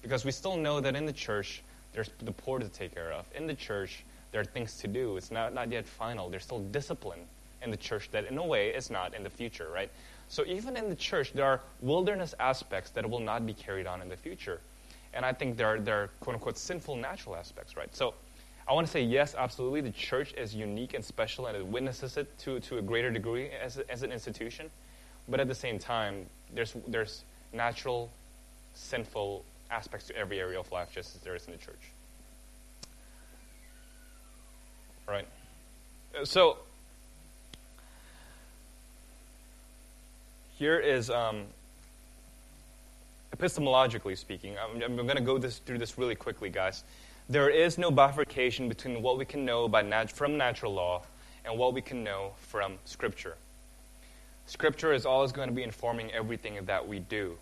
Because 0.01 0.23
we 0.23 0.31
still 0.31 0.57
know 0.57 0.79
that 0.79 0.95
in 0.95 1.05
the 1.05 1.13
church, 1.13 1.63
there's 1.93 2.09
the 2.21 2.31
poor 2.31 2.59
to 2.59 2.67
take 2.67 2.93
care 2.93 3.11
of. 3.11 3.25
In 3.35 3.47
the 3.47 3.55
church, 3.55 4.03
there 4.31 4.41
are 4.41 4.45
things 4.45 4.77
to 4.79 4.87
do. 4.87 5.17
It's 5.17 5.31
not, 5.31 5.53
not 5.53 5.71
yet 5.71 5.85
final. 5.85 6.29
There's 6.29 6.43
still 6.43 6.59
discipline 6.59 7.19
in 7.63 7.71
the 7.71 7.77
church 7.77 8.09
that, 8.11 8.25
in 8.25 8.37
a 8.37 8.45
way, 8.45 8.69
is 8.69 8.89
not 8.89 9.15
in 9.15 9.23
the 9.23 9.29
future, 9.29 9.69
right? 9.73 9.89
So 10.27 10.43
even 10.45 10.75
in 10.75 10.89
the 10.89 10.95
church, 10.95 11.33
there 11.33 11.45
are 11.45 11.61
wilderness 11.81 12.35
aspects 12.39 12.91
that 12.91 13.09
will 13.09 13.19
not 13.19 13.45
be 13.45 13.53
carried 13.53 13.87
on 13.87 14.01
in 14.01 14.09
the 14.09 14.17
future. 14.17 14.59
And 15.13 15.25
I 15.25 15.33
think 15.33 15.57
there 15.57 15.67
are, 15.67 15.79
there 15.79 16.03
are 16.03 16.07
quote 16.19 16.35
unquote 16.35 16.57
sinful 16.57 16.97
natural 16.97 17.35
aspects, 17.35 17.77
right? 17.77 17.93
So 17.95 18.13
I 18.67 18.73
want 18.73 18.87
to 18.87 18.91
say 18.91 19.01
yes, 19.01 19.35
absolutely. 19.37 19.81
The 19.81 19.91
church 19.91 20.33
is 20.33 20.53
unique 20.53 20.93
and 20.93 21.03
special 21.03 21.47
and 21.47 21.55
it 21.55 21.65
witnesses 21.65 22.17
it 22.17 22.37
to, 22.39 22.59
to 22.61 22.79
a 22.79 22.81
greater 22.81 23.11
degree 23.11 23.49
as, 23.49 23.77
as 23.89 24.03
an 24.03 24.11
institution. 24.11 24.69
But 25.27 25.39
at 25.39 25.47
the 25.47 25.55
same 25.55 25.79
time, 25.79 26.25
there's, 26.53 26.75
there's 26.87 27.23
natural, 27.53 28.11
sinful 28.73 29.43
aspects 29.71 30.07
to 30.07 30.15
every 30.15 30.39
area 30.39 30.59
of 30.59 30.71
life, 30.71 30.89
just 30.93 31.15
as 31.15 31.21
there 31.21 31.35
is 31.35 31.45
in 31.45 31.53
the 31.53 31.57
church. 31.57 31.91
Right? 35.07 35.27
So, 36.23 36.57
here 40.57 40.79
is, 40.79 41.09
um, 41.09 41.43
epistemologically 43.35 44.17
speaking, 44.17 44.55
I'm, 44.57 44.81
I'm 44.81 44.95
going 44.95 45.17
to 45.17 45.21
go 45.21 45.37
this, 45.37 45.59
through 45.59 45.79
this 45.79 45.97
really 45.97 46.15
quickly, 46.15 46.49
guys. 46.49 46.83
There 47.27 47.49
is 47.49 47.77
no 47.77 47.91
bifurcation 47.91 48.69
between 48.69 49.01
what 49.01 49.17
we 49.17 49.25
can 49.25 49.45
know 49.45 49.67
by 49.67 49.81
nat- 49.81 50.11
from 50.11 50.37
natural 50.37 50.73
law 50.73 51.03
and 51.43 51.57
what 51.57 51.73
we 51.73 51.81
can 51.81 52.03
know 52.03 52.31
from 52.39 52.77
Scripture. 52.85 53.35
Scripture 54.47 54.93
is 54.93 55.05
always 55.05 55.31
going 55.31 55.49
to 55.49 55.55
be 55.55 55.63
informing 55.63 56.11
everything 56.11 56.65
that 56.65 56.87
we 56.87 56.99
do 56.99 57.37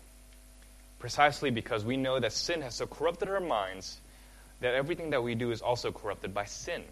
precisely 1.04 1.50
because 1.50 1.84
we 1.84 1.98
know 1.98 2.18
that 2.18 2.32
sin 2.32 2.62
has 2.62 2.74
so 2.74 2.86
corrupted 2.86 3.28
our 3.28 3.38
minds 3.38 4.00
that 4.60 4.72
everything 4.72 5.10
that 5.10 5.22
we 5.22 5.34
do 5.34 5.50
is 5.50 5.60
also 5.60 5.92
corrupted 5.92 6.32
by 6.32 6.46
sin. 6.46 6.82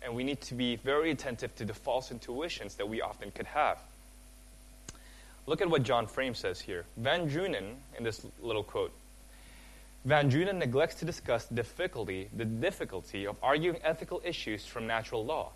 And 0.00 0.14
we 0.14 0.22
need 0.22 0.40
to 0.42 0.54
be 0.54 0.76
very 0.76 1.10
attentive 1.10 1.52
to 1.56 1.64
the 1.64 1.74
false 1.74 2.12
intuitions 2.12 2.76
that 2.76 2.88
we 2.88 3.00
often 3.02 3.32
could 3.32 3.46
have. 3.46 3.78
Look 5.46 5.60
at 5.60 5.68
what 5.68 5.82
John 5.82 6.06
Frame 6.06 6.36
says 6.36 6.60
here. 6.60 6.84
Van 6.96 7.28
Drunen, 7.28 7.74
in 7.98 8.04
this 8.04 8.24
little 8.40 8.62
quote, 8.62 8.92
Van 10.04 10.30
Drunen 10.30 10.58
neglects 10.58 10.94
to 11.00 11.04
discuss 11.04 11.46
the 11.46 11.56
difficulty, 11.56 12.28
the 12.36 12.44
difficulty 12.44 13.26
of 13.26 13.36
arguing 13.42 13.80
ethical 13.82 14.22
issues 14.24 14.64
from 14.64 14.86
natural 14.86 15.24
law. 15.24 15.50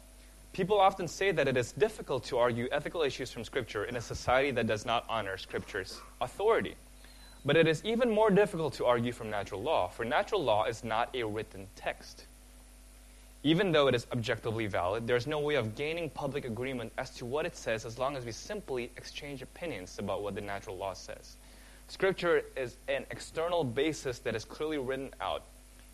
People 0.57 0.81
often 0.81 1.07
say 1.07 1.33
that 1.33 1.49
it 1.49 1.57
is 1.59 1.73
difficult 1.73 2.25
to 2.25 2.39
argue 2.39 2.67
ethical 2.73 3.03
issues 3.03 3.31
from 3.31 3.45
Scripture 3.45 3.85
in 3.85 3.95
a 3.95 4.01
society 4.01 4.51
that 4.53 4.67
does 4.67 4.87
not 4.87 5.05
honor 5.07 5.37
Scripture's 5.37 6.01
authority. 6.23 6.77
But 7.45 7.59
it 7.59 7.69
is 7.69 7.85
even 7.85 8.11
more 8.11 8.31
difficult 8.31 8.73
to 8.77 8.87
argue 8.87 9.13
from 9.13 9.29
natural 9.29 9.63
law, 9.63 9.89
for 9.89 10.07
natural 10.07 10.43
law 10.43 10.65
is 10.65 10.83
not 10.83 11.15
a 11.15 11.25
written 11.25 11.67
text. 11.77 12.25
Even 13.43 13.71
though 13.71 13.87
it 13.87 13.95
is 13.95 14.07
objectively 14.13 14.67
valid, 14.67 15.07
there 15.07 15.17
is 15.17 15.27
no 15.27 15.41
way 15.41 15.57
of 15.57 15.75
gaining 15.75 16.09
public 16.09 16.47
agreement 16.47 16.91
as 16.97 17.11
to 17.17 17.27
what 17.27 17.45
it 17.45 17.55
says 17.55 17.85
as 17.85 17.99
long 17.99 18.17
as 18.17 18.25
we 18.25 18.33
simply 18.33 18.91
exchange 18.97 19.43
opinions 19.43 19.99
about 19.99 20.23
what 20.23 20.35
the 20.35 20.41
natural 20.41 20.79
law 20.79 20.95
says. 20.95 21.37
Scripture 21.89 22.45
is 22.57 22.79
an 22.89 23.05
external 23.11 23.63
basis 23.63 24.21
that 24.21 24.35
is 24.35 24.47
clearly 24.47 24.79
written 24.79 25.11
out, 25.21 25.43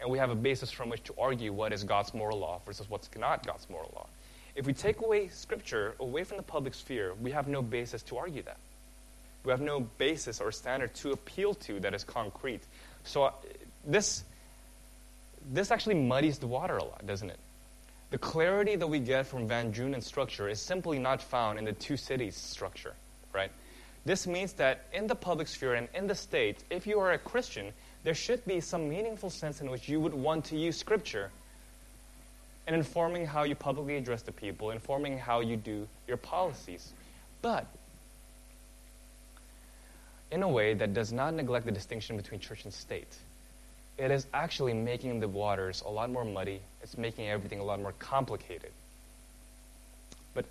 and 0.01 0.09
we 0.09 0.19
have 0.19 0.31
a 0.31 0.37
basis 0.37 0.71
from 0.71 0.89
which 0.89 1.03
to 1.03 1.15
argue 1.21 1.53
what 1.53 1.73
is 1.73 1.83
God's 1.83 2.15
moral 2.15 2.39
law 2.39 2.61
versus 2.65 2.89
what's 2.89 3.11
not 3.19 3.45
God's 3.45 3.69
moral 3.69 3.91
law. 3.97 4.07
If 4.55 4.67
we 4.67 4.75
take 4.75 5.01
away 5.01 5.29
Scripture 5.29 5.95
away 5.99 6.25
from 6.25 6.37
the 6.37 6.43
public 6.43 6.75
sphere, 6.75 7.15
we 7.21 7.31
have 7.31 7.49
no 7.49 7.63
basis 7.63 8.03
to 8.05 8.19
argue 8.19 8.43
that. 8.43 8.59
We 9.45 9.51
have 9.51 9.61
no 9.61 9.81
basis 9.81 10.41
or 10.41 10.53
standard 10.53 10.95
to 10.97 11.13
appeal 11.13 11.55
to 11.55 11.81
that 11.81 11.95
is 11.95 12.05
concrete. 12.05 12.61
So, 13.05 13.25
uh, 13.25 13.33
this, 13.85 14.23
this 15.51 15.71
actually 15.71 15.97
muddies 15.97 16.39
the 16.39 16.47
water 16.47 16.77
a 16.77 16.85
lot, 16.85 17.05
doesn't 17.07 17.31
it? 17.31 17.39
The 18.11 18.19
clarity 18.19 18.77
that 18.77 18.87
we 18.87 19.01
get 19.01 19.27
from 19.27 19.49
Van 19.49 19.73
Drunen's 19.73 20.07
structure 20.07 20.49
is 20.49 20.61
simply 20.61 20.99
not 20.99 21.23
found 21.23 21.59
in 21.59 21.65
the 21.65 21.73
two 21.73 21.97
cities 21.97 22.37
structure, 22.37 22.95
right? 23.33 23.51
This 24.05 24.27
means 24.27 24.53
that 24.55 24.85
in 24.93 25.07
the 25.07 25.15
public 25.15 25.49
sphere 25.49 25.75
and 25.75 25.89
in 25.95 26.07
the 26.07 26.15
state, 26.15 26.63
if 26.71 26.87
you 26.87 27.01
are 27.01 27.13
a 27.13 27.19
Christian, 27.19 27.73
there 28.05 28.15
should 28.15 28.45
be 28.45 28.61
some 28.61 28.89
meaningful 28.89 29.31
sense 29.31 29.61
in 29.61 29.71
which 29.71 29.89
you 29.89 29.99
would 29.99 30.15
want 30.15 30.45
to 30.47 30.57
use 30.57 30.77
Scripture 30.77 31.31
in 32.67 32.75
informing 32.75 33.27
how 33.27 33.43
you 33.43 33.55
publicly 33.55 33.97
address 33.97 34.23
the 34.23 34.33
people, 34.33 34.71
informing 34.71 35.19
how 35.19 35.41
you 35.41 35.57
do 35.57 35.89
your 36.07 36.17
policies. 36.17 36.93
But 37.41 37.67
in 40.33 40.43
a 40.43 40.49
way 40.49 40.75
that 40.75 40.95
does 40.95 41.13
not 41.13 41.35
neglect 41.35 41.67
the 41.67 41.73
distinction 41.73 42.17
between 42.17 42.41
church 42.41 42.65
and 42.65 42.73
state. 42.73 43.17
It 43.99 44.11
is 44.11 44.27
actually 44.33 44.73
making 44.73 45.21
the 45.21 45.29
waters 45.29 45.83
a 45.85 45.91
lot 45.91 46.11
more 46.11 46.25
muddy. 46.25 46.61
It's 46.83 46.97
making 46.97 47.29
everything 47.29 47.61
a 47.61 47.65
lot 47.65 47.81
more 47.81 47.93
complicated. 47.99 48.71
But 50.33 50.47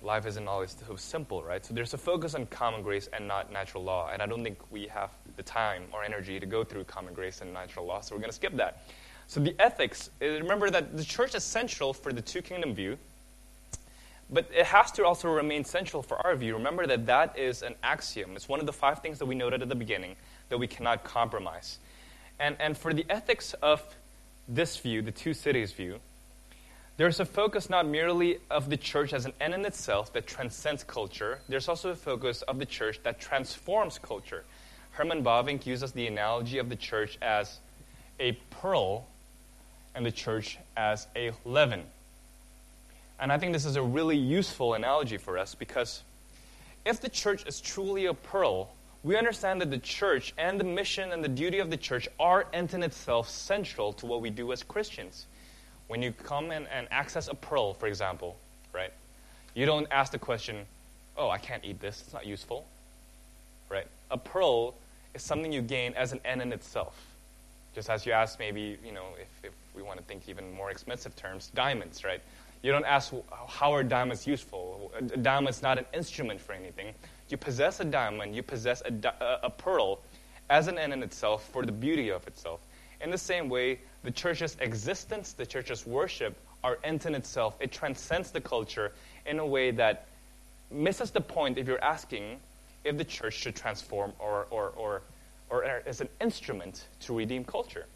life 0.00 0.24
isn't 0.24 0.48
always 0.48 0.74
so 0.88 0.96
simple, 0.96 1.42
right? 1.42 1.64
So 1.64 1.74
there's 1.74 1.92
a 1.92 1.98
focus 1.98 2.34
on 2.34 2.46
common 2.46 2.82
grace 2.82 3.06
and 3.12 3.28
not 3.28 3.52
natural 3.52 3.84
law. 3.84 4.08
And 4.10 4.22
I 4.22 4.26
don't 4.26 4.42
think 4.42 4.58
we 4.70 4.86
have 4.86 5.10
the 5.36 5.42
time 5.42 5.82
or 5.92 6.02
energy 6.02 6.40
to 6.40 6.46
go 6.46 6.64
through 6.64 6.84
common 6.84 7.12
grace 7.12 7.42
and 7.42 7.52
natural 7.52 7.84
law, 7.84 8.00
so 8.00 8.14
we're 8.14 8.20
going 8.20 8.30
to 8.30 8.36
skip 8.36 8.56
that. 8.56 8.84
So 9.26 9.40
the 9.40 9.54
ethics, 9.58 10.10
uh, 10.20 10.26
remember 10.26 10.70
that 10.70 10.96
the 10.96 11.04
church 11.04 11.34
is 11.34 11.44
central 11.44 11.92
for 11.92 12.12
the 12.12 12.22
two 12.22 12.42
kingdom 12.42 12.74
view. 12.74 12.98
But 14.30 14.48
it 14.54 14.66
has 14.66 14.90
to 14.92 15.04
also 15.04 15.28
remain 15.28 15.64
central 15.64 16.02
for 16.02 16.24
our 16.26 16.34
view. 16.34 16.54
Remember 16.54 16.86
that 16.86 17.06
that 17.06 17.38
is 17.38 17.62
an 17.62 17.74
axiom. 17.82 18.36
It's 18.36 18.48
one 18.48 18.60
of 18.60 18.66
the 18.66 18.72
five 18.72 19.00
things 19.00 19.18
that 19.18 19.26
we 19.26 19.34
noted 19.34 19.62
at 19.62 19.68
the 19.68 19.74
beginning 19.74 20.16
that 20.48 20.58
we 20.58 20.66
cannot 20.66 21.04
compromise. 21.04 21.78
And, 22.40 22.56
and 22.58 22.76
for 22.76 22.94
the 22.94 23.04
ethics 23.10 23.54
of 23.54 23.82
this 24.48 24.76
view, 24.78 25.02
the 25.02 25.12
two 25.12 25.34
cities 25.34 25.72
view, 25.72 26.00
there's 26.96 27.18
a 27.18 27.24
focus 27.24 27.68
not 27.68 27.86
merely 27.86 28.38
of 28.50 28.70
the 28.70 28.76
church 28.76 29.12
as 29.12 29.24
an 29.26 29.32
end 29.40 29.54
in 29.54 29.64
itself 29.64 30.12
that 30.12 30.26
transcends 30.26 30.84
culture, 30.84 31.40
there's 31.48 31.68
also 31.68 31.90
a 31.90 31.96
focus 31.96 32.42
of 32.42 32.58
the 32.58 32.66
church 32.66 33.00
that 33.02 33.20
transforms 33.20 33.98
culture. 33.98 34.44
Herman 34.92 35.24
Bavinck 35.24 35.66
uses 35.66 35.90
the 35.90 36.06
analogy 36.06 36.58
of 36.58 36.68
the 36.68 36.76
church 36.76 37.18
as 37.20 37.58
a 38.20 38.32
pearl 38.50 39.06
and 39.94 40.04
the 40.04 40.12
church 40.12 40.58
as 40.76 41.06
a 41.14 41.32
leaven. 41.44 41.82
And 43.20 43.32
I 43.32 43.38
think 43.38 43.52
this 43.52 43.64
is 43.64 43.76
a 43.76 43.82
really 43.82 44.16
useful 44.16 44.74
analogy 44.74 45.16
for 45.16 45.38
us 45.38 45.54
because 45.54 46.02
if 46.84 47.00
the 47.00 47.08
church 47.08 47.46
is 47.46 47.60
truly 47.60 48.06
a 48.06 48.14
pearl, 48.14 48.70
we 49.02 49.16
understand 49.16 49.60
that 49.60 49.70
the 49.70 49.78
church 49.78 50.34
and 50.38 50.58
the 50.58 50.64
mission 50.64 51.12
and 51.12 51.22
the 51.22 51.28
duty 51.28 51.58
of 51.58 51.70
the 51.70 51.76
church 51.76 52.08
are 52.18 52.46
and 52.52 52.72
in 52.72 52.82
itself 52.82 53.28
central 53.28 53.92
to 53.94 54.06
what 54.06 54.20
we 54.20 54.30
do 54.30 54.52
as 54.52 54.62
Christians. 54.62 55.26
When 55.88 56.02
you 56.02 56.12
come 56.12 56.50
in 56.50 56.66
and 56.66 56.88
access 56.90 57.28
a 57.28 57.34
pearl, 57.34 57.74
for 57.74 57.86
example, 57.86 58.36
right? 58.72 58.92
You 59.54 59.66
don't 59.66 59.86
ask 59.90 60.10
the 60.10 60.18
question, 60.18 60.64
oh, 61.16 61.28
I 61.28 61.38
can't 61.38 61.64
eat 61.64 61.80
this, 61.80 62.00
it's 62.00 62.12
not 62.12 62.26
useful. 62.26 62.66
Right? 63.70 63.86
A 64.10 64.18
pearl 64.18 64.74
is 65.14 65.22
something 65.22 65.52
you 65.52 65.62
gain 65.62 65.94
as 65.94 66.12
an 66.12 66.20
end 66.24 66.42
in 66.42 66.52
itself. 66.52 66.98
Just 67.74 67.90
as 67.90 68.06
you 68.06 68.12
ask, 68.12 68.38
maybe, 68.38 68.78
you 68.84 68.92
know, 68.92 69.06
if, 69.20 69.28
if 69.44 69.52
we 69.74 69.82
want 69.82 69.98
to 69.98 70.04
think 70.04 70.28
even 70.28 70.52
more 70.52 70.70
expensive 70.70 71.14
terms, 71.16 71.50
diamonds, 71.54 72.04
right? 72.04 72.20
You 72.62 72.72
don't 72.72 72.86
ask, 72.86 73.12
how 73.48 73.72
are 73.72 73.82
diamonds 73.82 74.26
useful? 74.26 74.92
A 74.98 75.16
diamond 75.16 75.54
is 75.54 75.62
not 75.62 75.78
an 75.78 75.84
instrument 75.92 76.40
for 76.40 76.52
anything. 76.52 76.94
You 77.28 77.36
possess 77.36 77.80
a 77.80 77.84
diamond, 77.84 78.34
you 78.34 78.42
possess 78.42 78.82
a, 78.82 79.38
a 79.42 79.50
pearl 79.50 80.00
as 80.48 80.68
an 80.68 80.78
end 80.78 80.92
in 80.92 81.02
itself 81.02 81.48
for 81.52 81.64
the 81.64 81.72
beauty 81.72 82.10
of 82.10 82.26
itself. 82.26 82.60
In 83.00 83.10
the 83.10 83.18
same 83.18 83.48
way, 83.48 83.80
the 84.02 84.10
church's 84.10 84.56
existence, 84.60 85.32
the 85.32 85.44
church's 85.44 85.86
worship, 85.86 86.36
are 86.62 86.78
end 86.84 87.04
in 87.04 87.14
itself. 87.14 87.56
It 87.60 87.72
transcends 87.72 88.30
the 88.30 88.40
culture 88.40 88.92
in 89.26 89.38
a 89.38 89.46
way 89.46 89.70
that 89.72 90.06
misses 90.70 91.10
the 91.10 91.20
point 91.20 91.58
if 91.58 91.66
you're 91.66 91.82
asking 91.82 92.40
if 92.84 92.96
the 92.96 93.04
church 93.04 93.34
should 93.34 93.56
transform 93.56 94.12
or, 94.18 94.46
or, 94.50 94.72
or, 94.76 95.02
or 95.50 95.64
as 95.64 96.00
an 96.00 96.08
instrument 96.20 96.84
to 97.00 97.14
redeem 97.14 97.44
culture. 97.44 97.86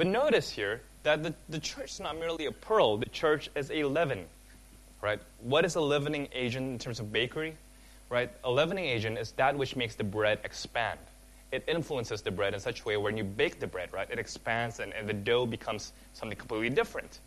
But 0.00 0.06
notice 0.06 0.48
here 0.48 0.80
that 1.02 1.22
the, 1.22 1.34
the 1.50 1.58
church 1.58 1.90
is 1.90 2.00
not 2.00 2.18
merely 2.18 2.46
a 2.46 2.52
pearl, 2.52 2.96
the 2.96 3.04
church 3.10 3.50
is 3.54 3.70
a 3.70 3.84
leaven. 3.84 4.24
Right? 5.02 5.20
What 5.42 5.66
is 5.66 5.74
a 5.74 5.80
leavening 5.82 6.28
agent 6.32 6.70
in 6.72 6.78
terms 6.78 7.00
of 7.00 7.12
bakery? 7.12 7.54
Right? 8.08 8.30
A 8.42 8.50
leavening 8.50 8.86
agent 8.86 9.18
is 9.18 9.32
that 9.32 9.58
which 9.58 9.76
makes 9.76 9.96
the 9.96 10.04
bread 10.04 10.38
expand. 10.42 10.98
It 11.52 11.64
influences 11.68 12.22
the 12.22 12.30
bread 12.30 12.54
in 12.54 12.60
such 12.60 12.80
a 12.80 12.84
way 12.84 12.96
when 12.96 13.18
you 13.18 13.24
bake 13.24 13.60
the 13.60 13.66
bread, 13.66 13.92
right? 13.92 14.08
It 14.10 14.18
expands 14.18 14.80
and, 14.80 14.94
and 14.94 15.06
the 15.06 15.12
dough 15.12 15.44
becomes 15.44 15.92
something 16.14 16.38
completely 16.38 16.70
different. 16.70 17.18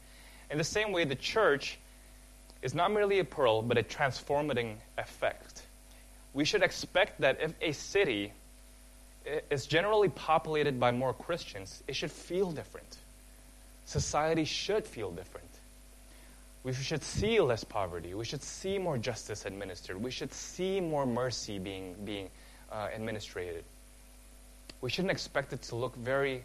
In 0.50 0.58
the 0.58 0.64
same 0.64 0.91
way, 0.91 1.06
the 1.06 1.14
church 1.14 1.78
is 2.64 2.74
not 2.74 2.91
merely 2.91 3.20
a 3.20 3.24
pearl, 3.24 3.62
but 3.62 3.78
a 3.78 3.84
transforming 3.84 4.80
effect. 4.98 5.62
We 6.34 6.44
should 6.44 6.64
expect 6.64 7.22
that 7.22 7.40
if 7.40 7.54
a 7.62 7.74
city 7.74 8.34
is 9.50 9.66
generally 9.66 10.10
populated 10.10 10.80
by 10.80 10.91
more 10.91 11.14
Christians, 11.14 11.84
it 11.88 11.95
should 11.95 12.12
feel 12.12 12.52
different 12.52 12.98
society 13.86 14.45
should 14.45 14.86
feel 14.86 15.12
different. 15.12 15.50
We 16.64 16.74
should 16.74 17.04
see 17.04 17.40
less 17.41 17.64
poverty. 17.64 18.14
We 18.14 18.24
should 18.26 18.41
see 18.41 18.78
more 18.78 18.98
justice 18.98 19.45
administered. 19.45 20.02
We 20.02 20.12
should 20.12 20.34
see 20.34 20.80
more 20.80 21.06
mercy 21.06 21.60
being, 21.60 21.95
being 22.06 22.30
uh, 22.72 22.88
administrated. 22.95 23.66
We 24.82 24.90
shouldn't 24.90 25.12
expect 25.12 25.52
it 25.52 25.62
to 25.64 25.76
look 25.76 25.95
very 25.98 26.44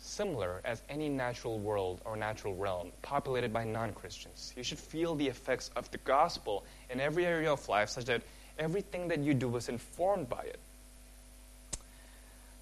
similar 0.00 0.60
as 0.64 0.82
any 0.88 1.08
natural 1.08 1.58
world 1.58 2.00
or 2.04 2.16
natural 2.16 2.54
realm 2.54 2.90
populated 3.02 3.52
by 3.52 3.64
non 3.64 3.92
Christians. 3.92 4.52
You 4.56 4.62
should 4.62 4.78
feel 4.78 5.14
the 5.14 5.28
effects 5.28 5.70
of 5.76 5.90
the 5.90 5.98
gospel 5.98 6.64
in 6.90 7.00
every 7.00 7.26
area 7.26 7.52
of 7.52 7.68
life 7.68 7.90
such 7.90 8.06
that 8.06 8.22
everything 8.58 9.08
that 9.08 9.18
you 9.18 9.34
do 9.34 9.54
is 9.56 9.68
informed 9.68 10.28
by 10.28 10.42
it. 10.42 10.58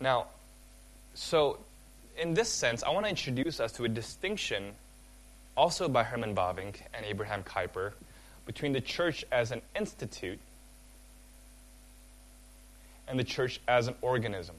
Now, 0.02 0.26
so 1.14 1.58
in 2.20 2.34
this 2.34 2.48
sense, 2.48 2.82
I 2.82 2.90
want 2.90 3.06
to 3.06 3.10
introduce 3.10 3.60
us 3.60 3.70
to 3.72 3.84
a 3.84 3.88
distinction 3.88 4.72
also 5.56 5.88
by 5.88 6.02
Herman 6.02 6.34
Bavinck 6.34 6.80
and 6.92 7.06
Abraham 7.06 7.44
Kuyper 7.44 7.92
between 8.44 8.72
the 8.72 8.80
church 8.80 9.24
as 9.30 9.52
an 9.52 9.62
institute 9.76 10.40
and 13.06 13.16
the 13.16 13.22
church 13.22 13.60
as 13.68 13.86
an 13.86 13.94
organism. 14.02 14.56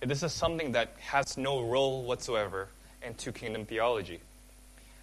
This 0.00 0.22
is 0.22 0.32
something 0.34 0.72
that 0.72 0.92
has 1.00 1.38
no 1.38 1.62
role 1.62 2.02
whatsoever 2.02 2.68
in 3.06 3.14
two 3.14 3.32
kingdom 3.32 3.64
theology. 3.64 4.20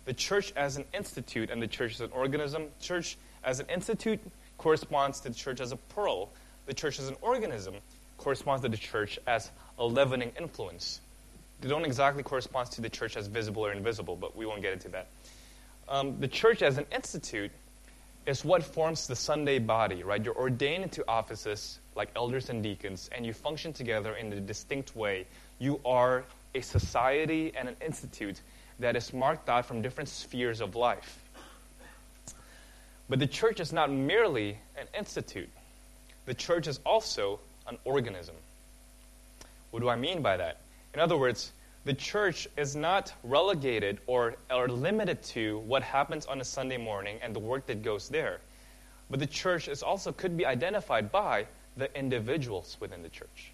The 0.05 0.13
church 0.13 0.53
as 0.55 0.77
an 0.77 0.85
institute 0.93 1.49
and 1.49 1.59
the 1.59 1.67
church 1.67 1.95
as 1.95 2.01
an 2.01 2.11
organism, 2.11 2.65
church 2.79 3.17
as 3.43 3.59
an 3.59 3.65
institute 3.73 4.19
corresponds 4.59 5.19
to 5.21 5.29
the 5.29 5.35
church 5.35 5.61
as 5.61 5.71
a 5.71 5.77
pearl. 5.77 6.29
The 6.67 6.75
church 6.75 6.99
as 6.99 7.07
an 7.07 7.15
organism 7.21 7.73
corresponds 8.19 8.61
to 8.61 8.69
the 8.69 8.77
church 8.77 9.17
as 9.25 9.49
a 9.77 9.85
leavening 9.85 10.31
influence. 10.39 11.01
They 11.61 11.69
don't 11.69 11.85
exactly 11.85 12.23
correspond 12.23 12.71
to 12.71 12.81
the 12.81 12.89
church 12.89 13.17
as 13.17 13.27
visible 13.27 13.65
or 13.65 13.71
invisible, 13.71 14.15
but 14.15 14.35
we 14.35 14.45
won't 14.45 14.61
get 14.61 14.73
into 14.73 14.89
that. 14.89 15.07
Um, 15.87 16.19
the 16.19 16.27
church 16.27 16.61
as 16.61 16.77
an 16.77 16.85
institute 16.93 17.51
is 18.25 18.45
what 18.45 18.63
forms 18.63 19.07
the 19.07 19.15
Sunday 19.15 19.57
body, 19.57 20.03
right? 20.03 20.23
You're 20.23 20.37
ordained 20.37 20.83
into 20.83 21.03
offices 21.07 21.79
like 21.95 22.09
elders 22.15 22.49
and 22.49 22.61
deacons, 22.61 23.09
and 23.15 23.25
you 23.25 23.33
function 23.33 23.73
together 23.73 24.13
in 24.13 24.31
a 24.31 24.39
distinct 24.39 24.95
way. 24.95 25.25
You 25.57 25.79
are 25.83 26.23
a 26.53 26.61
society 26.61 27.53
and 27.57 27.67
an 27.67 27.75
institute 27.83 28.39
that 28.79 28.95
is 28.95 29.13
marked 29.13 29.49
out 29.49 29.65
from 29.65 29.81
different 29.81 30.09
spheres 30.09 30.61
of 30.61 30.75
life. 30.75 31.19
But 33.09 33.19
the 33.19 33.27
church 33.27 33.59
is 33.59 33.73
not 33.73 33.91
merely 33.91 34.57
an 34.77 34.87
institute, 34.97 35.49
the 36.25 36.35
church 36.35 36.67
is 36.67 36.79
also 36.85 37.39
an 37.69 37.77
organism. 37.85 38.35
What 39.71 39.81
do 39.81 39.89
I 39.89 39.95
mean 39.95 40.21
by 40.21 40.37
that? 40.37 40.57
In 40.93 40.99
other 40.99 41.17
words, 41.17 41.51
the 41.85 41.93
church 41.93 42.47
is 42.57 42.75
not 42.75 43.13
relegated 43.23 43.99
or, 44.07 44.35
or 44.51 44.67
limited 44.67 45.23
to 45.23 45.59
what 45.59 45.81
happens 45.83 46.25
on 46.25 46.41
a 46.41 46.43
Sunday 46.43 46.77
morning 46.77 47.17
and 47.21 47.35
the 47.35 47.39
work 47.39 47.67
that 47.67 47.83
goes 47.83 48.09
there. 48.09 48.39
But 49.09 49.19
the 49.19 49.27
church 49.27 49.67
is 49.67 49.81
also 49.81 50.11
could 50.11 50.37
be 50.37 50.45
identified 50.45 51.11
by 51.11 51.45
the 51.77 51.95
individuals 51.97 52.77
within 52.79 53.01
the 53.01 53.09
church. 53.09 53.51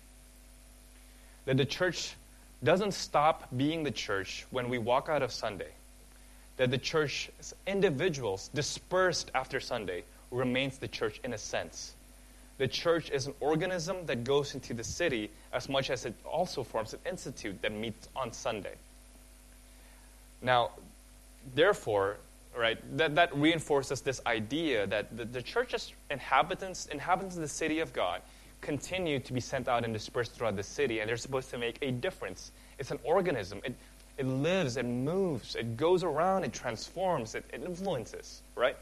That 1.46 1.58
the 1.58 1.66
church 1.66 2.16
doesn't 2.64 2.94
stop 2.94 3.48
being 3.56 3.84
the 3.84 3.92
church 3.92 4.46
when 4.50 4.70
we 4.70 4.78
walk 4.78 5.08
out 5.10 5.22
of 5.22 5.32
Sunday. 5.32 5.72
That 6.58 6.72
the 6.72 6.78
church, 6.78 7.30
individuals 7.68 8.50
dispersed 8.54 9.30
after 9.36 9.60
Sunday, 9.60 10.04
remains 10.32 10.78
the 10.78 10.88
church 10.88 11.20
in 11.24 11.34
a 11.34 11.38
sense. 11.38 11.95
The 12.57 12.68
church 12.68 13.10
is 13.11 13.27
an 13.27 13.34
organism 13.40 14.06
that 14.06 14.23
goes 14.23 14.53
into 14.53 14.73
the 14.73 14.84
city 14.84 15.30
as 15.52 15.68
much 15.68 15.90
as 15.90 16.06
it 16.06 16.14
also 16.23 16.64
forms 16.64 16.94
an 16.94 16.99
institute 17.10 17.61
that 17.61 17.72
meets 17.72 18.07
on 18.15 18.32
Sunday. 18.32 18.76
Now, 20.41 20.72
therefore, 21.53 22.18
right, 22.57 22.77
that, 22.98 23.15
that 23.15 23.36
reinforces 23.36 24.02
this 24.02 24.22
idea 24.26 24.88
that 24.88 25.15
the, 25.18 25.26
the 25.26 25.41
church's 25.41 25.91
inhabitants, 26.10 26.86
inhabitants 26.86 27.36
of 27.36 27.41
the 27.41 27.48
city 27.48 27.80
of 27.80 27.91
God, 27.91 28.22
continue 28.61 29.19
to 29.19 29.34
be 29.34 29.41
sent 29.41 29.68
out 29.68 29.84
and 29.84 29.94
dispersed 29.94 30.34
throughout 30.34 30.56
the 30.56 30.64
city, 30.64 30.99
and 30.99 31.10
they're 31.10 31.18
supposed 31.18 31.49
to 31.52 31.57
make 31.57 31.77
a 31.82 31.91
difference. 31.91 32.52
It's 32.80 32.91
an 32.91 32.99
organism. 33.03 33.61
It, 33.64 33.76
it 34.18 34.26
lives, 34.26 34.77
it 34.77 34.86
moves, 34.86 35.56
it 35.56 35.76
goes 35.76 36.03
around, 36.03 36.45
it 36.45 36.53
transforms, 36.53 37.36
it, 37.36 37.44
it 37.52 37.64
influences, 37.64 38.41
right? 38.56 38.77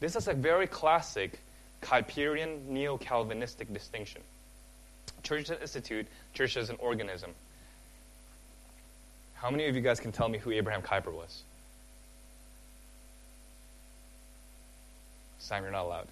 This 0.00 0.16
is 0.16 0.28
a 0.28 0.34
very 0.34 0.66
classic 0.66 1.38
Kuyperian 1.82 2.66
neo 2.66 2.96
Calvinistic 2.98 3.72
distinction. 3.72 4.22
Church 5.22 5.42
as 5.42 5.50
an 5.50 5.58
institute, 5.60 6.06
church 6.34 6.56
as 6.56 6.70
an 6.70 6.76
organism. 6.78 7.30
How 9.34 9.50
many 9.50 9.66
of 9.66 9.74
you 9.74 9.80
guys 9.80 10.00
can 10.00 10.12
tell 10.12 10.28
me 10.28 10.38
who 10.38 10.50
Abraham 10.50 10.82
Kuyper 10.82 11.12
was? 11.12 11.42
Sam, 15.38 15.62
you're 15.62 15.72
not 15.72 15.84
allowed. 15.84 16.08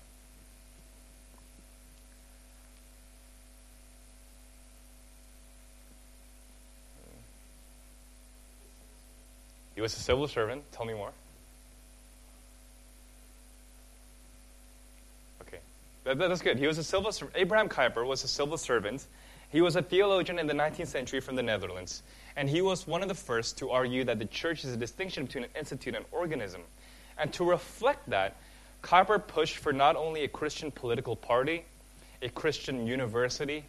He 9.74 9.80
was 9.80 9.96
a 9.96 10.00
civil 10.00 10.26
servant. 10.26 10.64
Tell 10.72 10.84
me 10.84 10.92
more. 10.92 11.12
Okay, 15.42 15.60
that, 16.14 16.28
that's 16.28 16.42
good. 16.42 16.58
He 16.58 16.66
was 16.66 16.78
a 16.78 16.84
civil 16.84 17.12
servant. 17.12 17.36
Abraham 17.36 17.68
Kuyper 17.68 18.06
was 18.06 18.24
a 18.24 18.28
civil 18.28 18.56
servant. 18.56 19.06
He 19.50 19.60
was 19.60 19.76
a 19.76 19.82
theologian 19.82 20.38
in 20.38 20.46
the 20.46 20.54
19th 20.54 20.88
century 20.88 21.20
from 21.20 21.36
the 21.36 21.42
Netherlands, 21.42 22.02
and 22.36 22.48
he 22.48 22.60
was 22.60 22.86
one 22.86 23.02
of 23.02 23.08
the 23.08 23.14
first 23.14 23.58
to 23.58 23.70
argue 23.70 24.04
that 24.04 24.18
the 24.18 24.26
church 24.26 24.64
is 24.64 24.74
a 24.74 24.76
distinction 24.76 25.24
between 25.24 25.44
an 25.44 25.50
institute 25.58 25.94
and 25.94 26.04
organism. 26.12 26.60
And 27.18 27.32
to 27.34 27.44
reflect 27.44 28.10
that, 28.10 28.36
Kuyper 28.82 29.26
pushed 29.26 29.56
for 29.56 29.72
not 29.72 29.96
only 29.96 30.22
a 30.24 30.28
Christian 30.28 30.70
political 30.70 31.16
party, 31.16 31.64
a 32.22 32.28
Christian 32.28 32.86
university, 32.86 33.64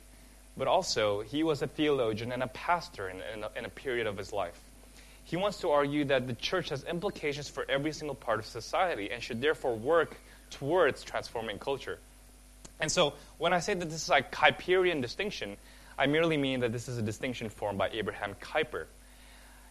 but 0.57 0.67
also 0.67 1.21
he 1.21 1.43
was 1.43 1.61
a 1.61 1.67
theologian 1.67 2.31
and 2.31 2.43
a 2.43 2.47
pastor 2.47 3.09
in, 3.09 3.17
in, 3.33 3.43
a, 3.43 3.49
in 3.57 3.65
a 3.65 3.69
period 3.69 4.05
of 4.05 4.17
his 4.17 4.33
life. 4.33 4.59
He 5.23 5.37
wants 5.37 5.59
to 5.61 5.69
argue 5.69 6.05
that 6.05 6.27
the 6.27 6.33
church 6.33 6.69
has 6.69 6.83
implications 6.83 7.47
for 7.47 7.65
every 7.69 7.93
single 7.93 8.15
part 8.15 8.39
of 8.39 8.45
society 8.45 9.11
and 9.11 9.21
should 9.21 9.41
therefore 9.41 9.75
work 9.75 10.17
towards 10.49 11.03
transforming 11.03 11.59
culture. 11.59 11.99
And 12.79 12.91
so, 12.91 13.13
when 13.37 13.53
I 13.53 13.59
say 13.59 13.73
that 13.73 13.85
this 13.89 14.03
is 14.03 14.09
a 14.09 14.21
Kuyperian 14.21 15.01
distinction, 15.01 15.57
I 15.97 16.07
merely 16.07 16.37
mean 16.37 16.61
that 16.61 16.71
this 16.71 16.87
is 16.87 16.97
a 16.97 17.01
distinction 17.01 17.49
formed 17.49 17.77
by 17.77 17.89
Abraham 17.89 18.35
Kuyper. 18.41 18.85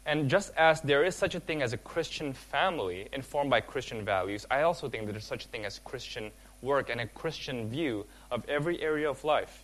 And 0.04 0.30
just 0.30 0.52
as 0.56 0.80
there 0.80 1.04
is 1.04 1.14
such 1.14 1.34
a 1.34 1.40
thing 1.40 1.62
as 1.62 1.72
a 1.72 1.76
Christian 1.76 2.32
family 2.32 3.08
informed 3.12 3.50
by 3.50 3.60
Christian 3.60 4.04
values, 4.04 4.46
I 4.50 4.62
also 4.62 4.88
think 4.88 5.06
that 5.06 5.12
there's 5.12 5.24
such 5.24 5.44
a 5.44 5.48
thing 5.48 5.64
as 5.64 5.78
Christian 5.80 6.30
work 6.62 6.90
and 6.90 7.00
a 7.00 7.06
Christian 7.06 7.68
view 7.68 8.06
of 8.30 8.48
every 8.48 8.80
area 8.80 9.08
of 9.10 9.22
life. 9.24 9.62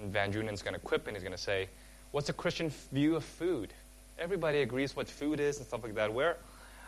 And 0.00 0.12
Van 0.12 0.32
Drunen's 0.32 0.62
going 0.62 0.74
to 0.74 0.80
quip 0.80 1.06
and 1.06 1.16
he's 1.16 1.22
going 1.22 1.36
to 1.36 1.42
say, 1.42 1.68
What's 2.10 2.28
a 2.28 2.34
Christian 2.34 2.70
view 2.92 3.16
of 3.16 3.24
food? 3.24 3.72
everybody 4.22 4.62
agrees 4.62 4.94
what 4.94 5.08
food 5.08 5.40
is 5.40 5.58
and 5.58 5.66
stuff 5.66 5.82
like 5.82 5.94
that. 5.96 6.12
Where 6.12 6.36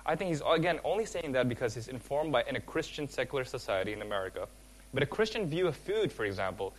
I 0.06 0.16
think 0.16 0.30
he's, 0.30 0.42
again, 0.46 0.78
only 0.84 1.04
saying 1.04 1.32
that 1.32 1.48
because 1.48 1.74
he's 1.74 1.88
informed 1.88 2.32
by 2.32 2.44
in 2.44 2.56
a 2.56 2.60
Christian 2.60 3.08
secular 3.08 3.44
society 3.44 3.92
in 3.92 4.02
America. 4.02 4.46
But 4.94 5.02
a 5.02 5.06
Christian 5.06 5.46
view 5.46 5.66
of 5.66 5.76
food, 5.76 6.12
for 6.12 6.24
example, 6.24 6.72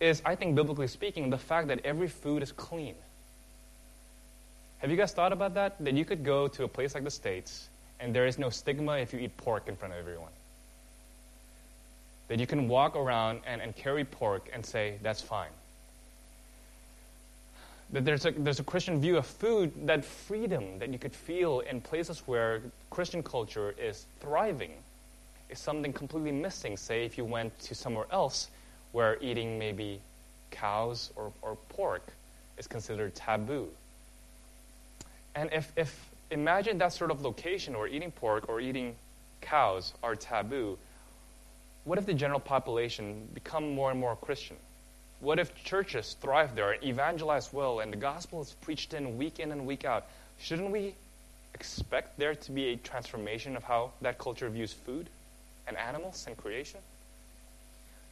is, 0.00 0.22
I 0.24 0.34
think, 0.34 0.56
biblically 0.56 0.88
speaking, 0.88 1.30
the 1.30 1.38
fact 1.38 1.68
that 1.68 1.84
every 1.84 2.08
food 2.08 2.42
is 2.42 2.50
clean. 2.50 2.94
Have 4.78 4.90
you 4.90 4.96
guys 4.96 5.12
thought 5.12 5.32
about 5.32 5.54
that? 5.54 5.76
That 5.84 5.94
you 5.94 6.04
could 6.04 6.24
go 6.24 6.48
to 6.48 6.64
a 6.64 6.68
place 6.68 6.94
like 6.94 7.04
the 7.04 7.10
States 7.10 7.68
and 8.00 8.12
there 8.12 8.26
is 8.26 8.36
no 8.36 8.50
stigma 8.50 8.96
if 8.96 9.12
you 9.12 9.20
eat 9.20 9.36
pork 9.36 9.68
in 9.68 9.76
front 9.76 9.94
of 9.94 10.00
everyone. 10.00 10.32
That 12.26 12.40
you 12.40 12.48
can 12.48 12.66
walk 12.66 12.96
around 12.96 13.42
and, 13.46 13.60
and 13.60 13.76
carry 13.76 14.04
pork 14.04 14.50
and 14.52 14.66
say, 14.66 14.98
that's 15.02 15.20
fine 15.20 15.50
that 17.92 18.06
there's 18.06 18.24
a, 18.24 18.30
there's 18.30 18.58
a 18.58 18.64
Christian 18.64 19.00
view 19.00 19.18
of 19.18 19.26
food, 19.26 19.86
that 19.86 20.04
freedom 20.04 20.78
that 20.78 20.88
you 20.88 20.98
could 20.98 21.12
feel 21.12 21.60
in 21.60 21.80
places 21.80 22.22
where 22.26 22.62
Christian 22.90 23.22
culture 23.22 23.74
is 23.78 24.06
thriving 24.20 24.72
is 25.52 25.58
something 25.58 25.92
completely 25.92 26.32
missing, 26.32 26.76
say, 26.76 27.04
if 27.04 27.18
you 27.18 27.24
went 27.24 27.56
to 27.60 27.74
somewhere 27.74 28.06
else 28.10 28.48
where 28.92 29.18
eating 29.20 29.58
maybe 29.58 30.00
cows 30.50 31.10
or, 31.14 31.32
or 31.42 31.56
pork 31.68 32.02
is 32.58 32.66
considered 32.66 33.14
taboo. 33.14 33.68
And 35.34 35.50
if, 35.52 35.72
if, 35.76 36.10
imagine 36.30 36.78
that 36.78 36.92
sort 36.92 37.10
of 37.10 37.22
location 37.22 37.78
where 37.78 37.86
eating 37.86 38.10
pork 38.10 38.48
or 38.48 38.60
eating 38.60 38.96
cows 39.40 39.92
are 40.02 40.16
taboo, 40.16 40.78
what 41.84 41.98
if 41.98 42.06
the 42.06 42.14
general 42.14 42.40
population 42.40 43.28
become 43.34 43.74
more 43.74 43.90
and 43.90 44.00
more 44.00 44.16
Christian? 44.16 44.56
What 45.20 45.38
if 45.38 45.54
churches 45.64 46.16
thrive 46.20 46.54
there 46.54 46.76
evangelize 46.82 47.52
well 47.52 47.80
and 47.80 47.92
the 47.92 47.96
gospel 47.96 48.40
is 48.42 48.52
preached 48.60 48.94
in 48.94 49.18
week 49.18 49.38
in 49.38 49.52
and 49.52 49.66
week 49.66 49.84
out? 49.84 50.06
Shouldn't 50.40 50.70
we 50.70 50.94
expect 51.54 52.18
there 52.18 52.34
to 52.34 52.52
be 52.52 52.68
a 52.68 52.76
transformation 52.76 53.56
of 53.56 53.62
how 53.62 53.92
that 54.00 54.18
culture 54.18 54.48
views 54.48 54.72
food 54.72 55.08
and 55.76 55.88
animals 55.88 56.24
and 56.26 56.36
creation? 56.36 56.80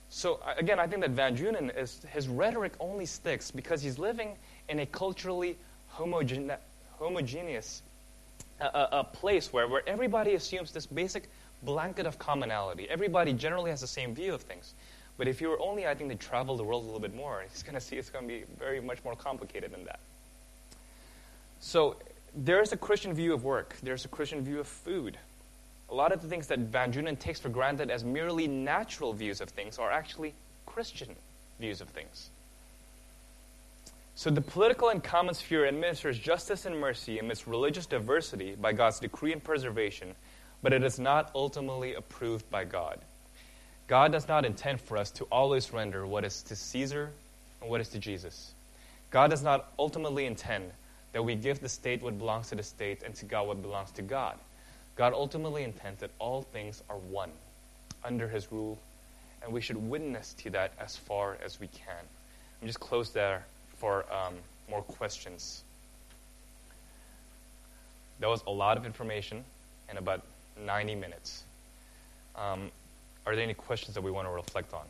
So 0.09 0.41
uh, 0.45 0.55
again, 0.57 0.81
I 0.81 0.87
think 0.87 1.03
that 1.03 1.11
Van 1.11 1.37
Drunen 1.37 1.77
is 1.77 2.05
his 2.11 2.28
rhetoric 2.28 2.73
only 2.81 3.07
sticks 3.07 3.51
because 3.51 3.82
he's 3.82 3.99
living 3.99 4.37
in 4.69 4.81
a 4.81 4.87
culturally 4.87 5.57
homogene- 5.95 6.57
homogeneous 6.99 7.82
a, 8.61 9.05
place 9.05 9.53
where, 9.53 9.66
where 9.69 9.82
everybody 9.87 10.35
assumes 10.35 10.73
this 10.73 10.87
basic 10.87 11.28
blanket 11.62 12.07
of 12.07 12.19
commonality. 12.19 12.87
Everybody 12.91 13.32
generally 13.32 13.70
has 13.70 13.81
the 13.81 13.87
same 13.87 14.15
view 14.15 14.35
of 14.35 14.43
things. 14.43 14.74
But 15.16 15.28
if 15.28 15.41
you 15.41 15.49
were 15.49 15.61
only, 15.61 15.87
I 15.87 15.95
think, 15.95 16.11
to 16.11 16.16
travel 16.16 16.57
the 16.57 16.65
world 16.65 16.82
a 16.82 16.87
little 16.87 17.01
bit 17.01 17.15
more, 17.15 17.45
he's 17.51 17.62
going 17.62 17.74
to 17.74 17.81
see 17.81 17.97
it's 17.97 18.11
going 18.11 18.27
to 18.27 18.35
be 18.35 18.45
very 18.59 18.81
much 18.81 19.03
more 19.05 19.15
complicated 19.15 19.73
than 19.73 19.85
that. 19.85 20.01
So 21.61 21.97
there's 22.35 22.73
a 22.73 22.77
Christian 22.77 23.12
view 23.12 23.35
of 23.35 23.45
work. 23.45 23.77
There's 23.82 24.05
a 24.05 24.09
Christian 24.09 24.43
view 24.43 24.61
of 24.61 24.66
food. 24.66 25.19
A 25.91 25.95
lot 25.95 26.12
of 26.12 26.23
the 26.23 26.29
things 26.29 26.47
that 26.47 26.59
Van 26.59 26.93
Drunen 26.93 27.19
takes 27.19 27.41
for 27.41 27.49
granted 27.49 27.91
as 27.91 28.05
merely 28.05 28.47
natural 28.47 29.12
views 29.12 29.41
of 29.41 29.49
things 29.49 29.79
are 29.79 29.91
actually 29.91 30.35
Christian 30.67 31.09
views 31.59 31.81
of 31.81 31.89
things. 31.89 32.31
So 34.15 34.31
the 34.31 34.41
political 34.41 34.91
and 34.91 35.03
common 35.03 35.35
sphere 35.35 35.67
administers 35.67 36.19
justice 36.19 36.67
and 36.67 36.79
mercy 36.79 37.19
amidst 37.19 37.47
religious 37.47 37.87
diversity 37.87 38.55
by 38.55 38.73
God's 38.73 39.01
decree 39.01 39.33
and 39.33 39.43
preservation, 39.43 40.15
but 40.62 40.73
it 40.73 40.85
is 40.85 40.99
not 40.99 41.31
ultimately 41.35 41.95
approved 41.95 42.49
by 42.51 42.65
God. 42.65 43.01
God 43.89 44.12
does 44.12 44.29
not 44.29 44.45
intend 44.45 44.81
for 44.81 44.97
us 44.97 45.11
to 45.12 45.25
always 45.33 45.73
render 45.73 46.07
what 46.07 46.25
is 46.25 46.43
to 46.45 46.55
Caesar 46.55 47.11
and 47.61 47.71
what 47.71 47.81
is 47.81 47.89
to 47.89 47.99
Jesus. 47.99 48.53
God 49.11 49.31
does 49.31 49.43
not 49.43 49.73
ultimately 49.79 50.27
intend 50.27 50.71
that 51.12 51.25
we 51.25 51.35
give 51.35 51.61
the 51.61 51.69
state 51.69 52.03
what 52.03 52.17
belongs 52.19 52.51
to 52.51 52.55
the 52.55 52.62
state 52.62 53.03
and 53.03 53.15
to 53.17 53.25
God 53.25 53.49
what 53.49 53.62
belongs 53.62 53.91
to 53.93 54.03
God. 54.03 54.39
God 55.01 55.15
ultimately 55.15 55.65
intends 55.65 56.01
that 56.01 56.11
all 56.19 56.43
things 56.43 56.83
are 56.91 56.99
one 56.99 57.31
under 58.05 58.29
his 58.29 58.53
rule, 58.53 58.79
and 59.43 59.51
we 59.51 59.63
should 59.63 59.79
witness 59.79 60.35
to 60.35 60.51
that 60.51 60.73
as 60.79 60.95
far 60.95 61.39
as 61.43 61.59
we 61.59 61.69
can. 61.69 62.05
I'm 62.61 62.67
just 62.67 62.81
close 62.81 63.09
there 63.09 63.47
for 63.79 64.05
um, 64.13 64.35
more 64.69 64.83
questions. 64.83 65.63
That 68.19 68.29
was 68.29 68.43
a 68.47 68.51
lot 68.51 68.77
of 68.77 68.85
information 68.85 69.43
in 69.91 69.97
about 69.97 70.21
90 70.67 70.97
minutes. 70.97 71.45
Um, 72.37 72.71
are 73.25 73.35
there 73.35 73.43
any 73.43 73.55
questions 73.55 73.95
that 73.95 74.03
we 74.03 74.11
want 74.11 74.29
to 74.29 74.33
reflect 74.33 74.75
on? 74.75 74.85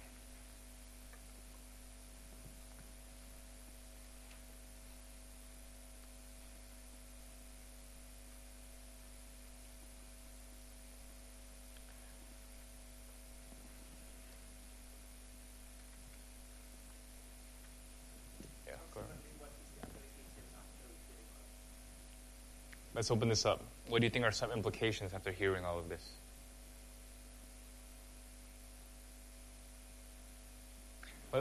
Let's 23.01 23.11
open 23.11 23.31
this 23.31 23.47
up. 23.47 23.65
What 23.89 24.03
do 24.03 24.05
you 24.05 24.11
think 24.11 24.27
are 24.27 24.31
some 24.31 24.53
implications 24.53 25.15
after 25.15 25.33
hearing 25.33 25.65
all 25.65 25.79
of 25.79 25.89
this? 25.89 26.07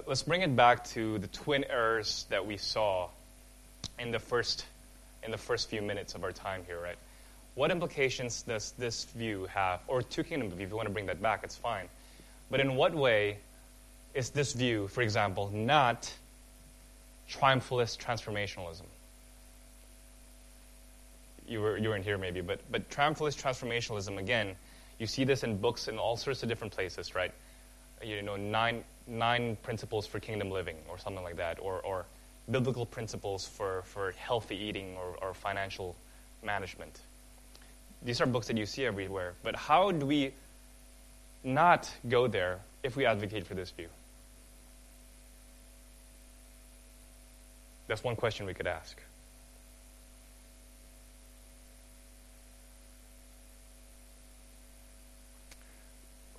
Let's 0.08 0.24
bring 0.24 0.42
it 0.42 0.56
back 0.56 0.86
to 0.92 1.18
the 1.20 1.28
twin 1.28 1.66
errors 1.70 2.26
that 2.30 2.48
we 2.48 2.56
saw 2.56 3.10
in 4.00 4.12
the 4.12 4.20
first 4.20 4.66
in 5.22 5.32
the 5.32 5.38
first 5.38 5.70
few 5.70 5.82
minutes 5.82 6.16
of 6.16 6.24
our 6.24 6.32
time 6.32 6.62
here, 6.66 6.80
right? 6.82 6.96
What 7.56 7.72
implications 7.72 8.42
does 8.44 8.72
this 8.78 9.04
view 9.04 9.46
have, 9.54 9.82
or 9.90 10.02
two 10.02 10.24
kingdom 10.24 10.50
view? 10.52 10.64
If 10.64 10.70
you 10.70 10.78
want 10.78 10.88
to 10.88 10.94
bring 10.94 11.08
that 11.08 11.22
back, 11.22 11.42
it's 11.44 11.58
fine. 11.58 11.90
But 12.50 12.62
in 12.62 12.78
what 12.78 12.96
way 12.96 13.40
is 14.14 14.30
this 14.30 14.54
view, 14.54 14.88
for 14.88 15.02
example, 15.02 15.52
not 15.54 16.10
triumphalist 17.30 17.98
transformationalism. 17.98 18.86
You, 21.50 21.62
were, 21.62 21.78
you 21.78 21.90
weren't 21.90 22.06
here 22.06 22.20
maybe, 22.20 22.42
but, 22.42 22.60
but 22.72 22.90
triumphalist 22.92 23.42
transformationalism, 23.42 24.20
again, 24.20 24.56
you 25.00 25.08
see 25.08 25.24
this 25.24 25.44
in 25.44 25.58
books 25.58 25.88
in 25.88 25.98
all 25.98 26.16
sorts 26.16 26.44
of 26.44 26.50
different 26.50 26.74
places, 26.74 27.16
right? 27.16 27.34
You 28.04 28.22
know, 28.22 28.36
nine, 28.36 28.84
nine 29.08 29.58
principles 29.64 30.06
for 30.06 30.20
kingdom 30.20 30.52
living 30.52 30.76
or 30.88 31.00
something 31.00 31.24
like 31.24 31.38
that, 31.38 31.58
or, 31.60 31.82
or 31.82 32.06
biblical 32.52 32.86
principles 32.86 33.48
for, 33.48 33.82
for 33.88 34.12
healthy 34.12 34.56
eating 34.56 34.96
or, 34.96 35.18
or 35.22 35.34
financial 35.34 35.96
management. 36.44 37.02
These 38.04 38.22
are 38.22 38.28
books 38.28 38.48
that 38.48 38.58
you 38.58 38.68
see 38.68 38.86
everywhere. 38.86 39.34
But 39.42 39.56
how 39.56 39.92
do 39.92 40.06
we 40.06 40.34
not 41.44 41.92
go 42.08 42.28
there 42.28 42.60
if 42.84 42.96
we 42.96 43.06
advocate 43.06 43.48
for 43.48 43.56
this 43.56 43.72
view? 43.72 43.88
That's 47.88 48.04
one 48.04 48.16
question 48.16 48.46
we 48.46 48.54
could 48.54 48.68
ask. 48.68 49.02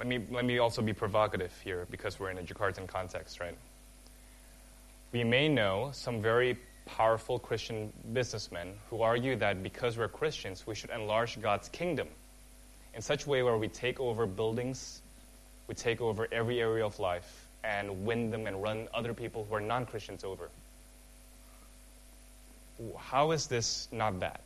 Let 0.01 0.09
me, 0.09 0.19
let 0.31 0.47
me 0.47 0.57
also 0.57 0.81
be 0.81 0.95
provocative 0.95 1.53
here 1.63 1.87
because 1.91 2.19
we're 2.19 2.31
in 2.31 2.39
a 2.39 2.43
Jakartan 2.43 2.89
context, 2.89 3.39
right? 3.39 3.55
We 5.13 5.25
may 5.25 5.47
know 5.47 5.91
some 5.93 6.23
very 6.23 6.57
powerful 6.87 7.39
Christian 7.39 7.93
businessmen 8.15 8.73
who 8.89 9.03
argue 9.03 9.37
that 9.37 9.63
because 9.63 9.99
we're 9.99 10.09
Christians, 10.09 10.67
we 10.67 10.75
should 10.75 10.89
enlarge 10.89 11.39
God's 11.43 11.69
kingdom 11.69 12.09
in 12.95 13.03
such 13.03 13.27
a 13.27 13.29
way 13.29 13.43
where 13.43 13.59
we 13.59 13.69
take 13.69 14.01
over 14.01 14.25
buildings, 14.25 15.03
we 15.69 15.75
take 15.75 16.01
over 16.01 16.27
every 16.33 16.63
area 16.63 16.87
of 16.87 16.99
life, 16.99 17.47
and 17.63 18.07
win 18.07 18.31
them 18.31 18.47
and 18.47 18.63
run 18.63 18.89
other 18.95 19.13
people 19.13 19.47
who 19.51 19.55
are 19.55 19.61
non 19.61 19.85
Christians 19.85 20.25
over. 20.25 20.49
How 22.97 23.33
is 23.33 23.49
this 23.49 23.87
not 23.93 24.19
that? 24.21 24.41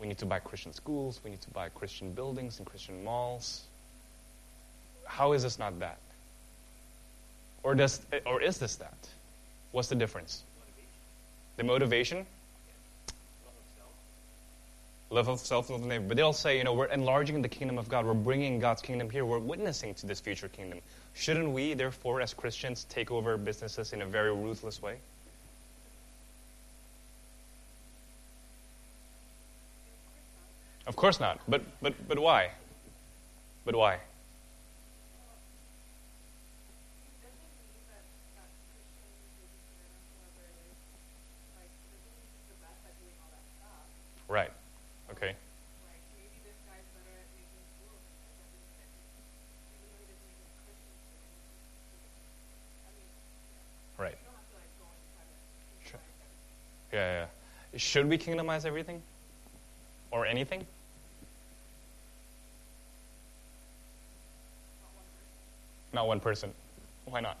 We 0.00 0.06
need 0.06 0.18
to 0.18 0.26
buy 0.26 0.38
Christian 0.38 0.72
schools, 0.72 1.20
we 1.24 1.30
need 1.30 1.40
to 1.42 1.50
buy 1.50 1.68
Christian 1.70 2.12
buildings 2.12 2.58
and 2.58 2.66
Christian 2.66 3.04
malls. 3.04 3.64
How 5.04 5.32
is 5.32 5.42
this 5.42 5.58
not 5.58 5.78
that? 5.80 5.98
Or, 7.62 7.74
does, 7.74 8.00
or 8.24 8.40
is 8.40 8.58
this 8.58 8.76
that? 8.76 8.96
What's 9.72 9.88
the 9.88 9.94
difference? 9.94 10.42
The 11.56 11.64
motivation? 11.64 12.26
Love 15.10 15.28
of 15.28 15.40
self, 15.40 15.70
love 15.70 15.80
of 15.80 15.86
neighbor. 15.86 16.04
But 16.06 16.16
they'll 16.18 16.34
say, 16.34 16.58
you 16.58 16.64
know, 16.64 16.74
we're 16.74 16.86
enlarging 16.86 17.40
the 17.40 17.48
kingdom 17.48 17.78
of 17.78 17.88
God. 17.88 18.04
We're 18.04 18.12
bringing 18.14 18.60
God's 18.60 18.82
kingdom 18.82 19.08
here. 19.08 19.24
We're 19.24 19.38
witnessing 19.38 19.94
to 19.94 20.06
this 20.06 20.20
future 20.20 20.48
kingdom. 20.48 20.80
Shouldn't 21.14 21.50
we, 21.50 21.74
therefore, 21.74 22.20
as 22.20 22.34
Christians, 22.34 22.84
take 22.84 23.10
over 23.10 23.36
businesses 23.38 23.92
in 23.92 24.02
a 24.02 24.06
very 24.06 24.34
ruthless 24.34 24.82
way? 24.82 24.98
Of 30.88 30.96
course 30.96 31.20
not. 31.20 31.38
But, 31.46 31.60
but, 31.82 31.92
but 32.08 32.18
why? 32.18 32.50
But 33.66 33.76
why? 33.76 33.98
Right. 44.28 44.50
Okay. 45.10 45.34
Right. 53.98 54.16
Yeah, 56.92 57.26
yeah. 57.72 57.78
Should 57.78 58.08
we 58.08 58.16
kingdomize 58.16 58.64
everything? 58.64 59.02
Or 60.10 60.24
anything? 60.24 60.66
Not 65.98 66.06
one 66.06 66.20
person. 66.20 66.54
Why 67.06 67.18
not? 67.18 67.36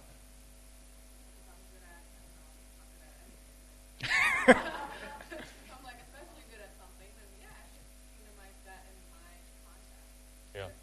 Yeah. 10.56 10.66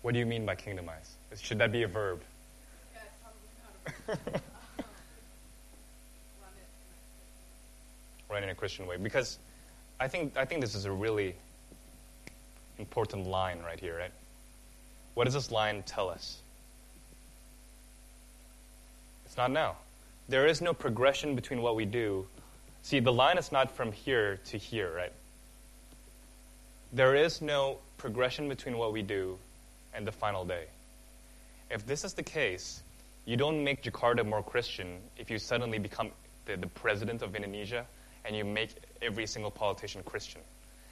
What 0.00 0.14
do 0.14 0.18
you 0.20 0.24
mean 0.24 0.46
by 0.46 0.54
kingdomize? 0.56 1.16
Should 1.38 1.58
that 1.58 1.70
be 1.70 1.82
a 1.82 1.86
verb? 1.86 2.22
Run 8.32 8.42
in 8.42 8.48
a 8.48 8.54
Christian 8.54 8.86
way. 8.86 8.96
Because 8.96 9.38
I 10.00 10.08
think, 10.08 10.36
I 10.36 10.46
think 10.46 10.62
this 10.62 10.74
is 10.74 10.86
a 10.86 10.92
really 10.92 11.34
important 12.78 13.26
line 13.26 13.60
right 13.60 13.78
here, 13.78 13.98
right? 13.98 14.10
What 15.14 15.24
does 15.24 15.34
this 15.34 15.50
line 15.50 15.82
tell 15.82 16.08
us? 16.08 16.38
It's 19.26 19.36
not 19.36 19.50
now. 19.50 19.76
There 20.28 20.46
is 20.46 20.62
no 20.62 20.72
progression 20.72 21.34
between 21.34 21.60
what 21.60 21.76
we 21.76 21.84
do. 21.84 22.26
See, 22.82 23.00
the 23.00 23.12
line 23.12 23.36
is 23.36 23.52
not 23.52 23.76
from 23.76 23.92
here 23.92 24.40
to 24.46 24.56
here, 24.56 24.90
right? 24.94 25.12
There 26.92 27.14
is 27.14 27.42
no 27.42 27.78
progression 27.98 28.48
between 28.48 28.78
what 28.78 28.92
we 28.92 29.02
do 29.02 29.38
and 29.94 30.06
the 30.06 30.12
final 30.12 30.44
day. 30.44 30.64
If 31.70 31.86
this 31.86 32.04
is 32.04 32.14
the 32.14 32.22
case, 32.22 32.82
you 33.24 33.36
don't 33.36 33.62
make 33.62 33.82
Jakarta 33.82 34.26
more 34.26 34.42
Christian 34.42 34.98
if 35.16 35.30
you 35.30 35.38
suddenly 35.38 35.78
become 35.78 36.10
the, 36.46 36.56
the 36.56 36.66
president 36.66 37.22
of 37.22 37.36
Indonesia 37.36 37.86
and 38.24 38.36
you 38.36 38.44
make 38.44 38.70
every 39.00 39.26
single 39.26 39.50
politician 39.50 40.02
Christian. 40.04 40.40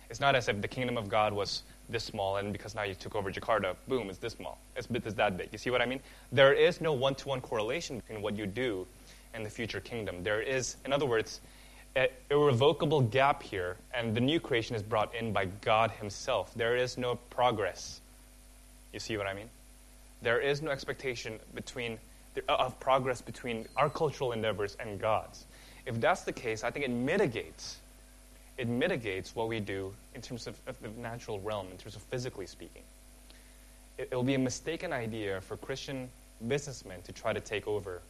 It's 0.09 0.21
not 0.21 0.35
as 0.35 0.49
if 0.49 0.61
the 0.61 0.69
kingdom 0.69 0.97
of 0.97 1.09
God 1.09 1.33
was 1.33 1.63
this 1.89 2.05
small, 2.05 2.37
and 2.39 2.53
because 2.53 2.75
now 2.75 2.83
you 2.83 2.95
took 2.95 3.15
over 3.15 3.31
Jakarta, 3.31 3.77
boom, 3.87 4.11
it's 4.11 4.19
this 4.19 4.33
small. 4.33 4.59
It's, 4.77 4.89
it's 4.91 5.15
that 5.15 5.37
big. 5.37 5.49
You 5.53 5.59
see 5.59 5.71
what 5.71 5.81
I 5.81 5.87
mean? 5.87 6.01
There 6.33 6.53
is 6.53 6.81
no 6.81 6.93
one 6.93 7.15
to 7.17 7.29
one 7.29 7.41
correlation 7.41 7.99
between 7.99 8.23
what 8.23 8.37
you 8.37 8.47
do 8.47 8.87
and 9.35 9.47
the 9.47 9.51
future 9.51 9.81
kingdom. 9.81 10.23
There 10.23 10.43
is, 10.43 10.77
in 10.85 10.93
other 10.93 11.07
words, 11.07 11.41
an 11.95 12.09
irrevocable 12.31 13.01
gap 13.01 13.43
here, 13.43 13.77
and 13.95 14.15
the 14.15 14.21
new 14.21 14.41
creation 14.41 14.75
is 14.75 14.83
brought 14.83 15.15
in 15.15 15.33
by 15.33 15.47
God 15.47 15.93
Himself. 15.93 16.53
There 16.55 16.77
is 16.77 16.99
no 16.99 17.17
progress 17.31 18.01
you 18.93 19.01
see 19.01 19.17
what 19.17 19.27
I 19.27 19.35
mean? 19.35 19.49
There 20.23 20.41
is 20.41 20.63
no 20.63 20.71
expectation 20.71 21.39
between, 21.55 21.99
of 22.49 22.79
progress 22.81 23.23
between 23.23 23.67
our 23.77 23.89
cultural 23.89 24.33
endeavors 24.33 24.77
and 24.81 25.01
God's. 25.01 25.47
If 25.91 26.01
that's 26.01 26.23
the 26.23 26.33
case, 26.33 26.63
I 26.63 26.71
think 26.71 26.85
it 26.85 26.91
mitigates. 26.93 27.81
It 28.57 28.69
mitigates 28.69 29.35
what 29.35 29.49
we 29.49 29.59
do 29.59 29.93
in 30.15 30.23
terms 30.23 30.47
of, 30.47 30.57
of 30.69 30.81
the 30.81 30.89
natural 30.91 31.41
realm, 31.41 31.67
in 31.73 31.79
terms 31.79 31.97
of 31.97 32.03
physically 32.03 32.47
speaking. 32.47 32.83
It, 33.99 34.07
it'll 34.13 34.23
be 34.23 34.35
a 34.35 34.39
mistaken 34.39 34.93
idea 34.93 35.41
for 35.41 35.57
Christian 35.57 36.09
businessmen 36.47 37.03
to 37.03 37.13
try 37.13 37.33
to 37.33 37.41
take 37.41 37.67
over 37.67 38.03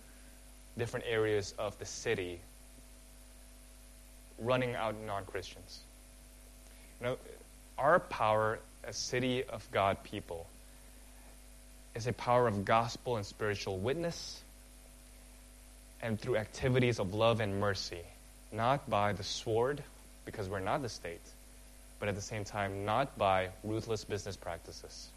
different 0.77 1.07
areas 1.09 1.55
of 1.59 1.78
the 1.78 1.86
city, 1.86 2.39
running 4.39 4.74
out 4.74 4.94
non 5.07 5.24
Christians. 5.24 5.81
You 7.01 7.07
know, 7.07 7.16
our 7.78 7.98
power 7.98 8.59
as 8.85 8.94
city 8.94 9.43
of 9.44 9.66
God 9.70 10.05
people 10.05 10.47
is 11.94 12.07
a 12.07 12.12
power 12.12 12.47
of 12.47 12.66
gospel 12.66 13.16
and 13.16 13.24
spiritual 13.24 13.78
witness 13.78 14.43
and 16.02 16.18
through 16.20 16.36
activities 16.36 16.98
of 16.98 17.14
love 17.14 17.40
and 17.40 17.60
mercy, 17.60 18.02
not 18.52 18.89
by 18.89 19.12
the 19.12 19.22
sword, 19.22 19.82
because 20.24 20.48
we're 20.48 20.60
not 20.60 20.82
the 20.82 20.89
state, 20.89 21.20
but 21.98 22.09
at 22.09 22.14
the 22.14 22.20
same 22.20 22.44
time, 22.44 22.85
not 22.85 23.16
by 23.18 23.48
ruthless 23.64 24.05
business 24.05 24.36
practices. 24.36 25.09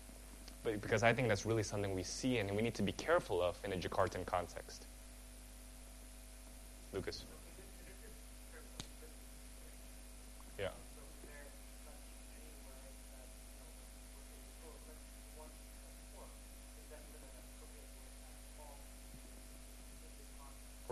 But 0.64 0.82
because 0.82 1.04
I 1.04 1.14
think 1.14 1.28
that's 1.28 1.46
really 1.46 1.64
something 1.64 1.94
we 1.96 2.04
see 2.04 2.38
and 2.38 2.52
we 2.52 2.62
need 2.62 2.76
to 2.76 2.84
be 2.84 2.94
careful 2.94 3.42
of 3.42 3.58
in 3.64 3.74
a 3.74 3.76
Jakartan 3.76 4.26
context. 4.26 4.86
Lucas. 6.94 7.26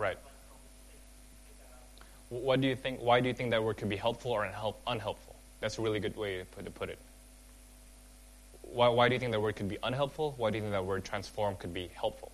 Right. 0.02 0.18
What 2.32 2.62
do 2.62 2.66
you 2.66 2.76
think? 2.76 3.00
Why 3.02 3.20
do 3.20 3.28
you 3.28 3.34
think 3.34 3.50
that 3.50 3.62
word 3.62 3.76
could 3.76 3.90
be 3.90 3.96
helpful 3.96 4.32
or 4.32 4.50
unhelpful? 4.86 5.36
That's 5.60 5.76
a 5.78 5.82
really 5.82 6.00
good 6.00 6.16
way 6.16 6.38
to 6.38 6.70
put, 6.70 6.88
it. 6.88 6.98
Why, 8.62 8.88
why 8.88 9.08
do 9.10 9.14
you 9.14 9.20
think 9.20 9.32
that 9.32 9.40
word 9.40 9.56
could 9.56 9.68
be 9.68 9.76
unhelpful? 9.82 10.34
Why 10.38 10.48
do 10.48 10.56
you 10.56 10.62
think 10.62 10.72
that 10.72 10.86
word 10.86 11.04
transform 11.04 11.56
could 11.56 11.74
be 11.74 11.90
helpful? 11.94 12.32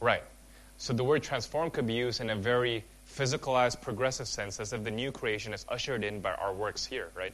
Right. 0.00 0.24
So 0.78 0.92
the 0.92 1.04
word 1.04 1.22
transform 1.22 1.70
could 1.70 1.86
be 1.86 1.94
used 1.94 2.20
in 2.20 2.28
a 2.28 2.34
very 2.34 2.82
physicalized, 3.08 3.80
progressive 3.82 4.26
sense, 4.26 4.58
as 4.58 4.72
if 4.72 4.82
the 4.82 4.90
new 4.90 5.12
creation 5.12 5.54
is 5.54 5.64
ushered 5.68 6.02
in 6.02 6.18
by 6.18 6.34
our 6.34 6.52
works 6.52 6.84
here, 6.84 7.10
right? 7.14 7.32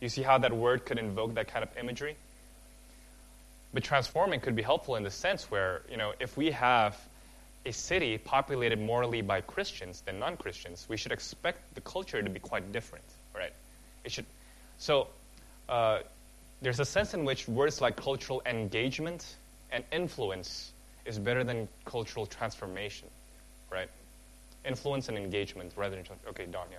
You 0.00 0.08
see 0.08 0.22
how 0.22 0.38
that 0.38 0.52
word 0.52 0.84
could 0.84 0.98
invoke 0.98 1.34
that 1.34 1.46
kind 1.46 1.62
of 1.62 1.70
imagery? 1.78 2.16
But 3.78 3.84
transforming 3.84 4.40
could 4.40 4.56
be 4.56 4.62
helpful 4.62 4.96
in 4.96 5.04
the 5.04 5.10
sense 5.10 5.52
where, 5.52 5.82
you 5.88 5.96
know, 5.96 6.12
if 6.18 6.36
we 6.36 6.50
have 6.50 6.98
a 7.64 7.72
city 7.72 8.18
populated 8.18 8.80
morally 8.80 9.22
by 9.22 9.40
Christians 9.40 10.00
than 10.00 10.18
non 10.18 10.36
Christians, 10.36 10.88
we 10.88 10.96
should 10.96 11.12
expect 11.12 11.76
the 11.76 11.80
culture 11.82 12.20
to 12.20 12.28
be 12.28 12.40
quite 12.40 12.72
different, 12.72 13.04
right? 13.36 13.52
It 14.02 14.10
should. 14.10 14.26
So, 14.78 15.06
uh, 15.68 16.00
there's 16.60 16.80
a 16.80 16.84
sense 16.84 17.14
in 17.14 17.24
which 17.24 17.46
words 17.46 17.80
like 17.80 17.94
cultural 17.94 18.42
engagement 18.46 19.36
and 19.70 19.84
influence 19.92 20.72
is 21.06 21.20
better 21.20 21.44
than 21.44 21.68
cultural 21.84 22.26
transformation, 22.26 23.08
right? 23.70 23.88
Influence 24.64 25.08
and 25.08 25.16
engagement 25.16 25.72
rather 25.76 25.94
than 25.94 26.04
okay, 26.30 26.46
Don, 26.46 26.66
yeah. 26.72 26.78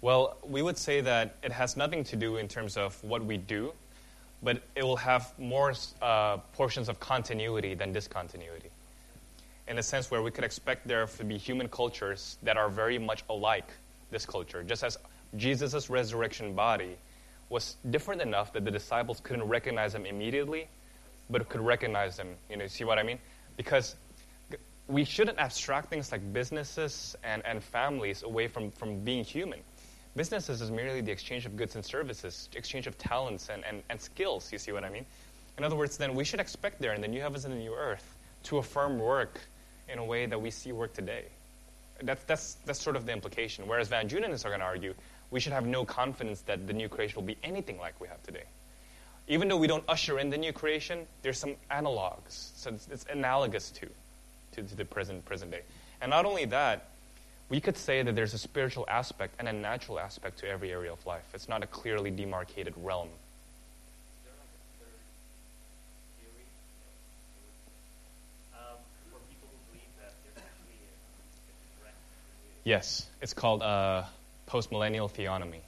Well, 0.02 0.38
we 0.48 0.62
would 0.62 0.78
say 0.78 1.02
that 1.02 1.36
it 1.42 1.52
has 1.52 1.76
nothing 1.76 2.04
to 2.06 2.16
do 2.16 2.38
in 2.38 2.48
terms 2.48 2.78
of 2.78 3.04
what 3.04 3.26
we 3.26 3.38
do, 3.38 3.74
but 4.44 4.62
it 4.76 4.84
will 4.84 4.98
have 4.98 5.34
more 5.40 5.74
uh, 6.00 6.38
portions 6.54 6.90
of 6.90 7.00
continuity 7.00 7.74
than 7.74 7.92
discontinuity. 7.92 8.70
In 9.68 9.80
a 9.80 9.84
sense 9.84 10.12
where 10.12 10.22
we 10.22 10.30
could 10.30 10.44
expect 10.44 10.88
there 10.88 11.08
to 11.08 11.24
be 11.24 11.40
human 11.40 11.68
cultures 11.70 12.38
that 12.44 12.56
are 12.56 12.70
very 12.70 13.00
much 13.00 13.24
alike 13.32 13.68
this 14.12 14.28
culture, 14.28 14.62
just 14.62 14.84
as 14.84 15.00
Jesus' 15.38 15.90
resurrection 15.90 16.54
body 16.54 16.98
was 17.50 17.76
different 17.90 18.22
enough 18.22 18.54
that 18.54 18.64
the 18.64 18.70
disciples 18.70 19.20
couldn't 19.24 19.48
recognize 19.48 19.96
him 19.96 20.06
immediately, 20.06 20.68
but 21.30 21.48
could 21.50 21.62
recognize 21.62 22.18
them. 22.18 22.36
You 22.50 22.58
know, 22.58 22.68
see 22.68 22.84
what 22.84 23.00
I 23.00 23.04
mean? 23.04 23.20
Because 23.58 23.96
we 24.88 25.04
shouldn't 25.04 25.40
abstract 25.40 25.90
things 25.90 26.12
like 26.12 26.34
businesses 26.34 27.16
and, 27.24 27.42
and 27.46 27.64
families 27.64 28.24
away 28.24 28.48
from, 28.48 28.72
from 28.72 29.00
being 29.00 29.24
human. 29.24 29.60
Businesses 30.16 30.62
is 30.62 30.72
merely 30.72 31.02
the 31.02 31.12
exchange 31.12 31.46
of 31.46 31.58
goods 31.58 31.76
and 31.76 31.84
services, 31.84 32.48
exchange 32.56 32.88
of 32.88 32.98
talents 32.98 33.50
and, 33.50 33.64
and, 33.66 33.84
and 33.90 34.00
skills, 34.00 34.52
you 34.52 34.58
see 34.58 34.72
what 34.72 34.84
I 34.84 34.90
mean? 34.90 35.06
In 35.58 35.64
other 35.64 35.76
words, 35.76 35.98
then 35.98 36.16
we 36.16 36.24
should 36.24 36.40
expect 36.40 36.80
there 36.80 36.94
in 36.94 37.02
the 37.02 37.08
new 37.08 37.22
heavens 37.22 37.46
and 37.46 37.54
the 37.54 37.58
new 37.58 37.74
earth 37.74 38.16
to 38.44 38.58
affirm 38.58 39.00
work 39.00 39.42
in 39.90 40.00
a 40.00 40.06
way 40.06 40.26
that 40.26 40.40
we 40.42 40.52
see 40.52 40.72
work 40.72 40.94
today. 40.94 41.26
That's, 42.02 42.24
that's, 42.26 42.54
that's 42.66 42.82
sort 42.82 42.96
of 42.96 43.06
the 43.06 43.14
implication. 43.14 43.68
Whereas 43.68 43.88
Van 43.88 44.08
Drunenists 44.08 44.46
are 44.46 44.50
going 44.50 44.60
to 44.60 44.66
argue 44.66 44.94
we 45.32 45.40
should 45.40 45.54
have 45.54 45.66
no 45.66 45.86
confidence 45.86 46.42
that 46.42 46.68
the 46.68 46.74
new 46.74 46.90
creation 46.90 47.16
will 47.16 47.28
be 47.28 47.38
anything 47.44 47.78
like 47.78 48.00
we 48.00 48.08
have 48.08 48.22
today. 48.24 48.44
Even 49.28 49.48
though 49.48 49.58
we 49.58 49.68
don't 49.68 49.84
usher 49.88 50.20
in 50.20 50.30
the 50.30 50.38
new 50.38 50.54
creation, 50.54 51.08
there's 51.24 51.40
some 51.40 51.56
analogs. 51.72 52.52
So 52.56 52.70
it's, 52.70 52.88
it's 52.90 53.06
analogous 53.12 53.72
to, 53.72 53.88
to, 54.54 54.64
to 54.64 54.76
the 54.76 54.86
present, 54.86 55.26
present 55.26 55.52
day. 55.52 55.62
And 56.02 56.12
not 56.12 56.26
only 56.26 56.46
that, 56.46 56.90
we 57.50 57.60
could 57.60 57.78
say 57.78 58.04
that 58.04 58.16
there's 58.16 58.34
a 58.34 58.38
spiritual 58.38 58.86
aspect 58.88 59.36
and 59.40 59.48
a 59.48 59.54
natural 59.54 60.00
aspect 60.00 60.40
to 60.40 60.48
every 60.48 60.72
area 60.72 60.92
of 60.92 61.04
life. 61.06 61.24
It's 61.34 61.50
not 61.50 61.64
a 61.64 61.68
clearly 61.68 62.12
demarcated 62.12 62.74
realm. 62.78 63.10
Yes, 72.64 73.06
it's 73.22 73.34
called 73.34 73.62
uh, 73.62 74.06
post-millennial 74.48 75.08
theonomy, 75.08 75.60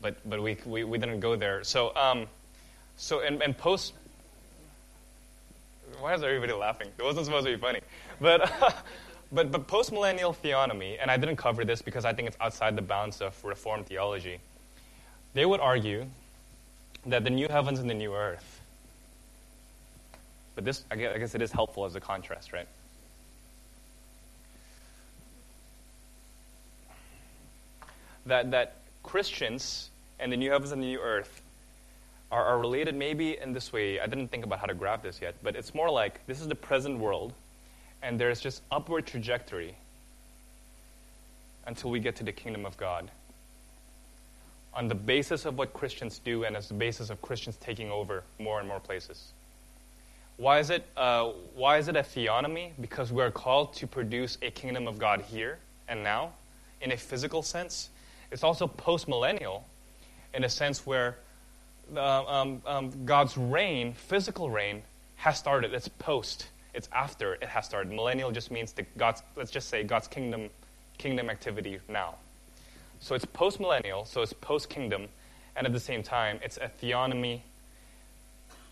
but 0.00 0.16
but 0.24 0.42
we, 0.42 0.56
we, 0.64 0.84
we 0.84 0.96
didn't 0.96 1.20
go 1.20 1.36
there. 1.36 1.62
So 1.64 1.94
um, 1.94 2.28
so 2.96 3.20
and, 3.20 3.42
and 3.42 3.56
post. 3.56 3.94
Why 6.00 6.14
is 6.14 6.22
everybody 6.22 6.52
laughing? 6.52 6.88
It 6.98 7.02
wasn't 7.02 7.26
supposed 7.26 7.46
to 7.46 7.52
be 7.52 7.60
funny, 7.60 7.80
but 8.20 8.50
but 9.32 9.50
but 9.50 9.66
post-millennial 9.66 10.34
theonomy, 10.34 10.98
and 11.00 11.10
I 11.10 11.16
didn't 11.16 11.36
cover 11.36 11.64
this 11.64 11.82
because 11.82 12.04
I 12.04 12.12
think 12.12 12.28
it's 12.28 12.36
outside 12.40 12.76
the 12.76 12.82
bounds 12.82 13.20
of 13.20 13.42
Reformed 13.44 13.86
theology. 13.86 14.38
They 15.34 15.46
would 15.46 15.60
argue 15.60 16.06
that 17.06 17.24
the 17.24 17.30
new 17.30 17.48
heavens 17.48 17.78
and 17.78 17.88
the 17.88 17.94
new 17.94 18.14
earth. 18.14 18.60
But 20.54 20.64
this, 20.64 20.84
I 20.90 20.96
guess, 20.96 21.14
I 21.14 21.18
guess 21.18 21.34
it 21.34 21.42
is 21.42 21.52
helpful 21.52 21.84
as 21.84 21.94
a 21.94 22.00
contrast, 22.00 22.52
right? 22.52 22.66
that, 28.26 28.50
that 28.50 28.76
Christians 29.02 29.90
and 30.20 30.30
the 30.30 30.36
new 30.36 30.50
heavens 30.50 30.72
and 30.72 30.82
the 30.82 30.86
new 30.86 31.00
earth 31.00 31.40
are, 32.36 32.44
are 32.44 32.58
related 32.58 32.94
maybe 32.94 33.38
in 33.38 33.54
this 33.54 33.72
way. 33.72 33.98
I 33.98 34.06
didn't 34.06 34.28
think 34.28 34.44
about 34.44 34.58
how 34.58 34.66
to 34.66 34.74
grab 34.74 35.02
this 35.02 35.20
yet, 35.22 35.36
but 35.42 35.56
it's 35.56 35.74
more 35.74 35.90
like 35.90 36.24
this 36.26 36.40
is 36.42 36.48
the 36.48 36.54
present 36.54 36.98
world, 36.98 37.32
and 38.02 38.20
there's 38.20 38.40
just 38.40 38.62
upward 38.70 39.06
trajectory 39.06 39.74
until 41.66 41.90
we 41.90 41.98
get 41.98 42.16
to 42.16 42.24
the 42.24 42.32
kingdom 42.32 42.66
of 42.66 42.76
God. 42.76 43.10
On 44.74 44.86
the 44.86 44.94
basis 44.94 45.46
of 45.46 45.56
what 45.56 45.72
Christians 45.72 46.18
do 46.18 46.44
and 46.44 46.54
as 46.54 46.68
the 46.68 46.74
basis 46.74 47.08
of 47.08 47.22
Christians 47.22 47.56
taking 47.56 47.90
over 47.90 48.22
more 48.38 48.60
and 48.60 48.68
more 48.68 48.80
places. 48.80 49.32
Why 50.36 50.58
is 50.58 50.68
it, 50.68 50.84
uh, 50.94 51.30
why 51.54 51.78
is 51.78 51.88
it 51.88 51.96
a 51.96 52.02
theonomy? 52.02 52.72
Because 52.78 53.10
we're 53.10 53.30
called 53.30 53.74
to 53.76 53.86
produce 53.86 54.36
a 54.42 54.50
kingdom 54.50 54.86
of 54.86 54.98
God 54.98 55.22
here 55.22 55.56
and 55.88 56.04
now 56.04 56.32
in 56.82 56.92
a 56.92 56.98
physical 56.98 57.42
sense. 57.42 57.88
It's 58.30 58.44
also 58.44 58.66
post 58.66 59.08
millennial 59.08 59.66
in 60.34 60.44
a 60.44 60.50
sense 60.50 60.86
where 60.86 61.16
um, 61.96 62.62
um, 62.66 63.04
God's 63.04 63.36
reign, 63.36 63.92
physical 63.94 64.50
reign, 64.50 64.82
has 65.16 65.38
started. 65.38 65.72
It's 65.72 65.88
post. 65.88 66.48
It's 66.74 66.88
after 66.92 67.34
it 67.34 67.44
has 67.44 67.64
started. 67.64 67.92
Millennial 67.92 68.30
just 68.30 68.50
means 68.50 68.72
the 68.72 68.84
God's. 68.96 69.22
Let's 69.36 69.50
just 69.50 69.68
say 69.68 69.84
God's 69.84 70.08
kingdom, 70.08 70.50
kingdom 70.98 71.30
activity 71.30 71.78
now. 71.88 72.16
So 73.00 73.14
it's 73.14 73.24
post 73.24 73.60
millennial. 73.60 74.04
So 74.04 74.22
it's 74.22 74.32
post 74.32 74.68
kingdom, 74.68 75.08
and 75.56 75.66
at 75.66 75.72
the 75.72 75.80
same 75.80 76.02
time, 76.02 76.38
it's 76.42 76.56
a 76.58 76.70
theonomy 76.82 77.40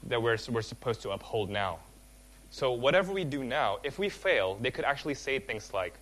that 0.05 0.21
we're 0.23 0.39
we're 0.51 0.63
supposed 0.63 1.03
to 1.03 1.11
uphold 1.11 1.51
now. 1.51 1.79
So 2.51 2.73
whatever 2.73 3.13
we 3.13 3.25
do 3.25 3.43
now, 3.43 3.79
if 3.83 3.99
we 3.99 4.09
fail, 4.09 4.57
they 4.61 4.71
could 4.71 4.85
actually 4.85 5.15
say 5.15 5.39
things 5.39 5.73
like, 5.73 5.95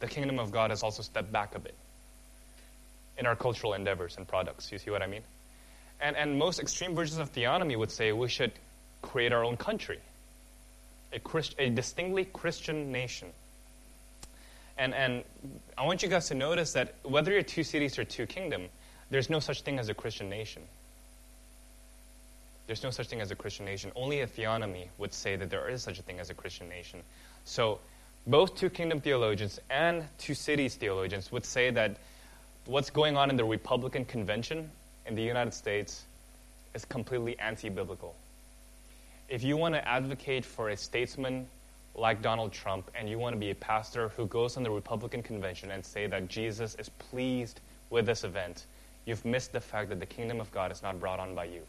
"The 0.00 0.06
kingdom 0.06 0.38
of 0.38 0.50
God 0.50 0.70
has 0.70 0.82
also 0.82 1.02
stepped 1.02 1.32
back 1.32 1.54
a 1.54 1.58
bit." 1.58 1.74
in 3.18 3.26
our 3.26 3.36
cultural 3.36 3.72
endeavors 3.72 4.16
and 4.16 4.26
products. 4.28 4.70
You 4.70 4.78
see 4.78 4.90
what 4.90 5.02
I 5.02 5.06
mean? 5.06 5.22
And, 6.00 6.16
and 6.16 6.38
most 6.38 6.60
extreme 6.60 6.94
versions 6.94 7.18
of 7.18 7.32
theonomy 7.32 7.76
would 7.76 7.90
say 7.90 8.12
we 8.12 8.28
should 8.28 8.52
create 9.02 9.32
our 9.32 9.44
own 9.44 9.56
country, 9.56 9.98
a, 11.12 11.18
Christ, 11.18 11.54
a 11.58 11.70
distinctly 11.70 12.26
Christian 12.26 12.92
nation. 12.92 13.28
And, 14.78 14.94
and 14.94 15.24
I 15.78 15.86
want 15.86 16.02
you 16.02 16.08
guys 16.08 16.28
to 16.28 16.34
notice 16.34 16.74
that 16.74 16.94
whether 17.02 17.32
you're 17.32 17.42
two 17.42 17.64
cities 17.64 17.98
or 17.98 18.04
two 18.04 18.26
kingdom, 18.26 18.68
there's 19.10 19.30
no 19.30 19.40
such 19.40 19.62
thing 19.62 19.78
as 19.78 19.88
a 19.88 19.94
Christian 19.94 20.28
nation. 20.28 20.62
There's 22.66 22.82
no 22.82 22.90
such 22.90 23.06
thing 23.06 23.20
as 23.20 23.30
a 23.30 23.36
Christian 23.36 23.64
nation. 23.64 23.92
Only 23.94 24.20
a 24.20 24.26
theonomy 24.26 24.88
would 24.98 25.14
say 25.14 25.36
that 25.36 25.50
there 25.50 25.68
is 25.68 25.82
such 25.82 25.98
a 25.98 26.02
thing 26.02 26.18
as 26.18 26.30
a 26.30 26.34
Christian 26.34 26.68
nation. 26.68 27.00
So 27.44 27.78
both 28.26 28.56
two 28.56 28.70
kingdom 28.70 29.00
theologians 29.00 29.60
and 29.70 30.04
two 30.18 30.34
cities 30.34 30.74
theologians 30.74 31.30
would 31.30 31.44
say 31.44 31.70
that 31.70 31.96
what's 32.64 32.90
going 32.90 33.16
on 33.16 33.30
in 33.30 33.36
the 33.36 33.44
Republican 33.44 34.04
convention 34.04 34.70
in 35.06 35.14
the 35.14 35.22
United 35.22 35.54
States 35.54 36.04
is 36.74 36.84
completely 36.84 37.38
anti 37.38 37.68
biblical. 37.68 38.14
If 39.28 39.42
you 39.42 39.56
want 39.56 39.74
to 39.74 39.86
advocate 39.86 40.44
for 40.44 40.68
a 40.68 40.76
statesman 40.76 41.46
like 41.94 42.22
Donald 42.22 42.52
Trump 42.52 42.90
and 42.94 43.08
you 43.08 43.18
want 43.18 43.34
to 43.34 43.40
be 43.40 43.50
a 43.50 43.54
pastor 43.54 44.10
who 44.10 44.26
goes 44.26 44.56
on 44.56 44.62
the 44.62 44.70
Republican 44.70 45.22
convention 45.22 45.70
and 45.70 45.84
say 45.84 46.06
that 46.06 46.28
Jesus 46.28 46.74
is 46.76 46.88
pleased 46.88 47.60
with 47.90 48.06
this 48.06 48.24
event, 48.24 48.66
you've 49.04 49.24
missed 49.24 49.52
the 49.52 49.60
fact 49.60 49.88
that 49.88 50.00
the 50.00 50.06
kingdom 50.06 50.40
of 50.40 50.52
God 50.52 50.70
is 50.70 50.82
not 50.82 51.00
brought 51.00 51.18
on 51.18 51.34
by 51.34 51.46
you. 51.46 51.62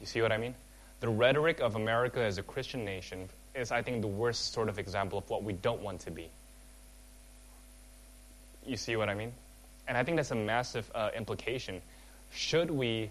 You 0.00 0.06
see 0.06 0.20
what 0.20 0.32
I 0.32 0.36
mean? 0.36 0.54
The 1.00 1.08
rhetoric 1.08 1.60
of 1.60 1.76
America 1.76 2.20
as 2.20 2.38
a 2.38 2.42
Christian 2.42 2.84
nation 2.84 3.28
is, 3.54 3.72
I 3.72 3.82
think, 3.82 4.00
the 4.00 4.08
worst 4.08 4.52
sort 4.52 4.68
of 4.68 4.78
example 4.78 5.18
of 5.18 5.28
what 5.30 5.42
we 5.42 5.52
don't 5.52 5.80
want 5.80 6.00
to 6.00 6.10
be. 6.10 6.28
You 8.66 8.76
see 8.76 8.96
what 8.96 9.08
I 9.08 9.14
mean? 9.14 9.32
And 9.86 9.96
I 9.96 10.04
think 10.04 10.16
that's 10.16 10.30
a 10.30 10.36
massive 10.36 10.90
uh, 10.94 11.10
implication. 11.16 11.82
Should 12.32 12.70
we, 12.70 13.10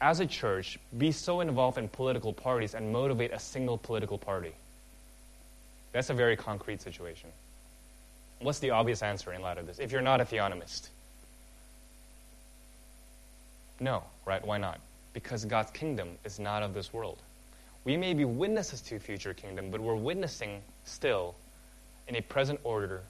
as 0.00 0.20
a 0.20 0.26
church, 0.26 0.78
be 0.96 1.12
so 1.12 1.40
involved 1.40 1.78
in 1.78 1.88
political 1.88 2.32
parties 2.32 2.74
and 2.74 2.92
motivate 2.92 3.32
a 3.32 3.38
single 3.38 3.78
political 3.78 4.18
party? 4.18 4.52
That's 5.92 6.10
a 6.10 6.14
very 6.14 6.36
concrete 6.36 6.80
situation. 6.80 7.30
What's 8.40 8.60
the 8.60 8.70
obvious 8.70 9.02
answer 9.02 9.32
in 9.32 9.42
light 9.42 9.58
of 9.58 9.66
this? 9.66 9.78
If 9.78 9.90
you're 9.90 10.02
not 10.02 10.20
a 10.20 10.24
theonomist, 10.24 10.88
no, 13.80 14.02
right? 14.26 14.44
Why 14.44 14.58
not? 14.58 14.80
Because 15.12 15.44
God's 15.44 15.70
kingdom 15.70 16.10
is 16.24 16.38
not 16.38 16.62
of 16.62 16.74
this 16.74 16.92
world. 16.92 17.18
We 17.84 17.96
may 17.96 18.14
be 18.14 18.24
witnesses 18.24 18.80
to 18.82 18.96
a 18.96 18.98
future 18.98 19.34
kingdom, 19.34 19.70
but 19.70 19.80
we're 19.80 19.96
witnessing 19.96 20.62
still 20.84 21.34
in 22.06 22.16
a 22.16 22.20
present 22.20 22.60
order 22.64 23.02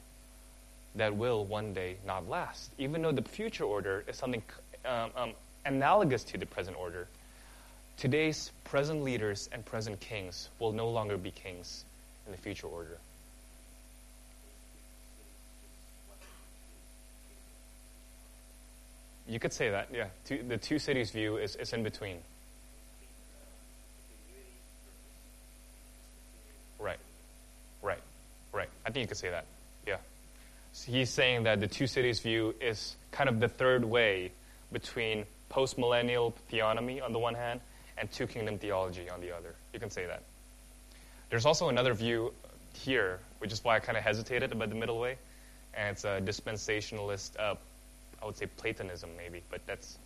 that 0.99 1.17
will 1.17 1.45
one 1.45 1.73
day 1.73 1.97
not 2.07 2.29
last. 2.29 2.71
Even 2.79 3.03
though 3.03 3.13
the 3.13 3.23
future 3.23 3.65
order 3.65 4.05
is 4.07 4.17
something 4.17 4.43
um, 4.85 5.11
um, 5.17 5.33
analogous 5.65 6.25
to 6.25 6.39
the 6.39 6.47
present 6.47 6.77
order, 6.77 7.09
today's 7.97 8.51
present 8.65 9.03
leaders 9.03 9.49
and 9.53 9.65
present 9.65 9.99
kings 10.01 10.49
will 10.59 10.73
no 10.73 10.89
longer 10.89 11.17
be 11.17 11.31
kings 11.31 11.85
in 12.27 12.33
the 12.33 12.39
future 12.39 12.67
order. 12.67 12.99
You 19.27 19.39
could 19.39 19.53
say 19.53 19.71
that, 19.71 19.89
yeah. 19.93 20.07
Two, 20.25 20.43
the 20.43 20.57
two 20.57 20.79
cities 20.79 21.11
view 21.11 21.37
is, 21.37 21.55
is 21.57 21.73
in 21.75 21.83
between. 21.83 22.17
Right, 26.79 26.99
right, 27.83 28.01
right. 28.53 28.69
I 28.87 28.91
think 28.91 29.03
you 29.03 29.09
could 29.09 29.19
say 29.19 29.29
that. 29.31 29.45
He's 30.87 31.11
saying 31.11 31.45
that 31.45 31.61
the 31.61 31.67
two 31.67 31.87
cities 31.87 32.21
view 32.21 32.55
is 32.61 32.97
kind 33.11 33.29
of 33.29 33.41
the 33.41 33.49
third 33.49 33.85
way 33.85 34.33
between 34.73 35.25
post 35.49 35.79
millennial 35.79 36.35
theonomy 36.51 37.03
on 37.03 37.13
the 37.13 37.19
one 37.19 37.35
hand 37.35 37.61
and 37.97 38.11
two 38.13 38.27
kingdom 38.27 38.59
theology 38.59 39.11
on 39.11 39.21
the 39.21 39.35
other. 39.35 39.55
You 39.73 39.81
can 39.81 39.91
say 39.91 40.07
that. 40.07 40.23
There's 41.31 41.47
also 41.47 41.69
another 41.69 41.95
view 41.95 42.33
here, 42.75 43.19
which 43.39 43.53
is 43.53 43.63
why 43.65 43.77
I 43.77 43.81
kind 43.81 43.99
of 43.99 44.05
hesitated 44.05 44.53
about 44.53 44.69
the 44.69 44.77
middle 44.77 44.99
way, 44.99 45.17
and 45.75 45.91
it's 45.91 46.05
a 46.05 46.21
dispensationalist 46.21 47.39
uh, 47.39 47.55
I 48.23 48.27
would 48.27 48.37
say 48.37 48.47
Platonism, 48.47 49.11
maybe, 49.17 49.43
but 49.51 49.65
that's 49.67 49.99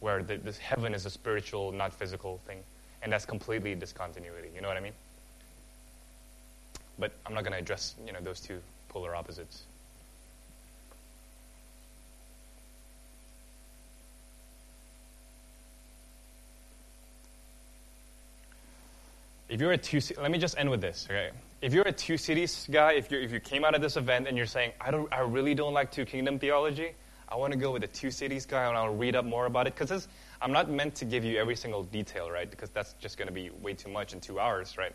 where 0.00 0.22
the, 0.22 0.36
this 0.36 0.58
heaven 0.58 0.94
is 0.94 1.06
a 1.06 1.10
spiritual, 1.10 1.72
not 1.72 1.92
physical 1.92 2.40
thing, 2.46 2.58
and 3.02 3.12
that's 3.12 3.26
completely 3.26 3.74
discontinuity. 3.74 4.48
You 4.54 4.60
know 4.60 4.68
what 4.68 4.76
I 4.76 4.80
mean? 4.80 4.92
But 6.98 7.12
I'm 7.26 7.34
not 7.34 7.44
going 7.44 7.52
to 7.52 7.58
address 7.58 7.94
you 8.04 8.12
know 8.12 8.20
those 8.20 8.40
two 8.40 8.60
polar 8.88 9.14
opposites. 9.14 9.64
If 19.48 19.60
you're 19.60 19.72
a 19.72 19.78
two, 19.78 20.00
let 20.20 20.30
me 20.30 20.38
just 20.38 20.58
end 20.58 20.70
with 20.70 20.80
this, 20.80 21.06
okay? 21.08 21.30
If 21.60 21.72
you're 21.72 21.88
a 21.88 21.92
two 21.92 22.18
cities 22.18 22.68
guy, 22.70 22.92
if 22.92 23.10
you 23.10 23.18
if 23.20 23.32
you 23.32 23.40
came 23.40 23.64
out 23.64 23.74
of 23.74 23.80
this 23.80 23.96
event 23.96 24.28
and 24.28 24.36
you're 24.36 24.46
saying 24.46 24.72
I 24.80 24.90
don't, 24.90 25.12
I 25.12 25.20
really 25.20 25.54
don't 25.54 25.72
like 25.72 25.90
two 25.90 26.04
kingdom 26.04 26.38
theology, 26.38 26.92
I 27.28 27.36
want 27.36 27.52
to 27.52 27.58
go 27.58 27.72
with 27.72 27.82
the 27.82 27.88
two 27.88 28.10
cities 28.10 28.46
guy 28.46 28.66
and 28.66 28.76
I'll 28.76 28.94
read 28.94 29.16
up 29.16 29.24
more 29.24 29.46
about 29.46 29.66
it 29.66 29.74
because 29.76 30.08
I'm 30.40 30.52
not 30.52 30.70
meant 30.70 30.94
to 30.96 31.04
give 31.04 31.24
you 31.24 31.38
every 31.38 31.56
single 31.56 31.82
detail, 31.82 32.30
right? 32.30 32.50
Because 32.50 32.70
that's 32.70 32.92
just 32.94 33.18
going 33.18 33.28
to 33.28 33.34
be 33.34 33.50
way 33.50 33.74
too 33.74 33.90
much 33.90 34.12
in 34.12 34.20
two 34.20 34.38
hours, 34.38 34.78
right? 34.78 34.92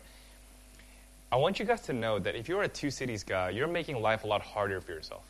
I 1.30 1.36
want 1.36 1.58
you 1.58 1.64
guys 1.64 1.82
to 1.82 1.92
know 1.92 2.18
that 2.18 2.34
if 2.34 2.48
you're 2.48 2.62
a 2.62 2.68
two 2.68 2.90
cities 2.90 3.24
guy, 3.24 3.50
you're 3.50 3.66
making 3.68 4.00
life 4.00 4.24
a 4.24 4.26
lot 4.26 4.40
harder 4.40 4.80
for 4.80 4.92
yourself. 4.92 5.24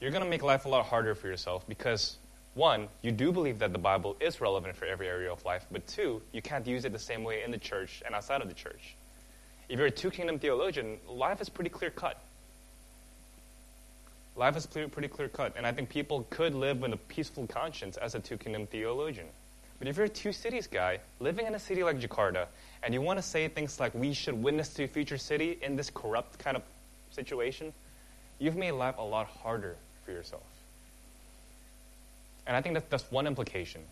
You're 0.00 0.10
going 0.10 0.24
to 0.24 0.28
make 0.28 0.42
life 0.42 0.64
a 0.64 0.68
lot 0.68 0.86
harder 0.86 1.14
for 1.14 1.28
yourself 1.28 1.66
because, 1.68 2.16
one, 2.54 2.88
you 3.02 3.12
do 3.12 3.30
believe 3.30 3.60
that 3.60 3.72
the 3.72 3.78
Bible 3.78 4.16
is 4.20 4.40
relevant 4.40 4.76
for 4.76 4.84
every 4.84 5.08
area 5.08 5.32
of 5.32 5.44
life, 5.44 5.64
but 5.70 5.86
two, 5.86 6.20
you 6.32 6.42
can't 6.42 6.66
use 6.66 6.84
it 6.84 6.92
the 6.92 6.98
same 6.98 7.22
way 7.22 7.42
in 7.44 7.50
the 7.50 7.58
church 7.58 8.02
and 8.04 8.14
outside 8.14 8.42
of 8.42 8.48
the 8.48 8.54
church. 8.54 8.96
If 9.68 9.78
you're 9.78 9.86
a 9.86 9.90
two 9.90 10.10
kingdom 10.10 10.38
theologian, 10.38 10.98
life 11.08 11.40
is 11.40 11.48
pretty 11.48 11.70
clear 11.70 11.90
cut. 11.90 12.20
Life 14.34 14.56
is 14.56 14.66
pretty 14.66 15.08
clear 15.08 15.28
cut, 15.28 15.54
and 15.56 15.64
I 15.64 15.72
think 15.72 15.90
people 15.90 16.26
could 16.30 16.54
live 16.54 16.80
with 16.80 16.92
a 16.92 16.96
peaceful 16.96 17.46
conscience 17.46 17.96
as 17.96 18.14
a 18.14 18.20
two 18.20 18.36
kingdom 18.36 18.66
theologian. 18.66 19.26
But 19.78 19.86
if 19.86 19.96
you're 19.96 20.06
a 20.06 20.10
two 20.10 20.32
cities 20.32 20.66
guy, 20.66 20.98
living 21.20 21.46
in 21.46 21.54
a 21.54 21.58
city 21.58 21.84
like 21.84 22.00
Jakarta, 22.00 22.46
and 22.82 22.92
you 22.92 23.00
want 23.00 23.18
to 23.18 23.22
say 23.22 23.46
things 23.48 23.78
like, 23.78 23.94
we 23.94 24.12
should 24.12 24.34
witness 24.34 24.74
to 24.74 24.84
a 24.84 24.88
future 24.88 25.18
city 25.18 25.58
in 25.62 25.76
this 25.76 25.88
corrupt 25.88 26.38
kind 26.38 26.56
of 26.56 26.62
situation, 27.12 27.72
you've 28.38 28.56
made 28.56 28.72
life 28.72 28.96
a 28.98 29.02
lot 29.02 29.26
harder 29.26 29.76
for 30.04 30.10
yourself. 30.10 30.42
And 32.46 32.56
I 32.56 32.62
think 32.62 32.74
that 32.74 32.90
that's 32.90 33.10
one 33.10 33.26
implication. 33.26 33.82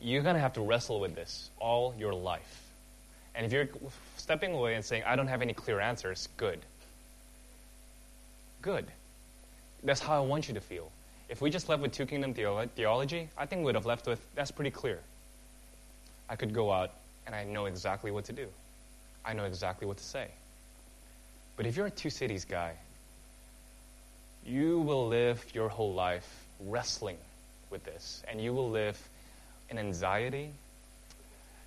You're 0.00 0.22
going 0.22 0.34
to 0.34 0.40
have 0.40 0.54
to 0.54 0.60
wrestle 0.60 1.00
with 1.00 1.14
this 1.14 1.50
all 1.58 1.94
your 1.98 2.14
life. 2.14 2.62
And 3.34 3.44
if 3.44 3.52
you're 3.52 3.68
stepping 4.16 4.52
away 4.52 4.74
and 4.74 4.84
saying, 4.84 5.02
I 5.06 5.16
don't 5.16 5.26
have 5.26 5.42
any 5.42 5.52
clear 5.52 5.80
answers, 5.80 6.28
good. 6.36 6.60
Good. 8.62 8.86
That's 9.82 10.00
how 10.00 10.16
I 10.16 10.26
want 10.26 10.48
you 10.48 10.54
to 10.54 10.60
feel. 10.60 10.90
If 11.28 11.40
we 11.40 11.50
just 11.50 11.68
left 11.68 11.82
with 11.82 11.92
two 11.92 12.06
kingdom 12.06 12.34
theology, 12.34 13.28
I 13.36 13.46
think 13.46 13.60
we 13.60 13.66
would 13.66 13.74
have 13.74 13.86
left 13.86 14.06
with 14.06 14.24
that's 14.34 14.50
pretty 14.50 14.70
clear. 14.70 15.00
I 16.28 16.36
could 16.36 16.54
go 16.54 16.72
out 16.72 16.92
and 17.26 17.34
I 17.34 17.44
know 17.44 17.66
exactly 17.66 18.10
what 18.10 18.24
to 18.26 18.32
do. 18.32 18.46
I 19.24 19.32
know 19.32 19.44
exactly 19.44 19.86
what 19.86 19.96
to 19.98 20.04
say. 20.04 20.28
But 21.56 21.66
if 21.66 21.76
you're 21.76 21.86
a 21.86 21.90
two 21.90 22.10
cities 22.10 22.44
guy, 22.44 22.72
you 24.44 24.80
will 24.80 25.08
live 25.08 25.44
your 25.52 25.68
whole 25.68 25.94
life 25.94 26.44
wrestling 26.60 27.18
with 27.70 27.84
this. 27.84 28.22
And 28.28 28.40
you 28.40 28.52
will 28.52 28.70
live 28.70 28.98
in 29.70 29.78
anxiety. 29.78 30.50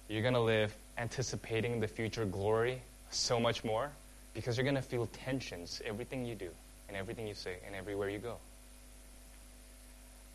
You're 0.07 0.21
going 0.21 0.33
to 0.33 0.39
live 0.39 0.73
anticipating 0.97 1.79
the 1.79 1.87
future 1.87 2.25
glory 2.25 2.81
so 3.11 3.39
much 3.39 3.63
more 3.63 3.89
because 4.33 4.57
you're 4.57 4.63
going 4.63 4.75
to 4.75 4.81
feel 4.81 5.07
tensions 5.07 5.81
everything 5.85 6.25
you 6.25 6.35
do 6.35 6.49
and 6.87 6.97
everything 6.97 7.27
you 7.27 7.33
say 7.33 7.57
and 7.65 7.75
everywhere 7.75 8.09
you 8.09 8.19
go. 8.19 8.35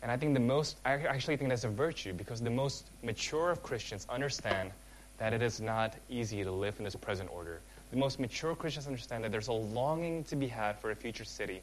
And 0.01 0.11
I 0.11 0.17
think 0.17 0.33
the 0.33 0.39
most, 0.39 0.77
I 0.85 0.93
actually 0.93 1.37
think 1.37 1.49
that's 1.49 1.63
a 1.63 1.69
virtue 1.69 2.13
because 2.13 2.41
the 2.41 2.49
most 2.49 2.85
mature 3.03 3.49
of 3.49 3.63
Christians 3.63 4.05
understand 4.09 4.71
that 5.17 5.33
it 5.33 5.41
is 5.41 5.61
not 5.61 5.93
easy 6.09 6.43
to 6.43 6.51
live 6.51 6.75
in 6.77 6.83
this 6.83 6.95
present 6.95 7.29
order. 7.33 7.61
The 7.91 7.97
most 7.97 8.19
mature 8.19 8.55
Christians 8.55 8.87
understand 8.87 9.23
that 9.23 9.31
there's 9.31 9.47
a 9.47 9.53
longing 9.53 10.23
to 10.25 10.35
be 10.35 10.47
had 10.47 10.77
for 10.79 10.91
a 10.91 10.95
future 10.95 11.23
city, 11.23 11.61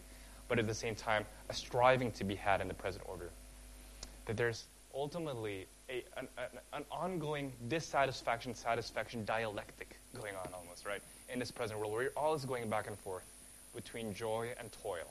but 0.48 0.58
at 0.58 0.66
the 0.66 0.74
same 0.74 0.94
time, 0.94 1.24
a 1.50 1.54
striving 1.54 2.10
to 2.12 2.24
be 2.24 2.34
had 2.34 2.60
in 2.60 2.68
the 2.68 2.74
present 2.74 3.04
order. 3.08 3.30
That 4.26 4.36
there's 4.36 4.64
ultimately 4.94 5.66
a, 5.88 6.04
an, 6.16 6.28
an 6.72 6.84
ongoing 6.90 7.52
dissatisfaction 7.68 8.54
satisfaction 8.54 9.24
dialectic 9.24 9.96
going 10.20 10.34
on 10.36 10.52
almost, 10.54 10.86
right? 10.86 11.02
In 11.32 11.38
this 11.38 11.50
present 11.50 11.78
world 11.80 11.92
where 11.92 12.02
you're 12.02 12.12
always 12.16 12.44
going 12.44 12.68
back 12.68 12.86
and 12.86 12.98
forth 12.98 13.24
between 13.74 14.14
joy 14.14 14.50
and 14.58 14.70
toil. 14.82 15.10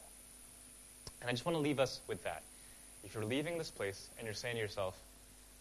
And 1.21 1.29
I 1.29 1.33
just 1.33 1.45
want 1.45 1.55
to 1.55 1.59
leave 1.59 1.79
us 1.79 2.01
with 2.07 2.23
that. 2.23 2.43
If 3.03 3.15
you're 3.15 3.25
leaving 3.25 3.57
this 3.57 3.71
place 3.71 4.09
and 4.17 4.25
you're 4.25 4.33
saying 4.33 4.55
to 4.55 4.61
yourself, 4.61 4.97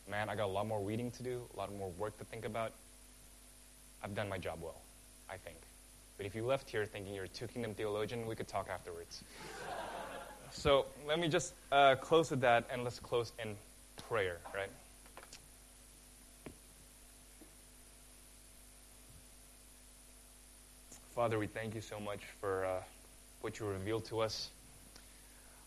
man, 0.09 0.29
I 0.29 0.37
got 0.37 0.47
a 0.47 0.53
lot 0.53 0.67
more 0.67 0.81
reading 0.81 1.11
to 1.13 1.23
do, 1.23 1.43
a 1.55 1.57
lot 1.57 1.75
more 1.77 1.91
work 1.99 2.19
to 2.19 2.25
think 2.25 2.45
about, 2.45 2.73
I've 4.03 4.15
done 4.15 4.29
my 4.29 4.39
job 4.39 4.59
well, 4.63 4.81
I 5.31 5.37
think. 5.37 5.57
But 6.17 6.27
if 6.27 6.35
you 6.35 6.45
left 6.45 6.69
here 6.69 6.85
thinking 6.85 7.15
you're 7.15 7.25
a 7.25 7.29
two 7.29 7.47
kingdom 7.47 7.75
theologian, 7.75 8.27
we 8.27 8.35
could 8.35 8.49
talk 8.49 8.69
afterwards. 8.69 9.23
So 10.53 10.87
let 11.07 11.19
me 11.19 11.29
just 11.29 11.55
uh, 11.73 11.97
close 11.97 12.31
with 12.31 12.41
that 12.41 12.65
and 12.73 12.85
let's 12.85 12.99
close 12.99 13.33
in 13.43 13.57
prayer, 14.09 14.39
right? 14.55 14.71
Father, 21.15 21.39
we 21.39 21.47
thank 21.47 21.75
you 21.75 21.81
so 21.81 22.01
much 22.01 22.21
for 22.41 22.65
uh, 22.65 22.83
what 23.41 23.59
you 23.59 23.67
revealed 23.67 24.05
to 24.07 24.21
us. 24.21 24.51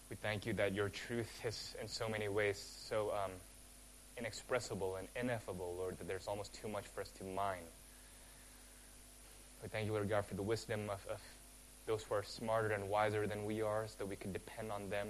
We 0.10 0.16
thank 0.16 0.46
you 0.46 0.54
that 0.54 0.74
your 0.74 0.90
truth 0.90 1.30
is, 1.46 1.76
in 1.82 1.88
so 1.88 2.08
many 2.08 2.28
ways, 2.28 2.58
so 2.88 3.12
um, 3.12 3.32
inexpressible 4.18 4.96
and 4.98 5.08
ineffable, 5.20 5.76
Lord, 5.78 5.98
that 5.98 6.08
there's 6.08 6.28
almost 6.28 6.54
too 6.54 6.68
much 6.68 6.86
for 6.94 7.02
us 7.02 7.10
to 7.20 7.24
mine. 7.24 7.64
We 9.62 9.70
thank 9.70 9.86
you, 9.86 9.94
Lord 9.94 10.10
God, 10.10 10.26
for 10.26 10.36
the 10.36 10.42
wisdom 10.42 10.90
of, 10.90 11.06
of 11.10 11.20
those 11.86 12.04
who 12.04 12.16
are 12.16 12.24
smarter 12.24 12.70
and 12.70 12.90
wiser 12.90 13.28
than 13.28 13.46
we 13.46 13.62
are, 13.62 13.86
so 13.88 13.96
that 14.00 14.08
we 14.08 14.16
can 14.16 14.32
depend 14.32 14.72
on 14.72 14.90
them 14.90 15.08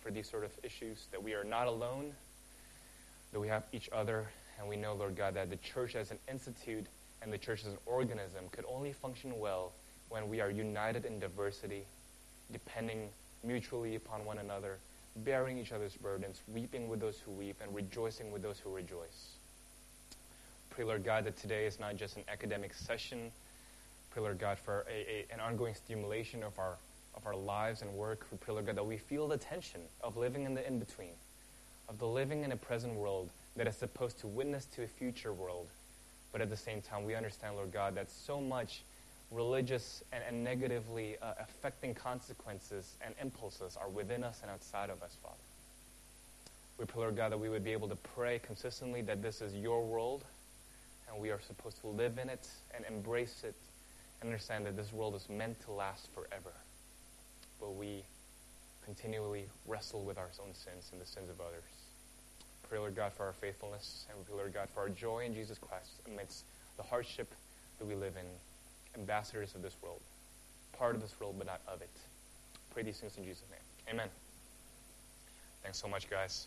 for 0.00 0.10
these 0.10 0.28
sort 0.28 0.44
of 0.44 0.52
issues, 0.62 1.06
that 1.12 1.22
we 1.22 1.34
are 1.34 1.44
not 1.44 1.66
alone, 1.66 2.12
that 3.32 3.40
we 3.40 3.48
have 3.48 3.64
each 3.72 3.88
other, 3.92 4.28
and 4.58 4.68
we 4.68 4.76
know, 4.76 4.94
Lord 4.94 5.16
God, 5.16 5.34
that 5.34 5.50
the 5.50 5.56
church 5.56 5.94
as 5.94 6.10
an 6.10 6.18
institute 6.30 6.86
and 7.22 7.32
the 7.32 7.38
church 7.38 7.60
as 7.60 7.72
an 7.72 7.78
organism 7.86 8.44
could 8.50 8.64
only 8.68 8.92
function 8.92 9.38
well 9.38 9.72
when 10.08 10.28
we 10.28 10.40
are 10.40 10.50
united 10.50 11.04
in 11.04 11.18
diversity, 11.18 11.84
depending 12.52 13.08
mutually 13.44 13.96
upon 13.96 14.24
one 14.24 14.38
another, 14.38 14.78
bearing 15.16 15.58
each 15.58 15.72
other's 15.72 15.96
burdens, 15.96 16.40
weeping 16.52 16.88
with 16.88 17.00
those 17.00 17.18
who 17.18 17.32
weep, 17.32 17.56
and 17.62 17.74
rejoicing 17.74 18.30
with 18.30 18.42
those 18.42 18.58
who 18.58 18.74
rejoice. 18.74 19.36
Pray, 20.70 20.84
Lord 20.84 21.04
God, 21.04 21.24
that 21.24 21.36
today 21.38 21.66
is 21.66 21.80
not 21.80 21.96
just 21.96 22.16
an 22.16 22.24
academic 22.28 22.74
session. 22.74 23.30
Lord 24.20 24.38
God, 24.38 24.58
for 24.58 24.86
a, 24.90 24.92
a, 24.92 25.26
an 25.32 25.40
ongoing 25.40 25.74
stimulation 25.74 26.42
of 26.42 26.58
our, 26.58 26.76
of 27.14 27.26
our 27.26 27.36
lives 27.36 27.82
and 27.82 27.92
work. 27.92 28.26
We 28.30 28.38
Lord 28.52 28.66
God, 28.66 28.76
that 28.76 28.86
we 28.86 28.96
feel 28.96 29.28
the 29.28 29.36
tension 29.36 29.80
of 30.02 30.16
living 30.16 30.44
in 30.44 30.54
the 30.54 30.66
in 30.66 30.78
between, 30.78 31.14
of 31.88 31.98
the 31.98 32.06
living 32.06 32.44
in 32.44 32.52
a 32.52 32.56
present 32.56 32.94
world 32.94 33.30
that 33.56 33.66
is 33.66 33.76
supposed 33.76 34.18
to 34.20 34.26
witness 34.26 34.66
to 34.66 34.82
a 34.84 34.86
future 34.86 35.32
world. 35.32 35.68
But 36.32 36.40
at 36.40 36.50
the 36.50 36.56
same 36.56 36.82
time, 36.82 37.04
we 37.04 37.14
understand, 37.14 37.56
Lord 37.56 37.72
God, 37.72 37.94
that 37.94 38.10
so 38.10 38.40
much 38.40 38.82
religious 39.30 40.04
and, 40.12 40.22
and 40.28 40.44
negatively 40.44 41.16
uh, 41.22 41.32
affecting 41.40 41.94
consequences 41.94 42.94
and 43.04 43.14
impulses 43.20 43.76
are 43.80 43.88
within 43.88 44.22
us 44.22 44.40
and 44.42 44.50
outside 44.50 44.90
of 44.90 45.02
us, 45.02 45.16
Father. 45.22 45.34
We 46.78 46.84
pray, 46.84 47.02
Lord 47.02 47.16
God, 47.16 47.32
that 47.32 47.38
we 47.38 47.48
would 47.48 47.64
be 47.64 47.72
able 47.72 47.88
to 47.88 47.96
pray 47.96 48.38
consistently 48.38 49.02
that 49.02 49.22
this 49.22 49.40
is 49.40 49.54
your 49.54 49.84
world 49.84 50.24
and 51.08 51.20
we 51.20 51.30
are 51.30 51.40
supposed 51.40 51.80
to 51.80 51.86
live 51.86 52.18
in 52.18 52.28
it 52.28 52.48
and 52.74 52.84
embrace 52.86 53.44
it 53.44 53.54
understand 54.22 54.66
that 54.66 54.76
this 54.76 54.92
world 54.92 55.14
is 55.14 55.28
meant 55.28 55.60
to 55.64 55.72
last 55.72 56.08
forever. 56.14 56.52
But 57.60 57.74
we 57.74 58.04
continually 58.84 59.46
wrestle 59.66 60.04
with 60.04 60.18
our 60.18 60.30
own 60.40 60.54
sins 60.54 60.90
and 60.92 61.00
the 61.00 61.06
sins 61.06 61.28
of 61.28 61.40
others. 61.40 61.64
Pray, 62.68 62.78
Lord 62.78 62.96
God, 62.96 63.12
for 63.12 63.24
our 63.24 63.32
faithfulness, 63.32 64.06
and 64.08 64.18
we 64.18 64.24
pray, 64.24 64.36
Lord 64.36 64.54
God, 64.54 64.68
for 64.74 64.80
our 64.80 64.88
joy 64.88 65.24
in 65.24 65.34
Jesus 65.34 65.58
Christ 65.58 66.00
amidst 66.06 66.44
the 66.76 66.82
hardship 66.82 67.32
that 67.78 67.86
we 67.86 67.94
live 67.94 68.14
in, 68.16 69.00
ambassadors 69.00 69.54
of 69.54 69.62
this 69.62 69.76
world, 69.82 70.00
part 70.72 70.94
of 70.94 71.00
this 71.00 71.14
world, 71.20 71.36
but 71.38 71.46
not 71.46 71.60
of 71.68 71.80
it. 71.80 71.90
Pray 72.72 72.82
these 72.82 72.98
things 72.98 73.16
in 73.16 73.24
Jesus' 73.24 73.44
name. 73.50 73.94
Amen. 73.94 74.08
Thanks 75.62 75.78
so 75.78 75.88
much, 75.88 76.08
guys. 76.10 76.46